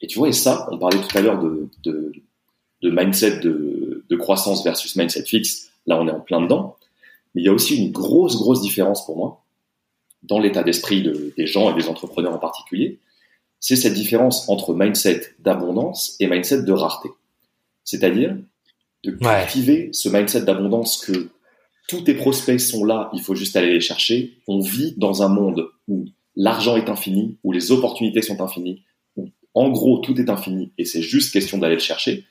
Et 0.00 0.06
tu 0.06 0.18
vois, 0.18 0.28
et 0.28 0.32
ça, 0.32 0.68
on 0.70 0.78
parlait 0.78 1.00
tout 1.00 1.18
à 1.18 1.20
l'heure 1.20 1.42
de, 1.42 1.68
de, 1.82 2.12
de 2.82 2.90
mindset 2.90 3.40
de, 3.40 4.04
de 4.08 4.16
croissance 4.16 4.64
versus 4.64 4.96
mindset 4.96 5.24
fixe, 5.24 5.70
là 5.86 5.98
on 6.00 6.08
est 6.08 6.12
en 6.12 6.20
plein 6.20 6.40
dedans. 6.40 6.76
Mais 7.34 7.42
il 7.42 7.44
y 7.44 7.48
a 7.48 7.52
aussi 7.52 7.76
une 7.76 7.92
grosse, 7.92 8.36
grosse 8.36 8.62
différence 8.62 9.04
pour 9.04 9.16
moi, 9.16 9.42
dans 10.22 10.38
l'état 10.38 10.62
d'esprit 10.62 11.02
des 11.36 11.46
gens 11.46 11.70
et 11.74 11.80
des 11.80 11.88
entrepreneurs 11.88 12.34
en 12.34 12.38
particulier, 12.38 12.98
c'est 13.58 13.76
cette 13.76 13.94
différence 13.94 14.48
entre 14.48 14.74
mindset 14.74 15.34
d'abondance 15.38 16.16
et 16.18 16.26
mindset 16.26 16.62
de 16.62 16.72
rareté. 16.72 17.10
C'est-à-dire 17.84 18.36
de 19.04 19.10
cultiver 19.12 19.90
ce 19.92 20.08
mindset 20.08 20.42
d'abondance 20.42 21.04
que 21.04 21.30
tous 21.90 22.02
tes 22.02 22.14
prospects 22.14 22.60
sont 22.60 22.84
là, 22.84 23.10
il 23.12 23.20
faut 23.20 23.34
juste 23.34 23.56
aller 23.56 23.72
les 23.72 23.80
chercher. 23.80 24.38
On 24.46 24.60
vit 24.60 24.94
dans 24.96 25.24
un 25.24 25.28
monde 25.28 25.66
où 25.88 26.04
l'argent 26.36 26.76
est 26.76 26.88
infini, 26.88 27.36
où 27.42 27.50
les 27.50 27.72
opportunités 27.72 28.22
sont 28.22 28.40
infinies, 28.40 28.84
où 29.16 29.28
en 29.54 29.70
gros 29.70 29.98
tout 29.98 30.18
est 30.20 30.30
infini 30.30 30.72
et 30.78 30.84
c'est 30.84 31.02
juste 31.02 31.32
question 31.32 31.58
d'aller 31.58 31.74
le 31.74 31.80
chercher 31.80 32.24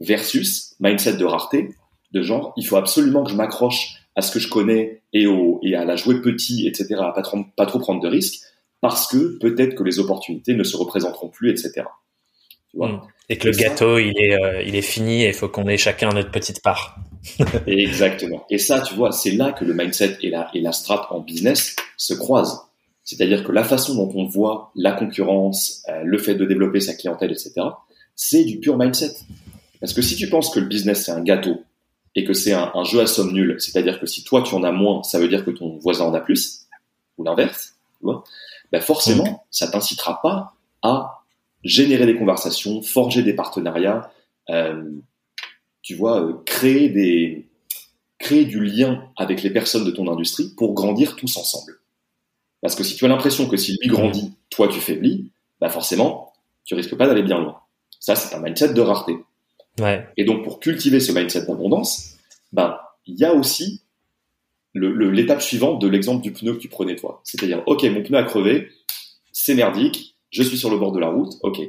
versus 0.00 0.74
mindset 0.80 1.18
de 1.18 1.24
rareté, 1.26 1.68
de 2.12 2.22
genre, 2.22 2.54
il 2.56 2.66
faut 2.66 2.76
absolument 2.76 3.24
que 3.24 3.30
je 3.30 3.36
m'accroche 3.36 4.00
à 4.16 4.22
ce 4.22 4.32
que 4.32 4.38
je 4.38 4.48
connais 4.48 5.02
et, 5.12 5.26
au, 5.26 5.60
et 5.62 5.74
à 5.74 5.84
la 5.84 5.96
jouer 5.96 6.22
petit, 6.22 6.66
etc., 6.66 6.94
à 7.00 7.12
pas 7.12 7.22
trop, 7.22 7.44
pas 7.56 7.66
trop 7.66 7.80
prendre 7.80 8.00
de 8.00 8.08
risques, 8.08 8.40
parce 8.80 9.06
que 9.06 9.38
peut-être 9.38 9.74
que 9.74 9.82
les 9.82 9.98
opportunités 9.98 10.54
ne 10.54 10.64
se 10.64 10.78
représenteront 10.78 11.28
plus, 11.28 11.50
etc. 11.50 11.84
Hmm. 12.72 13.00
Et 13.28 13.36
que 13.36 13.48
le 13.48 13.56
gâteau, 13.56 13.98
il 13.98 14.14
est, 14.16 14.34
euh, 14.34 14.62
il 14.62 14.76
est 14.76 14.82
fini 14.82 15.24
et 15.24 15.28
il 15.28 15.34
faut 15.34 15.48
qu'on 15.48 15.68
ait 15.68 15.76
chacun 15.76 16.10
notre 16.10 16.30
petite 16.30 16.62
part. 16.62 16.96
Exactement. 17.66 18.44
Et 18.50 18.58
ça, 18.58 18.80
tu 18.80 18.94
vois, 18.94 19.12
c'est 19.12 19.32
là 19.32 19.52
que 19.52 19.64
le 19.64 19.74
mindset 19.74 20.18
et 20.22 20.30
la, 20.30 20.50
et 20.54 20.60
la 20.60 20.72
strat 20.72 21.06
en 21.10 21.20
business 21.20 21.76
se 21.96 22.14
croisent. 22.14 22.68
C'est-à-dire 23.02 23.44
que 23.44 23.52
la 23.52 23.64
façon 23.64 23.94
dont 23.94 24.10
on 24.14 24.26
voit 24.26 24.72
la 24.74 24.92
concurrence, 24.92 25.82
euh, 25.88 26.02
le 26.04 26.18
fait 26.18 26.34
de 26.34 26.44
développer 26.44 26.80
sa 26.80 26.94
clientèle, 26.94 27.32
etc., 27.32 27.52
c'est 28.16 28.44
du 28.44 28.58
pur 28.58 28.78
mindset. 28.78 29.14
Parce 29.80 29.92
que 29.92 30.02
si 30.02 30.16
tu 30.16 30.28
penses 30.28 30.50
que 30.50 30.60
le 30.60 30.66
business 30.66 31.04
c'est 31.04 31.12
un 31.12 31.22
gâteau 31.22 31.62
et 32.14 32.24
que 32.24 32.32
c'est 32.32 32.52
un, 32.52 32.84
jeu 32.84 33.00
à 33.00 33.06
somme 33.06 33.32
nulle, 33.32 33.56
c'est-à-dire 33.58 34.00
que 34.00 34.06
si 34.06 34.24
toi 34.24 34.42
tu 34.42 34.54
en 34.54 34.62
as 34.62 34.72
moins, 34.72 35.02
ça 35.02 35.18
veut 35.18 35.28
dire 35.28 35.44
que 35.44 35.50
ton 35.50 35.78
voisin 35.78 36.04
en 36.04 36.14
a 36.14 36.20
plus, 36.20 36.66
ou 37.18 37.24
l'inverse, 37.24 37.74
tu 37.98 38.04
vois, 38.04 38.24
ben 38.72 38.80
forcément, 38.80 39.24
mm. 39.24 39.38
ça 39.50 39.68
t'incitera 39.68 40.22
pas 40.22 40.54
à 40.82 41.24
générer 41.64 42.06
des 42.06 42.16
conversations, 42.16 42.82
forger 42.82 43.22
des 43.22 43.34
partenariats, 43.34 44.10
euh, 44.48 44.90
tu 45.84 45.94
vois, 45.94 46.20
euh, 46.20 46.32
créer 46.44 46.88
des 46.88 47.46
créer 48.18 48.46
du 48.46 48.64
lien 48.64 49.06
avec 49.16 49.42
les 49.42 49.50
personnes 49.50 49.84
de 49.84 49.90
ton 49.90 50.10
industrie 50.10 50.54
pour 50.56 50.72
grandir 50.72 51.14
tous 51.14 51.36
ensemble. 51.36 51.78
Parce 52.62 52.74
que 52.74 52.82
si 52.82 52.96
tu 52.96 53.04
as 53.04 53.08
l'impression 53.08 53.46
que 53.46 53.58
si 53.58 53.76
lui 53.80 53.88
grandit, 53.88 54.32
toi 54.48 54.66
tu 54.66 54.80
faiblis, 54.80 55.30
bah 55.60 55.68
forcément, 55.68 56.32
tu 56.64 56.74
risques 56.74 56.96
pas 56.96 57.06
d'aller 57.06 57.22
bien 57.22 57.38
loin. 57.38 57.60
Ça, 58.00 58.16
c'est 58.16 58.34
un 58.34 58.40
mindset 58.40 58.72
de 58.72 58.80
rareté. 58.80 59.18
Et 60.16 60.24
donc, 60.24 60.42
pour 60.42 60.60
cultiver 60.60 61.00
ce 61.00 61.12
mindset 61.12 61.46
d'abondance, 61.46 62.16
ben, 62.52 62.78
il 63.06 63.18
y 63.18 63.24
a 63.24 63.34
aussi 63.34 63.82
l'étape 64.74 65.42
suivante 65.42 65.82
de 65.82 65.88
l'exemple 65.88 66.22
du 66.22 66.32
pneu 66.32 66.54
que 66.54 66.58
tu 66.58 66.68
prenais 66.68 66.96
toi. 66.96 67.20
C'est-à-dire, 67.24 67.62
OK, 67.66 67.82
mon 67.84 68.02
pneu 68.02 68.16
a 68.16 68.24
crevé, 68.24 68.70
c'est 69.32 69.54
merdique, 69.54 70.16
je 70.30 70.42
suis 70.42 70.56
sur 70.56 70.70
le 70.70 70.78
bord 70.78 70.92
de 70.92 71.00
la 71.00 71.08
route, 71.08 71.34
OK. 71.42 71.60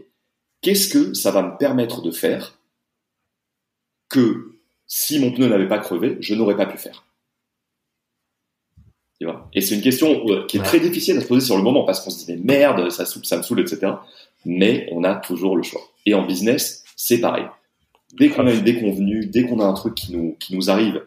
Qu'est-ce 0.62 0.88
que 0.88 1.14
ça 1.14 1.32
va 1.32 1.44
me 1.44 1.58
permettre 1.58 2.02
de 2.02 2.12
faire 2.12 2.55
que 4.10 4.52
si 4.88 5.20
mon 5.20 5.32
pneu 5.32 5.48
n'avait 5.48 5.68
pas 5.68 5.80
crevé, 5.80 6.18
je 6.20 6.36
n'aurais 6.36 6.58
pas 6.58 6.66
pu 6.66 6.78
faire 6.78 7.06
tu 9.20 9.26
vois? 9.26 9.50
Et 9.54 9.62
c'est 9.62 9.76
une 9.76 9.82
question 9.82 10.28
euh, 10.28 10.46
qui 10.46 10.58
est 10.58 10.64
très 10.64 10.80
difficile 10.80 11.18
à 11.18 11.22
se 11.22 11.28
poser 11.28 11.46
sur 11.46 11.58
le 11.58 11.64
moment 11.64 11.86
parce 11.86 12.02
qu'on 12.02 12.10
se 12.10 12.26
dit 12.26 12.32
mais 12.32 12.58
merde, 12.58 12.90
ça, 12.90 13.06
ça 13.06 13.38
me 13.38 13.44
saoule, 13.44 13.62
etc. 13.62 13.94
Mais 14.46 14.88
on 14.92 15.04
a 15.04 15.16
toujours 15.16 15.56
le 15.56 15.64
choix. 15.64 15.82
Et 16.06 16.14
en 16.14 16.26
business, 16.26 16.84
c'est 16.96 17.20
pareil. 17.20 17.46
Dès 18.14 18.30
qu'on 18.30 18.46
a 18.48 18.54
une 18.54 18.64
déconvenue, 18.64 19.26
dès 19.26 19.46
qu'on 19.46 19.60
a 19.60 19.66
un 19.66 19.74
truc 19.74 19.96
qui 19.96 20.14
nous, 20.14 20.36
qui 20.40 20.56
nous 20.56 20.70
arrive, 20.70 21.06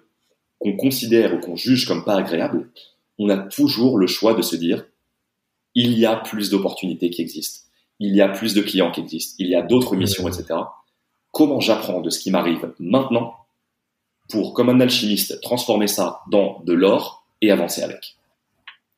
qu'on 0.58 0.76
considère 0.76 1.34
ou 1.34 1.38
qu'on 1.38 1.56
juge 1.56 1.86
comme 1.86 2.04
pas 2.04 2.16
agréable, 2.16 2.70
on 3.18 3.28
a 3.28 3.36
toujours 3.36 3.98
le 3.98 4.06
choix 4.06 4.34
de 4.34 4.42
se 4.42 4.56
dire, 4.56 4.84
il 5.74 5.98
y 5.98 6.06
a 6.06 6.16
plus 6.16 6.50
d'opportunités 6.50 7.10
qui 7.10 7.22
existent, 7.22 7.66
il 8.00 8.14
y 8.14 8.20
a 8.20 8.28
plus 8.28 8.54
de 8.54 8.62
clients 8.62 8.90
qui 8.90 9.00
existent, 9.00 9.36
il 9.38 9.48
y 9.48 9.54
a 9.54 9.62
d'autres 9.62 9.96
missions, 9.96 10.26
etc. 10.26 10.60
Comment 11.32 11.60
j'apprends 11.60 12.00
de 12.00 12.10
ce 12.10 12.18
qui 12.18 12.30
m'arrive 12.30 12.72
maintenant 12.78 13.34
pour, 14.28 14.52
comme 14.54 14.68
un 14.68 14.80
alchimiste, 14.80 15.40
transformer 15.40 15.86
ça 15.86 16.20
dans 16.30 16.60
de 16.64 16.72
l'or 16.72 17.26
et 17.40 17.50
avancer 17.50 17.82
avec. 17.82 18.16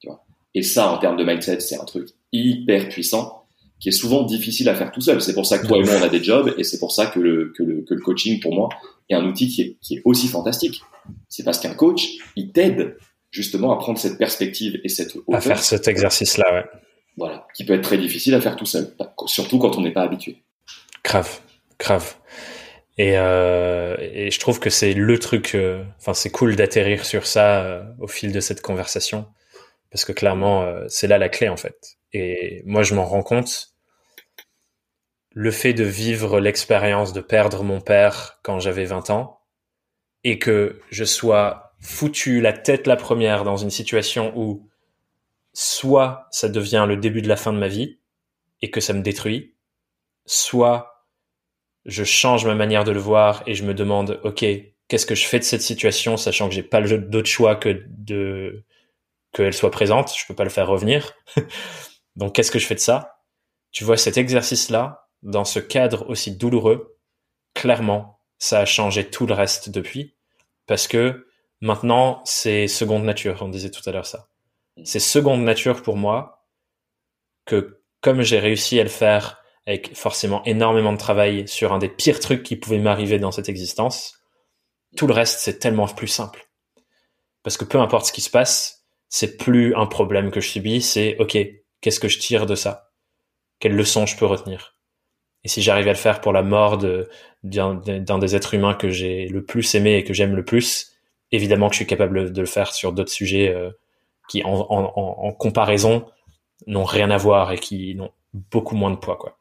Tu 0.01 0.09
vois 0.09 0.25
Et 0.55 0.63
ça, 0.63 0.91
en 0.93 0.99
termes 0.99 1.17
de 1.17 1.25
mindset, 1.25 1.61
c'est 1.61 1.81
un 1.81 1.85
truc 1.85 2.09
hyper 2.33 2.89
puissant 2.89 3.45
qui 3.79 3.89
est 3.89 3.93
souvent 3.93 4.23
difficile 4.23 4.69
à 4.69 4.75
faire 4.75 4.93
tout 4.93 5.01
seul. 5.01 5.23
C'est 5.23 5.35
pour 5.35 5.47
ça 5.47 5.59
que 5.59 5.67
toi 5.67 5.79
et 5.79 5.83
moi, 5.83 5.95
on 6.01 6.03
a 6.03 6.09
des 6.09 6.23
jobs 6.23 6.53
et 6.59 6.65
c'est 6.65 6.79
pour 6.79 6.93
ça 6.93 7.07
que 7.07 7.19
le, 7.19 7.53
que 7.57 7.63
le, 7.63 7.83
que 7.83 7.95
le 7.95 8.01
coaching, 8.01 8.41
pour 8.41 8.55
moi, 8.55 8.69
est 9.09 9.15
un 9.15 9.25
outil 9.25 9.49
qui 9.49 9.63
est, 9.63 9.77
qui 9.81 9.97
est 9.97 10.03
aussi 10.05 10.29
fantastique. 10.29 10.83
C'est 11.29 11.45
parce 11.45 11.59
qu'un 11.59 11.75
coach, 11.75 12.19
il 12.37 12.53
t'aide 12.53 12.99
justement 13.31 13.73
à 13.73 13.79
prendre 13.79 13.99
cette 13.99 14.19
perspective 14.19 14.81
et 14.85 14.89
cette 14.89 15.17
hauteur. 15.17 15.35
À 15.35 15.41
faire 15.41 15.63
cet 15.63 15.89
exercice-là, 15.89 16.53
ouais. 16.53 16.65
Voilà, 17.17 17.47
qui 17.55 17.65
peut 17.65 17.75
être 17.75 17.83
très 17.83 17.99
difficile 17.99 18.35
à 18.35 18.41
faire 18.41 18.57
tout 18.57 18.67
seul, 18.67 18.95
surtout 19.27 19.59
quand 19.59 19.77
on 19.77 19.81
n'est 19.81 19.93
pas 19.93 20.03
habitué. 20.03 20.43
Grave, 21.05 21.41
grave. 21.81 22.15
Et, 22.99 23.17
euh, 23.17 23.97
et 23.99 24.31
je 24.31 24.39
trouve 24.39 24.61
que 24.61 24.71
c'est 24.71 24.93
le 24.93 25.19
truc, 25.19 25.55
euh, 25.55 25.83
enfin 25.99 26.15
c'est 26.15 26.31
cool 26.31 26.55
d'atterrir 26.55 27.05
sur 27.05 27.27
ça 27.27 27.63
euh, 27.65 27.83
au 27.99 28.07
fil 28.07 28.31
de 28.31 28.41
cette 28.41 28.61
conversation, 28.61 29.27
parce 29.91 30.05
que 30.05 30.13
clairement 30.13 30.63
euh, 30.63 30.85
c'est 30.89 31.07
là 31.07 31.19
la 31.19 31.31
clé 31.31 31.49
en 31.49 31.57
fait. 31.57 31.97
Et 32.13 32.63
moi 32.67 32.83
je 32.83 32.95
m'en 32.95 33.07
rends 33.07 33.23
compte, 33.23 33.75
le 35.33 35.51
fait 35.51 35.73
de 35.73 35.85
vivre 35.85 36.41
l'expérience 36.41 37.13
de 37.13 37.21
perdre 37.21 37.63
mon 37.65 37.81
père 37.81 38.39
quand 38.43 38.59
j'avais 38.61 38.85
20 38.85 39.11
ans, 39.11 39.41
et 40.25 40.39
que 40.39 40.81
je 40.91 41.05
sois 41.05 41.75
foutu 41.81 42.43
la 42.43 42.53
tête 42.53 42.87
la 42.87 42.97
première 42.97 43.45
dans 43.45 43.57
une 43.57 43.71
situation 43.71 44.33
où 44.37 44.69
soit 45.55 46.27
ça 46.31 46.51
devient 46.51 46.85
le 46.87 46.97
début 46.97 47.23
de 47.23 47.29
la 47.29 47.37
fin 47.37 47.53
de 47.53 47.59
ma 47.59 47.69
vie 47.69 47.99
et 48.61 48.71
que 48.71 48.81
ça 48.81 48.93
me 48.93 49.01
détruit, 49.01 49.55
soit 50.27 51.00
je 51.91 52.05
change 52.05 52.47
ma 52.47 52.55
manière 52.55 52.85
de 52.85 52.93
le 52.93 53.01
voir 53.01 53.43
et 53.47 53.55
je 53.55 53.65
me 53.65 53.75
demande, 53.75 54.21
ok, 54.23 54.45
qu'est-ce 54.89 55.07
que 55.07 55.15
je 55.15 55.27
fais 55.27 55.39
de 55.39 55.45
cette 55.45 55.63
situation, 55.63 56.17
sachant 56.17 56.49
que 56.49 56.55
j'ai 56.55 56.63
pas 56.63 56.81
d'autre 56.81 57.29
choix 57.29 57.57
que 57.57 57.85
de 57.89 58.65
qu'elle 59.33 59.55
soit 59.55 59.71
présente, 59.71 60.13
je 60.17 60.27
peux 60.27 60.35
pas 60.35 60.45
le 60.45 60.51
faire 60.51 60.67
revenir. 60.67 61.13
Donc 62.17 62.35
qu'est-ce 62.35 62.51
que 62.51 62.59
je 62.59 62.67
fais 62.67 62.75
de 62.75 62.81
ça? 62.81 63.21
Tu 63.71 63.85
vois 63.85 63.97
cet 63.97 64.19
exercice-là, 64.19 65.09
dans 65.23 65.45
ce 65.45 65.61
cadre 65.61 66.09
aussi 66.09 66.37
douloureux, 66.37 66.99
clairement, 67.55 68.21
ça 68.39 68.61
a 68.61 68.65
changé 68.65 69.09
tout 69.09 69.27
le 69.27 69.35
reste 69.35 69.71
depuis, 69.71 70.17
parce 70.67 70.89
que 70.89 71.29
maintenant 71.61 72.23
c'est 72.25 72.67
seconde 72.69 73.05
nature. 73.05 73.39
On 73.43 73.49
disait 73.49 73.71
tout 73.71 73.89
à 73.89 73.93
l'heure 73.93 74.07
ça. 74.07 74.29
C'est 74.85 75.01
seconde 75.01 75.43
nature 75.43 75.83
pour 75.83 75.97
moi 75.97 76.47
que 77.47 77.83
comme 78.01 78.23
j'ai 78.23 78.39
réussi 78.39 78.81
à 78.81 78.83
le 78.83 78.89
faire 78.89 79.40
avec 79.71 79.97
forcément 79.97 80.43
énormément 80.47 80.93
de 80.93 80.99
travail 80.99 81.47
sur 81.47 81.73
un 81.73 81.79
des 81.79 81.89
pires 81.89 82.19
trucs 82.19 82.43
qui 82.43 82.57
pouvaient 82.57 82.81
m'arriver 82.81 83.21
dans 83.21 83.31
cette 83.31 83.49
existence, 83.49 84.19
tout 84.97 85.07
le 85.07 85.15
reste, 85.15 85.39
c'est 85.39 85.61
tellement 85.61 85.87
plus 85.87 86.09
simple. 86.09 86.49
Parce 87.45 87.57
que 87.57 87.65
peu 87.65 87.79
importe 87.79 88.07
ce 88.07 88.13
qui 88.13 88.21
se 88.21 88.31
passe, 88.31 88.85
c'est 89.09 89.37
plus 89.37 89.75
un 89.77 89.87
problème 89.87 90.33
que 90.33 90.41
je 90.41 90.49
subis, 90.49 90.83
c'est 90.83 91.17
OK, 91.19 91.39
qu'est-ce 91.81 92.01
que 92.01 92.09
je 92.09 92.19
tire 92.19 92.47
de 92.47 92.57
ça? 92.57 92.91
Quelle 93.61 93.77
leçon 93.77 94.07
je 94.07 94.17
peux 94.17 94.27
retenir? 94.27 94.77
Et 95.45 95.49
si 95.49 95.63
j'arrive 95.63 95.87
à 95.87 95.93
le 95.93 95.97
faire 95.97 96.21
pour 96.21 96.33
la 96.33 96.43
mort 96.43 96.77
d'un 97.45 98.19
des 98.19 98.37
êtres 98.37 98.55
humains 98.55 98.75
que 98.75 98.91
j'ai 98.91 99.29
le 99.29 99.45
plus 99.45 99.75
aimé 99.77 99.95
et 99.95 100.05
que 100.05 100.13
j'aime 100.13 100.35
le 100.35 100.45
plus, 100.45 100.97
évidemment 101.31 101.69
que 101.69 101.75
je 101.75 101.79
suis 101.79 101.87
capable 101.87 102.33
de 102.33 102.41
le 102.41 102.47
faire 102.47 102.75
sur 102.75 102.93
d'autres 102.93 103.13
sujets 103.13 103.49
euh, 103.55 103.71
qui, 104.29 104.43
en, 104.43 104.51
en 104.51 105.33
comparaison, 105.33 106.07
n'ont 106.67 106.85
rien 106.85 107.11
à 107.13 107.17
voir 107.17 107.53
et 107.53 107.59
qui 107.59 107.95
n'ont 107.95 108.11
beaucoup 108.33 108.75
moins 108.75 108.91
de 108.91 108.97
poids, 108.97 109.17
quoi. 109.17 109.40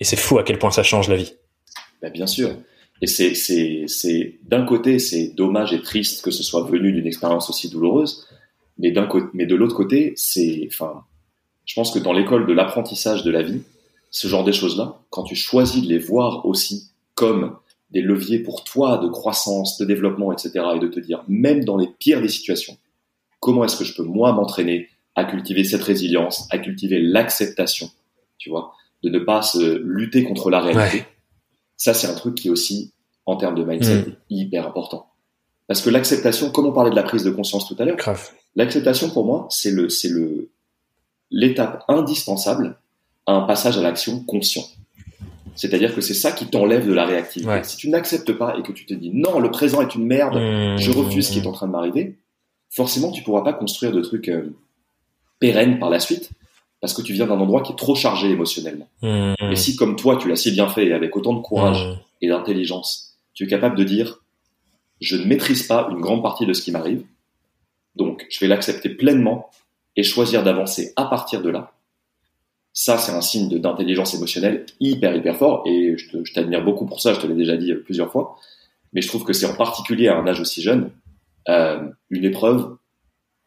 Et 0.00 0.04
c'est 0.04 0.16
fou 0.16 0.38
à 0.38 0.42
quel 0.42 0.58
point 0.58 0.70
ça 0.70 0.82
change 0.82 1.08
la 1.08 1.16
vie. 1.16 1.34
Ben 2.02 2.12
bien 2.12 2.26
sûr. 2.26 2.50
Et 3.02 3.06
c'est, 3.06 3.34
c'est, 3.34 3.84
c'est, 3.88 4.38
d'un 4.44 4.64
côté, 4.64 4.98
c'est 4.98 5.28
dommage 5.34 5.72
et 5.72 5.82
triste 5.82 6.22
que 6.22 6.30
ce 6.30 6.42
soit 6.42 6.62
venu 6.62 6.92
d'une 6.92 7.06
expérience 7.06 7.50
aussi 7.50 7.68
douloureuse, 7.68 8.26
mais 8.78 8.90
d'un 8.90 9.06
côté, 9.06 9.26
mais 9.34 9.46
de 9.46 9.54
l'autre 9.54 9.74
côté, 9.74 10.14
c'est, 10.16 10.66
enfin, 10.70 11.04
je 11.66 11.74
pense 11.74 11.90
que 11.90 11.98
dans 11.98 12.12
l'école 12.12 12.46
de 12.46 12.52
l'apprentissage 12.52 13.22
de 13.22 13.30
la 13.30 13.42
vie, 13.42 13.62
ce 14.10 14.28
genre 14.28 14.44
de 14.44 14.52
choses-là, 14.52 15.00
quand 15.10 15.24
tu 15.24 15.36
choisis 15.36 15.82
de 15.82 15.88
les 15.88 15.98
voir 15.98 16.46
aussi 16.46 16.90
comme 17.14 17.56
des 17.90 18.00
leviers 18.00 18.38
pour 18.38 18.64
toi 18.64 18.98
de 18.98 19.08
croissance, 19.08 19.78
de 19.78 19.84
développement, 19.84 20.32
etc., 20.32 20.52
et 20.74 20.78
de 20.78 20.88
te 20.88 21.00
dire, 21.00 21.22
même 21.28 21.64
dans 21.64 21.76
les 21.76 21.88
pires 21.98 22.22
des 22.22 22.28
situations, 22.28 22.76
comment 23.40 23.64
est-ce 23.64 23.76
que 23.76 23.84
je 23.84 23.94
peux 23.94 24.02
moi 24.02 24.32
m'entraîner 24.32 24.88
à 25.14 25.24
cultiver 25.24 25.64
cette 25.64 25.82
résilience, 25.82 26.46
à 26.50 26.58
cultiver 26.58 27.00
l'acceptation, 27.00 27.90
tu 28.38 28.50
vois, 28.50 28.72
de 29.02 29.10
ne 29.10 29.18
pas 29.18 29.42
se 29.42 29.78
lutter 29.78 30.24
contre 30.24 30.50
la 30.50 30.60
réalité. 30.60 31.04
Ça, 31.76 31.94
c'est 31.94 32.06
un 32.06 32.14
truc 32.14 32.34
qui 32.34 32.48
est 32.48 32.50
aussi, 32.50 32.92
en 33.26 33.36
termes 33.36 33.54
de 33.54 33.64
mindset, 33.64 34.02
mm. 34.02 34.16
hyper 34.30 34.66
important. 34.66 35.06
Parce 35.66 35.82
que 35.82 35.90
l'acceptation, 35.90 36.50
comme 36.50 36.66
on 36.66 36.72
parlait 36.72 36.90
de 36.90 36.96
la 36.96 37.02
prise 37.02 37.24
de 37.24 37.30
conscience 37.30 37.66
tout 37.66 37.76
à 37.78 37.84
l'heure, 37.84 37.96
l'acceptation 38.54 39.10
pour 39.10 39.24
moi, 39.24 39.46
c'est 39.50 39.70
le, 39.70 39.88
c'est 39.88 40.08
le, 40.08 40.50
l'étape 41.30 41.84
indispensable 41.88 42.78
à 43.26 43.32
un 43.32 43.42
passage 43.42 43.76
à 43.76 43.82
l'action 43.82 44.20
conscient. 44.20 44.64
C'est-à-dire 45.56 45.94
que 45.94 46.00
c'est 46.00 46.14
ça 46.14 46.32
qui 46.32 46.46
t'enlève 46.46 46.86
de 46.86 46.92
la 46.92 47.06
réactivité. 47.06 47.64
Si 47.64 47.76
tu 47.76 47.88
n'acceptes 47.88 48.32
pas 48.32 48.56
et 48.58 48.62
que 48.62 48.72
tu 48.72 48.86
te 48.86 48.94
dis 48.94 49.10
non, 49.12 49.40
le 49.40 49.50
présent 49.50 49.80
est 49.80 49.94
une 49.94 50.06
merde, 50.06 50.36
mm. 50.36 50.78
je 50.78 50.90
refuse 50.92 51.28
ce 51.28 51.32
qui 51.32 51.38
est 51.40 51.46
en 51.46 51.52
train 51.52 51.66
de 51.66 51.72
m'arriver, 51.72 52.16
forcément 52.70 53.10
tu 53.10 53.22
pourras 53.22 53.42
pas 53.42 53.52
construire 53.52 53.92
de 53.92 54.00
trucs 54.02 54.28
euh, 54.28 54.54
pérennes 55.40 55.78
par 55.78 55.90
la 55.90 55.98
suite 55.98 56.30
parce 56.86 56.94
que 56.94 57.02
tu 57.02 57.14
viens 57.14 57.26
d'un 57.26 57.40
endroit 57.40 57.62
qui 57.62 57.72
est 57.72 57.76
trop 57.76 57.96
chargé 57.96 58.30
émotionnellement. 58.30 58.88
Mmh. 59.02 59.34
Et 59.50 59.56
si, 59.56 59.74
comme 59.74 59.96
toi, 59.96 60.16
tu 60.18 60.28
l'as 60.28 60.36
si 60.36 60.52
bien 60.52 60.68
fait, 60.68 60.92
avec 60.92 61.16
autant 61.16 61.32
de 61.32 61.40
courage 61.40 61.84
mmh. 61.84 61.98
et 62.22 62.28
d'intelligence, 62.28 63.16
tu 63.34 63.42
es 63.42 63.46
capable 63.48 63.76
de 63.76 63.82
dire, 63.82 64.22
je 65.00 65.16
ne 65.16 65.24
maîtrise 65.24 65.64
pas 65.64 65.88
une 65.90 66.00
grande 66.00 66.22
partie 66.22 66.46
de 66.46 66.52
ce 66.52 66.62
qui 66.62 66.70
m'arrive, 66.70 67.02
donc 67.96 68.24
je 68.30 68.38
vais 68.38 68.46
l'accepter 68.46 68.88
pleinement 68.88 69.50
et 69.96 70.04
choisir 70.04 70.44
d'avancer 70.44 70.92
à 70.94 71.06
partir 71.06 71.42
de 71.42 71.50
là. 71.50 71.72
Ça, 72.72 72.98
c'est 72.98 73.10
un 73.10 73.20
signe 73.20 73.48
d'intelligence 73.58 74.14
émotionnelle 74.14 74.64
hyper, 74.78 75.16
hyper 75.16 75.34
fort, 75.36 75.64
et 75.66 75.96
je 75.98 76.32
t'admire 76.32 76.62
beaucoup 76.62 76.86
pour 76.86 77.00
ça, 77.00 77.14
je 77.14 77.18
te 77.18 77.26
l'ai 77.26 77.34
déjà 77.34 77.56
dit 77.56 77.74
plusieurs 77.74 78.12
fois, 78.12 78.36
mais 78.92 79.02
je 79.02 79.08
trouve 79.08 79.24
que 79.24 79.32
c'est 79.32 79.46
en 79.46 79.56
particulier 79.56 80.06
à 80.06 80.16
un 80.16 80.24
âge 80.28 80.40
aussi 80.40 80.62
jeune, 80.62 80.92
euh, 81.48 81.80
une 82.10 82.24
épreuve 82.24 82.76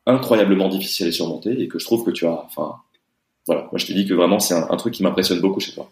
incroyablement 0.06 0.68
difficile 0.68 1.08
à 1.08 1.12
surmonter, 1.14 1.62
et 1.62 1.70
que 1.70 1.80
je 1.80 1.86
trouve 1.86 2.04
que 2.04 2.12
tu 2.12 2.26
as, 2.26 2.44
enfin, 2.44 2.76
voilà, 3.50 3.64
moi 3.72 3.80
je 3.80 3.88
te 3.88 3.94
dis 3.94 4.06
que 4.06 4.14
vraiment 4.14 4.38
c'est 4.38 4.54
un, 4.54 4.78
truc 4.78 4.94
qui 4.94 5.02
m'impressionne 5.02 5.42
beaucoup 5.42 5.60
chez 5.60 5.72
toi. 5.72 5.90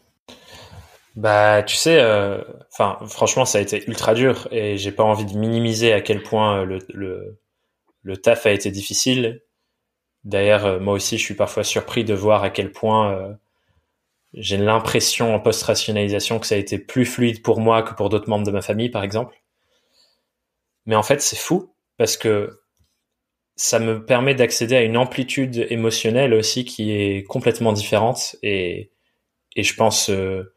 Bah, 1.16 1.64
tu 1.64 1.76
sais, 1.76 2.00
euh, 2.00 2.40
enfin, 2.72 3.00
franchement, 3.08 3.46
ça 3.46 3.58
a 3.58 3.62
été 3.62 3.84
ultra 3.88 4.14
dur 4.14 4.48
et 4.52 4.78
j'ai 4.78 4.92
pas 4.92 5.04
envie 5.04 5.26
de 5.26 5.36
minimiser 5.36 5.92
à 5.92 6.02
quel 6.02 6.22
point 6.22 6.64
le, 6.64 6.78
le, 6.94 7.40
le 8.04 8.18
taf 8.18 8.46
a 8.46 8.52
été 8.52 8.70
difficile. 8.70 9.42
D'ailleurs, 10.24 10.68
euh, 10.68 10.80
moi 10.80 10.94
aussi, 10.94 11.18
je 11.18 11.24
suis 11.24 11.34
parfois 11.34 11.64
surpris 11.64 12.04
de 12.04 12.14
voir 12.14 12.44
à 12.44 12.52
quel 12.52 12.72
point 12.72 13.12
euh, 13.12 13.34
j'ai 14.36 14.58
l'impression 14.58 15.34
en 15.34 15.40
post-rationalisation 15.40 16.38
que 16.38 16.46
ça 16.46 16.54
a 16.54 16.60
été 16.60 16.78
plus 16.78 17.06
fluide 17.06 17.42
pour 17.42 17.60
moi 17.60 17.82
que 17.82 17.96
pour 17.96 18.10
d'autres 18.10 18.30
membres 18.30 18.46
de 18.46 18.52
ma 18.52 18.62
famille, 18.62 18.90
par 18.90 19.02
exemple. 19.02 19.42
Mais 20.86 20.96
en 20.96 21.02
fait, 21.02 21.24
c'est 21.24 21.40
fou 21.40 21.74
parce 21.98 22.18
que 22.18 22.60
ça 23.58 23.80
me 23.80 24.06
permet 24.06 24.36
d'accéder 24.36 24.76
à 24.76 24.84
une 24.84 24.96
amplitude 24.96 25.66
émotionnelle 25.70 26.34
aussi 26.34 26.64
qui 26.64 26.92
est 26.92 27.24
complètement 27.24 27.74
différente 27.74 28.36
et, 28.44 28.92
et 29.56 29.64
je 29.64 29.74
pense, 29.74 30.12
euh, 30.12 30.54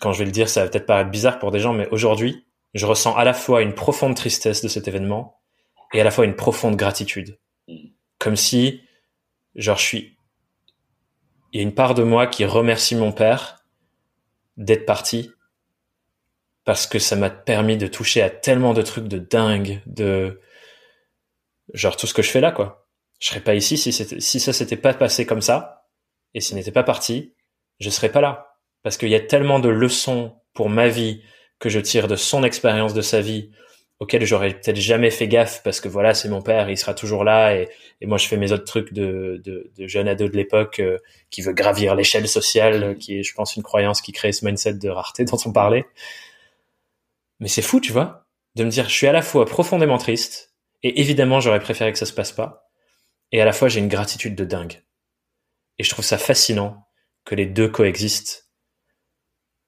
quand 0.00 0.12
je 0.12 0.20
vais 0.20 0.24
le 0.24 0.30
dire, 0.30 0.48
ça 0.48 0.62
va 0.62 0.70
peut-être 0.70 0.86
paraître 0.86 1.10
bizarre 1.10 1.40
pour 1.40 1.50
des 1.50 1.58
gens, 1.58 1.74
mais 1.74 1.88
aujourd'hui, 1.88 2.46
je 2.72 2.86
ressens 2.86 3.16
à 3.16 3.24
la 3.24 3.34
fois 3.34 3.62
une 3.62 3.74
profonde 3.74 4.14
tristesse 4.14 4.62
de 4.62 4.68
cet 4.68 4.86
événement 4.86 5.40
et 5.92 6.00
à 6.00 6.04
la 6.04 6.12
fois 6.12 6.24
une 6.24 6.36
profonde 6.36 6.76
gratitude. 6.76 7.38
Comme 8.18 8.36
si, 8.36 8.82
genre, 9.56 9.76
je 9.76 9.84
suis, 9.84 10.18
il 11.52 11.58
y 11.58 11.60
a 11.60 11.62
une 11.64 11.74
part 11.74 11.94
de 11.94 12.04
moi 12.04 12.28
qui 12.28 12.44
remercie 12.44 12.94
mon 12.94 13.10
père 13.10 13.64
d'être 14.56 14.86
parti 14.86 15.32
parce 16.64 16.86
que 16.86 17.00
ça 17.00 17.16
m'a 17.16 17.30
permis 17.30 17.76
de 17.76 17.88
toucher 17.88 18.22
à 18.22 18.30
tellement 18.30 18.74
de 18.74 18.82
trucs 18.82 19.08
de 19.08 19.18
dingue, 19.18 19.80
de, 19.86 20.40
genre 21.76 21.96
tout 21.96 22.06
ce 22.06 22.14
que 22.14 22.22
je 22.22 22.30
fais 22.30 22.40
là, 22.40 22.52
quoi. 22.52 22.88
Je 23.20 23.28
serais 23.28 23.40
pas 23.40 23.54
ici 23.54 23.78
si, 23.78 23.92
si 23.92 24.40
ça 24.40 24.52
s'était 24.52 24.76
pas 24.76 24.94
passé 24.94 25.26
comme 25.26 25.40
ça, 25.40 25.86
et 26.34 26.40
s'il 26.40 26.56
n'était 26.56 26.72
pas 26.72 26.82
parti, 26.82 27.34
je 27.80 27.90
serais 27.90 28.10
pas 28.10 28.20
là. 28.20 28.56
Parce 28.82 28.96
qu'il 28.96 29.08
y 29.08 29.14
a 29.14 29.20
tellement 29.20 29.58
de 29.58 29.68
leçons 29.68 30.36
pour 30.54 30.68
ma 30.68 30.88
vie 30.88 31.22
que 31.58 31.68
je 31.68 31.80
tire 31.80 32.08
de 32.08 32.16
son 32.16 32.44
expérience 32.44 32.94
de 32.94 33.02
sa 33.02 33.20
vie, 33.20 33.50
auxquelles 33.98 34.24
j'aurais 34.24 34.50
peut-être 34.50 34.76
jamais 34.76 35.10
fait 35.10 35.28
gaffe 35.28 35.62
parce 35.62 35.80
que 35.80 35.88
voilà, 35.88 36.12
c'est 36.12 36.28
mon 36.28 36.42
père, 36.42 36.68
il 36.68 36.76
sera 36.76 36.92
toujours 36.92 37.24
là 37.24 37.54
et, 37.54 37.68
et, 38.02 38.06
moi 38.06 38.18
je 38.18 38.28
fais 38.28 38.36
mes 38.36 38.52
autres 38.52 38.64
trucs 38.64 38.92
de, 38.92 39.40
de, 39.42 39.70
de 39.74 39.86
jeune 39.86 40.06
ado 40.06 40.28
de 40.28 40.36
l'époque 40.36 40.80
euh, 40.80 40.98
qui 41.30 41.40
veut 41.40 41.54
gravir 41.54 41.94
l'échelle 41.94 42.28
sociale, 42.28 42.96
qui 42.98 43.18
est, 43.18 43.22
je 43.22 43.34
pense, 43.34 43.56
une 43.56 43.62
croyance 43.62 44.02
qui 44.02 44.12
crée 44.12 44.32
ce 44.32 44.44
mindset 44.44 44.74
de 44.74 44.90
rareté 44.90 45.24
dont 45.24 45.38
on 45.46 45.52
parlait. 45.52 45.86
Mais 47.40 47.48
c'est 47.48 47.62
fou, 47.62 47.80
tu 47.80 47.92
vois, 47.92 48.26
de 48.54 48.64
me 48.64 48.70
dire, 48.70 48.88
je 48.88 48.94
suis 48.94 49.06
à 49.06 49.12
la 49.12 49.22
fois 49.22 49.46
profondément 49.46 49.98
triste 49.98 50.54
et 50.82 51.00
évidemment, 51.00 51.40
j'aurais 51.40 51.60
préféré 51.60 51.92
que 51.92 51.98
ça 51.98 52.06
se 52.06 52.12
passe 52.12 52.32
pas. 52.32 52.70
Et 53.32 53.40
à 53.40 53.44
la 53.44 53.52
fois, 53.52 53.68
j'ai 53.68 53.80
une 53.80 53.88
gratitude 53.88 54.34
de 54.34 54.44
dingue. 54.44 54.82
Et 55.78 55.84
je 55.84 55.90
trouve 55.90 56.04
ça 56.04 56.18
fascinant 56.18 56.86
que 57.24 57.34
les 57.34 57.46
deux 57.46 57.68
coexistent 57.68 58.48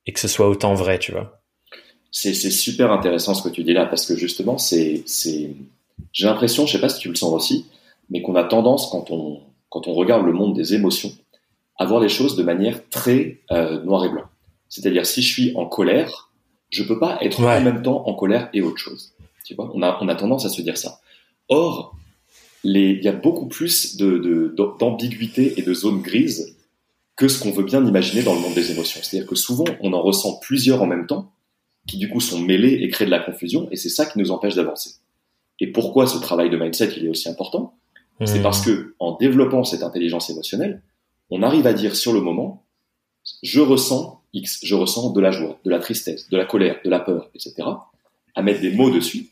et 0.06 0.12
que 0.12 0.20
ce 0.20 0.28
soit 0.28 0.48
autant 0.48 0.74
vrai, 0.74 0.98
tu 0.98 1.12
vois. 1.12 1.42
C'est 2.10 2.32
super 2.34 2.90
intéressant 2.90 3.34
ce 3.34 3.42
que 3.42 3.52
tu 3.52 3.64
dis 3.64 3.74
là 3.74 3.84
parce 3.84 4.06
que 4.06 4.16
justement, 4.16 4.56
c'est 4.56 5.02
c'est 5.06 5.50
j'ai 6.12 6.26
l'impression, 6.26 6.66
je 6.66 6.72
sais 6.72 6.80
pas 6.80 6.88
si 6.88 7.00
tu 7.00 7.10
le 7.10 7.14
sens 7.14 7.32
aussi, 7.34 7.66
mais 8.08 8.22
qu'on 8.22 8.34
a 8.34 8.44
tendance 8.44 8.88
quand 8.90 9.10
on 9.10 9.42
quand 9.68 9.86
on 9.86 9.92
regarde 9.92 10.24
le 10.24 10.32
monde 10.32 10.54
des 10.54 10.72
émotions 10.72 11.12
à 11.76 11.84
voir 11.84 12.00
les 12.00 12.08
choses 12.08 12.34
de 12.36 12.42
manière 12.42 12.88
très 12.88 13.40
euh, 13.50 13.82
noir 13.82 14.04
et 14.06 14.08
blanc. 14.08 14.24
C'est-à-dire 14.68 15.04
si 15.04 15.22
je 15.22 15.32
suis 15.32 15.56
en 15.56 15.66
colère, 15.66 16.30
je 16.70 16.82
peux 16.82 16.98
pas 16.98 17.18
être 17.20 17.40
en 17.40 17.60
même 17.60 17.82
temps 17.82 18.06
en 18.06 18.14
colère 18.14 18.48
et 18.54 18.62
autre 18.62 18.78
chose. 18.78 19.14
Tu 19.48 19.54
vois, 19.54 19.70
on 19.72 19.80
a 19.80 19.96
on 20.02 20.08
a 20.08 20.14
tendance 20.14 20.44
à 20.44 20.50
se 20.50 20.60
dire 20.60 20.76
ça. 20.76 21.00
Or, 21.48 21.96
les, 22.64 22.90
il 22.90 23.02
y 23.02 23.08
a 23.08 23.12
beaucoup 23.12 23.46
plus 23.46 23.96
de 23.96 24.54
d'ambiguïté 24.78 25.54
et 25.56 25.62
de 25.62 25.72
zones 25.72 26.02
grises 26.02 26.54
que 27.16 27.28
ce 27.28 27.42
qu'on 27.42 27.50
veut 27.50 27.64
bien 27.64 27.82
imaginer 27.82 28.22
dans 28.22 28.34
le 28.34 28.40
monde 28.40 28.52
des 28.52 28.70
émotions. 28.72 29.00
C'est-à-dire 29.02 29.26
que 29.26 29.36
souvent, 29.36 29.64
on 29.80 29.94
en 29.94 30.02
ressent 30.02 30.38
plusieurs 30.38 30.82
en 30.82 30.86
même 30.86 31.06
temps, 31.06 31.32
qui 31.86 31.96
du 31.96 32.10
coup 32.10 32.20
sont 32.20 32.38
mêlés 32.40 32.74
et 32.82 32.88
créent 32.90 33.06
de 33.06 33.10
la 33.10 33.20
confusion, 33.20 33.68
et 33.70 33.76
c'est 33.76 33.88
ça 33.88 34.04
qui 34.04 34.18
nous 34.18 34.30
empêche 34.30 34.54
d'avancer. 34.54 34.96
Et 35.60 35.68
pourquoi 35.68 36.06
ce 36.06 36.18
travail 36.18 36.50
de 36.50 36.58
mindset 36.58 36.92
il 36.98 37.06
est 37.06 37.08
aussi 37.08 37.30
important? 37.30 37.74
C'est 38.26 38.40
hmm. 38.40 38.42
parce 38.42 38.60
que 38.60 38.94
en 38.98 39.16
développant 39.16 39.64
cette 39.64 39.82
intelligence 39.82 40.28
émotionnelle, 40.28 40.82
on 41.30 41.42
arrive 41.42 41.66
à 41.66 41.72
dire 41.72 41.96
sur 41.96 42.12
le 42.12 42.20
moment, 42.20 42.66
je 43.42 43.60
ressens 43.60 44.20
X, 44.34 44.60
je 44.62 44.74
ressens 44.74 45.10
de 45.10 45.20
la 45.22 45.30
joie, 45.30 45.58
de 45.64 45.70
la 45.70 45.78
tristesse, 45.78 46.28
de 46.28 46.36
la 46.36 46.44
colère, 46.44 46.80
de 46.84 46.90
la 46.90 47.00
peur, 47.00 47.30
etc. 47.34 47.54
À 48.34 48.42
mettre 48.42 48.60
des 48.60 48.72
mots 48.72 48.90
dessus. 48.90 49.30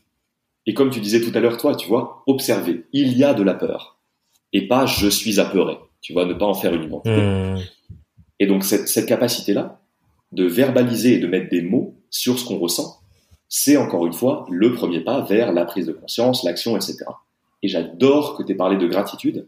Et 0.67 0.73
comme 0.73 0.91
tu 0.91 0.99
disais 0.99 1.21
tout 1.21 1.31
à 1.33 1.39
l'heure, 1.39 1.57
toi, 1.57 1.75
tu 1.75 1.87
vois, 1.87 2.23
observer, 2.27 2.85
il 2.93 3.17
y 3.17 3.23
a 3.23 3.33
de 3.33 3.41
la 3.41 3.55
peur. 3.55 3.97
Et 4.53 4.67
pas 4.67 4.85
je 4.85 5.07
suis 5.07 5.39
apeuré. 5.39 5.77
Tu 6.01 6.13
vois, 6.13 6.25
ne 6.25 6.33
pas 6.33 6.45
en 6.45 6.53
faire 6.53 6.73
une 6.73 6.83
identité. 6.83 7.15
Hmm. 7.15 7.57
Et 8.39 8.45
donc 8.45 8.63
cette, 8.63 8.87
cette 8.87 9.07
capacité-là, 9.07 9.81
de 10.31 10.45
verbaliser 10.45 11.15
et 11.15 11.19
de 11.19 11.27
mettre 11.27 11.49
des 11.49 11.61
mots 11.61 11.95
sur 12.09 12.37
ce 12.37 12.45
qu'on 12.45 12.59
ressent, 12.59 12.99
c'est 13.49 13.77
encore 13.77 14.05
une 14.05 14.13
fois 14.13 14.45
le 14.51 14.73
premier 14.73 14.99
pas 14.99 15.21
vers 15.21 15.53
la 15.53 15.65
prise 15.65 15.87
de 15.87 15.93
conscience, 15.93 16.43
l'action, 16.43 16.75
etc. 16.75 16.97
Et 17.63 17.69
j'adore 17.69 18.37
que 18.37 18.43
tu 18.43 18.51
aies 18.51 18.55
parlé 18.55 18.77
de 18.77 18.87
gratitude, 18.87 19.47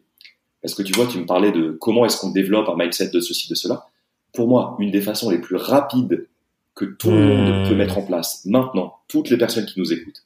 parce 0.61 0.73
que 0.73 0.83
tu 0.83 0.93
vois, 0.93 1.05
tu 1.05 1.19
me 1.19 1.25
parlais 1.25 1.51
de 1.51 1.77
comment 1.79 2.05
est-ce 2.05 2.17
qu'on 2.17 2.31
développe 2.31 2.67
un 2.69 2.75
mindset 2.75 3.09
de 3.09 3.19
ceci, 3.19 3.49
de 3.49 3.55
cela. 3.55 3.87
Pour 4.33 4.47
moi, 4.47 4.75
une 4.79 4.91
des 4.91 5.01
façons 5.01 5.29
les 5.29 5.39
plus 5.39 5.55
rapides 5.55 6.27
que 6.75 6.85
tout 6.85 7.11
le 7.11 7.19
monde 7.19 7.67
peut 7.67 7.75
mettre 7.75 7.97
en 7.97 8.03
place 8.03 8.45
maintenant, 8.45 8.95
toutes 9.07 9.29
les 9.29 9.37
personnes 9.37 9.65
qui 9.65 9.79
nous 9.79 9.91
écoutent, 9.91 10.23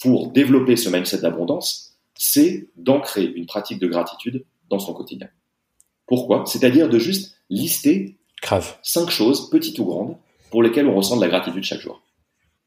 pour 0.00 0.32
développer 0.32 0.76
ce 0.76 0.88
mindset 0.88 1.20
d'abondance, 1.20 1.94
c'est 2.14 2.68
d'ancrer 2.76 3.24
une 3.24 3.46
pratique 3.46 3.78
de 3.78 3.86
gratitude 3.86 4.44
dans 4.68 4.78
son 4.78 4.92
quotidien. 4.92 5.28
Pourquoi? 6.06 6.44
C'est-à-dire 6.46 6.88
de 6.88 6.98
juste 6.98 7.36
lister 7.50 8.18
Grave. 8.42 8.78
cinq 8.82 9.10
choses, 9.10 9.50
petites 9.50 9.78
ou 9.78 9.84
grandes, 9.84 10.16
pour 10.50 10.62
lesquelles 10.62 10.86
on 10.86 10.96
ressent 10.96 11.16
de 11.16 11.20
la 11.20 11.28
gratitude 11.28 11.62
chaque 11.62 11.80
jour. 11.80 12.02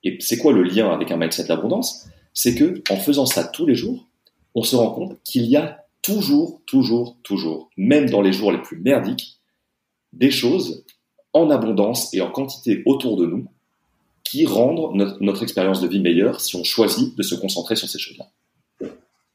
Et 0.04 0.18
c'est 0.20 0.38
quoi 0.38 0.54
le 0.54 0.64
lien 0.64 0.92
avec 0.92 1.12
un 1.12 1.18
mindset 1.18 1.46
d'abondance? 1.46 2.08
C'est 2.34 2.56
que 2.56 2.82
en 2.90 2.98
faisant 2.98 3.26
ça 3.26 3.44
tous 3.44 3.66
les 3.66 3.76
jours, 3.76 4.08
on 4.56 4.64
se 4.64 4.76
rend 4.76 4.92
compte 4.92 5.18
qu'il 5.24 5.46
y 5.46 5.56
a 5.56 5.86
toujours, 6.02 6.62
toujours, 6.66 7.18
toujours, 7.24 7.70
même 7.78 8.10
dans 8.10 8.22
les 8.22 8.34
jours 8.34 8.52
les 8.52 8.62
plus 8.62 8.80
merdiques, 8.80 9.40
des 10.12 10.32
choses 10.32 10.86
en 11.32 11.50
abondance 11.50 12.14
et 12.14 12.22
en 12.22 12.30
quantité 12.30 12.84
autour 12.86 13.18
de 13.18 13.26
nous 13.26 13.48
qui 14.24 14.46
rendent 14.46 14.96
notre, 15.20 15.44
expérience 15.44 15.82
de 15.82 15.88
vie 15.88 16.00
meilleure 16.00 16.42
si 16.42 16.56
on 16.56 16.64
choisit 16.64 17.18
de 17.18 17.24
se 17.24 17.36
concentrer 17.36 17.76
sur 17.76 17.90
ces 17.90 18.00
choses-là. 18.00 18.30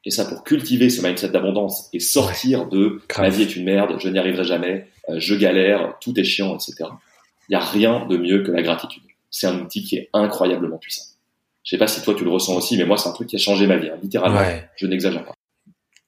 Et 0.05 0.11
ça, 0.11 0.25
pour 0.25 0.45
cultiver 0.45 0.89
ce 0.89 1.03
mindset 1.03 1.29
d'abondance 1.29 1.89
et 1.93 2.01
sortir 2.01 2.67
de 2.67 3.03
la 3.19 3.29
vie 3.29 3.43
est 3.43 3.57
une 3.57 3.65
merde, 3.65 3.97
je 3.99 4.09
n'y 4.09 4.19
arriverai 4.19 4.45
jamais, 4.45 4.87
euh, 5.11 5.17
je 5.19 5.35
galère, 5.35 5.97
tout 6.01 6.19
est 6.19 6.25
chiant, 6.25 6.55
etc. 6.55 6.89
Il 7.49 7.51
n'y 7.51 7.57
a 7.57 7.65
rien 7.65 8.07
de 8.07 8.17
mieux 8.17 8.43
que 8.43 8.51
la 8.51 8.63
gratitude 8.63 9.03
c'est 9.31 9.47
un 9.47 9.61
outil 9.61 9.83
qui 9.83 9.97
est 9.97 10.11
incroyablement 10.13 10.79
puissant. 10.79 11.05
Je 11.65 11.71
sais 11.71 11.79
pas 11.79 11.87
si 11.87 12.03
toi 12.03 12.15
tu 12.15 12.25
le 12.25 12.31
ressens 12.31 12.57
aussi, 12.57 12.79
mais 12.79 12.85
moi 12.85 12.97
c'est 12.97 13.09
un 13.09 13.13
truc 13.13 13.29
qui 13.29 13.37
a 13.37 13.39
changé 13.39 13.67
ma 13.67 13.77
vie, 13.77 13.91
hein, 13.91 13.99
littéralement. 14.03 14.41
Je 14.77 14.87
n'exagère 14.87 15.25
pas. 15.25 15.35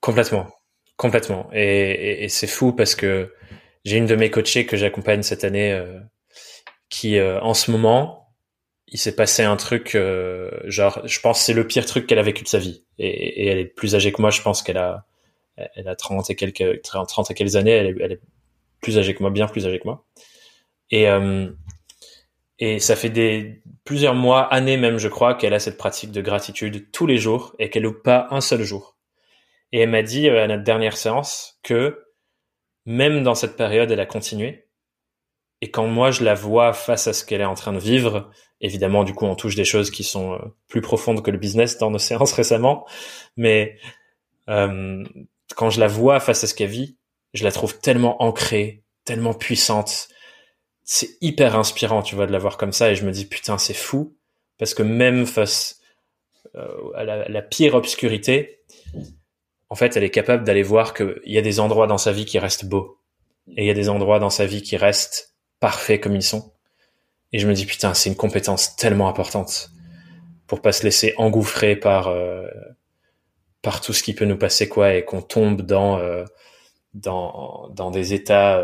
Complètement, 0.01 0.49
complètement. 0.97 1.51
Et, 1.53 2.27
c'est 2.29 2.47
fou 2.47 2.73
parce 2.73 2.95
que 2.95 3.33
j'ai 3.85 3.97
une 3.97 4.07
de 4.07 4.17
mes 4.17 4.31
coachées 4.31 4.65
que 4.65 4.77
j'accompagne 4.77 5.23
cette 5.23 5.45
année 5.45 5.73
euh, 5.73 5.99
qui, 6.89 7.19
euh, 7.19 7.41
en 7.41 7.55
ce 7.55 7.71
moment, 7.71 8.20
il 8.91 8.99
s'est 8.99 9.15
passé 9.15 9.43
un 9.43 9.57
truc, 9.57 9.95
euh, 9.95 10.51
genre, 10.65 11.01
je 11.05 11.21
pense 11.21 11.41
c'est 11.41 11.53
le 11.53 11.67
pire 11.67 11.87
truc 11.87 12.07
qu'elle 12.07 12.19
a 12.19 12.23
vécu 12.23 12.43
de 12.43 12.49
sa 12.49 12.59
vie. 12.59 12.85
Et, 12.99 13.49
elle 13.49 13.59
est 13.59 13.65
plus 13.67 13.95
âgée 13.95 14.13
que 14.13 14.21
moi, 14.21 14.31
je 14.31 14.43
pense 14.43 14.63
qu'elle 14.63 14.79
a, 14.79 15.07
elle 15.57 15.89
a 15.89 15.97
30 15.97 16.31
et 16.31 16.37
quelques, 16.37 16.83
30 16.83 17.31
et 17.31 17.35
quelques 17.35 17.57
années, 17.57 17.71
elle 17.71 18.13
est, 18.13 18.21
plus 18.81 18.99
âgée 18.99 19.15
que 19.15 19.23
moi, 19.23 19.31
bien 19.31 19.47
plus 19.47 19.67
âgée 19.67 19.79
que 19.79 19.85
moi. 19.87 20.07
Et, 20.91 21.07
et 22.59 22.79
ça 22.79 22.95
fait 22.95 23.11
des 23.11 23.63
plusieurs 23.85 24.15
mois, 24.15 24.43
années 24.43 24.77
même, 24.77 24.99
je 24.99 25.09
crois, 25.09 25.35
qu'elle 25.35 25.55
a 25.55 25.59
cette 25.59 25.79
pratique 25.79 26.13
de 26.13 26.21
gratitude 26.21 26.91
tous 26.93 27.07
les 27.07 27.17
jours 27.17 27.55
et 27.59 27.71
qu'elle 27.71 27.85
loupe 27.85 28.03
pas 28.03 28.29
un 28.31 28.41
seul 28.41 28.63
jour. 28.63 28.97
Et 29.73 29.81
elle 29.81 29.91
m'a 29.91 30.03
dit 30.03 30.29
euh, 30.29 30.45
à 30.45 30.47
notre 30.47 30.65
dernière 30.65 30.97
séance 30.97 31.59
que 31.63 32.05
même 32.85 33.23
dans 33.23 33.35
cette 33.35 33.57
période, 33.57 33.91
elle 33.91 34.01
a 34.01 34.07
continué. 34.07 34.67
Et 35.63 35.71
quand 35.71 35.87
moi 35.87 36.11
je 36.11 36.25
la 36.25 36.35
vois 36.35 36.73
face 36.73 37.07
à 37.07 37.13
ce 37.13 37.25
qu'elle 37.25 37.41
est 37.41 37.47
en 37.47 37.55
train 37.55 37.73
de 37.73 37.79
vivre, 37.79 38.31
évidemment, 38.61 39.05
du 39.05 39.15
coup, 39.15 39.27
on 39.27 39.35
touche 39.35 39.57
des 39.57 39.65
choses 39.65 39.91
qui 39.91 40.05
sont 40.05 40.35
euh, 40.35 40.39
plus 40.69 40.81
profondes 40.81 41.23
que 41.23 41.31
le 41.31 41.39
business 41.39 41.79
dans 41.79 41.91
nos 41.91 41.99
séances 42.09 42.33
récemment, 42.33 42.87
mais 43.37 43.77
euh, 44.49 45.05
quand 45.57 45.71
je 45.71 45.81
la 45.81 45.89
vois 45.89 46.21
face 46.21 46.45
à 46.45 46.47
ce 46.47 46.55
qu'elle 46.55 46.71
vit, 46.71 46.97
je 47.35 47.45
la 47.45 47.53
trouve 47.53 47.79
tellement 47.79 48.23
ancrée, 48.23 48.83
tellement 49.05 49.35
puissante, 49.35 50.09
c'est 50.93 51.19
hyper 51.21 51.55
inspirant, 51.55 52.03
tu 52.03 52.17
vois, 52.17 52.27
de 52.27 52.33
la 52.33 52.41
voir 52.41 52.57
comme 52.57 52.73
ça. 52.73 52.91
Et 52.91 52.97
je 52.97 53.05
me 53.05 53.13
dis, 53.13 53.25
putain, 53.25 53.59
c'est 53.59 53.75
fou. 53.75 54.17
Parce 54.59 54.75
que 54.75 54.83
même 54.83 55.25
face 55.25 55.81
euh, 56.57 56.93
à, 56.97 57.05
la, 57.05 57.43
pire 57.43 57.77
obscurité, 57.77 58.59
en 59.69 59.77
fait, 59.77 59.97
elle 59.97 60.03
est 60.03 60.11
capable 60.11 60.43
d'aller 60.43 60.65
voir 60.65 60.93
qu'il 60.93 61.21
y 61.27 61.39
a 61.39 61.43
des 61.43 61.61
endroits 61.61 61.87
dans 61.87 61.97
sa 61.97 62.11
vie 62.11 62.25
qui 62.25 62.41
restent 62.41 62.65
beaux. 62.65 62.99
Et 63.57 63.63
il 63.63 63.67
y 63.67 63.71
a 63.71 63.75
des 63.75 63.89
endroits 63.89 64.19
dans 64.19 64.31
sa 64.31 64.47
vie 64.47 64.63
qui 64.63 64.77
restent 64.77 65.30
parfaits 65.61 66.01
comme 66.01 66.17
ils 66.17 66.23
sont. 66.23 66.53
Et 67.33 67.39
je 67.39 67.47
me 67.47 67.55
dis, 67.55 67.67
putain, 67.67 67.95
c'est 67.95 68.11
une 68.11 68.17
compétence 68.17 68.77
tellement 68.77 69.09
importante 69.09 69.71
pour 70.47 70.63
pas 70.63 70.73
se 70.73 70.83
laisser 70.83 71.15
engouffrer 71.17 71.77
par, 71.77 72.09
euh, 72.09 72.49
par 73.63 73.81
tout 73.81 73.93
ce 73.93 74.03
qui 74.03 74.15
peut 74.15 74.25
nous 74.25 74.39
passer, 74.39 74.69
quoi, 74.69 74.95
et 74.95 75.05
qu'on 75.05 75.23
tombe 75.23 75.63
dans, 75.63 75.99
euh, 75.99 76.25
dans, 76.95 77.69
dans 77.73 77.93
des 77.93 78.15
états 78.15 78.61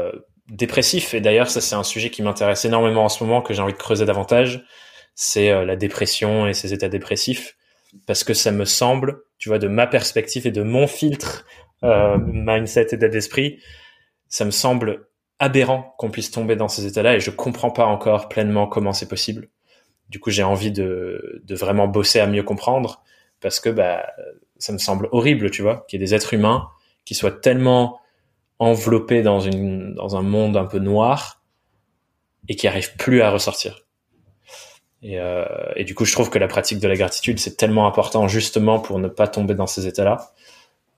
dépressif. 0.49 1.15
Et 1.15 1.21
d'ailleurs, 1.21 1.51
ça 1.51 1.61
c'est 1.61 1.75
un 1.75 1.83
sujet 1.83 2.11
qui 2.11 2.23
m'intéresse 2.23 2.65
énormément 2.65 3.05
en 3.05 3.09
ce 3.09 3.23
moment, 3.25 3.43
que 3.43 3.55
j'ai 3.55 3.63
envie 3.63 3.73
de 3.73 3.79
creuser 3.79 4.05
davantage. 4.05 4.65
C'est 5.15 5.51
euh, 5.51 5.65
la 5.65 5.77
dépression 5.77 6.47
et 6.47 6.55
ces 6.55 6.73
états 6.73 6.89
dépressifs, 6.89 7.57
parce 8.07 8.25
que 8.25 8.35
ça 8.35 8.53
me 8.53 8.65
semble, 8.65 9.23
tu 9.39 9.49
vois, 9.49 9.59
de 9.59 9.69
ma 9.69 9.87
perspective 9.87 10.47
et 10.47 10.51
de 10.51 10.63
mon 10.63 10.87
filtre 10.87 11.47
euh, 11.83 12.19
mindset 12.19 12.89
et 12.93 12.97
d'esprit, 12.97 13.61
ça 14.29 14.45
me 14.45 14.51
semble 14.51 15.09
aberrant 15.39 15.95
qu'on 15.99 16.11
puisse 16.11 16.31
tomber 16.31 16.57
dans 16.57 16.69
ces 16.69 16.87
états-là 16.87 17.17
et 17.17 17.21
je 17.21 17.31
comprends 17.31 17.71
pas 17.71 17.87
encore 17.87 18.29
pleinement 18.29 18.67
comment 18.67 18.93
c'est 18.93 19.09
possible. 19.09 19.49
Du 20.09 20.21
coup, 20.21 20.31
j'ai 20.31 20.43
envie 20.43 20.71
de, 20.71 21.43
de 21.45 21.55
vraiment 21.55 21.89
bosser 21.89 22.21
à 22.21 22.27
mieux 22.27 22.43
comprendre 22.43 23.03
parce 23.41 23.61
que 23.61 23.69
bah 23.69 24.07
ça 24.59 24.73
me 24.73 24.79
semble 24.79 25.09
horrible, 25.13 25.51
tu 25.51 25.63
vois, 25.63 25.85
qu'il 25.89 26.01
y 26.01 26.03
ait 26.03 26.07
des 26.07 26.15
êtres 26.15 26.35
humains 26.35 26.69
qui 27.05 27.15
soient 27.15 27.33
tellement 27.33 28.01
enveloppé 28.59 29.23
dans, 29.23 29.41
une, 29.41 29.95
dans 29.95 30.17
un 30.17 30.23
monde 30.23 30.57
un 30.57 30.65
peu 30.65 30.79
noir 30.79 31.43
et 32.49 32.57
qui 32.57 32.67
arrive 32.67 32.97
plus 32.97 33.21
à 33.21 33.31
ressortir. 33.31 33.83
Et, 35.03 35.21
euh, 35.21 35.45
et, 35.77 35.85
du 35.85 35.95
coup, 35.95 36.05
je 36.05 36.13
trouve 36.13 36.31
que 36.31 36.39
la 36.39 36.49
pratique 36.49 36.81
de 36.81 36.89
la 36.89 36.97
gratitude, 36.97 37.39
c'est 37.39 37.57
tellement 37.57 37.87
important 37.87 38.29
justement 38.29 38.81
pour 38.81 38.99
ne 38.99 39.09
pas 39.09 39.29
tomber 39.29 39.55
dans 39.55 39.67
ces 39.67 39.87
états-là 39.87 40.33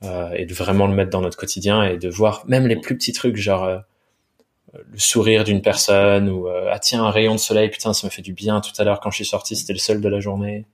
euh, 0.04 0.30
et 0.34 0.46
de 0.46 0.54
vraiment 0.54 0.86
le 0.86 0.94
mettre 0.94 1.10
dans 1.10 1.20
notre 1.20 1.36
quotidien 1.36 1.82
et 1.82 1.98
de 1.98 2.08
voir 2.08 2.44
même 2.46 2.66
les 2.66 2.76
plus 2.76 2.96
petits 2.96 3.12
trucs, 3.12 3.36
genre 3.36 3.64
euh, 3.64 3.78
le 4.72 4.98
sourire 4.98 5.44
d'une 5.44 5.62
personne 5.62 6.28
ou 6.28 6.48
euh, 6.48 6.68
ah 6.70 6.78
tiens 6.78 7.04
un 7.04 7.10
rayon 7.10 7.34
de 7.34 7.40
soleil, 7.40 7.70
putain 7.70 7.92
ça 7.92 8.06
me 8.06 8.10
fait 8.10 8.22
du 8.22 8.32
bien 8.32 8.60
tout 8.60 8.72
à 8.78 8.84
l'heure 8.84 9.00
quand 9.00 9.10
je 9.10 9.16
suis 9.16 9.24
sorti, 9.24 9.56
c'était 9.56 9.72
le 9.72 9.78
seul 9.78 10.00
de 10.00 10.08
la 10.08 10.20
journée. 10.20 10.66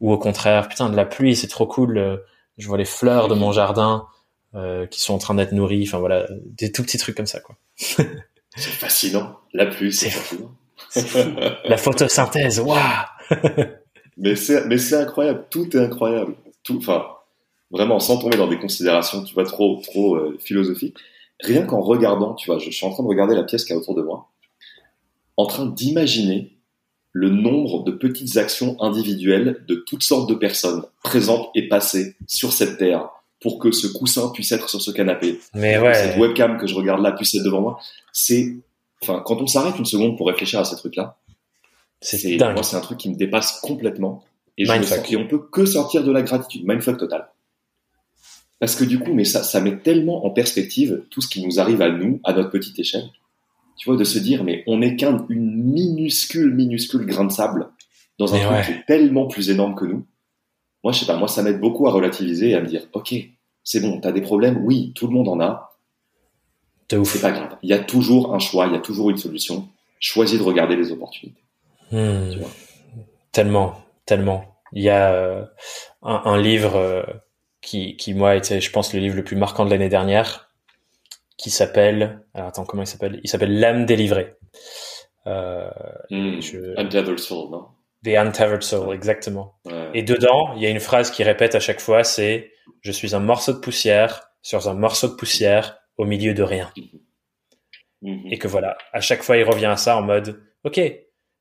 Ou 0.00 0.12
au 0.12 0.18
contraire, 0.18 0.68
putain 0.68 0.88
de 0.88 0.96
la 0.96 1.04
pluie, 1.04 1.36
c'est 1.36 1.48
trop 1.48 1.66
cool, 1.66 1.98
euh, 1.98 2.16
je 2.56 2.66
vois 2.66 2.78
les 2.78 2.86
fleurs 2.86 3.28
de 3.28 3.34
mon 3.34 3.52
jardin, 3.52 4.06
euh, 4.54 4.86
qui 4.86 5.00
sont 5.00 5.14
en 5.14 5.18
train 5.18 5.34
d'être 5.34 5.52
nourris. 5.52 5.84
Enfin 5.86 5.98
voilà, 5.98 6.26
des 6.44 6.72
tout 6.72 6.82
petits 6.82 6.98
trucs 6.98 7.16
comme 7.16 7.26
ça 7.26 7.40
quoi. 7.40 7.56
c'est 7.76 8.06
fascinant. 8.56 9.36
La 9.52 9.66
pluie, 9.66 9.92
c'est 9.92 10.10
fascinant. 10.10 10.52
La 11.64 11.76
photosynthèse, 11.76 12.60
waouh. 12.60 12.78
mais 14.16 14.34
c'est 14.34 14.64
mais 14.66 14.78
c'est 14.78 14.96
incroyable. 14.96 15.44
Tout 15.50 15.76
est 15.76 15.80
incroyable. 15.80 16.34
Tout, 16.62 16.78
enfin 16.78 17.06
vraiment 17.70 18.00
sans 18.00 18.18
tomber 18.18 18.36
dans 18.36 18.48
des 18.48 18.58
considérations, 18.58 19.22
tu 19.22 19.34
vois, 19.34 19.44
trop 19.44 19.80
trop 19.82 20.16
euh, 20.16 20.36
philosophiques. 20.40 20.96
Rien 21.42 21.62
qu'en 21.62 21.80
regardant, 21.80 22.34
tu 22.34 22.50
vois, 22.50 22.58
je, 22.58 22.70
suis 22.70 22.86
en 22.86 22.90
train 22.90 23.02
de 23.02 23.08
regarder 23.08 23.34
la 23.34 23.44
pièce 23.44 23.64
qui 23.64 23.72
est 23.72 23.76
autour 23.76 23.94
de 23.94 24.02
moi, 24.02 24.28
en 25.36 25.46
train 25.46 25.66
d'imaginer 25.66 26.56
le 27.12 27.30
nombre 27.30 27.82
de 27.84 27.90
petites 27.90 28.36
actions 28.36 28.80
individuelles 28.80 29.64
de 29.66 29.74
toutes 29.74 30.02
sortes 30.02 30.28
de 30.28 30.34
personnes 30.34 30.84
présentes 31.02 31.48
et 31.54 31.68
passées 31.68 32.14
sur 32.26 32.52
cette 32.52 32.78
terre 32.78 33.08
pour 33.40 33.58
que 33.58 33.72
ce 33.72 33.86
coussin 33.86 34.30
puisse 34.30 34.52
être 34.52 34.68
sur 34.68 34.80
ce 34.80 34.90
canapé. 34.90 35.40
Mais 35.54 35.78
ouais. 35.78 35.94
Cette 35.94 36.18
webcam 36.18 36.58
que 36.58 36.66
je 36.66 36.74
regarde 36.74 37.02
là 37.02 37.12
puisse 37.12 37.34
être 37.34 37.42
devant 37.42 37.62
moi. 37.62 37.80
C'est, 38.12 38.54
enfin, 39.02 39.22
quand 39.24 39.40
on 39.40 39.46
s'arrête 39.46 39.78
une 39.78 39.86
seconde 39.86 40.16
pour 40.16 40.28
réfléchir 40.28 40.60
à 40.60 40.64
ces 40.64 40.76
trucs-là, 40.76 41.16
c'est, 42.00 42.36
moi, 42.38 42.62
c'est 42.62 42.76
un 42.76 42.80
truc 42.80 42.98
qui 42.98 43.10
me 43.10 43.16
dépasse 43.16 43.60
complètement. 43.60 44.24
Et, 44.56 44.64
je 44.64 44.72
me 44.72 44.82
sens, 44.82 45.10
et 45.10 45.16
on 45.16 45.26
peut 45.26 45.40
que 45.50 45.64
sortir 45.64 46.04
de 46.04 46.12
la 46.12 46.22
gratitude. 46.22 46.66
Mindfuck 46.66 46.98
total. 46.98 47.28
Parce 48.60 48.76
que 48.76 48.84
du 48.84 48.98
coup, 48.98 49.12
mais 49.14 49.24
ça, 49.24 49.42
ça 49.42 49.60
met 49.60 49.78
tellement 49.78 50.26
en 50.26 50.30
perspective 50.30 51.02
tout 51.10 51.22
ce 51.22 51.28
qui 51.28 51.44
nous 51.44 51.58
arrive 51.58 51.80
à 51.80 51.90
nous, 51.90 52.20
à 52.24 52.34
notre 52.34 52.50
petite 52.50 52.78
échelle. 52.78 53.08
Tu 53.78 53.88
vois, 53.88 53.98
de 53.98 54.04
se 54.04 54.18
dire, 54.18 54.44
mais 54.44 54.62
on 54.66 54.78
n'est 54.78 54.96
qu'un 54.96 55.24
une 55.30 55.72
minuscule, 55.72 56.54
minuscule 56.54 57.06
grain 57.06 57.24
de 57.24 57.32
sable 57.32 57.70
dans 58.18 58.34
un 58.34 58.38
truc 58.38 58.66
qui 58.66 58.72
est 58.72 58.84
tellement 58.86 59.26
plus 59.26 59.48
énorme 59.48 59.74
que 59.74 59.86
nous. 59.86 60.06
Moi, 60.84 60.92
je 60.92 61.00
sais 61.00 61.06
pas, 61.06 61.16
moi, 61.16 61.28
ça 61.28 61.42
m'aide 61.42 61.58
beaucoup 61.58 61.88
à 61.88 61.90
relativiser 61.90 62.50
et 62.50 62.54
à 62.54 62.60
me 62.60 62.66
dire, 62.66 62.82
ok, 62.92 63.14
c'est 63.64 63.80
bon, 63.80 63.98
t'as 63.98 64.12
des 64.12 64.20
problèmes, 64.20 64.62
oui, 64.64 64.92
tout 64.94 65.06
le 65.06 65.14
monde 65.14 65.28
en 65.28 65.40
a. 65.40 65.78
C'est 67.04 67.22
pas 67.22 67.30
grave. 67.30 67.56
Il 67.62 67.70
y 67.70 67.72
a 67.72 67.78
toujours 67.78 68.34
un 68.34 68.38
choix, 68.38 68.66
il 68.66 68.72
y 68.72 68.76
a 68.76 68.80
toujours 68.80 69.10
une 69.10 69.16
solution. 69.16 69.68
Choisis 70.00 70.38
de 70.38 70.42
regarder 70.42 70.76
les 70.76 70.92
opportunités. 70.92 71.40
Hmm. 71.92 72.30
Tellement, 73.32 73.80
tellement. 74.04 74.44
Il 74.72 74.82
y 74.82 74.88
a 74.88 75.12
euh, 75.12 75.44
un, 76.02 76.22
un, 76.24 76.40
livre 76.40 76.76
euh, 76.76 77.02
qui, 77.60 77.96
qui, 77.96 78.14
moi, 78.14 78.36
était, 78.36 78.60
je 78.60 78.70
pense, 78.70 78.94
le 78.94 79.00
livre 79.00 79.16
le 79.16 79.24
plus 79.24 79.36
marquant 79.36 79.64
de 79.64 79.70
l'année 79.70 79.88
dernière, 79.88 80.50
qui 81.36 81.50
s'appelle, 81.50 82.22
alors 82.34 82.48
attends, 82.48 82.64
comment 82.64 82.82
il 82.82 82.86
s'appelle? 82.86 83.20
Il 83.22 83.30
s'appelle 83.30 83.58
L'âme 83.58 83.86
délivrée. 83.86 84.36
Euh, 85.26 85.70
mm. 86.10 86.40
Untethered 86.76 87.18
Soul, 87.18 87.50
non? 87.50 87.66
The 88.04 88.16
Untethered 88.16 88.62
Soul, 88.62 88.94
exactement. 88.94 89.58
Et 89.94 90.02
dedans, 90.02 90.54
il 90.56 90.62
y 90.62 90.66
a 90.66 90.70
une 90.70 90.80
phrase 90.80 91.10
qui 91.10 91.22
répète 91.22 91.54
à 91.54 91.60
chaque 91.60 91.80
fois, 91.80 92.04
c'est 92.04 92.52
«Je 92.80 92.92
suis 92.92 93.14
un 93.14 93.20
morceau 93.20 93.52
de 93.52 93.58
poussière 93.58 94.30
sur 94.42 94.66
un 94.68 94.74
morceau 94.74 95.08
de 95.08 95.14
poussière 95.14 95.78
au 95.98 96.06
milieu 96.06 96.32
de 96.32 96.42
rien. 96.42 96.72
Mm-hmm. 98.02 98.32
Et 98.32 98.38
que 98.38 98.48
voilà, 98.48 98.78
à 98.92 99.00
chaque 99.00 99.22
fois, 99.22 99.36
il 99.36 99.44
revient 99.44 99.66
à 99.66 99.76
ça 99.76 99.96
en 99.96 100.02
mode 100.02 100.42
«Ok, 100.64 100.80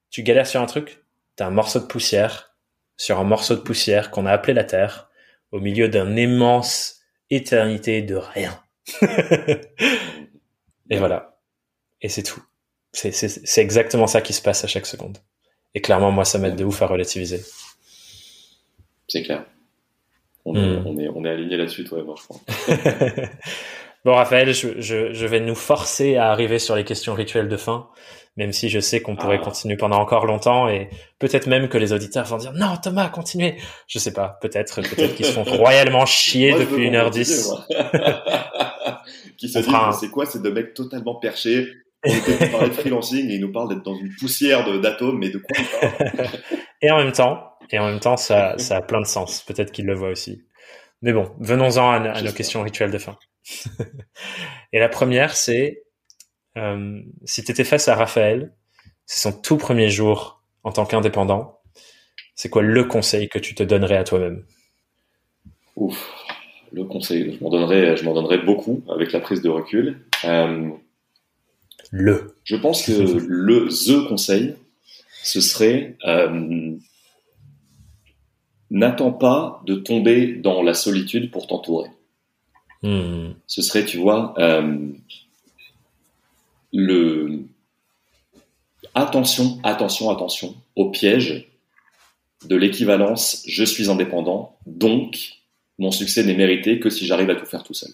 tu 0.10 0.24
galères 0.24 0.48
sur 0.48 0.62
un 0.62 0.66
truc, 0.66 1.04
t'as 1.38 1.48
un 1.48 1.52
morceau 1.52 1.80
de 1.80 1.86
poussière 1.86 2.56
sur 2.98 3.20
un 3.20 3.24
morceau 3.24 3.56
de 3.56 3.62
poussière 3.62 4.12
qu'on 4.12 4.26
a 4.26 4.32
appelé 4.32 4.54
la 4.54 4.66
Terre, 4.66 5.09
au 5.52 5.60
milieu 5.60 5.90
d'un 5.90 6.16
immense 6.16 7.02
éternité 7.30 8.02
de 8.02 8.16
rien. 8.16 8.60
et 10.90 10.98
voilà. 10.98 11.40
Et 12.02 12.10
c'est 12.10 12.24
tout. 12.24 12.42
C'est 12.92 13.62
exactement 13.62 14.08
ça 14.08 14.22
qui 14.22 14.34
se 14.34 14.42
passe 14.42 14.64
à 14.64 14.68
chaque 14.68 14.86
seconde. 14.86 15.20
Et 15.76 15.82
clairement, 15.82 16.12
moi, 16.12 16.26
ça 16.26 16.40
m'aide 16.40 16.56
de 16.56 16.66
ouf 16.66 16.82
à 16.82 16.88
relativiser. 16.88 17.42
C'est 19.08 19.24
clair. 19.24 19.46
On, 20.46 20.56
est, 20.56 20.60
hmm. 20.60 20.88
on 20.88 20.98
est, 20.98 21.10
on 21.10 21.26
est 21.26 21.30
aligné 21.30 21.58
là-dessus, 21.58 21.84
toi 21.84 22.00
et 22.00 22.04
moi, 22.04 22.16
je 22.18 22.24
crois. 22.24 22.40
bon, 24.06 24.16
Raphaël, 24.16 24.54
je, 24.54 24.82
je, 24.82 25.14
je, 25.14 25.26
vais 25.28 25.40
nous 25.40 25.56
forcer 25.56 26.16
à 26.16 26.32
arriver 26.32 26.58
sur 26.58 26.76
les 26.76 26.86
questions 26.86 27.14
rituelles 27.14 27.50
de 27.50 27.58
fin 27.58 27.90
même 28.38 28.54
si 28.54 28.70
je 28.70 28.80
sais 28.80 29.02
qu'on 29.02 29.16
pourrait 29.16 29.40
ah. 29.42 29.44
continuer 29.44 29.76
pendant 29.76 29.98
encore 29.98 30.26
longtemps 30.26 30.70
et 30.70 30.90
peut-être 31.20 31.48
même 31.48 31.68
que 31.68 31.78
les 31.78 31.94
auditeurs 31.94 32.26
vont 32.26 32.38
dire 32.38 32.54
non 32.54 32.78
Thomas 32.82 33.10
continuez. 33.10 33.58
Je 33.88 34.00
sais 34.00 34.14
pas 34.14 34.38
peut-être 34.42 34.82
peut-être 34.82 35.16
qu'ils 35.16 35.26
se 35.26 35.34
font 35.34 35.44
royalement 35.58 36.06
chier 36.06 36.54
depuis 36.54 36.86
une 36.86 36.96
heure 36.96 37.12
dix. 37.12 37.52
qui 39.38 39.50
se 39.50 39.60
disent 39.60 40.00
c'est 40.00 40.10
quoi 40.10 40.26
c'est 40.26 40.42
de 40.42 40.50
mecs 40.50 40.74
totalement 40.74 41.16
perchés? 41.16 41.68
On 42.06 42.14
était 42.14 42.50
parler 42.50 42.70
de 42.70 42.74
freelancing 42.74 43.30
et 43.30 43.36
ils 43.36 43.42
nous 43.42 43.52
parlent 43.52 43.70
d'être 43.70 43.84
dans 43.84 43.96
une 43.96 44.14
poussière 44.18 44.64
d'atomes 44.80 45.20
mais 45.20 45.30
de 45.30 45.40
quoi 45.40 45.58
et 46.82 46.90
en 46.92 46.98
même 46.98 47.12
temps 47.12 47.54
et 47.72 47.78
en 47.78 47.88
même 47.88 48.00
temps 48.00 48.16
ça 48.16 48.58
ça 48.58 48.78
a 48.78 48.82
plein 48.82 49.02
de 49.02 49.08
sens. 49.08 49.42
Peut-être 49.42 49.72
qu'ils 49.72 49.86
le 49.86 49.96
voient 49.96 50.10
aussi. 50.10 50.44
Mais 51.02 51.12
bon 51.12 51.30
venons-en 51.40 51.92
à, 51.92 52.10
à 52.10 52.22
nos 52.22 52.32
questions 52.32 52.62
rituelles 52.62 52.92
de 52.92 52.98
fin. 53.00 53.18
Et 54.72 54.80
la 54.80 54.88
première 54.88 55.36
c'est 55.36 55.84
euh, 56.58 57.02
si 57.26 57.44
tu 57.44 57.52
étais 57.52 57.64
face 57.64 57.88
à 57.88 57.96
Raphaël, 57.96 58.54
c'est 59.06 59.30
son 59.30 59.42
tout 59.42 59.58
premier 59.58 59.90
jour 59.90 60.42
en 60.64 60.72
tant 60.72 60.86
qu'indépendant, 60.86 61.60
c'est 62.36 62.50
quoi 62.50 62.62
le 62.62 62.84
conseil 62.86 63.30
que 63.30 63.40
tu 63.40 63.56
te 63.56 63.64
donnerais 63.64 63.98
à 63.98 64.04
toi-même? 64.04 64.44
Ouf, 65.76 66.12
le 66.72 66.84
conseil, 66.86 67.38
je 67.38 67.44
m'en 67.44 67.50
donnerais, 67.50 67.98
je 67.98 68.04
m'en 68.04 68.14
donnerais 68.14 68.40
beaucoup 68.40 68.84
avec 68.90 69.12
la 69.12 69.20
prise 69.20 69.42
de 69.42 69.50
recul. 69.50 70.00
Euh, 70.26 70.70
le. 71.92 72.36
Je 72.44 72.56
pense 72.56 72.86
que 72.86 72.92
le 72.92 73.68
the 73.70 74.08
conseil, 74.08 74.56
ce 75.24 75.42
serait 75.42 75.98
euh, 76.06 76.78
n'attends 78.72 79.12
pas 79.12 79.62
de 79.66 79.76
tomber 79.76 80.36
dans 80.36 80.62
la 80.62 80.74
solitude 80.74 81.32
pour 81.32 81.48
t'entourer. 81.48 81.90
Hmm. 82.82 83.32
Ce 83.48 83.62
serait, 83.62 83.84
tu 83.84 83.98
vois, 83.98 84.34
euh, 84.38 84.92
le 86.74 87.46
attention, 88.96 89.60
attention, 89.64 90.10
attention 90.10 90.56
au 90.76 90.92
piège 90.92 91.48
de 92.46 92.56
l'équivalence 92.56 93.44
je 93.48 93.64
suis 93.64 93.90
indépendant, 93.90 94.58
donc 94.66 95.40
mon 95.78 95.92
succès 95.92 96.24
n'est 96.24 96.36
mérité 96.36 96.80
que 96.80 96.90
si 96.90 97.06
j'arrive 97.06 97.30
à 97.30 97.36
tout 97.36 97.46
faire 97.46 97.64
tout 97.64 97.74
seul. 97.74 97.92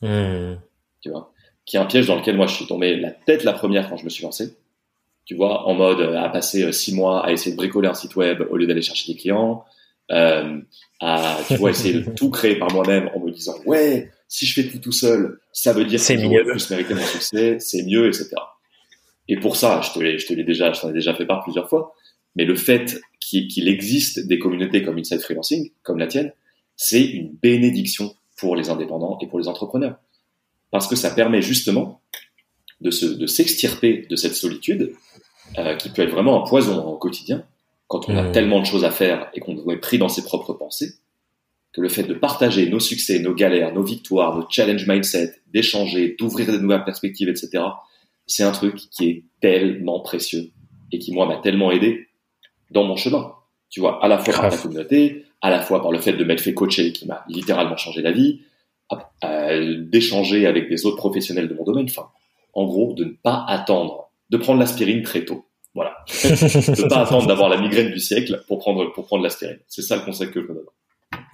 Hmm. 0.00 0.58
Tu 1.00 1.10
vois? 1.10 1.32
Qui 1.64 1.76
est 1.76 1.80
un 1.80 1.86
piège 1.86 2.06
dans 2.06 2.16
lequel 2.16 2.36
moi 2.36 2.46
je 2.46 2.54
suis 2.54 2.66
tombé 2.66 2.96
la 2.96 3.10
tête 3.10 3.44
la 3.44 3.52
première 3.52 3.88
quand 3.88 3.96
je 3.96 4.04
me 4.04 4.10
suis 4.10 4.24
lancé. 4.24 4.56
Tu 5.24 5.36
vois, 5.36 5.68
en 5.68 5.74
mode 5.74 6.00
à 6.00 6.28
passer 6.28 6.64
euh, 6.64 6.72
six 6.72 6.94
mois 6.94 7.24
à 7.24 7.30
essayer 7.30 7.52
de 7.52 7.56
bricoler 7.56 7.88
un 7.88 7.94
site 7.94 8.16
web 8.16 8.42
au 8.50 8.56
lieu 8.56 8.66
d'aller 8.66 8.82
chercher 8.82 9.12
des 9.12 9.18
clients, 9.18 9.64
euh, 10.10 10.60
à 11.00 11.38
tu 11.46 11.56
vois 11.56 11.70
essayer 11.70 12.00
de 12.00 12.10
tout 12.16 12.30
créer 12.30 12.56
par 12.56 12.72
moi-même 12.72 13.08
en 13.14 13.20
me 13.20 13.30
disant 13.30 13.54
ouais 13.66 14.10
si 14.32 14.46
je 14.46 14.54
fais 14.54 14.66
tout 14.66 14.78
tout 14.78 14.92
seul, 14.92 15.38
ça 15.52 15.74
veut 15.74 15.84
dire 15.84 16.00
que 16.00 16.06
je 16.06 16.42
plus 16.42 16.70
mériter 16.70 16.94
mon 16.94 17.04
succès, 17.04 17.58
c'est 17.60 17.82
mieux, 17.82 18.08
etc. 18.08 18.30
Et 19.28 19.36
pour 19.36 19.56
ça, 19.56 19.82
je 19.82 19.92
te 19.92 19.98
l'ai, 19.98 20.18
je 20.18 20.26
te 20.26 20.32
l'ai 20.32 20.42
déjà, 20.42 20.72
je 20.72 20.80
t'en 20.80 20.88
ai 20.88 20.94
déjà 20.94 21.14
fait 21.14 21.26
part 21.26 21.42
plusieurs 21.42 21.68
fois, 21.68 21.94
mais 22.34 22.46
le 22.46 22.54
fait 22.56 22.98
qu'il 23.20 23.68
existe 23.68 24.26
des 24.26 24.38
communautés 24.38 24.82
comme 24.82 24.96
Inside 24.96 25.20
Freelancing, 25.20 25.70
comme 25.82 25.98
la 25.98 26.06
tienne, 26.06 26.32
c'est 26.76 27.02
une 27.02 27.30
bénédiction 27.42 28.16
pour 28.38 28.56
les 28.56 28.70
indépendants 28.70 29.18
et 29.20 29.26
pour 29.26 29.38
les 29.38 29.48
entrepreneurs. 29.48 29.98
Parce 30.70 30.88
que 30.88 30.96
ça 30.96 31.10
permet 31.10 31.42
justement 31.42 32.00
de, 32.80 32.90
se, 32.90 33.04
de 33.04 33.26
s'extirper 33.26 34.06
de 34.08 34.16
cette 34.16 34.34
solitude, 34.34 34.94
euh, 35.58 35.76
qui 35.76 35.90
peut 35.90 36.00
être 36.00 36.10
vraiment 36.10 36.42
un 36.42 36.48
poison 36.48 36.82
au 36.86 36.96
quotidien, 36.96 37.44
quand 37.86 38.08
on 38.08 38.16
a 38.16 38.22
mmh. 38.22 38.32
tellement 38.32 38.60
de 38.60 38.64
choses 38.64 38.86
à 38.86 38.90
faire 38.90 39.30
et 39.34 39.40
qu'on 39.40 39.68
est 39.68 39.76
pris 39.76 39.98
dans 39.98 40.08
ses 40.08 40.24
propres 40.24 40.54
pensées 40.54 40.94
que 41.72 41.80
le 41.80 41.88
fait 41.88 42.02
de 42.02 42.14
partager 42.14 42.68
nos 42.68 42.80
succès, 42.80 43.18
nos 43.18 43.34
galères, 43.34 43.72
nos 43.72 43.82
victoires, 43.82 44.36
nos 44.36 44.46
challenge 44.48 44.86
mindset, 44.86 45.36
d'échanger, 45.52 46.16
d'ouvrir 46.18 46.52
de 46.52 46.58
nouvelles 46.58 46.84
perspectives, 46.84 47.28
etc., 47.28 47.64
c'est 48.26 48.42
un 48.42 48.52
truc 48.52 48.76
qui 48.76 49.08
est 49.08 49.24
tellement 49.40 50.00
précieux 50.00 50.50
et 50.92 50.98
qui, 50.98 51.12
moi, 51.12 51.26
m'a 51.26 51.36
tellement 51.36 51.70
aidé 51.70 52.08
dans 52.70 52.84
mon 52.84 52.96
chemin. 52.96 53.32
Tu 53.70 53.80
vois, 53.80 54.04
à 54.04 54.08
la 54.08 54.18
fois 54.18 54.34
par 54.34 54.50
la 54.50 54.56
communauté, 54.56 55.24
à 55.40 55.50
la 55.50 55.60
fois 55.60 55.82
par 55.82 55.90
le 55.90 55.98
fait 55.98 56.12
de 56.12 56.24
m'être 56.24 56.42
fait 56.42 56.54
coacher 56.54 56.92
qui 56.92 57.06
m'a 57.06 57.24
littéralement 57.28 57.76
changé 57.76 58.02
la 58.02 58.12
vie, 58.12 58.42
d'échanger 59.90 60.46
avec 60.46 60.68
des 60.68 60.84
autres 60.86 60.96
professionnels 60.96 61.48
de 61.48 61.54
mon 61.54 61.64
domaine. 61.64 61.86
Enfin, 61.88 62.08
en 62.52 62.66
gros, 62.66 62.92
de 62.92 63.04
ne 63.04 63.10
pas 63.10 63.44
attendre, 63.48 64.10
de 64.30 64.36
prendre 64.36 64.60
l'aspirine 64.60 65.02
très 65.02 65.24
tôt. 65.24 65.46
Voilà. 65.74 65.96
de 66.08 66.82
ne 66.82 66.88
pas 66.88 67.00
attendre 67.00 67.26
d'avoir 67.26 67.48
la 67.48 67.58
migraine 67.58 67.90
du 67.90 67.98
siècle 67.98 68.42
pour 68.46 68.58
prendre, 68.58 68.92
pour 68.92 69.06
prendre 69.06 69.22
l'aspirine. 69.22 69.58
C'est 69.68 69.82
ça 69.82 69.96
le 69.96 70.04
conseil 70.04 70.30
que 70.30 70.40
je 70.40 70.46
me 70.46 70.54
donne. 70.54 70.64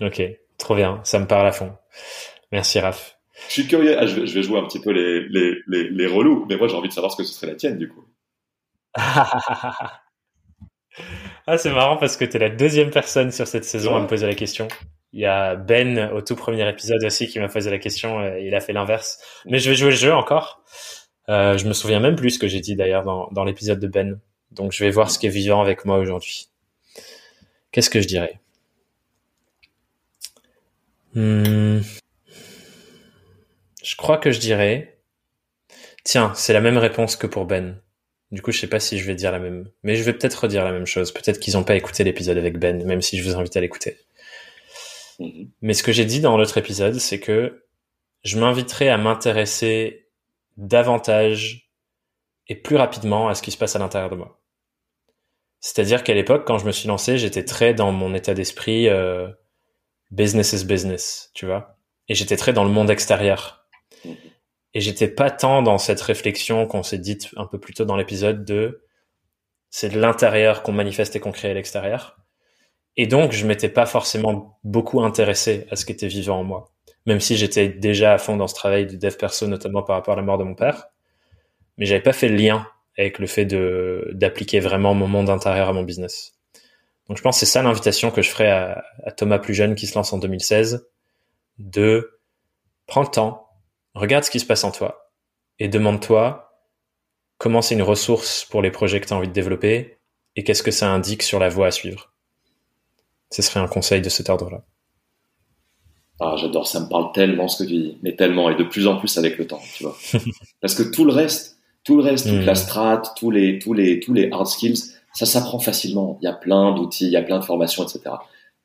Ok, 0.00 0.22
trop 0.58 0.74
bien, 0.74 1.00
ça 1.04 1.18
me 1.18 1.26
parle 1.26 1.46
à 1.46 1.52
fond. 1.52 1.72
Merci 2.52 2.80
Raph. 2.80 3.18
Je 3.48 3.52
suis 3.52 3.66
curieux, 3.66 3.96
ah, 3.98 4.06
je, 4.06 4.20
vais, 4.20 4.42
jouer 4.42 4.58
un 4.58 4.64
petit 4.64 4.80
peu 4.80 4.90
les, 4.90 5.20
les, 5.28 5.54
les, 5.68 5.88
les 5.90 6.06
relous, 6.06 6.44
mais 6.48 6.56
moi 6.56 6.66
j'ai 6.68 6.74
envie 6.74 6.88
de 6.88 6.92
savoir 6.92 7.12
ce 7.12 7.16
que 7.18 7.24
ce 7.24 7.32
serait 7.34 7.46
la 7.46 7.54
tienne 7.54 7.78
du 7.78 7.88
coup. 7.88 8.04
ah, 11.46 11.56
c'est 11.56 11.70
marrant 11.70 11.96
parce 11.96 12.16
que 12.16 12.24
tu 12.24 12.36
es 12.36 12.40
la 12.40 12.50
deuxième 12.50 12.90
personne 12.90 13.30
sur 13.30 13.46
cette 13.46 13.64
saison 13.64 13.94
à 13.96 14.00
me 14.00 14.06
poser 14.06 14.26
la 14.26 14.34
question. 14.34 14.66
Il 15.12 15.20
y 15.20 15.26
a 15.26 15.56
Ben 15.56 16.10
au 16.12 16.20
tout 16.20 16.36
premier 16.36 16.68
épisode 16.68 17.02
aussi 17.04 17.28
qui 17.28 17.38
m'a 17.38 17.48
posé 17.48 17.70
la 17.70 17.78
question, 17.78 18.22
et 18.22 18.44
il 18.46 18.54
a 18.54 18.60
fait 18.60 18.72
l'inverse. 18.72 19.18
Mais 19.46 19.58
je 19.58 19.70
vais 19.70 19.76
jouer 19.76 19.90
le 19.90 19.96
jeu 19.96 20.12
encore. 20.12 20.62
Euh, 21.28 21.56
je 21.58 21.66
me 21.66 21.72
souviens 21.72 22.00
même 22.00 22.16
plus 22.16 22.30
ce 22.32 22.38
que 22.38 22.48
j'ai 22.48 22.60
dit 22.60 22.76
d'ailleurs 22.76 23.04
dans, 23.04 23.28
dans 23.32 23.44
l'épisode 23.44 23.80
de 23.80 23.86
Ben. 23.86 24.20
Donc 24.50 24.72
je 24.72 24.82
vais 24.84 24.90
voir 24.90 25.10
ce 25.10 25.18
qui 25.18 25.26
est 25.26 25.30
vivant 25.30 25.60
avec 25.60 25.84
moi 25.84 25.98
aujourd'hui. 25.98 26.48
Qu'est-ce 27.70 27.90
que 27.90 28.00
je 28.00 28.08
dirais? 28.08 28.40
Hmm. 31.18 31.80
Je 33.82 33.96
crois 33.96 34.18
que 34.18 34.30
je 34.30 34.38
dirais. 34.38 35.00
Tiens, 36.04 36.32
c'est 36.36 36.52
la 36.52 36.60
même 36.60 36.78
réponse 36.78 37.16
que 37.16 37.26
pour 37.26 37.44
Ben. 37.44 37.82
Du 38.30 38.40
coup, 38.40 38.52
je 38.52 38.60
sais 38.60 38.68
pas 38.68 38.78
si 38.78 38.98
je 38.98 39.04
vais 39.04 39.16
dire 39.16 39.32
la 39.32 39.40
même, 39.40 39.68
mais 39.82 39.96
je 39.96 40.04
vais 40.04 40.12
peut-être 40.12 40.36
redire 40.36 40.64
la 40.64 40.70
même 40.70 40.86
chose. 40.86 41.10
Peut-être 41.12 41.40
qu'ils 41.40 41.54
n'ont 41.54 41.64
pas 41.64 41.74
écouté 41.74 42.04
l'épisode 42.04 42.38
avec 42.38 42.58
Ben, 42.58 42.84
même 42.84 43.02
si 43.02 43.18
je 43.18 43.28
vous 43.28 43.36
invite 43.36 43.56
à 43.56 43.60
l'écouter. 43.60 43.98
Mais 45.60 45.74
ce 45.74 45.82
que 45.82 45.90
j'ai 45.90 46.04
dit 46.04 46.20
dans 46.20 46.36
l'autre 46.36 46.56
épisode, 46.56 46.94
c'est 47.00 47.18
que 47.18 47.66
je 48.22 48.38
m'inviterai 48.38 48.88
à 48.88 48.96
m'intéresser 48.96 50.06
davantage 50.56 51.72
et 52.46 52.54
plus 52.54 52.76
rapidement 52.76 53.28
à 53.28 53.34
ce 53.34 53.42
qui 53.42 53.50
se 53.50 53.58
passe 53.58 53.74
à 53.74 53.80
l'intérieur 53.80 54.10
de 54.10 54.16
moi. 54.16 54.40
C'est-à-dire 55.58 56.04
qu'à 56.04 56.14
l'époque, 56.14 56.46
quand 56.46 56.58
je 56.58 56.66
me 56.66 56.72
suis 56.72 56.86
lancé, 56.86 57.18
j'étais 57.18 57.44
très 57.44 57.74
dans 57.74 57.90
mon 57.90 58.14
état 58.14 58.34
d'esprit. 58.34 58.88
Euh, 58.88 59.28
business 60.10 60.52
is 60.52 60.64
business, 60.64 61.30
tu 61.34 61.46
vois. 61.46 61.76
Et 62.08 62.14
j'étais 62.14 62.36
très 62.36 62.52
dans 62.52 62.64
le 62.64 62.70
monde 62.70 62.90
extérieur. 62.90 63.66
Et 64.74 64.80
j'étais 64.80 65.08
pas 65.08 65.30
tant 65.30 65.62
dans 65.62 65.78
cette 65.78 66.00
réflexion 66.00 66.66
qu'on 66.66 66.82
s'est 66.82 66.98
dite 66.98 67.30
un 67.36 67.46
peu 67.46 67.58
plus 67.58 67.74
tôt 67.74 67.84
dans 67.84 67.96
l'épisode 67.96 68.44
de 68.44 68.84
c'est 69.70 69.90
de 69.90 70.00
l'intérieur 70.00 70.62
qu'on 70.62 70.72
manifeste 70.72 71.16
et 71.16 71.20
qu'on 71.20 71.32
crée 71.32 71.50
à 71.50 71.54
l'extérieur. 71.54 72.18
Et 72.96 73.06
donc, 73.06 73.32
je 73.32 73.46
m'étais 73.46 73.68
pas 73.68 73.86
forcément 73.86 74.58
beaucoup 74.64 75.02
intéressé 75.02 75.66
à 75.70 75.76
ce 75.76 75.84
qui 75.84 75.92
était 75.92 76.08
vivant 76.08 76.40
en 76.40 76.44
moi. 76.44 76.72
Même 77.06 77.20
si 77.20 77.36
j'étais 77.36 77.68
déjà 77.68 78.14
à 78.14 78.18
fond 78.18 78.36
dans 78.36 78.48
ce 78.48 78.54
travail 78.54 78.86
de 78.86 78.96
dev 78.96 79.16
perso, 79.16 79.46
notamment 79.46 79.82
par 79.82 79.96
rapport 79.96 80.14
à 80.14 80.16
la 80.16 80.22
mort 80.22 80.38
de 80.38 80.44
mon 80.44 80.54
père. 80.54 80.88
Mais 81.76 81.86
j'avais 81.86 82.02
pas 82.02 82.12
fait 82.12 82.28
le 82.28 82.36
lien 82.36 82.66
avec 82.96 83.18
le 83.18 83.26
fait 83.26 83.44
de, 83.44 84.10
d'appliquer 84.14 84.58
vraiment 84.58 84.94
mon 84.94 85.06
monde 85.06 85.30
intérieur 85.30 85.68
à 85.68 85.72
mon 85.72 85.84
business. 85.84 86.37
Donc, 87.08 87.16
je 87.16 87.22
pense 87.22 87.36
que 87.36 87.40
c'est 87.40 87.52
ça 87.52 87.62
l'invitation 87.62 88.10
que 88.10 88.22
je 88.22 88.30
ferai 88.30 88.50
à, 88.50 88.84
à 89.04 89.12
Thomas 89.12 89.38
plus 89.38 89.54
jeune 89.54 89.74
qui 89.74 89.86
se 89.86 89.94
lance 89.94 90.12
en 90.12 90.18
2016 90.18 90.86
de 91.58 92.20
prends 92.86 93.02
le 93.02 93.08
temps, 93.08 93.48
regarde 93.94 94.24
ce 94.24 94.30
qui 94.30 94.40
se 94.40 94.46
passe 94.46 94.64
en 94.64 94.70
toi 94.70 95.12
et 95.58 95.68
demande-toi 95.68 96.48
comment 97.38 97.62
c'est 97.62 97.74
une 97.74 97.82
ressource 97.82 98.44
pour 98.44 98.62
les 98.62 98.70
projets 98.70 99.00
que 99.00 99.06
tu 99.06 99.12
as 99.12 99.16
envie 99.16 99.28
de 99.28 99.32
développer 99.32 99.98
et 100.36 100.44
qu'est-ce 100.44 100.62
que 100.62 100.70
ça 100.70 100.90
indique 100.90 101.22
sur 101.22 101.38
la 101.38 101.48
voie 101.48 101.68
à 101.68 101.70
suivre. 101.70 102.12
Ce 103.30 103.42
serait 103.42 103.60
un 103.60 103.68
conseil 103.68 104.00
de 104.00 104.08
cet 104.08 104.28
ordre-là. 104.30 104.64
Ah, 106.20 106.34
j'adore, 106.36 106.66
ça 106.66 106.80
me 106.80 106.88
parle 106.88 107.12
tellement 107.12 107.46
ce 107.46 107.62
que 107.62 107.68
tu 107.68 107.76
dis, 107.76 107.98
mais 108.02 108.16
tellement, 108.16 108.50
et 108.50 108.56
de 108.56 108.64
plus 108.64 108.88
en 108.88 108.96
plus 108.96 109.18
avec 109.18 109.38
le 109.38 109.46
temps, 109.46 109.62
tu 109.76 109.84
vois. 109.84 109.96
Parce 110.60 110.74
que 110.74 110.82
tout 110.82 111.04
le 111.04 111.12
reste, 111.12 111.58
tout 111.84 111.96
le 111.96 112.02
reste, 112.02 112.28
toute 112.28 112.44
la 112.44 112.52
hmm. 112.52 112.56
strat, 112.56 113.02
tous 113.16 113.30
les, 113.30 113.58
tous 113.60 113.72
les, 113.72 114.00
tous 114.00 114.12
les 114.12 114.28
hard 114.32 114.46
skills, 114.46 114.94
ça 115.18 115.26
s'apprend 115.26 115.58
facilement. 115.58 116.16
Il 116.22 116.26
y 116.26 116.28
a 116.28 116.32
plein 116.32 116.72
d'outils, 116.72 117.06
il 117.06 117.10
y 117.10 117.16
a 117.16 117.22
plein 117.22 117.40
de 117.40 117.44
formations, 117.44 117.82
etc. 117.82 118.02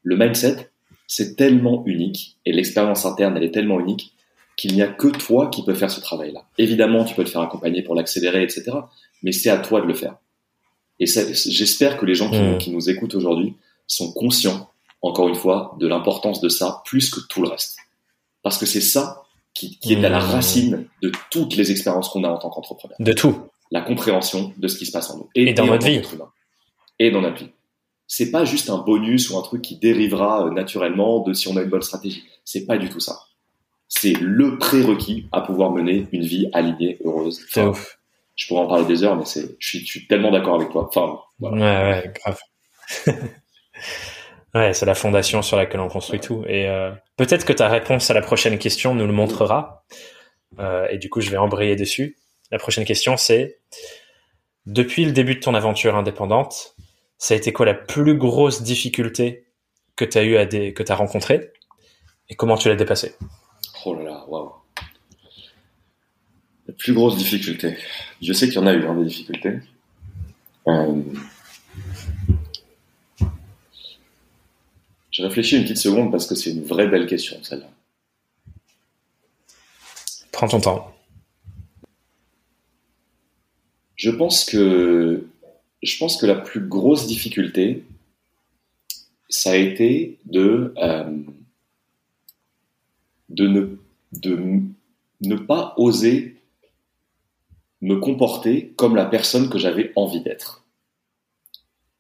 Le 0.04 0.16
mindset, 0.16 0.70
c'est 1.08 1.36
tellement 1.36 1.82
unique, 1.88 2.38
et 2.46 2.54
l'expérience 2.54 3.08
interne, 3.08 3.36
elle 3.36 3.44
est 3.44 3.52
tellement 3.52 3.80
unique, 3.80 4.14
qu'il 4.56 4.76
n'y 4.76 4.84
a 4.84 4.88
que 4.88 5.08
toi 5.08 5.48
qui 5.48 5.66
peux 5.66 5.74
faire 5.74 5.90
ce 5.90 6.00
travail-là. 6.00 6.46
Évidemment, 6.60 7.06
tu 7.06 7.16
peux 7.16 7.24
te 7.24 7.32
faire 7.32 7.42
accompagner 7.42 7.82
pour 7.82 7.96
l'accélérer, 7.96 8.44
etc. 8.44 8.66
Mais 9.24 9.32
c'est 9.32 9.50
à 9.50 9.58
toi 9.58 9.82
de 9.82 9.88
le 9.88 9.96
faire. 9.96 10.18
Et 11.00 11.08
j'espère 11.08 11.98
que 11.98 12.06
les 12.06 12.14
gens 12.14 12.30
qui, 12.30 12.40
hmm. 12.40 12.60
qui 12.60 12.70
nous 12.70 12.88
écoutent 12.88 13.16
aujourd'hui 13.16 13.56
sont 13.88 14.14
conscients, 14.14 14.70
encore 15.02 15.30
une 15.30 15.36
fois, 15.36 15.76
de 15.80 15.88
l'importance 15.88 16.40
de 16.40 16.50
ça 16.50 16.84
plus 16.86 17.10
que 17.10 17.20
tout 17.30 17.42
le 17.42 17.50
reste. 17.50 17.78
Parce 18.44 18.60
que 18.60 18.68
c'est 18.68 18.80
ça 18.80 19.24
qui, 19.56 19.80
qui 19.80 19.94
est 19.94 20.06
à 20.06 20.10
la 20.10 20.20
hmm. 20.20 20.30
racine 20.30 20.88
de 21.02 21.12
toutes 21.32 21.56
les 21.56 21.72
expériences 21.72 22.10
qu'on 22.10 22.24
a 22.24 22.30
en 22.30 22.38
tant 22.38 22.52
qu'entrepreneur. 22.52 22.98
De 23.00 23.14
tout. 23.14 23.40
La 23.72 23.82
compréhension 23.82 24.54
de 24.56 24.68
ce 24.68 24.78
qui 24.78 24.86
se 24.86 24.92
passe 24.92 25.10
en 25.10 25.18
nous. 25.18 25.30
Et, 25.34 25.52
dans 25.56 25.66
notre 25.66 25.88
vie. 25.88 26.00
Et 27.00 27.12
dans 27.12 27.22
vie. 27.32 27.50
C'est 28.08 28.32
pas 28.32 28.46
juste 28.46 28.70
un 28.70 28.78
bonus 28.78 29.30
ou 29.30 29.38
un 29.38 29.42
truc 29.42 29.62
qui 29.62 29.78
dérivera 29.78 30.46
euh, 30.46 30.52
naturellement 30.52 31.20
de 31.22 31.34
si 31.34 31.48
on 31.48 31.58
a 31.58 31.62
une 31.62 31.70
bonne 31.70 31.82
stratégie. 31.82 32.24
C'est 32.46 32.66
pas 32.66 32.78
du 32.78 32.90
tout 32.90 33.00
ça. 33.00 33.20
C'est 33.88 34.14
le 34.14 34.58
prérequis 34.58 35.28
à 35.32 35.42
pouvoir 35.42 35.72
mener 35.72 36.08
une 36.12 36.24
vie 36.24 36.50
alignée, 36.54 37.00
heureuse. 37.04 37.46
je 38.36 38.48
pourrais 38.48 38.62
en 38.62 38.68
parler 38.68 38.86
des 38.86 39.04
heures, 39.04 39.16
mais 39.16 39.26
c'est, 39.26 39.56
je 39.60 39.68
suis, 39.68 39.80
je 39.80 39.86
suis 39.86 40.08
tellement 40.08 40.32
d'accord 40.32 40.56
avec 40.56 40.70
toi. 40.70 40.88
Enfin, 40.88 41.20
voilà. 41.40 41.58
Ouais, 41.58 41.92
ouais, 41.92 42.14
grave. 42.14 42.40
ouais, 44.56 44.74
c'est 44.74 44.86
la 44.86 44.96
fondation 44.96 45.42
sur 45.42 45.58
laquelle 45.58 45.80
on 45.80 45.90
construit 45.90 46.20
tout. 46.20 46.44
Et 46.48 46.68
euh, 46.68 46.92
peut-être 47.18 47.46
que 47.46 47.54
ta 47.54 47.70
réponse 47.70 48.10
à 48.10 48.14
la 48.14 48.22
prochaine 48.22 48.58
question 48.58 48.96
nous 48.96 49.08
le 49.08 49.14
montrera. 49.14 49.86
Euh, 50.60 50.88
et 50.90 50.98
du 50.98 51.10
coup, 51.10 51.22
je 51.22 51.30
vais 51.30 51.38
embrayer 51.38 51.76
dessus. 51.76 52.18
La 52.52 52.60
prochaine 52.60 52.86
question, 52.86 53.18
c'est 53.18 53.60
depuis 54.66 55.06
le 55.06 55.12
début 55.12 55.36
de 55.36 55.40
ton 55.40 55.56
aventure 55.56 55.96
indépendante, 55.96 56.76
ça 57.24 57.36
a 57.36 57.38
été 57.38 57.54
quoi 57.54 57.66
la 57.66 57.74
plus 57.74 58.18
grosse 58.18 58.64
difficulté 58.64 59.46
que 59.96 60.04
tu 60.04 60.18
as 60.18 60.24
eu 60.24 60.36
à 60.36 60.46
des, 60.46 60.74
que 60.74 60.84
tu 60.84 60.92
as 60.92 60.96
rencontrée 60.96 61.54
et 62.28 62.36
comment 62.36 62.58
tu 62.58 62.68
l'as 62.68 62.76
dépassée? 62.76 63.16
Oh 63.86 63.96
là 63.96 64.04
là, 64.04 64.26
waouh. 64.28 64.52
La 66.68 66.74
plus 66.74 66.94
grosse 66.94 67.16
difficulté. 67.16 67.78
Je 68.22 68.34
sais 68.34 68.48
qu'il 68.48 68.56
y 68.56 68.58
en 68.58 68.68
a 68.68 68.74
eu 68.74 68.86
hein, 68.86 68.96
des 68.96 69.06
difficultés. 69.06 69.60
Euh, 70.68 71.02
Je 75.12 75.24
réfléchis 75.24 75.56
une 75.56 75.64
petite 75.64 75.78
seconde 75.78 76.12
parce 76.12 76.28
que 76.28 76.36
c'est 76.36 76.52
une 76.52 76.66
vraie 76.66 76.90
belle 76.90 77.08
question, 77.08 77.42
celle-là. 77.42 77.70
Prends 80.34 80.50
ton 80.50 80.60
temps. 80.60 80.94
Je 83.96 84.10
pense 84.10 84.44
que, 84.44 85.26
je 85.84 85.98
pense 85.98 86.18
que 86.18 86.26
la 86.26 86.36
plus 86.36 86.62
grosse 86.62 87.08
difficulté, 87.08 87.84
ça 89.30 89.52
a 89.52 89.56
été 89.56 90.18
de, 90.26 90.74
euh, 90.78 91.18
de, 93.30 93.48
ne, 93.48 93.78
de 94.14 94.62
ne 95.22 95.36
pas 95.36 95.74
oser 95.78 96.38
me 97.82 97.98
comporter 97.98 98.74
comme 98.78 98.96
la 98.96 99.06
personne 99.06 99.50
que 99.50 99.58
j'avais 99.58 99.92
envie 99.96 100.22
d'être. 100.22 100.64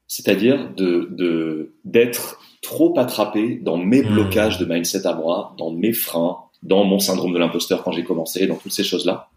C'est-à-dire 0.07 0.73
de, 0.75 1.73
d'être 1.83 2.39
trop 2.61 2.97
attrapé 2.97 3.55
dans 3.55 3.77
mes 3.77 4.01
hmm. 4.01 4.13
blocages 4.13 4.59
de 4.59 4.65
mindset 4.65 5.05
à 5.05 5.13
moi, 5.13 5.53
dans 5.57 5.71
mes 5.71 5.91
freins, 5.91 6.37
dans 6.61 6.85
mon 6.85 6.99
syndrome 6.99 7.33
de 7.33 7.39
l'imposteur 7.39 7.83
quand 7.83 7.91
j'ai 7.91 8.05
commencé, 8.05 8.47
dans 8.47 8.55
toutes 8.55 8.71
ces 8.71 8.85
choses-là, 8.85 9.29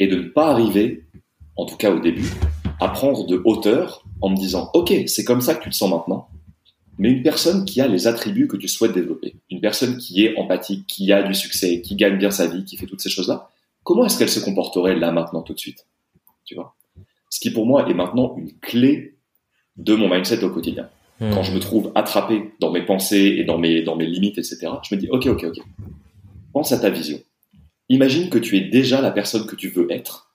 et 0.00 0.08
de 0.08 0.16
ne 0.16 0.28
pas 0.28 0.50
arriver, 0.50 1.04
en 1.56 1.66
tout 1.66 1.76
cas 1.76 1.92
au 1.92 2.00
début, 2.00 2.28
à 2.80 2.88
prendre 2.88 3.26
de 3.26 3.40
hauteur 3.44 4.04
en 4.20 4.30
me 4.30 4.36
disant, 4.36 4.70
OK, 4.74 4.92
c'est 5.06 5.24
comme 5.24 5.40
ça 5.40 5.54
que 5.54 5.62
tu 5.62 5.70
te 5.70 5.74
sens 5.74 5.90
maintenant, 5.90 6.28
mais 6.98 7.10
une 7.10 7.22
personne 7.22 7.64
qui 7.64 7.80
a 7.80 7.86
les 7.86 8.06
attributs 8.06 8.48
que 8.48 8.56
tu 8.56 8.68
souhaites 8.68 8.92
développer, 8.92 9.36
une 9.50 9.60
personne 9.60 9.98
qui 9.98 10.24
est 10.24 10.36
empathique, 10.36 10.86
qui 10.86 11.12
a 11.12 11.22
du 11.22 11.34
succès, 11.34 11.80
qui 11.80 11.94
gagne 11.96 12.18
bien 12.18 12.30
sa 12.30 12.46
vie, 12.46 12.64
qui 12.64 12.76
fait 12.76 12.86
toutes 12.86 13.00
ces 13.00 13.10
choses-là, 13.10 13.50
comment 13.84 14.04
est-ce 14.04 14.18
qu'elle 14.18 14.28
se 14.28 14.40
comporterait 14.40 14.96
là 14.96 15.12
maintenant 15.12 15.42
tout 15.42 15.54
de 15.54 15.58
suite? 15.58 15.86
Tu 16.44 16.54
vois? 16.54 16.74
Ce 17.30 17.40
qui 17.40 17.50
pour 17.50 17.66
moi 17.66 17.88
est 17.88 17.94
maintenant 17.94 18.36
une 18.36 18.52
clé 18.60 19.16
de 19.76 19.94
mon 19.94 20.08
mindset 20.08 20.42
au 20.42 20.50
quotidien. 20.50 20.88
Hmm. 21.20 21.30
Quand 21.30 21.42
je 21.42 21.52
me 21.52 21.60
trouve 21.60 21.92
attrapé 21.94 22.52
dans 22.60 22.72
mes 22.72 22.84
pensées 22.84 23.36
et 23.38 23.44
dans 23.44 23.58
mes, 23.58 23.82
dans 23.82 23.96
mes 23.96 24.06
limites, 24.06 24.38
etc., 24.38 24.68
je 24.82 24.94
me 24.94 25.00
dis, 25.00 25.08
OK, 25.10 25.26
OK, 25.26 25.44
OK. 25.44 25.58
Pense 26.52 26.72
à 26.72 26.78
ta 26.78 26.90
vision. 26.90 27.20
Imagine 27.88 28.28
que 28.28 28.38
tu 28.38 28.56
es 28.56 28.60
déjà 28.60 29.00
la 29.00 29.10
personne 29.10 29.46
que 29.46 29.56
tu 29.56 29.68
veux 29.68 29.90
être. 29.90 30.34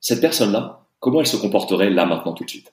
Cette 0.00 0.20
personne-là, 0.20 0.83
comment 1.04 1.20
elle 1.20 1.26
se 1.26 1.36
comporterait 1.36 1.90
là, 1.90 2.06
maintenant, 2.06 2.32
tout 2.32 2.44
de 2.44 2.48
suite? 2.48 2.72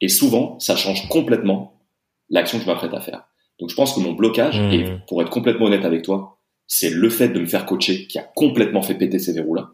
Et 0.00 0.08
souvent, 0.08 0.58
ça 0.58 0.74
change 0.74 1.08
complètement 1.08 1.80
l'action 2.28 2.58
que 2.58 2.64
je 2.64 2.68
m'apprête 2.68 2.92
à 2.92 3.00
faire. 3.00 3.28
Donc, 3.60 3.70
je 3.70 3.76
pense 3.76 3.94
que 3.94 4.00
mon 4.00 4.14
blocage, 4.14 4.58
hmm. 4.58 4.72
et 4.72 4.84
pour 5.06 5.22
être 5.22 5.30
complètement 5.30 5.66
honnête 5.66 5.84
avec 5.84 6.02
toi, 6.02 6.40
c'est 6.66 6.90
le 6.90 7.08
fait 7.08 7.28
de 7.28 7.38
me 7.38 7.46
faire 7.46 7.64
coacher 7.64 8.08
qui 8.08 8.18
a 8.18 8.24
complètement 8.24 8.82
fait 8.82 8.96
péter 8.96 9.20
ces 9.20 9.32
verrous-là, 9.32 9.70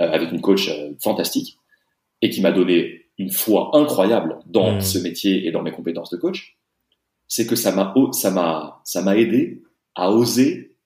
euh, 0.00 0.12
avec 0.12 0.32
une 0.32 0.42
coach 0.42 0.68
euh, 0.68 0.92
fantastique, 1.02 1.56
et 2.20 2.28
qui 2.28 2.42
m'a 2.42 2.52
donné 2.52 3.06
une 3.16 3.30
foi 3.30 3.70
incroyable 3.72 4.40
dans 4.44 4.76
hmm. 4.76 4.80
ce 4.82 4.98
métier 4.98 5.46
et 5.46 5.50
dans 5.50 5.62
mes 5.62 5.72
compétences 5.72 6.10
de 6.10 6.18
coach, 6.18 6.58
c'est 7.26 7.46
que 7.46 7.56
ça 7.56 7.72
m'a 7.72 7.94
ça 8.12 8.30
m'a 8.32 8.82
ça 8.84 9.00
m'a 9.00 9.16
aidé 9.16 9.62
à 9.94 10.10
oser 10.10 10.76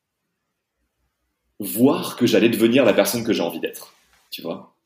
voir 1.59 2.15
que 2.15 2.27
j'allais 2.27 2.49
devenir 2.49 2.85
la 2.85 2.93
personne 2.93 3.25
que 3.25 3.33
j'ai 3.33 3.43
envie 3.43 3.59
d'être, 3.59 3.93
tu 4.31 4.41
vois, 4.43 4.78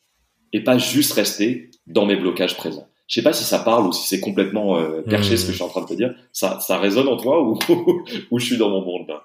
et 0.52 0.62
pas 0.62 0.78
juste 0.78 1.12
rester 1.12 1.70
dans 1.86 2.06
mes 2.06 2.16
blocages 2.16 2.56
présents. 2.56 2.88
Je 3.08 3.20
sais 3.20 3.22
pas 3.22 3.32
si 3.32 3.44
ça 3.44 3.58
parle 3.58 3.86
ou 3.86 3.92
si 3.92 4.06
c'est 4.06 4.20
complètement 4.20 4.78
euh, 4.78 5.02
perché 5.02 5.36
ce 5.36 5.42
que 5.44 5.48
hmm. 5.48 5.52
je 5.52 5.56
suis 5.56 5.64
en 5.64 5.68
train 5.68 5.82
de 5.82 5.86
te 5.86 5.94
dire. 5.94 6.14
Ça, 6.32 6.60
ça 6.60 6.78
résonne 6.78 7.08
en 7.08 7.16
toi 7.16 7.42
ou, 7.42 7.58
ou 8.30 8.38
je 8.38 8.44
suis 8.44 8.56
dans 8.56 8.70
mon 8.70 8.82
monde 8.82 9.08
là? 9.08 9.24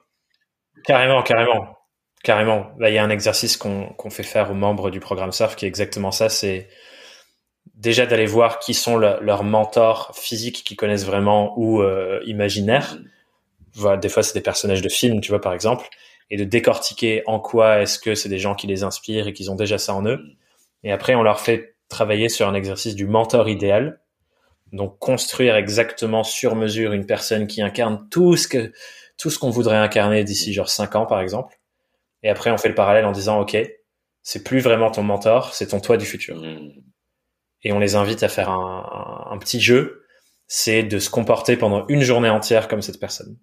Carrément, 0.84 1.22
carrément, 1.22 1.78
carrément. 2.24 2.68
Là, 2.80 2.90
il 2.90 2.96
y 2.96 2.98
a 2.98 3.04
un 3.04 3.10
exercice 3.10 3.58
qu'on 3.58 4.10
fait 4.10 4.24
faire 4.24 4.52
aux 4.52 4.56
membres 4.56 4.90
du 4.90 5.00
programme 5.00 5.32
Surf 5.32 5.56
qui 5.56 5.66
est 5.66 5.68
exactement 5.68 6.12
ça. 6.12 6.30
C'est 6.30 6.70
déjà 7.76 8.06
d'aller 8.06 8.26
voir 8.26 8.60
qui 8.60 8.74
sont 8.74 8.98
leurs 8.98 9.44
mentors 9.44 10.12
physiques 10.16 10.64
qu'ils 10.64 10.78
connaissent 10.78 11.06
vraiment 11.06 11.58
ou 11.58 11.82
euh, 11.82 12.22
imaginaires. 12.26 12.98
Voilà, 13.74 13.98
des 13.98 14.10
fois, 14.10 14.24
c'est 14.24 14.34
des 14.34 14.42
personnages 14.42 14.82
de 14.82 14.90
films, 14.90 15.22
tu 15.22 15.30
vois, 15.30 15.42
par 15.42 15.54
exemple, 15.54 15.88
et 16.30 16.38
de 16.38 16.44
décortiquer 16.44 17.24
en 17.28 17.40
quoi 17.40 17.82
est-ce 17.82 18.00
que 18.00 18.16
c'est 18.16 18.30
des 18.30 18.40
gens 18.40 18.56
qui 18.56 18.68
les 18.68 18.84
inspirent 18.84 19.28
et 19.28 19.34
qu'ils 19.34 19.52
ont 19.52 19.56
déjà 19.56 19.78
ça 19.78 19.94
en 19.94 20.06
eux. 20.06 20.20
Et 20.88 20.92
après, 20.94 21.16
on 21.16 21.22
leur 21.22 21.42
fait 21.42 21.76
travailler 21.90 22.30
sur 22.30 22.48
un 22.48 22.54
exercice 22.54 22.96
du 22.96 23.08
mentor 23.08 23.50
idéal. 23.50 24.00
Donc, 24.72 24.98
construire 25.00 25.58
exactement 25.58 26.24
sur 26.24 26.56
mesure 26.56 26.94
une 26.94 27.06
personne 27.06 27.46
qui 27.46 27.62
incarne 27.62 28.08
tout 28.10 28.38
ce 28.38 28.48
que, 28.48 28.72
tout 29.18 29.30
ce 29.30 29.38
qu'on 29.38 29.50
voudrait 29.50 29.76
incarner 29.76 30.24
d'ici 30.24 30.54
genre 30.54 30.70
cinq 30.70 30.96
ans, 30.96 31.06
par 31.06 31.20
exemple. 31.20 31.60
Et 32.24 32.30
après, 32.30 32.52
on 32.52 32.58
fait 32.58 32.70
le 32.70 32.76
parallèle 32.76 33.04
en 33.04 33.12
disant, 33.12 33.42
OK, 33.42 33.58
c'est 34.24 34.44
plus 34.46 34.62
vraiment 34.62 34.90
ton 34.90 35.04
mentor, 35.04 35.54
c'est 35.54 35.68
ton 35.68 35.82
toi 35.82 35.98
du 35.98 36.06
futur. 36.06 36.38
Mmh 36.38 36.72
et 37.64 37.74
on 37.74 37.80
les 37.80 37.96
invite 37.96 38.22
à 38.22 38.30
faire 38.30 38.50
un, 38.52 39.36
petit 39.40 39.60
jeu, 39.60 40.06
c'est 40.46 40.84
de 40.84 41.00
se 41.00 41.10
comporter 41.10 41.58
pendant 41.58 41.88
une 41.88 42.02
journée 42.02 42.30
entière 42.30 42.68
comme 42.68 42.84
cette 42.84 43.00
personne. 43.00 43.36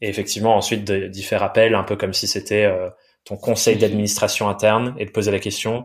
Et 0.00 0.08
effectivement, 0.08 0.56
ensuite 0.56 0.90
d'y 0.90 1.22
faire 1.22 1.42
appel, 1.42 1.74
un 1.74 1.84
peu 1.84 1.94
comme 1.94 2.14
si 2.14 2.26
c'était 2.26 2.64
euh, 2.64 2.88
ton 3.26 3.36
conseil 3.36 3.76
d'administration 3.76 4.48
interne, 4.48 4.96
et 4.98 5.04
de 5.04 5.10
poser 5.10 5.30
la 5.30 5.38
question. 5.40 5.84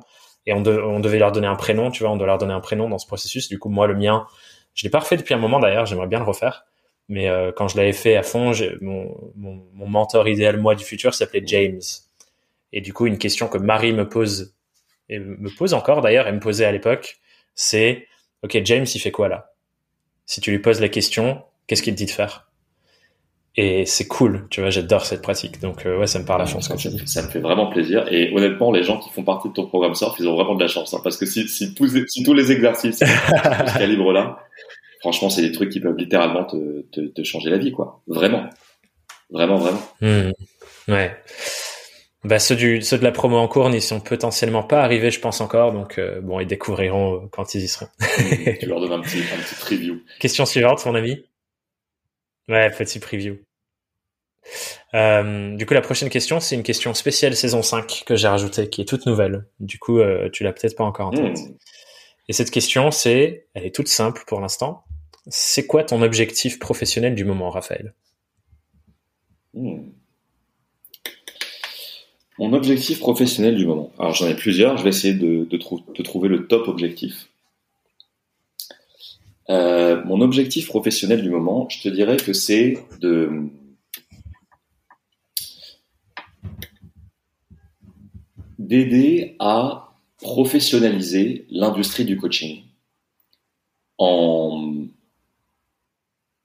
Et 0.50 0.54
on, 0.54 0.62
devait 0.62 1.20
leur 1.20 1.32
donner 1.32 1.46
un 1.46 1.56
prénom, 1.56 1.92
tu 1.92 2.02
vois, 2.02 2.12
on 2.12 2.18
doit 2.18 2.26
leur 2.26 2.40
donner 2.40 2.54
un 2.54 2.60
prénom 2.60 2.90
dans 2.90 2.98
ce 2.98 3.06
processus. 3.06 3.50
Du 3.50 3.60
coup, 3.60 3.70
moi, 3.70 3.86
le 3.86 3.94
mien, 3.94 4.26
je 4.74 4.84
l'ai 4.84 4.90
pas 4.90 4.98
refait 4.98 5.16
depuis 5.16 5.36
un 5.36 5.38
moment 5.38 5.60
d'ailleurs, 5.60 5.86
j'aimerais 5.86 6.08
bien 6.08 6.18
le 6.18 6.26
refaire. 6.26 6.66
Mais 7.08 7.30
euh, 7.30 7.52
quand 7.56 7.68
je 7.68 7.78
l'avais 7.78 7.94
fait 7.94 8.16
à 8.16 8.24
fond, 8.24 8.52
mon, 8.82 9.16
mon, 9.36 9.88
mentor 9.88 10.28
idéal, 10.28 10.58
moi, 10.58 10.74
du 10.74 10.84
futur, 10.84 11.14
s'appelait 11.14 11.44
James. 11.46 11.82
Et 12.74 12.82
du 12.82 12.94
coup, 12.94 13.06
une 13.06 13.20
question 13.20 13.48
que 13.48 13.60
Marie 13.60 13.94
me 13.94 14.10
pose, 14.10 14.56
et 15.08 15.20
me 15.20 15.56
pose 15.56 15.76
encore 15.76 16.02
d'ailleurs, 16.02 16.28
elle 16.28 16.36
me 16.36 16.40
posait 16.40 16.66
à 16.66 16.72
l'époque, 16.72 17.20
c'est 17.54 18.08
OK, 18.42 18.58
James, 18.64 18.88
il 18.92 19.00
fait 19.00 19.12
quoi 19.12 19.28
là? 19.28 19.54
Si 20.26 20.42
tu 20.42 20.50
lui 20.50 20.60
poses 20.60 20.82
la 20.82 20.90
question, 20.90 21.44
Qu'est-ce 21.70 21.84
qu'il 21.84 21.94
te 21.94 22.00
dit 22.00 22.08
de 22.08 22.12
faire? 22.12 22.49
Et 23.62 23.86
c'est 23.86 24.08
cool, 24.08 24.48
tu 24.50 24.62
vois, 24.62 24.70
j'adore 24.70 25.06
cette 25.06 25.22
pratique. 25.22 25.60
Donc 25.60 25.86
euh, 25.86 26.00
ouais, 26.00 26.08
ça 26.08 26.18
me 26.18 26.24
parle 26.24 26.44
à 26.44 26.46
fond 26.46 26.62
ça, 26.62 26.78
ça, 26.78 27.22
me 27.22 27.28
fait 27.28 27.42
vraiment 27.42 27.68
plaisir. 27.68 28.06
Et 28.10 28.32
honnêtement, 28.34 28.72
les 28.72 28.84
gens 28.84 29.00
qui 29.00 29.10
font 29.10 29.24
partie 29.24 29.50
de 29.50 29.54
ton 29.54 29.68
programme 29.68 29.96
surf, 29.96 30.16
ils 30.18 30.30
ont 30.30 30.36
vraiment 30.36 30.56
de 30.56 30.62
la 30.62 30.70
chance, 30.70 30.94
hein, 30.94 31.02
parce 31.04 31.18
que 31.18 31.26
si, 31.26 31.46
si, 31.50 31.74
tous, 31.74 31.94
si 32.08 32.24
tous 32.24 32.34
les 32.34 32.54
exercices 32.54 33.00
de 33.00 33.06
ce 33.06 33.78
calibre-là, 33.78 34.40
franchement, 35.02 35.30
c'est 35.30 35.42
des 35.42 35.52
trucs 35.52 35.72
qui 35.72 35.82
peuvent 35.82 35.98
littéralement 35.98 36.46
te, 36.46 36.84
te, 36.84 37.02
te, 37.02 37.22
changer 37.24 37.50
la 37.50 37.58
vie, 37.58 37.74
quoi. 37.74 38.02
Vraiment, 38.08 38.50
vraiment, 39.30 39.58
vraiment. 39.58 39.82
Mmh. 40.00 40.32
Ouais. 40.88 41.18
Bah 42.24 42.40
ceux 42.40 42.56
du 42.56 42.82
ceux 42.82 42.98
de 42.98 43.04
la 43.04 43.12
promo 43.12 43.36
en 43.36 43.50
cours 43.50 43.70
n'y 43.70 43.82
sont 43.82 44.00
potentiellement 44.00 44.64
pas 44.64 44.82
arrivés, 44.84 45.12
je 45.12 45.20
pense 45.20 45.42
encore. 45.42 45.74
Donc 45.74 45.98
euh, 45.98 46.22
bon, 46.22 46.40
ils 46.40 46.48
découvriront 46.48 47.16
euh, 47.16 47.28
quand 47.30 47.56
ils 47.56 47.64
y 47.64 47.68
seront. 47.68 47.88
Tu 48.60 48.68
leur 48.68 48.80
donnes 48.80 48.94
un 48.94 49.02
petit 49.02 49.20
un 49.20 49.42
petit 49.42 49.56
preview. 49.56 50.02
Question 50.20 50.46
suivante, 50.46 50.86
mon 50.86 50.96
ami. 50.96 51.26
Ouais, 52.48 52.70
petit 52.72 53.00
preview. 53.00 53.38
Euh, 54.94 55.56
du 55.56 55.66
coup, 55.66 55.74
la 55.74 55.82
prochaine 55.82 56.10
question, 56.10 56.40
c'est 56.40 56.56
une 56.56 56.64
question 56.64 56.94
spéciale 56.94 57.36
saison 57.36 57.62
5 57.62 58.04
que 58.06 58.16
j'ai 58.16 58.28
rajoutée, 58.28 58.70
qui 58.70 58.82
est 58.82 58.86
toute 58.86 59.06
nouvelle. 59.06 59.46
Du 59.60 59.80
coup, 59.80 60.00
euh, 60.00 60.30
tu 60.32 60.44
l'as 60.44 60.54
peut-être 60.54 60.76
pas 60.76 60.84
encore 60.84 61.08
en 61.08 61.12
tête. 61.12 61.38
Hmm. 61.38 61.56
Et 62.28 62.34
cette 62.34 62.52
question, 62.52 62.92
c'est, 62.92 63.48
elle 63.54 63.66
est 63.66 63.76
toute 63.76 63.88
simple 63.88 64.24
pour 64.28 64.40
l'instant. 64.40 64.84
C'est 65.28 65.68
quoi 65.68 65.84
ton 65.84 66.02
objectif 66.02 66.60
professionnel 66.60 67.16
du 67.16 67.26
moment, 67.26 67.50
Raphaël? 67.50 67.94
Hmm. 69.54 69.90
Mon 72.38 72.54
objectif 72.54 73.00
professionnel 73.00 73.58
du 73.58 73.66
moment. 73.66 73.92
Alors 74.00 74.14
j'en 74.14 74.28
ai 74.28 74.36
plusieurs. 74.36 74.78
Je 74.78 74.84
vais 74.84 74.90
essayer 74.90 75.14
de, 75.14 75.46
de 75.46 76.04
trouver 76.04 76.30
le 76.30 76.48
top 76.48 76.70
objectif. 76.70 77.30
Euh, 79.50 80.04
mon 80.06 80.22
objectif 80.22 80.68
professionnel 80.68 81.24
du 81.24 81.30
moment, 81.30 81.68
je 81.70 81.82
te 81.82 81.90
dirais 81.90 82.18
que 82.18 82.34
c'est 82.34 82.78
de 83.02 83.50
d'aider 88.70 89.36
à 89.40 89.96
professionnaliser 90.22 91.48
l'industrie 91.50 92.06
du 92.06 92.18
coaching 92.18 92.62
en, 93.98 94.86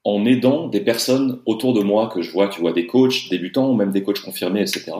en 0.05 0.25
aidant 0.25 0.69
des 0.69 0.81
personnes 0.81 1.43
autour 1.45 1.75
de 1.75 1.83
moi 1.83 2.09
que 2.09 2.23
je 2.23 2.31
vois, 2.31 2.49
tu 2.49 2.63
vois, 2.63 2.73
des 2.73 2.87
coachs 2.87 3.29
débutants 3.29 3.71
ou 3.71 3.75
même 3.75 3.93
des 3.93 4.03
coachs 4.03 4.21
confirmés, 4.21 4.63
etc., 4.63 4.93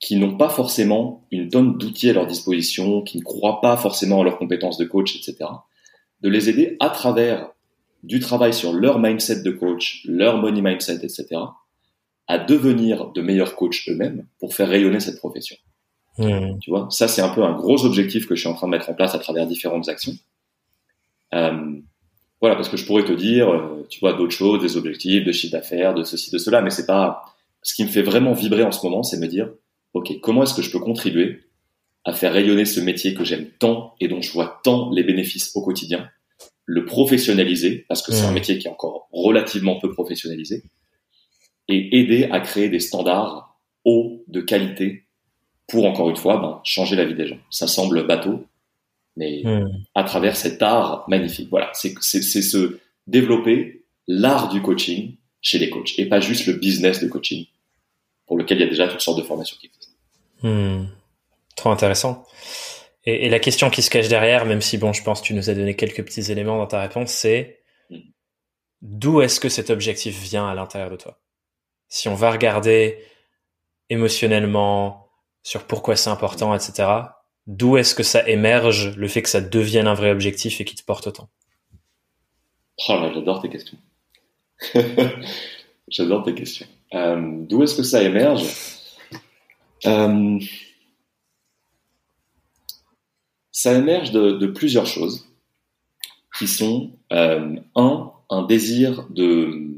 qui 0.00 0.16
n'ont 0.16 0.38
pas 0.38 0.48
forcément 0.48 1.26
une 1.30 1.50
tonne 1.50 1.76
d'outils 1.76 2.08
à 2.08 2.14
leur 2.14 2.26
disposition, 2.26 3.02
qui 3.02 3.18
ne 3.18 3.24
croient 3.24 3.60
pas 3.60 3.76
forcément 3.76 4.22
à 4.22 4.24
leurs 4.24 4.38
compétences 4.38 4.78
de 4.78 4.86
coach, 4.86 5.16
etc., 5.16 5.50
de 6.22 6.28
les 6.30 6.48
aider 6.48 6.78
à 6.80 6.88
travers 6.88 7.50
du 8.04 8.20
travail 8.20 8.54
sur 8.54 8.72
leur 8.72 8.98
mindset 8.98 9.42
de 9.42 9.50
coach, 9.50 10.02
leur 10.06 10.38
money 10.38 10.62
mindset, 10.62 11.04
etc., 11.04 11.26
à 12.26 12.38
devenir 12.38 13.10
de 13.10 13.20
meilleurs 13.20 13.54
coachs 13.54 13.86
eux-mêmes 13.88 14.26
pour 14.38 14.54
faire 14.54 14.68
rayonner 14.68 15.00
cette 15.00 15.18
profession. 15.18 15.56
Hmm. 16.18 16.58
Tu 16.60 16.70
vois, 16.70 16.88
ça 16.90 17.06
c'est 17.06 17.22
un 17.22 17.28
peu 17.28 17.44
un 17.44 17.52
gros 17.52 17.84
objectif 17.84 18.26
que 18.26 18.34
je 18.34 18.40
suis 18.40 18.48
en 18.48 18.54
train 18.54 18.66
de 18.66 18.72
mettre 18.72 18.90
en 18.90 18.94
place 18.94 19.14
à 19.14 19.18
travers 19.18 19.46
différentes 19.46 19.88
actions. 19.88 20.14
Euh, 21.34 21.76
voilà, 22.40 22.56
parce 22.56 22.68
que 22.68 22.76
je 22.76 22.86
pourrais 22.86 23.04
te 23.04 23.12
dire, 23.12 23.48
euh, 23.48 23.86
tu 23.88 24.00
vois, 24.00 24.12
d'autres 24.12 24.32
choses, 24.32 24.60
des 24.60 24.76
objectifs, 24.76 25.24
de 25.24 25.32
chiffre 25.32 25.52
d'affaires, 25.52 25.94
de 25.94 26.02
ceci, 26.02 26.30
de 26.30 26.38
cela, 26.38 26.60
mais 26.60 26.70
c'est 26.70 26.86
pas. 26.86 27.24
Ce 27.62 27.74
qui 27.74 27.84
me 27.84 27.88
fait 27.88 28.02
vraiment 28.02 28.32
vibrer 28.32 28.62
en 28.62 28.70
ce 28.70 28.84
moment, 28.86 29.02
c'est 29.02 29.18
me 29.18 29.26
dire, 29.26 29.50
ok, 29.92 30.20
comment 30.20 30.44
est-ce 30.44 30.54
que 30.54 30.62
je 30.62 30.70
peux 30.70 30.78
contribuer 30.78 31.40
à 32.04 32.12
faire 32.12 32.32
rayonner 32.32 32.64
ce 32.64 32.80
métier 32.80 33.14
que 33.14 33.24
j'aime 33.24 33.50
tant 33.58 33.94
et 34.00 34.08
dont 34.08 34.22
je 34.22 34.32
vois 34.32 34.60
tant 34.62 34.90
les 34.90 35.02
bénéfices 35.02 35.54
au 35.54 35.62
quotidien, 35.62 36.08
le 36.64 36.84
professionnaliser 36.84 37.84
parce 37.88 38.02
que 38.02 38.12
c'est 38.12 38.24
un 38.24 38.30
hmm. 38.30 38.34
métier 38.34 38.58
qui 38.58 38.68
est 38.68 38.70
encore 38.70 39.08
relativement 39.12 39.78
peu 39.78 39.90
professionnalisé 39.90 40.62
et 41.66 41.98
aider 41.98 42.28
à 42.30 42.40
créer 42.40 42.68
des 42.68 42.80
standards 42.80 43.58
hauts 43.84 44.24
de 44.28 44.40
qualité 44.40 45.07
pour 45.68 45.84
encore 45.84 46.10
une 46.10 46.16
fois 46.16 46.38
ben, 46.38 46.60
changer 46.64 46.96
la 46.96 47.04
vie 47.04 47.14
des 47.14 47.28
gens. 47.28 47.38
Ça 47.50 47.68
semble 47.68 48.06
bateau, 48.06 48.44
mais 49.16 49.42
hmm. 49.44 49.68
à 49.94 50.02
travers 50.02 50.36
cet 50.36 50.62
art 50.62 51.04
magnifique. 51.08 51.48
Voilà, 51.50 51.70
c'est 51.74 51.94
se 52.02 52.78
développer 53.06 53.84
l'art 54.08 54.48
du 54.48 54.62
coaching 54.62 55.16
chez 55.40 55.58
les 55.58 55.70
coachs 55.70 55.98
et 55.98 56.06
pas 56.06 56.20
juste 56.20 56.46
le 56.46 56.54
business 56.54 57.00
de 57.00 57.08
coaching 57.08 57.46
pour 58.26 58.36
lequel 58.36 58.58
il 58.58 58.60
y 58.62 58.64
a 58.64 58.68
déjà 58.68 58.88
toutes 58.88 59.00
sortes 59.00 59.18
de 59.18 59.22
formations 59.22 59.56
qui 59.60 59.66
existent. 59.66 59.94
Hmm. 60.42 60.86
Trop 61.54 61.70
intéressant. 61.70 62.26
Et, 63.04 63.26
et, 63.26 63.28
la 63.28 63.38
question 63.38 63.70
qui 63.70 63.82
se 63.82 63.90
cache 63.90 64.08
derrière, 64.08 64.46
même 64.46 64.60
si 64.60 64.78
bon, 64.78 64.92
je 64.92 65.02
pense 65.02 65.20
que 65.20 65.26
tu 65.26 65.34
nous 65.34 65.50
as 65.50 65.54
donné 65.54 65.76
quelques 65.76 66.04
petits 66.04 66.30
éléments 66.30 66.58
dans 66.58 66.66
ta 66.66 66.80
réponse, 66.80 67.10
c'est 67.10 67.60
hmm. 67.90 67.98
d'où 68.80 69.20
est-ce 69.20 69.38
que 69.38 69.48
cet 69.48 69.68
objectif 69.68 70.18
vient 70.18 70.48
à 70.48 70.54
l'intérieur 70.54 70.90
de 70.90 70.96
toi? 70.96 71.18
Si 71.88 72.08
on 72.08 72.14
va 72.14 72.30
regarder 72.30 72.98
émotionnellement, 73.90 75.07
sur 75.42 75.64
pourquoi 75.64 75.96
c'est 75.96 76.10
important, 76.10 76.54
etc. 76.54 76.88
D'où 77.46 77.76
est-ce 77.76 77.94
que 77.94 78.02
ça 78.02 78.28
émerge, 78.28 78.96
le 78.96 79.08
fait 79.08 79.22
que 79.22 79.28
ça 79.28 79.40
devienne 79.40 79.86
un 79.86 79.94
vrai 79.94 80.10
objectif 80.10 80.60
et 80.60 80.64
qui 80.64 80.74
te 80.74 80.84
porte 80.84 81.06
autant? 81.06 81.28
Oh 82.88 82.92
là, 82.92 83.10
j'adore 83.12 83.40
tes 83.40 83.48
questions. 83.48 83.78
j'adore 85.88 86.24
tes 86.24 86.34
questions. 86.34 86.66
Euh, 86.94 87.44
d'où 87.48 87.62
est-ce 87.62 87.74
que 87.74 87.82
ça 87.82 88.02
émerge? 88.02 88.44
Euh, 89.86 90.38
Ça 93.60 93.74
émerge 93.74 94.12
de, 94.12 94.46
plusieurs 94.46 94.86
choses 94.86 95.26
qui 96.38 96.46
sont 96.46 96.92
euh, 97.12 97.56
un, 97.74 98.12
un 98.30 98.42
désir 98.46 99.08
de 99.10 99.74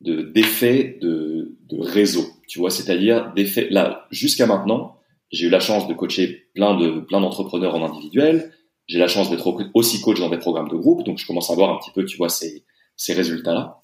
d'effet 0.00 0.98
de, 1.00 1.56
de 1.68 1.78
réseau 1.80 2.26
tu 2.48 2.58
vois, 2.58 2.70
c'est-à-dire 2.70 3.32
des 3.34 3.44
faits. 3.44 3.70
Là, 3.70 4.06
jusqu'à 4.10 4.46
maintenant, 4.46 4.96
j'ai 5.30 5.46
eu 5.46 5.50
la 5.50 5.60
chance 5.60 5.86
de 5.86 5.94
coacher 5.94 6.48
plein 6.54 6.76
de 6.76 7.00
plein 7.00 7.20
d'entrepreneurs 7.20 7.74
en 7.74 7.84
individuel. 7.84 8.52
J'ai 8.86 8.98
la 8.98 9.06
chance 9.06 9.30
d'être 9.30 9.70
aussi 9.74 10.00
coach 10.00 10.18
dans 10.18 10.30
des 10.30 10.38
programmes 10.38 10.68
de 10.68 10.76
groupe, 10.76 11.04
donc 11.04 11.18
je 11.18 11.26
commence 11.26 11.50
à 11.50 11.54
voir 11.54 11.70
un 11.70 11.78
petit 11.78 11.90
peu, 11.90 12.04
tu 12.04 12.16
vois, 12.16 12.30
ces 12.30 12.64
ces 12.96 13.12
résultats-là. 13.12 13.82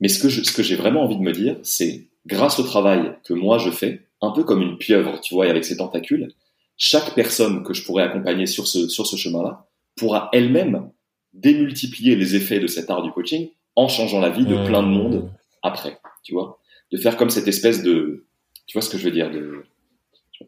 Mais 0.00 0.08
ce 0.08 0.20
que 0.20 0.28
je, 0.28 0.42
ce 0.42 0.52
que 0.52 0.62
j'ai 0.62 0.76
vraiment 0.76 1.02
envie 1.02 1.16
de 1.16 1.22
me 1.22 1.32
dire, 1.32 1.58
c'est 1.62 2.08
grâce 2.26 2.58
au 2.58 2.62
travail 2.62 3.16
que 3.24 3.34
moi 3.34 3.58
je 3.58 3.70
fais, 3.70 4.06
un 4.22 4.30
peu 4.30 4.44
comme 4.44 4.62
une 4.62 4.78
pieuvre, 4.78 5.20
tu 5.20 5.34
vois, 5.34 5.46
avec 5.46 5.64
ses 5.64 5.78
tentacules, 5.78 6.32
chaque 6.76 7.14
personne 7.14 7.64
que 7.64 7.74
je 7.74 7.84
pourrais 7.84 8.04
accompagner 8.04 8.46
sur 8.46 8.68
ce 8.68 8.88
sur 8.88 9.06
ce 9.06 9.16
chemin-là 9.16 9.66
pourra 9.96 10.28
elle-même 10.32 10.90
démultiplier 11.32 12.14
les 12.14 12.36
effets 12.36 12.60
de 12.60 12.66
cet 12.66 12.88
art 12.88 13.02
du 13.02 13.10
coaching 13.10 13.50
en 13.74 13.88
changeant 13.88 14.20
la 14.20 14.30
vie 14.30 14.46
de 14.46 14.64
plein 14.66 14.82
de 14.82 14.88
monde 14.88 15.30
après, 15.62 15.98
tu 16.22 16.32
vois 16.32 16.60
de 16.92 16.98
faire 16.98 17.16
comme 17.16 17.30
cette 17.30 17.48
espèce 17.48 17.82
de, 17.82 18.26
tu 18.66 18.74
vois 18.74 18.82
ce 18.82 18.90
que 18.90 18.98
je 18.98 19.04
veux 19.04 19.10
dire, 19.10 19.30
de, 19.30 19.64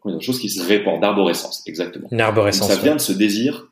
une 0.05 0.21
chose 0.21 0.39
qui 0.39 0.49
se 0.49 0.63
répand, 0.63 1.01
d'arborescence, 1.01 1.63
exactement. 1.65 2.07
Une 2.11 2.21
arborescence. 2.21 2.67
ça 2.67 2.75
vient 2.75 2.95
de 2.95 3.01
ce 3.01 3.11
désir 3.11 3.71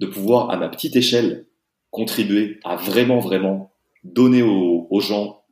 de 0.00 0.06
pouvoir, 0.06 0.50
à 0.50 0.56
ma 0.56 0.68
petite 0.68 0.96
échelle, 0.96 1.46
contribuer 1.90 2.58
à 2.64 2.76
vraiment, 2.76 3.20
vraiment 3.20 3.72
donner 4.02 4.42
aux, 4.42 4.86
aux 4.90 5.00
gens 5.00 5.42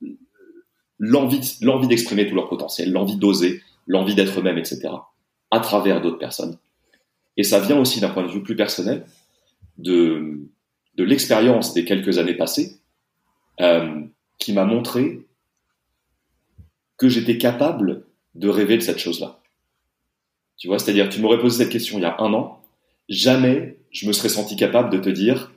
l'envie, 0.99 1.59
l'envie 1.63 1.89
d'exprimer 1.89 2.27
tout 2.29 2.35
leur 2.35 2.49
potentiel, 2.49 2.93
l'envie 2.93 3.17
d'oser, 3.17 3.61
l'envie 3.87 4.15
d'être 4.15 4.39
eux-mêmes, 4.39 4.59
etc., 4.59 4.89
à 5.51 5.61
travers 5.61 6.01
d'autres 6.01 6.19
personnes. 6.19 6.59
Et 7.37 7.43
ça 7.43 7.61
vient 7.61 7.79
aussi 7.79 8.01
d'un 8.01 8.11
point 8.11 8.25
de 8.25 8.31
vue 8.31 8.43
plus 8.43 8.57
personnel 8.57 9.07
de, 9.79 10.41
de 10.97 11.05
l'expérience 11.05 11.75
des 11.75 11.85
quelques 11.85 12.19
années 12.19 12.37
passées, 12.37 12.79
euh, 13.61 14.03
qui 14.39 14.53
m'a 14.53 14.65
montré 14.65 15.27
que 17.03 17.09
j'étais 17.09 17.37
capable 17.37 18.05
de 18.37 18.49
rêver 18.49 18.77
de 18.77 18.83
cette 18.83 19.01
chose-là. 19.01 19.41
Tu 20.57 20.69
vois, 20.69 20.79
c'est-à-dire, 20.79 21.09
tu 21.09 21.21
m'aurais 21.21 21.41
posé 21.41 21.65
cette 21.65 21.73
question 21.73 21.99
il 21.99 22.03
y 22.03 22.05
a 22.05 22.15
un 22.21 22.33
an, 22.33 22.63
jamais 23.09 23.77
je 23.91 24.07
me 24.07 24.13
serais 24.13 24.29
senti 24.29 24.55
capable 24.55 24.89
de 24.89 24.99
te 24.99 25.09
dire, 25.09 25.51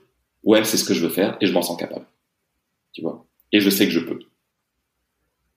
ouais, 0.44 0.64
c'est 0.64 0.78
ce 0.78 0.84
que 0.84 0.96
je 0.96 1.06
veux 1.06 1.14
faire 1.14 1.38
et 1.42 1.46
je 1.46 1.54
m'en 1.54 1.62
sens 1.62 1.78
capable. 1.78 2.08
Tu 2.94 3.04
vois, 3.04 3.28
et 3.52 3.60
je 3.60 3.70
sais 3.70 3.86
que 3.86 3.92
je 3.92 4.00
peux. 4.00 4.18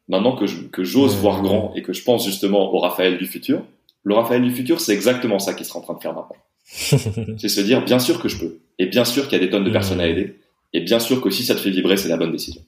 Maintenant 0.09 0.36
que 0.36 0.85
j'ose 0.85 1.16
voir 1.16 1.40
grand 1.40 1.73
et 1.74 1.81
que 1.81 1.94
je 1.94 2.05
pense 2.05 2.27
justement 2.27 2.74
au 2.74 2.81
Raphaël 2.81 3.16
du 3.16 3.24
futur, 3.24 3.62
le 4.02 4.15
Raphaël 4.15 4.43
du 4.43 4.51
futur, 4.51 4.82
c'est 4.82 4.93
exactement 4.93 5.39
ça 5.39 5.55
qu'il 5.55 5.65
sera 5.65 5.78
en 5.78 5.82
train 5.82 5.94
de 5.94 6.01
faire 6.01 6.12
maintenant. 6.12 6.36
c'est 7.39 7.48
se 7.48 7.62
dire, 7.62 7.82
bien 7.82 7.98
sûr 7.98 8.20
que 8.20 8.28
je 8.28 8.39
peux, 8.39 8.59
et 8.78 8.85
bien 8.85 9.06
sûr 9.06 9.27
qu'il 9.27 9.39
y 9.39 9.43
a 9.43 9.44
des 9.47 9.51
tonnes 9.51 9.65
de 9.65 9.70
personnes 9.70 10.02
à 10.02 10.06
aider, 10.06 10.39
et 10.74 10.81
bien 10.82 10.98
sûr 10.98 11.23
que 11.23 11.31
si 11.31 11.47
ça 11.47 11.55
te 11.55 11.60
fait 11.60 11.70
vibrer, 11.70 11.97
c'est 11.97 12.10
la 12.10 12.19
bonne 12.19 12.32
décision. 12.32 12.60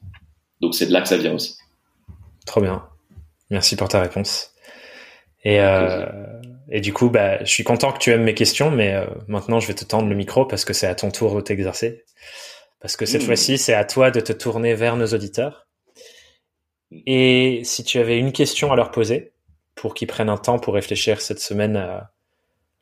Donc 0.63 0.75
c'est 0.75 0.87
de 0.87 0.93
là 0.93 1.03
que 1.03 1.09
ça 1.09 1.19
vient 1.19 1.35
aussi. 1.35 1.59
Trop 2.47 2.63
bien. 2.63 2.83
Merci 3.51 3.77
pour 3.77 3.89
ta 3.89 4.01
réponse. 4.01 4.53
Et, 5.43 5.61
euh, 5.61 6.07
et 6.71 6.81
du 6.81 6.93
coup, 6.93 7.09
bah, 7.11 7.43
je 7.45 7.51
suis 7.51 7.65
content 7.65 7.93
que 7.93 7.99
tu 7.99 8.11
aimes 8.11 8.23
mes 8.23 8.35
questions, 8.35 8.71
mais 8.71 8.95
euh, 8.95 9.07
maintenant 9.27 9.59
je 9.59 9.67
vais 9.67 9.75
te 9.75 9.85
tendre 9.85 10.09
le 10.09 10.15
micro 10.15 10.45
parce 10.45 10.65
que 10.65 10.73
c'est 10.73 10.87
à 10.87 10.95
ton 10.95 11.11
tour 11.11 11.35
de 11.35 11.41
t'exercer. 11.41 12.05
Parce 12.81 12.97
que 12.97 13.07
cette 13.07 13.23
mmh. 13.23 13.27
fois-ci, 13.27 13.59
c'est 13.59 13.75
à 13.75 13.85
toi 13.85 14.11
de 14.11 14.21
te 14.21 14.33
tourner 14.33 14.75
vers 14.75 14.97
nos 14.97 15.07
auditeurs. 15.07 15.67
Et 17.07 17.61
si 17.65 17.85
tu 17.85 17.99
avais 17.99 18.19
une 18.19 18.33
question 18.33 18.73
à 18.73 18.77
leur 18.77 18.91
poser, 18.91 19.33
pour 19.75 19.95
qu'ils 19.95 20.09
prennent 20.09 20.29
un 20.29 20.37
temps 20.37 20.59
pour 20.59 20.75
réfléchir 20.75 21.21
cette 21.21 21.41
semaine 21.41 21.77
à 21.77 22.11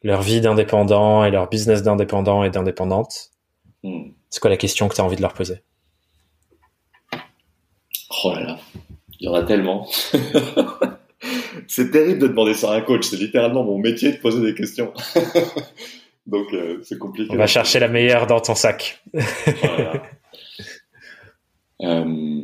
leur 0.02 0.22
vie 0.22 0.40
d'indépendant 0.40 1.24
et 1.24 1.30
leur 1.30 1.48
business 1.48 1.82
d'indépendant 1.82 2.44
et 2.44 2.50
d'indépendante, 2.50 3.30
mmh. 3.82 4.10
c'est 4.30 4.40
quoi 4.40 4.50
la 4.50 4.56
question 4.56 4.88
que 4.88 4.94
tu 4.94 5.00
as 5.00 5.04
envie 5.04 5.16
de 5.16 5.22
leur 5.22 5.34
poser? 5.34 5.62
Oh 8.24 8.32
là 8.34 8.40
là, 8.40 8.58
il 9.20 9.26
y 9.26 9.28
en 9.28 9.34
a 9.34 9.42
tellement. 9.42 9.86
c'est 11.66 11.90
terrible 11.90 12.20
de 12.20 12.28
demander 12.28 12.54
ça 12.54 12.72
à 12.72 12.76
un 12.76 12.80
coach. 12.80 13.06
C'est 13.06 13.16
littéralement 13.16 13.64
mon 13.64 13.78
métier 13.78 14.12
de 14.12 14.16
poser 14.18 14.40
des 14.40 14.54
questions. 14.54 14.92
Donc 16.26 16.52
euh, 16.52 16.78
c'est 16.82 16.98
compliqué. 16.98 17.32
On 17.32 17.36
va 17.36 17.46
chercher 17.46 17.80
la 17.80 17.88
meilleure 17.88 18.26
dans 18.26 18.40
ton 18.40 18.54
sac. 18.54 19.02
Euh, 21.80 22.42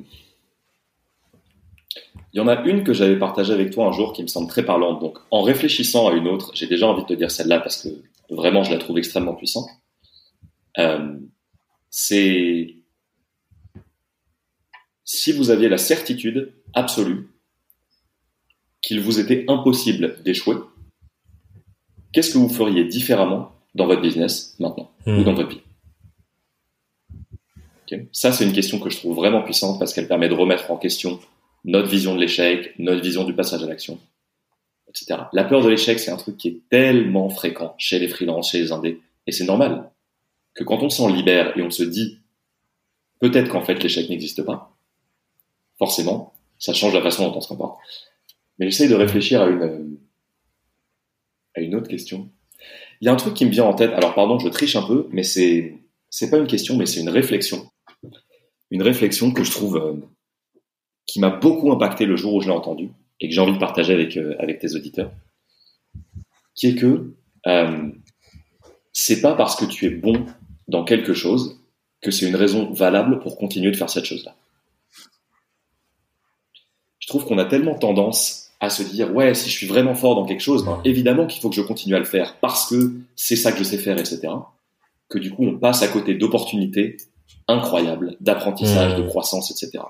il 2.33 2.39
y 2.39 2.41
en 2.41 2.47
a 2.47 2.63
une 2.63 2.85
que 2.85 2.93
j'avais 2.93 3.19
partagée 3.19 3.53
avec 3.53 3.71
toi 3.71 3.87
un 3.87 3.93
jour 3.93 4.13
qui 4.13 4.23
me 4.23 4.29
semble 4.29 4.49
très 4.49 4.65
parlante. 4.65 5.01
Donc 5.01 5.19
en 5.31 5.43
réfléchissant 5.43 6.09
à 6.09 6.13
une 6.13 6.29
autre, 6.29 6.53
j'ai 6.55 6.69
déjà 6.69 6.87
envie 6.87 7.03
de 7.03 7.09
te 7.09 7.15
dire 7.15 7.31
celle-là 7.31 7.59
parce 7.61 7.83
que 7.83 7.89
vraiment 8.31 8.63
je 8.63 8.73
la 8.73 8.79
trouve 8.79 8.99
extrêmement 8.99 9.35
puissante. 9.35 9.69
Euh, 10.79 11.17
c'est 11.91 12.77
si 15.05 15.33
vous 15.33 15.51
aviez 15.51 15.69
la 15.69 15.79
certitude 15.79 16.53
absolue 16.73 17.29
qu'il 18.83 19.01
vous 19.01 19.21
était 19.21 19.45
impossible 19.49 20.23
d'échouer, 20.23 20.57
qu'est-ce 22.13 22.33
que 22.33 22.39
vous 22.39 22.49
feriez 22.49 22.85
différemment 22.85 23.53
dans 23.75 23.87
votre 23.87 24.03
business 24.03 24.57
maintenant 24.59 24.91
ou 25.07 25.11
Hmm. 25.11 25.25
dans 25.25 25.35
votre 25.35 25.51
vie? 25.51 25.61
Ça, 28.13 28.33
c'est 28.33 28.45
une 28.45 28.53
question 28.53 28.81
que 28.81 28.91
je 28.91 28.97
trouve 28.97 29.15
vraiment 29.15 29.43
puissante 29.43 29.79
parce 29.79 29.93
qu'elle 29.93 30.09
permet 30.09 30.29
de 30.29 30.35
remettre 30.35 30.71
en 30.71 30.77
question 30.77 31.21
notre 31.65 31.89
vision 31.89 32.15
de 32.15 32.21
l'échec, 32.21 32.75
notre 32.79 33.03
vision 33.03 33.25
du 33.25 33.35
passage 33.35 33.63
à 33.63 33.67
l'action, 33.67 34.01
etc. 34.89 35.23
La 35.33 35.45
peur 35.45 35.63
de 35.63 35.69
l'échec, 35.69 36.01
c'est 36.01 36.11
un 36.11 36.17
truc 36.17 36.37
qui 36.37 36.49
est 36.49 36.61
tellement 36.71 37.29
fréquent 37.29 37.75
chez 37.79 37.99
les 37.99 38.09
freelances, 38.09 38.51
chez 38.51 38.59
les 38.59 38.73
indés, 38.73 39.01
et 39.27 39.33
c'est 39.33 39.45
normal 39.45 39.91
que 40.55 40.65
quand 40.65 40.83
on 40.83 40.91
s'en 40.91 41.09
libère 41.09 41.57
et 41.57 41.63
on 41.63 41.71
se 41.71 41.83
dit 41.83 42.19
peut-être 43.21 43.49
qu'en 43.49 43.63
fait 43.63 43.83
l'échec 43.83 44.09
n'existe 44.09 44.43
pas, 44.43 44.74
forcément, 45.79 46.35
ça 46.59 46.73
change 46.73 46.95
la 46.95 47.03
façon 47.03 47.29
dont 47.29 47.37
on 47.37 47.41
se 47.41 47.49
comporte. 47.49 47.79
Mais 48.59 48.71
j'essaye 48.71 48.89
de 48.89 48.95
réfléchir 48.95 49.43
à 49.43 49.49
une, 49.49 49.99
à 51.55 51.61
une 51.61 51.75
autre 51.75 51.89
question. 51.89 52.31
Il 53.01 53.07
y 53.07 53.09
a 53.09 53.13
un 53.13 53.17
truc 53.17 53.35
qui 53.35 53.45
me 53.45 53.51
vient 53.51 53.65
en 53.65 53.75
tête. 53.75 53.93
Alors 53.93 54.15
pardon, 54.15 54.39
je 54.39 54.49
triche 54.49 54.77
un 54.77 54.83
peu, 54.83 55.09
mais 55.11 55.23
c'est 55.23 55.75
c'est 56.11 56.31
pas 56.31 56.39
une 56.39 56.47
question, 56.47 56.77
mais 56.77 56.87
c'est 56.87 57.01
une 57.01 57.09
réflexion. 57.09 57.69
Une 58.71 58.83
réflexion 58.83 59.33
que 59.33 59.43
je 59.43 59.51
trouve 59.51 59.77
euh, 59.77 59.95
qui 61.07 61.19
m'a 61.19 61.31
beaucoup 61.31 61.73
impacté 61.73 62.07
le 62.07 62.17
jour 62.17 62.35
où 62.35 62.41
je 62.41 62.47
l'ai 62.47 62.55
entendu 62.55 62.91
et 63.21 63.29
que 63.29 63.35
j'ai 63.35 63.41
envie 63.41 63.53
de 63.53 63.59
partager 63.59 63.95
avec 63.95 64.17
euh, 64.17 64.59
tes 64.61 64.75
auditeurs. 64.75 65.11
Qui 66.55 66.69
est 66.69 66.75
que 66.77 67.15
euh, 67.47 67.91
c'est 68.93 69.21
pas 69.21 69.35
parce 69.35 69.57
que 69.57 69.65
tu 69.65 69.87
es 69.87 69.91
bon 69.91 70.25
dans 70.69 70.85
quelque 70.85 71.15
chose 71.15 71.61
que 72.01 72.11
c'est 72.11 72.29
une 72.29 72.37
raison 72.37 72.73
valable 72.73 73.19
pour 73.19 73.37
continuer 73.37 73.71
de 73.71 73.77
faire 73.77 73.91
cette 73.91 74.05
chose-là. 74.05 74.37
Je 77.05 77.09
trouve 77.09 77.27
qu'on 77.27 77.37
a 77.37 77.45
tellement 77.45 77.75
tendance 77.75 78.51
à 78.61 78.71
se 78.71 78.83
dire 78.83 79.15
ouais 79.15 79.35
si 79.35 79.51
je 79.51 79.55
suis 79.55 79.67
vraiment 79.67 79.95
fort 79.95 80.15
dans 80.15 80.25
quelque 80.25 80.41
chose, 80.41 80.65
ben, 80.65 80.81
évidemment 80.87 81.27
qu'il 81.27 81.43
faut 81.43 81.51
que 81.51 81.55
je 81.55 81.61
continue 81.61 81.95
à 81.95 81.99
le 81.99 82.07
faire 82.07 82.39
parce 82.41 82.67
que 82.67 82.95
c'est 83.15 83.37
ça 83.37 83.53
que 83.53 83.59
je 83.59 83.65
sais 83.65 83.77
faire, 83.77 83.99
etc. 83.99 84.21
Que 85.11 85.19
du 85.19 85.31
coup 85.31 85.45
on 85.45 85.59
passe 85.59 85.83
à 85.83 85.89
côté 85.89 86.15
d'opportunités 86.15 86.97
incroyables 87.47 88.17
d'apprentissage, 88.21 88.95
Mmh. 88.99 89.03
de 89.03 89.07
croissance, 89.07 89.51
etc. 89.51 89.85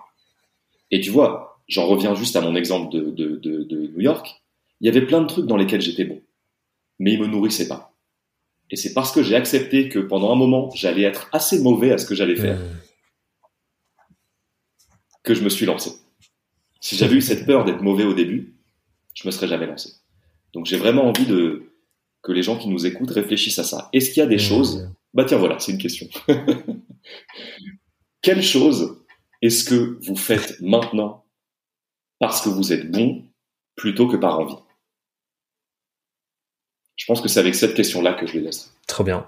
Et 0.91 1.01
tu 1.01 1.11
vois, 1.11 1.61
j'en 1.69 1.87
reviens 1.87 2.17
juste 2.17 2.35
à 2.35 2.41
mon 2.41 2.57
exemple 2.57 2.93
de, 2.93 3.11
de, 3.13 3.37
de, 3.37 3.63
de 3.63 3.87
New 3.95 4.01
York. 4.01 4.43
Il 4.81 4.87
y 4.87 4.89
avait 4.89 5.07
plein 5.07 5.21
de 5.21 5.29
trucs 5.29 5.47
dans 5.47 5.57
lesquels 5.57 5.81
j'étais 5.83 6.05
bon, 6.05 6.21
mais 6.99 7.13
ils 7.13 7.21
me 7.21 7.29
nourrissaient 7.29 7.69
pas. 7.69 7.93
Et 8.73 8.77
c'est 8.77 8.93
parce 8.93 9.13
que 9.13 9.23
j'ai 9.23 9.37
accepté 9.37 9.89
que 9.89 10.01
pendant 10.01 10.33
un 10.33 10.37
moment 10.37 10.69
j'allais 10.75 11.03
être 11.03 11.29
assez 11.31 11.61
mauvais 11.61 11.93
à 11.93 11.99
ce 11.99 12.07
que 12.07 12.17
j'allais 12.17 12.35
faire 12.35 12.59
Hmm. 12.59 12.75
que 15.23 15.35
je 15.35 15.43
me 15.45 15.49
suis 15.49 15.65
lancé. 15.65 15.93
Si 16.85 16.97
j'avais 16.99 17.15
eu 17.15 17.23
cette 17.23 17.47
peur 17.47 17.65
d'être 17.65 17.81
mauvais 17.81 18.05
au 18.05 18.13
début, 18.13 18.53
je 19.15 19.27
me 19.27 19.31
serais 19.33 19.49
jamais 19.49 19.65
lancé. 19.67 19.95
Donc 20.53 20.67
j'ai 20.67 20.77
vraiment 20.77 21.05
envie 21.09 21.25
de 21.25 21.73
que 22.23 22.31
les 22.31 22.43
gens 22.43 22.59
qui 22.59 22.69
nous 22.69 22.85
écoutent 22.85 23.11
réfléchissent 23.11 23.59
à 23.59 23.65
ça. 23.65 23.89
Est-ce 23.95 24.11
qu'il 24.11 24.19
y 24.19 24.23
a 24.23 24.27
des 24.27 24.37
Hmm. 24.37 24.39
choses? 24.39 24.91
Bah 25.15 25.25
tiens 25.25 25.39
voilà, 25.39 25.59
c'est 25.59 25.73
une 25.73 25.79
question. 25.79 26.07
Quelles 28.21 28.43
choses 28.43 29.03
est-ce 29.41 29.65
que 29.65 29.99
vous 30.05 30.15
faites 30.17 30.61
maintenant 30.61 31.25
parce 32.19 32.43
que 32.43 32.51
vous 32.51 32.71
êtes 32.75 32.91
bon 32.91 33.25
plutôt 33.77 34.07
que 34.07 34.17
par 34.17 34.39
envie? 34.39 34.57
Je 36.97 37.07
pense 37.07 37.23
que 37.23 37.29
c'est 37.29 37.41
avec 37.41 37.55
cette 37.55 37.75
question-là 37.75 38.13
que 38.13 38.27
je 38.27 38.35
les 38.35 38.41
laisse. 38.41 38.75
Trop 38.87 39.05
bien. 39.05 39.27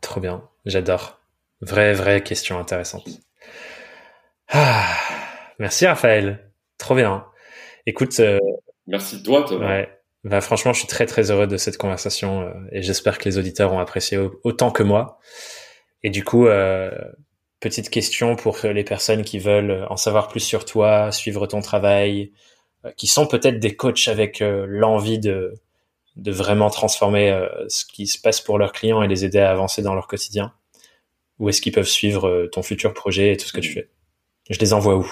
Trop 0.00 0.20
bien. 0.20 0.42
J'adore. 0.64 1.20
Vraie, 1.60 1.92
vraie 1.92 2.22
question 2.22 2.58
intéressante. 2.58 3.08
Ah, 4.48 4.96
merci 5.58 5.86
Raphaël. 5.86 6.47
Trop 6.78 6.94
bien. 6.94 7.26
Écoute, 7.86 8.18
euh, 8.20 8.38
Merci 8.86 9.22
toi 9.22 9.44
Thomas. 9.44 9.66
ouais. 9.68 9.90
Bah, 10.24 10.40
franchement, 10.40 10.72
je 10.72 10.80
suis 10.80 10.88
très 10.88 11.06
très 11.06 11.30
heureux 11.30 11.46
de 11.46 11.56
cette 11.56 11.76
conversation 11.78 12.42
euh, 12.42 12.52
et 12.72 12.82
j'espère 12.82 13.18
que 13.18 13.24
les 13.28 13.38
auditeurs 13.38 13.72
ont 13.72 13.78
apprécié 13.78 14.18
au- 14.18 14.40
autant 14.44 14.70
que 14.70 14.82
moi. 14.82 15.18
Et 16.02 16.10
du 16.10 16.24
coup, 16.24 16.46
euh, 16.46 16.90
petite 17.60 17.88
question 17.90 18.36
pour 18.36 18.58
les 18.64 18.84
personnes 18.84 19.22
qui 19.24 19.38
veulent 19.38 19.86
en 19.90 19.96
savoir 19.96 20.28
plus 20.28 20.40
sur 20.40 20.64
toi, 20.64 21.12
suivre 21.12 21.46
ton 21.46 21.60
travail, 21.60 22.32
euh, 22.84 22.90
qui 22.96 23.06
sont 23.06 23.26
peut-être 23.26 23.58
des 23.60 23.76
coachs 23.76 24.08
avec 24.08 24.42
euh, 24.42 24.66
l'envie 24.68 25.18
de 25.18 25.54
de 26.16 26.32
vraiment 26.32 26.68
transformer 26.68 27.30
euh, 27.30 27.48
ce 27.68 27.84
qui 27.84 28.08
se 28.08 28.20
passe 28.20 28.40
pour 28.40 28.58
leurs 28.58 28.72
clients 28.72 29.02
et 29.02 29.08
les 29.08 29.24
aider 29.24 29.38
à 29.38 29.52
avancer 29.52 29.82
dans 29.82 29.94
leur 29.94 30.08
quotidien. 30.08 30.52
Où 31.38 31.48
est-ce 31.48 31.60
qu'ils 31.62 31.72
peuvent 31.72 31.86
suivre 31.88 32.28
euh, 32.28 32.48
ton 32.48 32.62
futur 32.62 32.92
projet 32.92 33.32
et 33.32 33.36
tout 33.36 33.46
ce 33.46 33.52
que 33.52 33.60
tu 33.60 33.72
fais? 33.72 33.88
Je 34.50 34.58
les 34.58 34.72
envoie 34.72 34.96
où? 34.96 35.08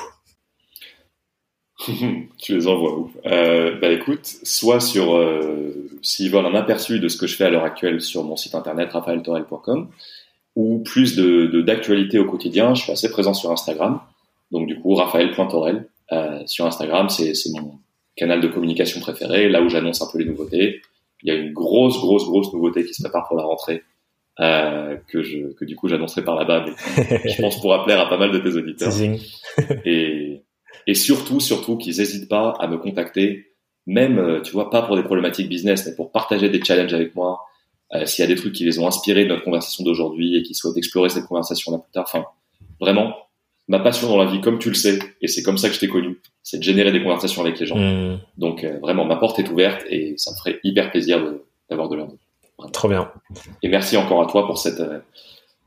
tu 2.39 2.55
les 2.55 2.67
envoies 2.67 2.99
où? 2.99 3.11
Euh, 3.27 3.79
Bah 3.79 3.91
écoute, 3.91 4.25
soit 4.43 4.81
sur 4.81 5.15
euh, 5.15 5.89
s'ils 6.03 6.31
veulent 6.31 6.47
un 6.47 6.55
aperçu 6.55 7.01
de 7.01 7.09
ce 7.09 7.17
que 7.17 7.27
je 7.27 7.37
fais 7.37 7.45
à 7.45 7.51
l'heure 7.51 7.65
actuelle 7.65 8.01
sur 8.01 8.25
mon 8.25 8.37
site 8.37 8.55
internet 8.55 8.93
raphaeltorel.com 8.93 9.89
ou 10.57 10.79
plus 10.79 11.17
de 11.17 11.61
d'actualité 11.61 12.19
au 12.19 12.25
quotidien, 12.25 12.75
je 12.75 12.83
suis 12.83 12.93
assez 12.93 13.11
présent 13.11 13.35
sur 13.35 13.51
Instagram. 13.53 14.01
Donc 14.51 14.67
du 14.67 14.81
coup, 14.81 14.95
raphaël.torel 14.95 15.89
euh, 16.13 16.43
sur 16.47 16.65
Instagram, 16.67 17.09
c'est 17.09 17.35
mon 17.55 17.79
canal 18.17 18.41
de 18.41 18.49
communication 18.49 19.01
préféré, 19.01 19.49
là 19.49 19.61
où 19.61 19.69
j'annonce 19.69 20.01
un 20.01 20.07
peu 20.11 20.19
les 20.19 20.25
nouveautés. 20.25 20.81
Il 21.23 21.33
y 21.33 21.37
a 21.37 21.39
une 21.39 21.53
grosse, 21.53 21.99
grosse, 21.99 22.25
grosse 22.25 22.53
nouveauté 22.53 22.85
qui 22.85 22.95
se 22.95 23.03
prépare 23.03 23.27
pour 23.29 23.37
la 23.37 23.43
rentrée. 23.43 23.83
Euh, 24.39 24.97
que 25.09 25.23
je 25.23 25.55
que 25.55 25.65
du 25.65 25.77
coup 25.77 25.89
j'annoncerai 25.89 26.23
par 26.23 26.35
là-bas 26.35 26.67
mais 26.67 27.23
je 27.31 27.41
pense 27.41 27.59
pourra 27.59 27.83
plaire 27.85 27.99
à 28.01 28.11
pas 28.11 28.19
mal 28.19 28.33
de 28.33 28.39
tes 28.39 28.55
auditeurs 28.55 28.93
et, 29.87 30.26
et 30.87 30.95
surtout, 30.95 31.41
surtout 31.41 31.77
qu'ils 31.77 31.97
n'hésitent 31.99 32.29
pas 32.29 32.55
à 32.61 32.67
me 32.67 32.79
contacter, 32.79 33.53
même, 33.87 34.19
euh, 34.19 34.41
tu 34.41 34.53
vois, 34.53 34.71
pas 34.71 34.83
pour 34.83 34.97
des 34.97 35.03
problématiques 35.03 35.49
business, 35.49 35.87
mais 35.87 35.95
pour 35.95 36.11
partager 36.13 36.49
des 36.49 36.63
challenges 36.63 36.93
avec 36.95 37.15
moi, 37.15 37.41
euh, 37.95 38.05
s'il 38.07 38.23
y 38.23 38.25
a 38.25 38.29
des 38.29 38.35
trucs 38.35 38.53
qui 38.55 38.65
les 38.65 38.79
ont 38.79 38.87
inspirés 38.87 39.25
de 39.25 39.29
notre 39.29 39.45
conversation 39.45 39.85
d'aujourd'hui 39.85 40.37
et 40.37 40.43
qui 40.43 40.55
souhaitent 40.55 40.77
explorer 40.77 41.09
cette 41.09 41.27
conversation-là 41.27 41.79
plus 41.79 41.93
tard. 41.93 42.05
Enfin, 42.09 42.25
vraiment, 42.81 43.15
ma 43.69 43.79
passion 43.79 44.09
dans 44.09 44.17
la 44.17 44.29
vie, 44.31 44.41
comme 44.41 44.59
tu 44.59 44.69
le 44.69 44.75
sais, 44.75 44.99
et 45.21 45.29
c'est 45.29 45.43
comme 45.43 45.57
ça 45.59 45.69
que 45.69 45.75
je 45.75 45.81
t'ai 45.81 45.89
connu, 45.89 46.21
c'est 46.43 46.59
de 46.59 46.63
générer 46.65 46.91
des 46.93 47.03
conversations 47.03 47.43
avec 47.43 47.59
les 47.61 47.67
gens. 47.67 47.77
Hmm, 47.79 48.19
Donc, 48.39 48.65
euh, 48.65 48.79
vraiment, 48.81 49.05
ma 49.05 49.17
porte 49.17 49.39
est 49.39 49.49
ouverte 49.49 49.85
et 49.89 50.15
ça 50.17 50.33
me 50.33 50.37
ferait 50.37 50.59
hyper 50.65 50.91
plaisir 50.91 51.23
de- 51.25 51.45
d'avoir 51.71 51.89
de 51.89 51.97
leur 51.97 52.09
trop 52.73 52.89
bien. 52.89 53.11
Et 53.63 53.69
merci 53.69 53.97
encore 53.97 54.23
à 54.23 54.27
toi 54.27 54.47
pour 54.47 54.59
cette, 54.59 54.81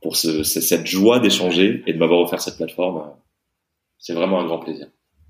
pour 0.02 0.16
ce- 0.18 0.44
cette 0.44 0.88
joie 0.88 1.20
d'échanger 1.20 1.84
et 1.88 1.94
de 1.94 1.98
m'avoir 2.00 2.20
offert 2.22 2.42
cette 2.42 2.58
plateforme. 2.58 3.04
C'est 3.98 4.14
vraiment 4.14 4.40
un 4.42 4.46
grand 4.46 4.60
plaisir. 4.60 4.88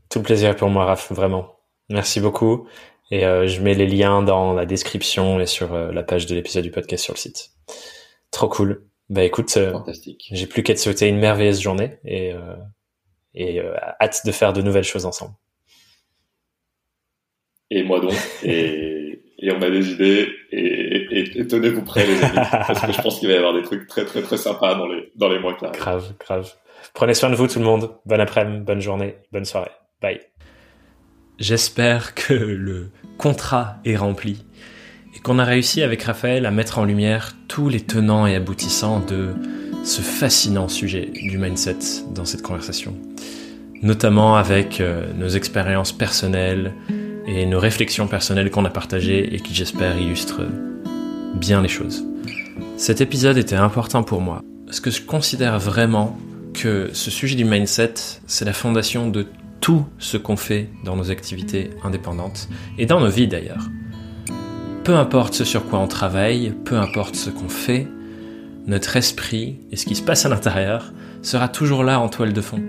Tout 0.10 0.19
le 0.19 0.23
plaisir 0.23 0.56
pour 0.56 0.69
moi, 0.69 0.86
Raph, 0.86 1.11
vraiment. 1.11 1.56
Merci 1.90 2.19
beaucoup. 2.19 2.68
Et 3.11 3.26
euh, 3.26 3.48
je 3.48 3.61
mets 3.61 3.73
les 3.73 3.88
liens 3.88 4.22
dans 4.22 4.53
la 4.53 4.65
description 4.65 5.40
et 5.40 5.45
sur 5.48 5.73
euh, 5.73 5.91
la 5.91 6.03
page 6.03 6.26
de 6.27 6.36
l'épisode 6.36 6.64
du 6.64 6.72
podcast 6.72 7.03
sur 7.03 7.14
le 7.14 7.19
site. 7.19 7.49
Trop 8.31 8.48
cool. 8.49 8.86
Bah 9.10 9.23
écoute, 9.23 9.56
euh, 9.57 9.73
j'ai 10.31 10.45
plus 10.45 10.61
qu'à 10.61 10.76
te 10.76 10.80
souhaiter 10.80 11.07
une 11.07 11.18
merveilleuse 11.18 11.60
journée 11.61 11.98
et, 12.06 12.31
euh, 12.34 12.56
et 13.34 13.60
euh, 13.60 13.73
hâte 13.99 14.22
de 14.26 14.31
faire 14.31 14.53
de 14.53 14.61
nouvelles 14.61 14.84
choses 14.84 15.07
ensemble. 15.07 15.34
Et 17.72 17.84
moi 17.84 17.99
donc. 17.99 18.14
Et, 18.44 19.22
et 19.40 19.52
on 19.52 19.61
a 19.61 19.69
des 19.72 19.91
idées. 19.91 20.30
Et, 20.52 20.60
et- 21.19 21.40
et 21.40 21.48
tenez-vous 21.48 21.84
prêts, 21.84 22.06
les 22.06 22.23
amis. 22.23 22.36
Parce 22.52 22.81
que 22.81 22.91
je 22.91 23.02
pense 23.02 23.19
qu'il 23.19 23.27
va 23.27 23.34
y 23.34 23.38
avoir 23.38 23.53
des 23.53 23.64
trucs 23.64 23.88
très, 23.88 24.06
très, 24.06 24.22
très 24.22 24.38
sympas 24.38 24.76
dans 24.76 24.88
les, 24.88 25.11
dans 25.15 25.30
les 25.30 25.40
mois 25.40 25.56
qui 25.56 25.65
arrivent. 25.65 25.80
Grave, 25.80 26.14
grave. 26.19 26.53
Prenez 26.94 27.14
soin 27.15 27.30
de 27.31 27.36
vous 27.36 27.48
tout 27.48 27.60
le 27.60 27.65
monde. 27.65 27.95
Bon 28.06 28.19
après-midi, 28.19 28.64
bonne 28.64 28.80
journée, 28.81 29.15
bonne 29.31 29.45
soirée. 29.45 29.72
Bye. 30.02 30.22
J'espère 31.40 32.16
que 32.16 32.34
le 32.34 32.90
contrat 33.18 33.80
est 33.84 33.98
rempli 33.98 34.46
et 35.14 35.20
qu'on 35.20 35.40
a 35.40 35.44
réussi 35.44 35.82
avec 35.82 36.04
Raphaël 36.04 36.46
à 36.46 36.52
mettre 36.52 36.80
en 36.80 36.86
lumière 36.86 37.36
tous 37.50 37.68
les 37.68 37.82
tenants 37.82 38.26
et 38.26 38.36
aboutissants 38.36 39.02
de 39.02 39.34
ce 39.84 40.02
fascinant 40.02 40.70
sujet 40.70 41.12
du 41.14 41.38
mindset 41.38 41.78
dans 42.16 42.24
cette 42.24 42.44
conversation. 42.44 42.96
Notamment 43.82 44.38
avec 44.38 44.80
euh, 44.80 45.12
nos 45.14 45.28
expériences 45.28 45.92
personnelles 45.92 46.74
et 47.28 47.46
nos 47.46 47.60
réflexions 47.60 48.08
personnelles 48.08 48.52
qu'on 48.52 48.64
a 48.64 48.70
partagées 48.70 49.36
et 49.36 49.40
qui 49.42 49.54
j'espère 49.54 49.98
illustrent 50.00 50.48
bien 51.36 51.62
les 51.62 51.68
choses. 51.68 52.06
Cet 52.78 53.02
épisode 53.02 53.38
était 53.38 53.56
important 53.56 54.04
pour 54.04 54.22
moi 54.22 54.44
parce 54.66 54.80
que 54.80 54.92
je 54.92 55.02
considère 55.02 55.60
vraiment 55.60 56.18
que 56.54 56.90
ce 56.94 57.12
sujet 57.12 57.36
du 57.36 57.44
mindset, 57.44 57.94
c'est 58.28 58.46
la 58.46 58.54
fondation 58.54 59.10
de 59.10 59.28
tout 59.61 59.86
ce 59.98 60.18
qu'on 60.18 60.38
fait 60.38 60.69
dans 60.84 60.95
nos 60.95 61.11
activités 61.11 61.69
indépendantes 61.84 62.49
et 62.77 62.86
dans 62.86 62.99
nos 62.99 63.10
vies 63.10 63.27
d'ailleurs. 63.27 63.69
Peu 64.84 64.95
importe 64.95 65.34
ce 65.34 65.44
sur 65.44 65.65
quoi 65.68 65.80
on 65.80 65.88
travaille, 65.88 66.53
peu 66.65 66.77
importe 66.77 67.15
ce 67.15 67.30
qu'on 67.30 67.49
fait, 67.49 67.88
notre 68.68 68.95
esprit 68.95 69.60
et 69.72 69.76
ce 69.76 69.86
qui 69.86 69.95
se 69.95 70.02
passe 70.02 70.26
à 70.26 70.30
l'intérieur 70.30 70.94
sera 71.22 71.48
toujours 71.48 71.84
là 71.84 71.99
en 71.99 72.10
toile 72.10 72.34
de 72.34 72.41
fond. 72.41 72.61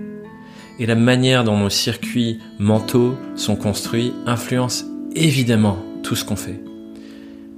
Et 0.79 0.85
la 0.85 0.95
manière 0.95 1.43
dont 1.43 1.57
nos 1.57 1.69
circuits 1.69 2.39
mentaux 2.59 3.15
sont 3.35 3.55
construits 3.55 4.13
influence 4.25 4.85
évidemment 5.15 5.77
tout 6.03 6.15
ce 6.15 6.25
qu'on 6.25 6.35
fait. 6.35 6.59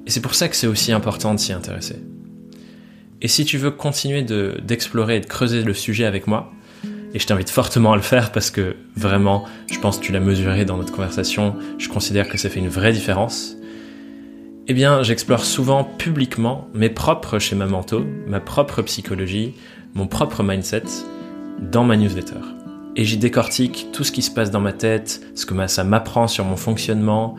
Et 0.06 0.10
c'est 0.10 0.22
pour 0.22 0.36
ça 0.36 0.50
que 0.50 0.56
c'est 0.56 0.68
aussi 0.68 0.92
important 0.92 1.34
de 1.34 1.40
s'y 1.40 1.54
intéresser. 1.54 2.04
Et 3.22 3.30
si 3.30 3.46
tu 3.46 3.58
veux 3.58 3.72
continuer 3.72 4.22
d'explorer 4.22 5.18
et 5.18 5.20
de 5.22 5.26
creuser 5.26 5.64
le 5.64 5.74
sujet 5.74 6.04
avec 6.04 6.28
moi, 6.28 6.52
et 7.14 7.20
je 7.20 7.28
t'invite 7.28 7.50
fortement 7.50 7.94
à 7.94 7.96
le 7.96 8.02
faire 8.02 8.32
parce 8.32 8.50
que 8.50 8.76
vraiment, 8.96 9.46
je 9.72 9.80
pense 9.80 10.00
que 10.00 10.04
tu 10.04 10.12
l'as 10.12 10.20
mesuré 10.20 10.66
dans 10.66 10.78
notre 10.78 10.92
conversation, 10.92 11.56
je 11.78 11.88
considère 11.88 12.28
que 12.28 12.38
ça 12.38 12.50
fait 12.50 12.60
une 12.60 12.70
vraie 12.70 12.92
différence. 12.92 13.56
Eh 14.68 14.74
bien, 14.74 15.04
j'explore 15.04 15.44
souvent 15.44 15.84
publiquement 15.84 16.68
mes 16.74 16.90
propres 16.90 17.38
schémas 17.38 17.68
mentaux, 17.68 18.06
ma 18.28 18.40
propre 18.40 18.82
psychologie, 18.82 19.54
mon 19.94 20.08
propre 20.08 20.42
mindset 20.42 20.84
dans 21.60 21.84
ma 21.84 21.98
newsletter. 21.98 22.40
Et 22.96 23.06
j'y 23.06 23.18
décortique 23.18 23.88
tout 23.92 24.04
ce 24.04 24.12
qui 24.12 24.22
se 24.22 24.32
passe 24.32 24.52
dans 24.52 24.60
ma 24.60 24.74
tête, 24.74 25.22
ce 25.36 25.46
que 25.46 25.68
ça 25.68 25.84
m'apprend 25.84 26.28
sur 26.28 26.46
mon 26.46 26.56
fonctionnement 26.56 27.36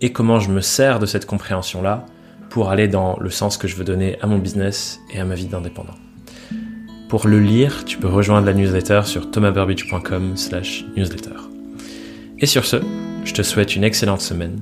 et 0.00 0.12
comment 0.12 0.40
je 0.40 0.50
me 0.50 0.60
sers 0.60 0.98
de 0.98 1.06
cette 1.06 1.26
compréhension-là 1.26 2.06
pour 2.50 2.70
aller 2.70 2.88
dans 2.88 3.16
le 3.20 3.30
sens 3.30 3.56
que 3.56 3.68
je 3.68 3.76
veux 3.76 3.84
donner 3.84 4.18
à 4.20 4.26
mon 4.26 4.38
business 4.38 5.00
et 5.12 5.20
à 5.20 5.24
ma 5.24 5.34
vie 5.34 5.46
d'indépendant. 5.46 5.94
Pour 7.12 7.28
le 7.28 7.40
lire, 7.40 7.84
tu 7.84 7.98
peux 7.98 8.08
rejoindre 8.08 8.46
la 8.46 8.54
newsletter 8.54 9.02
sur 9.04 9.30
thomasburbidge.com 9.30 10.34
slash 10.34 10.86
newsletter. 10.96 11.36
Et 12.38 12.46
sur 12.46 12.64
ce, 12.64 12.78
je 13.26 13.34
te 13.34 13.42
souhaite 13.42 13.76
une 13.76 13.84
excellente 13.84 14.22
semaine 14.22 14.58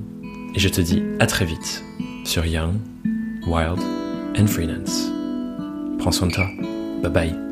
et 0.53 0.59
je 0.59 0.67
te 0.67 0.81
dis 0.81 1.01
à 1.21 1.27
très 1.27 1.45
vite 1.45 1.81
sur 2.25 2.45
Young, 2.45 2.73
Wild 3.47 3.79
and 4.37 4.47
Freelance. 4.47 5.09
Prends 5.99 6.11
soin 6.11 6.27
de 6.27 6.33
toi. 6.33 6.49
Bye 7.01 7.09
bye. 7.09 7.50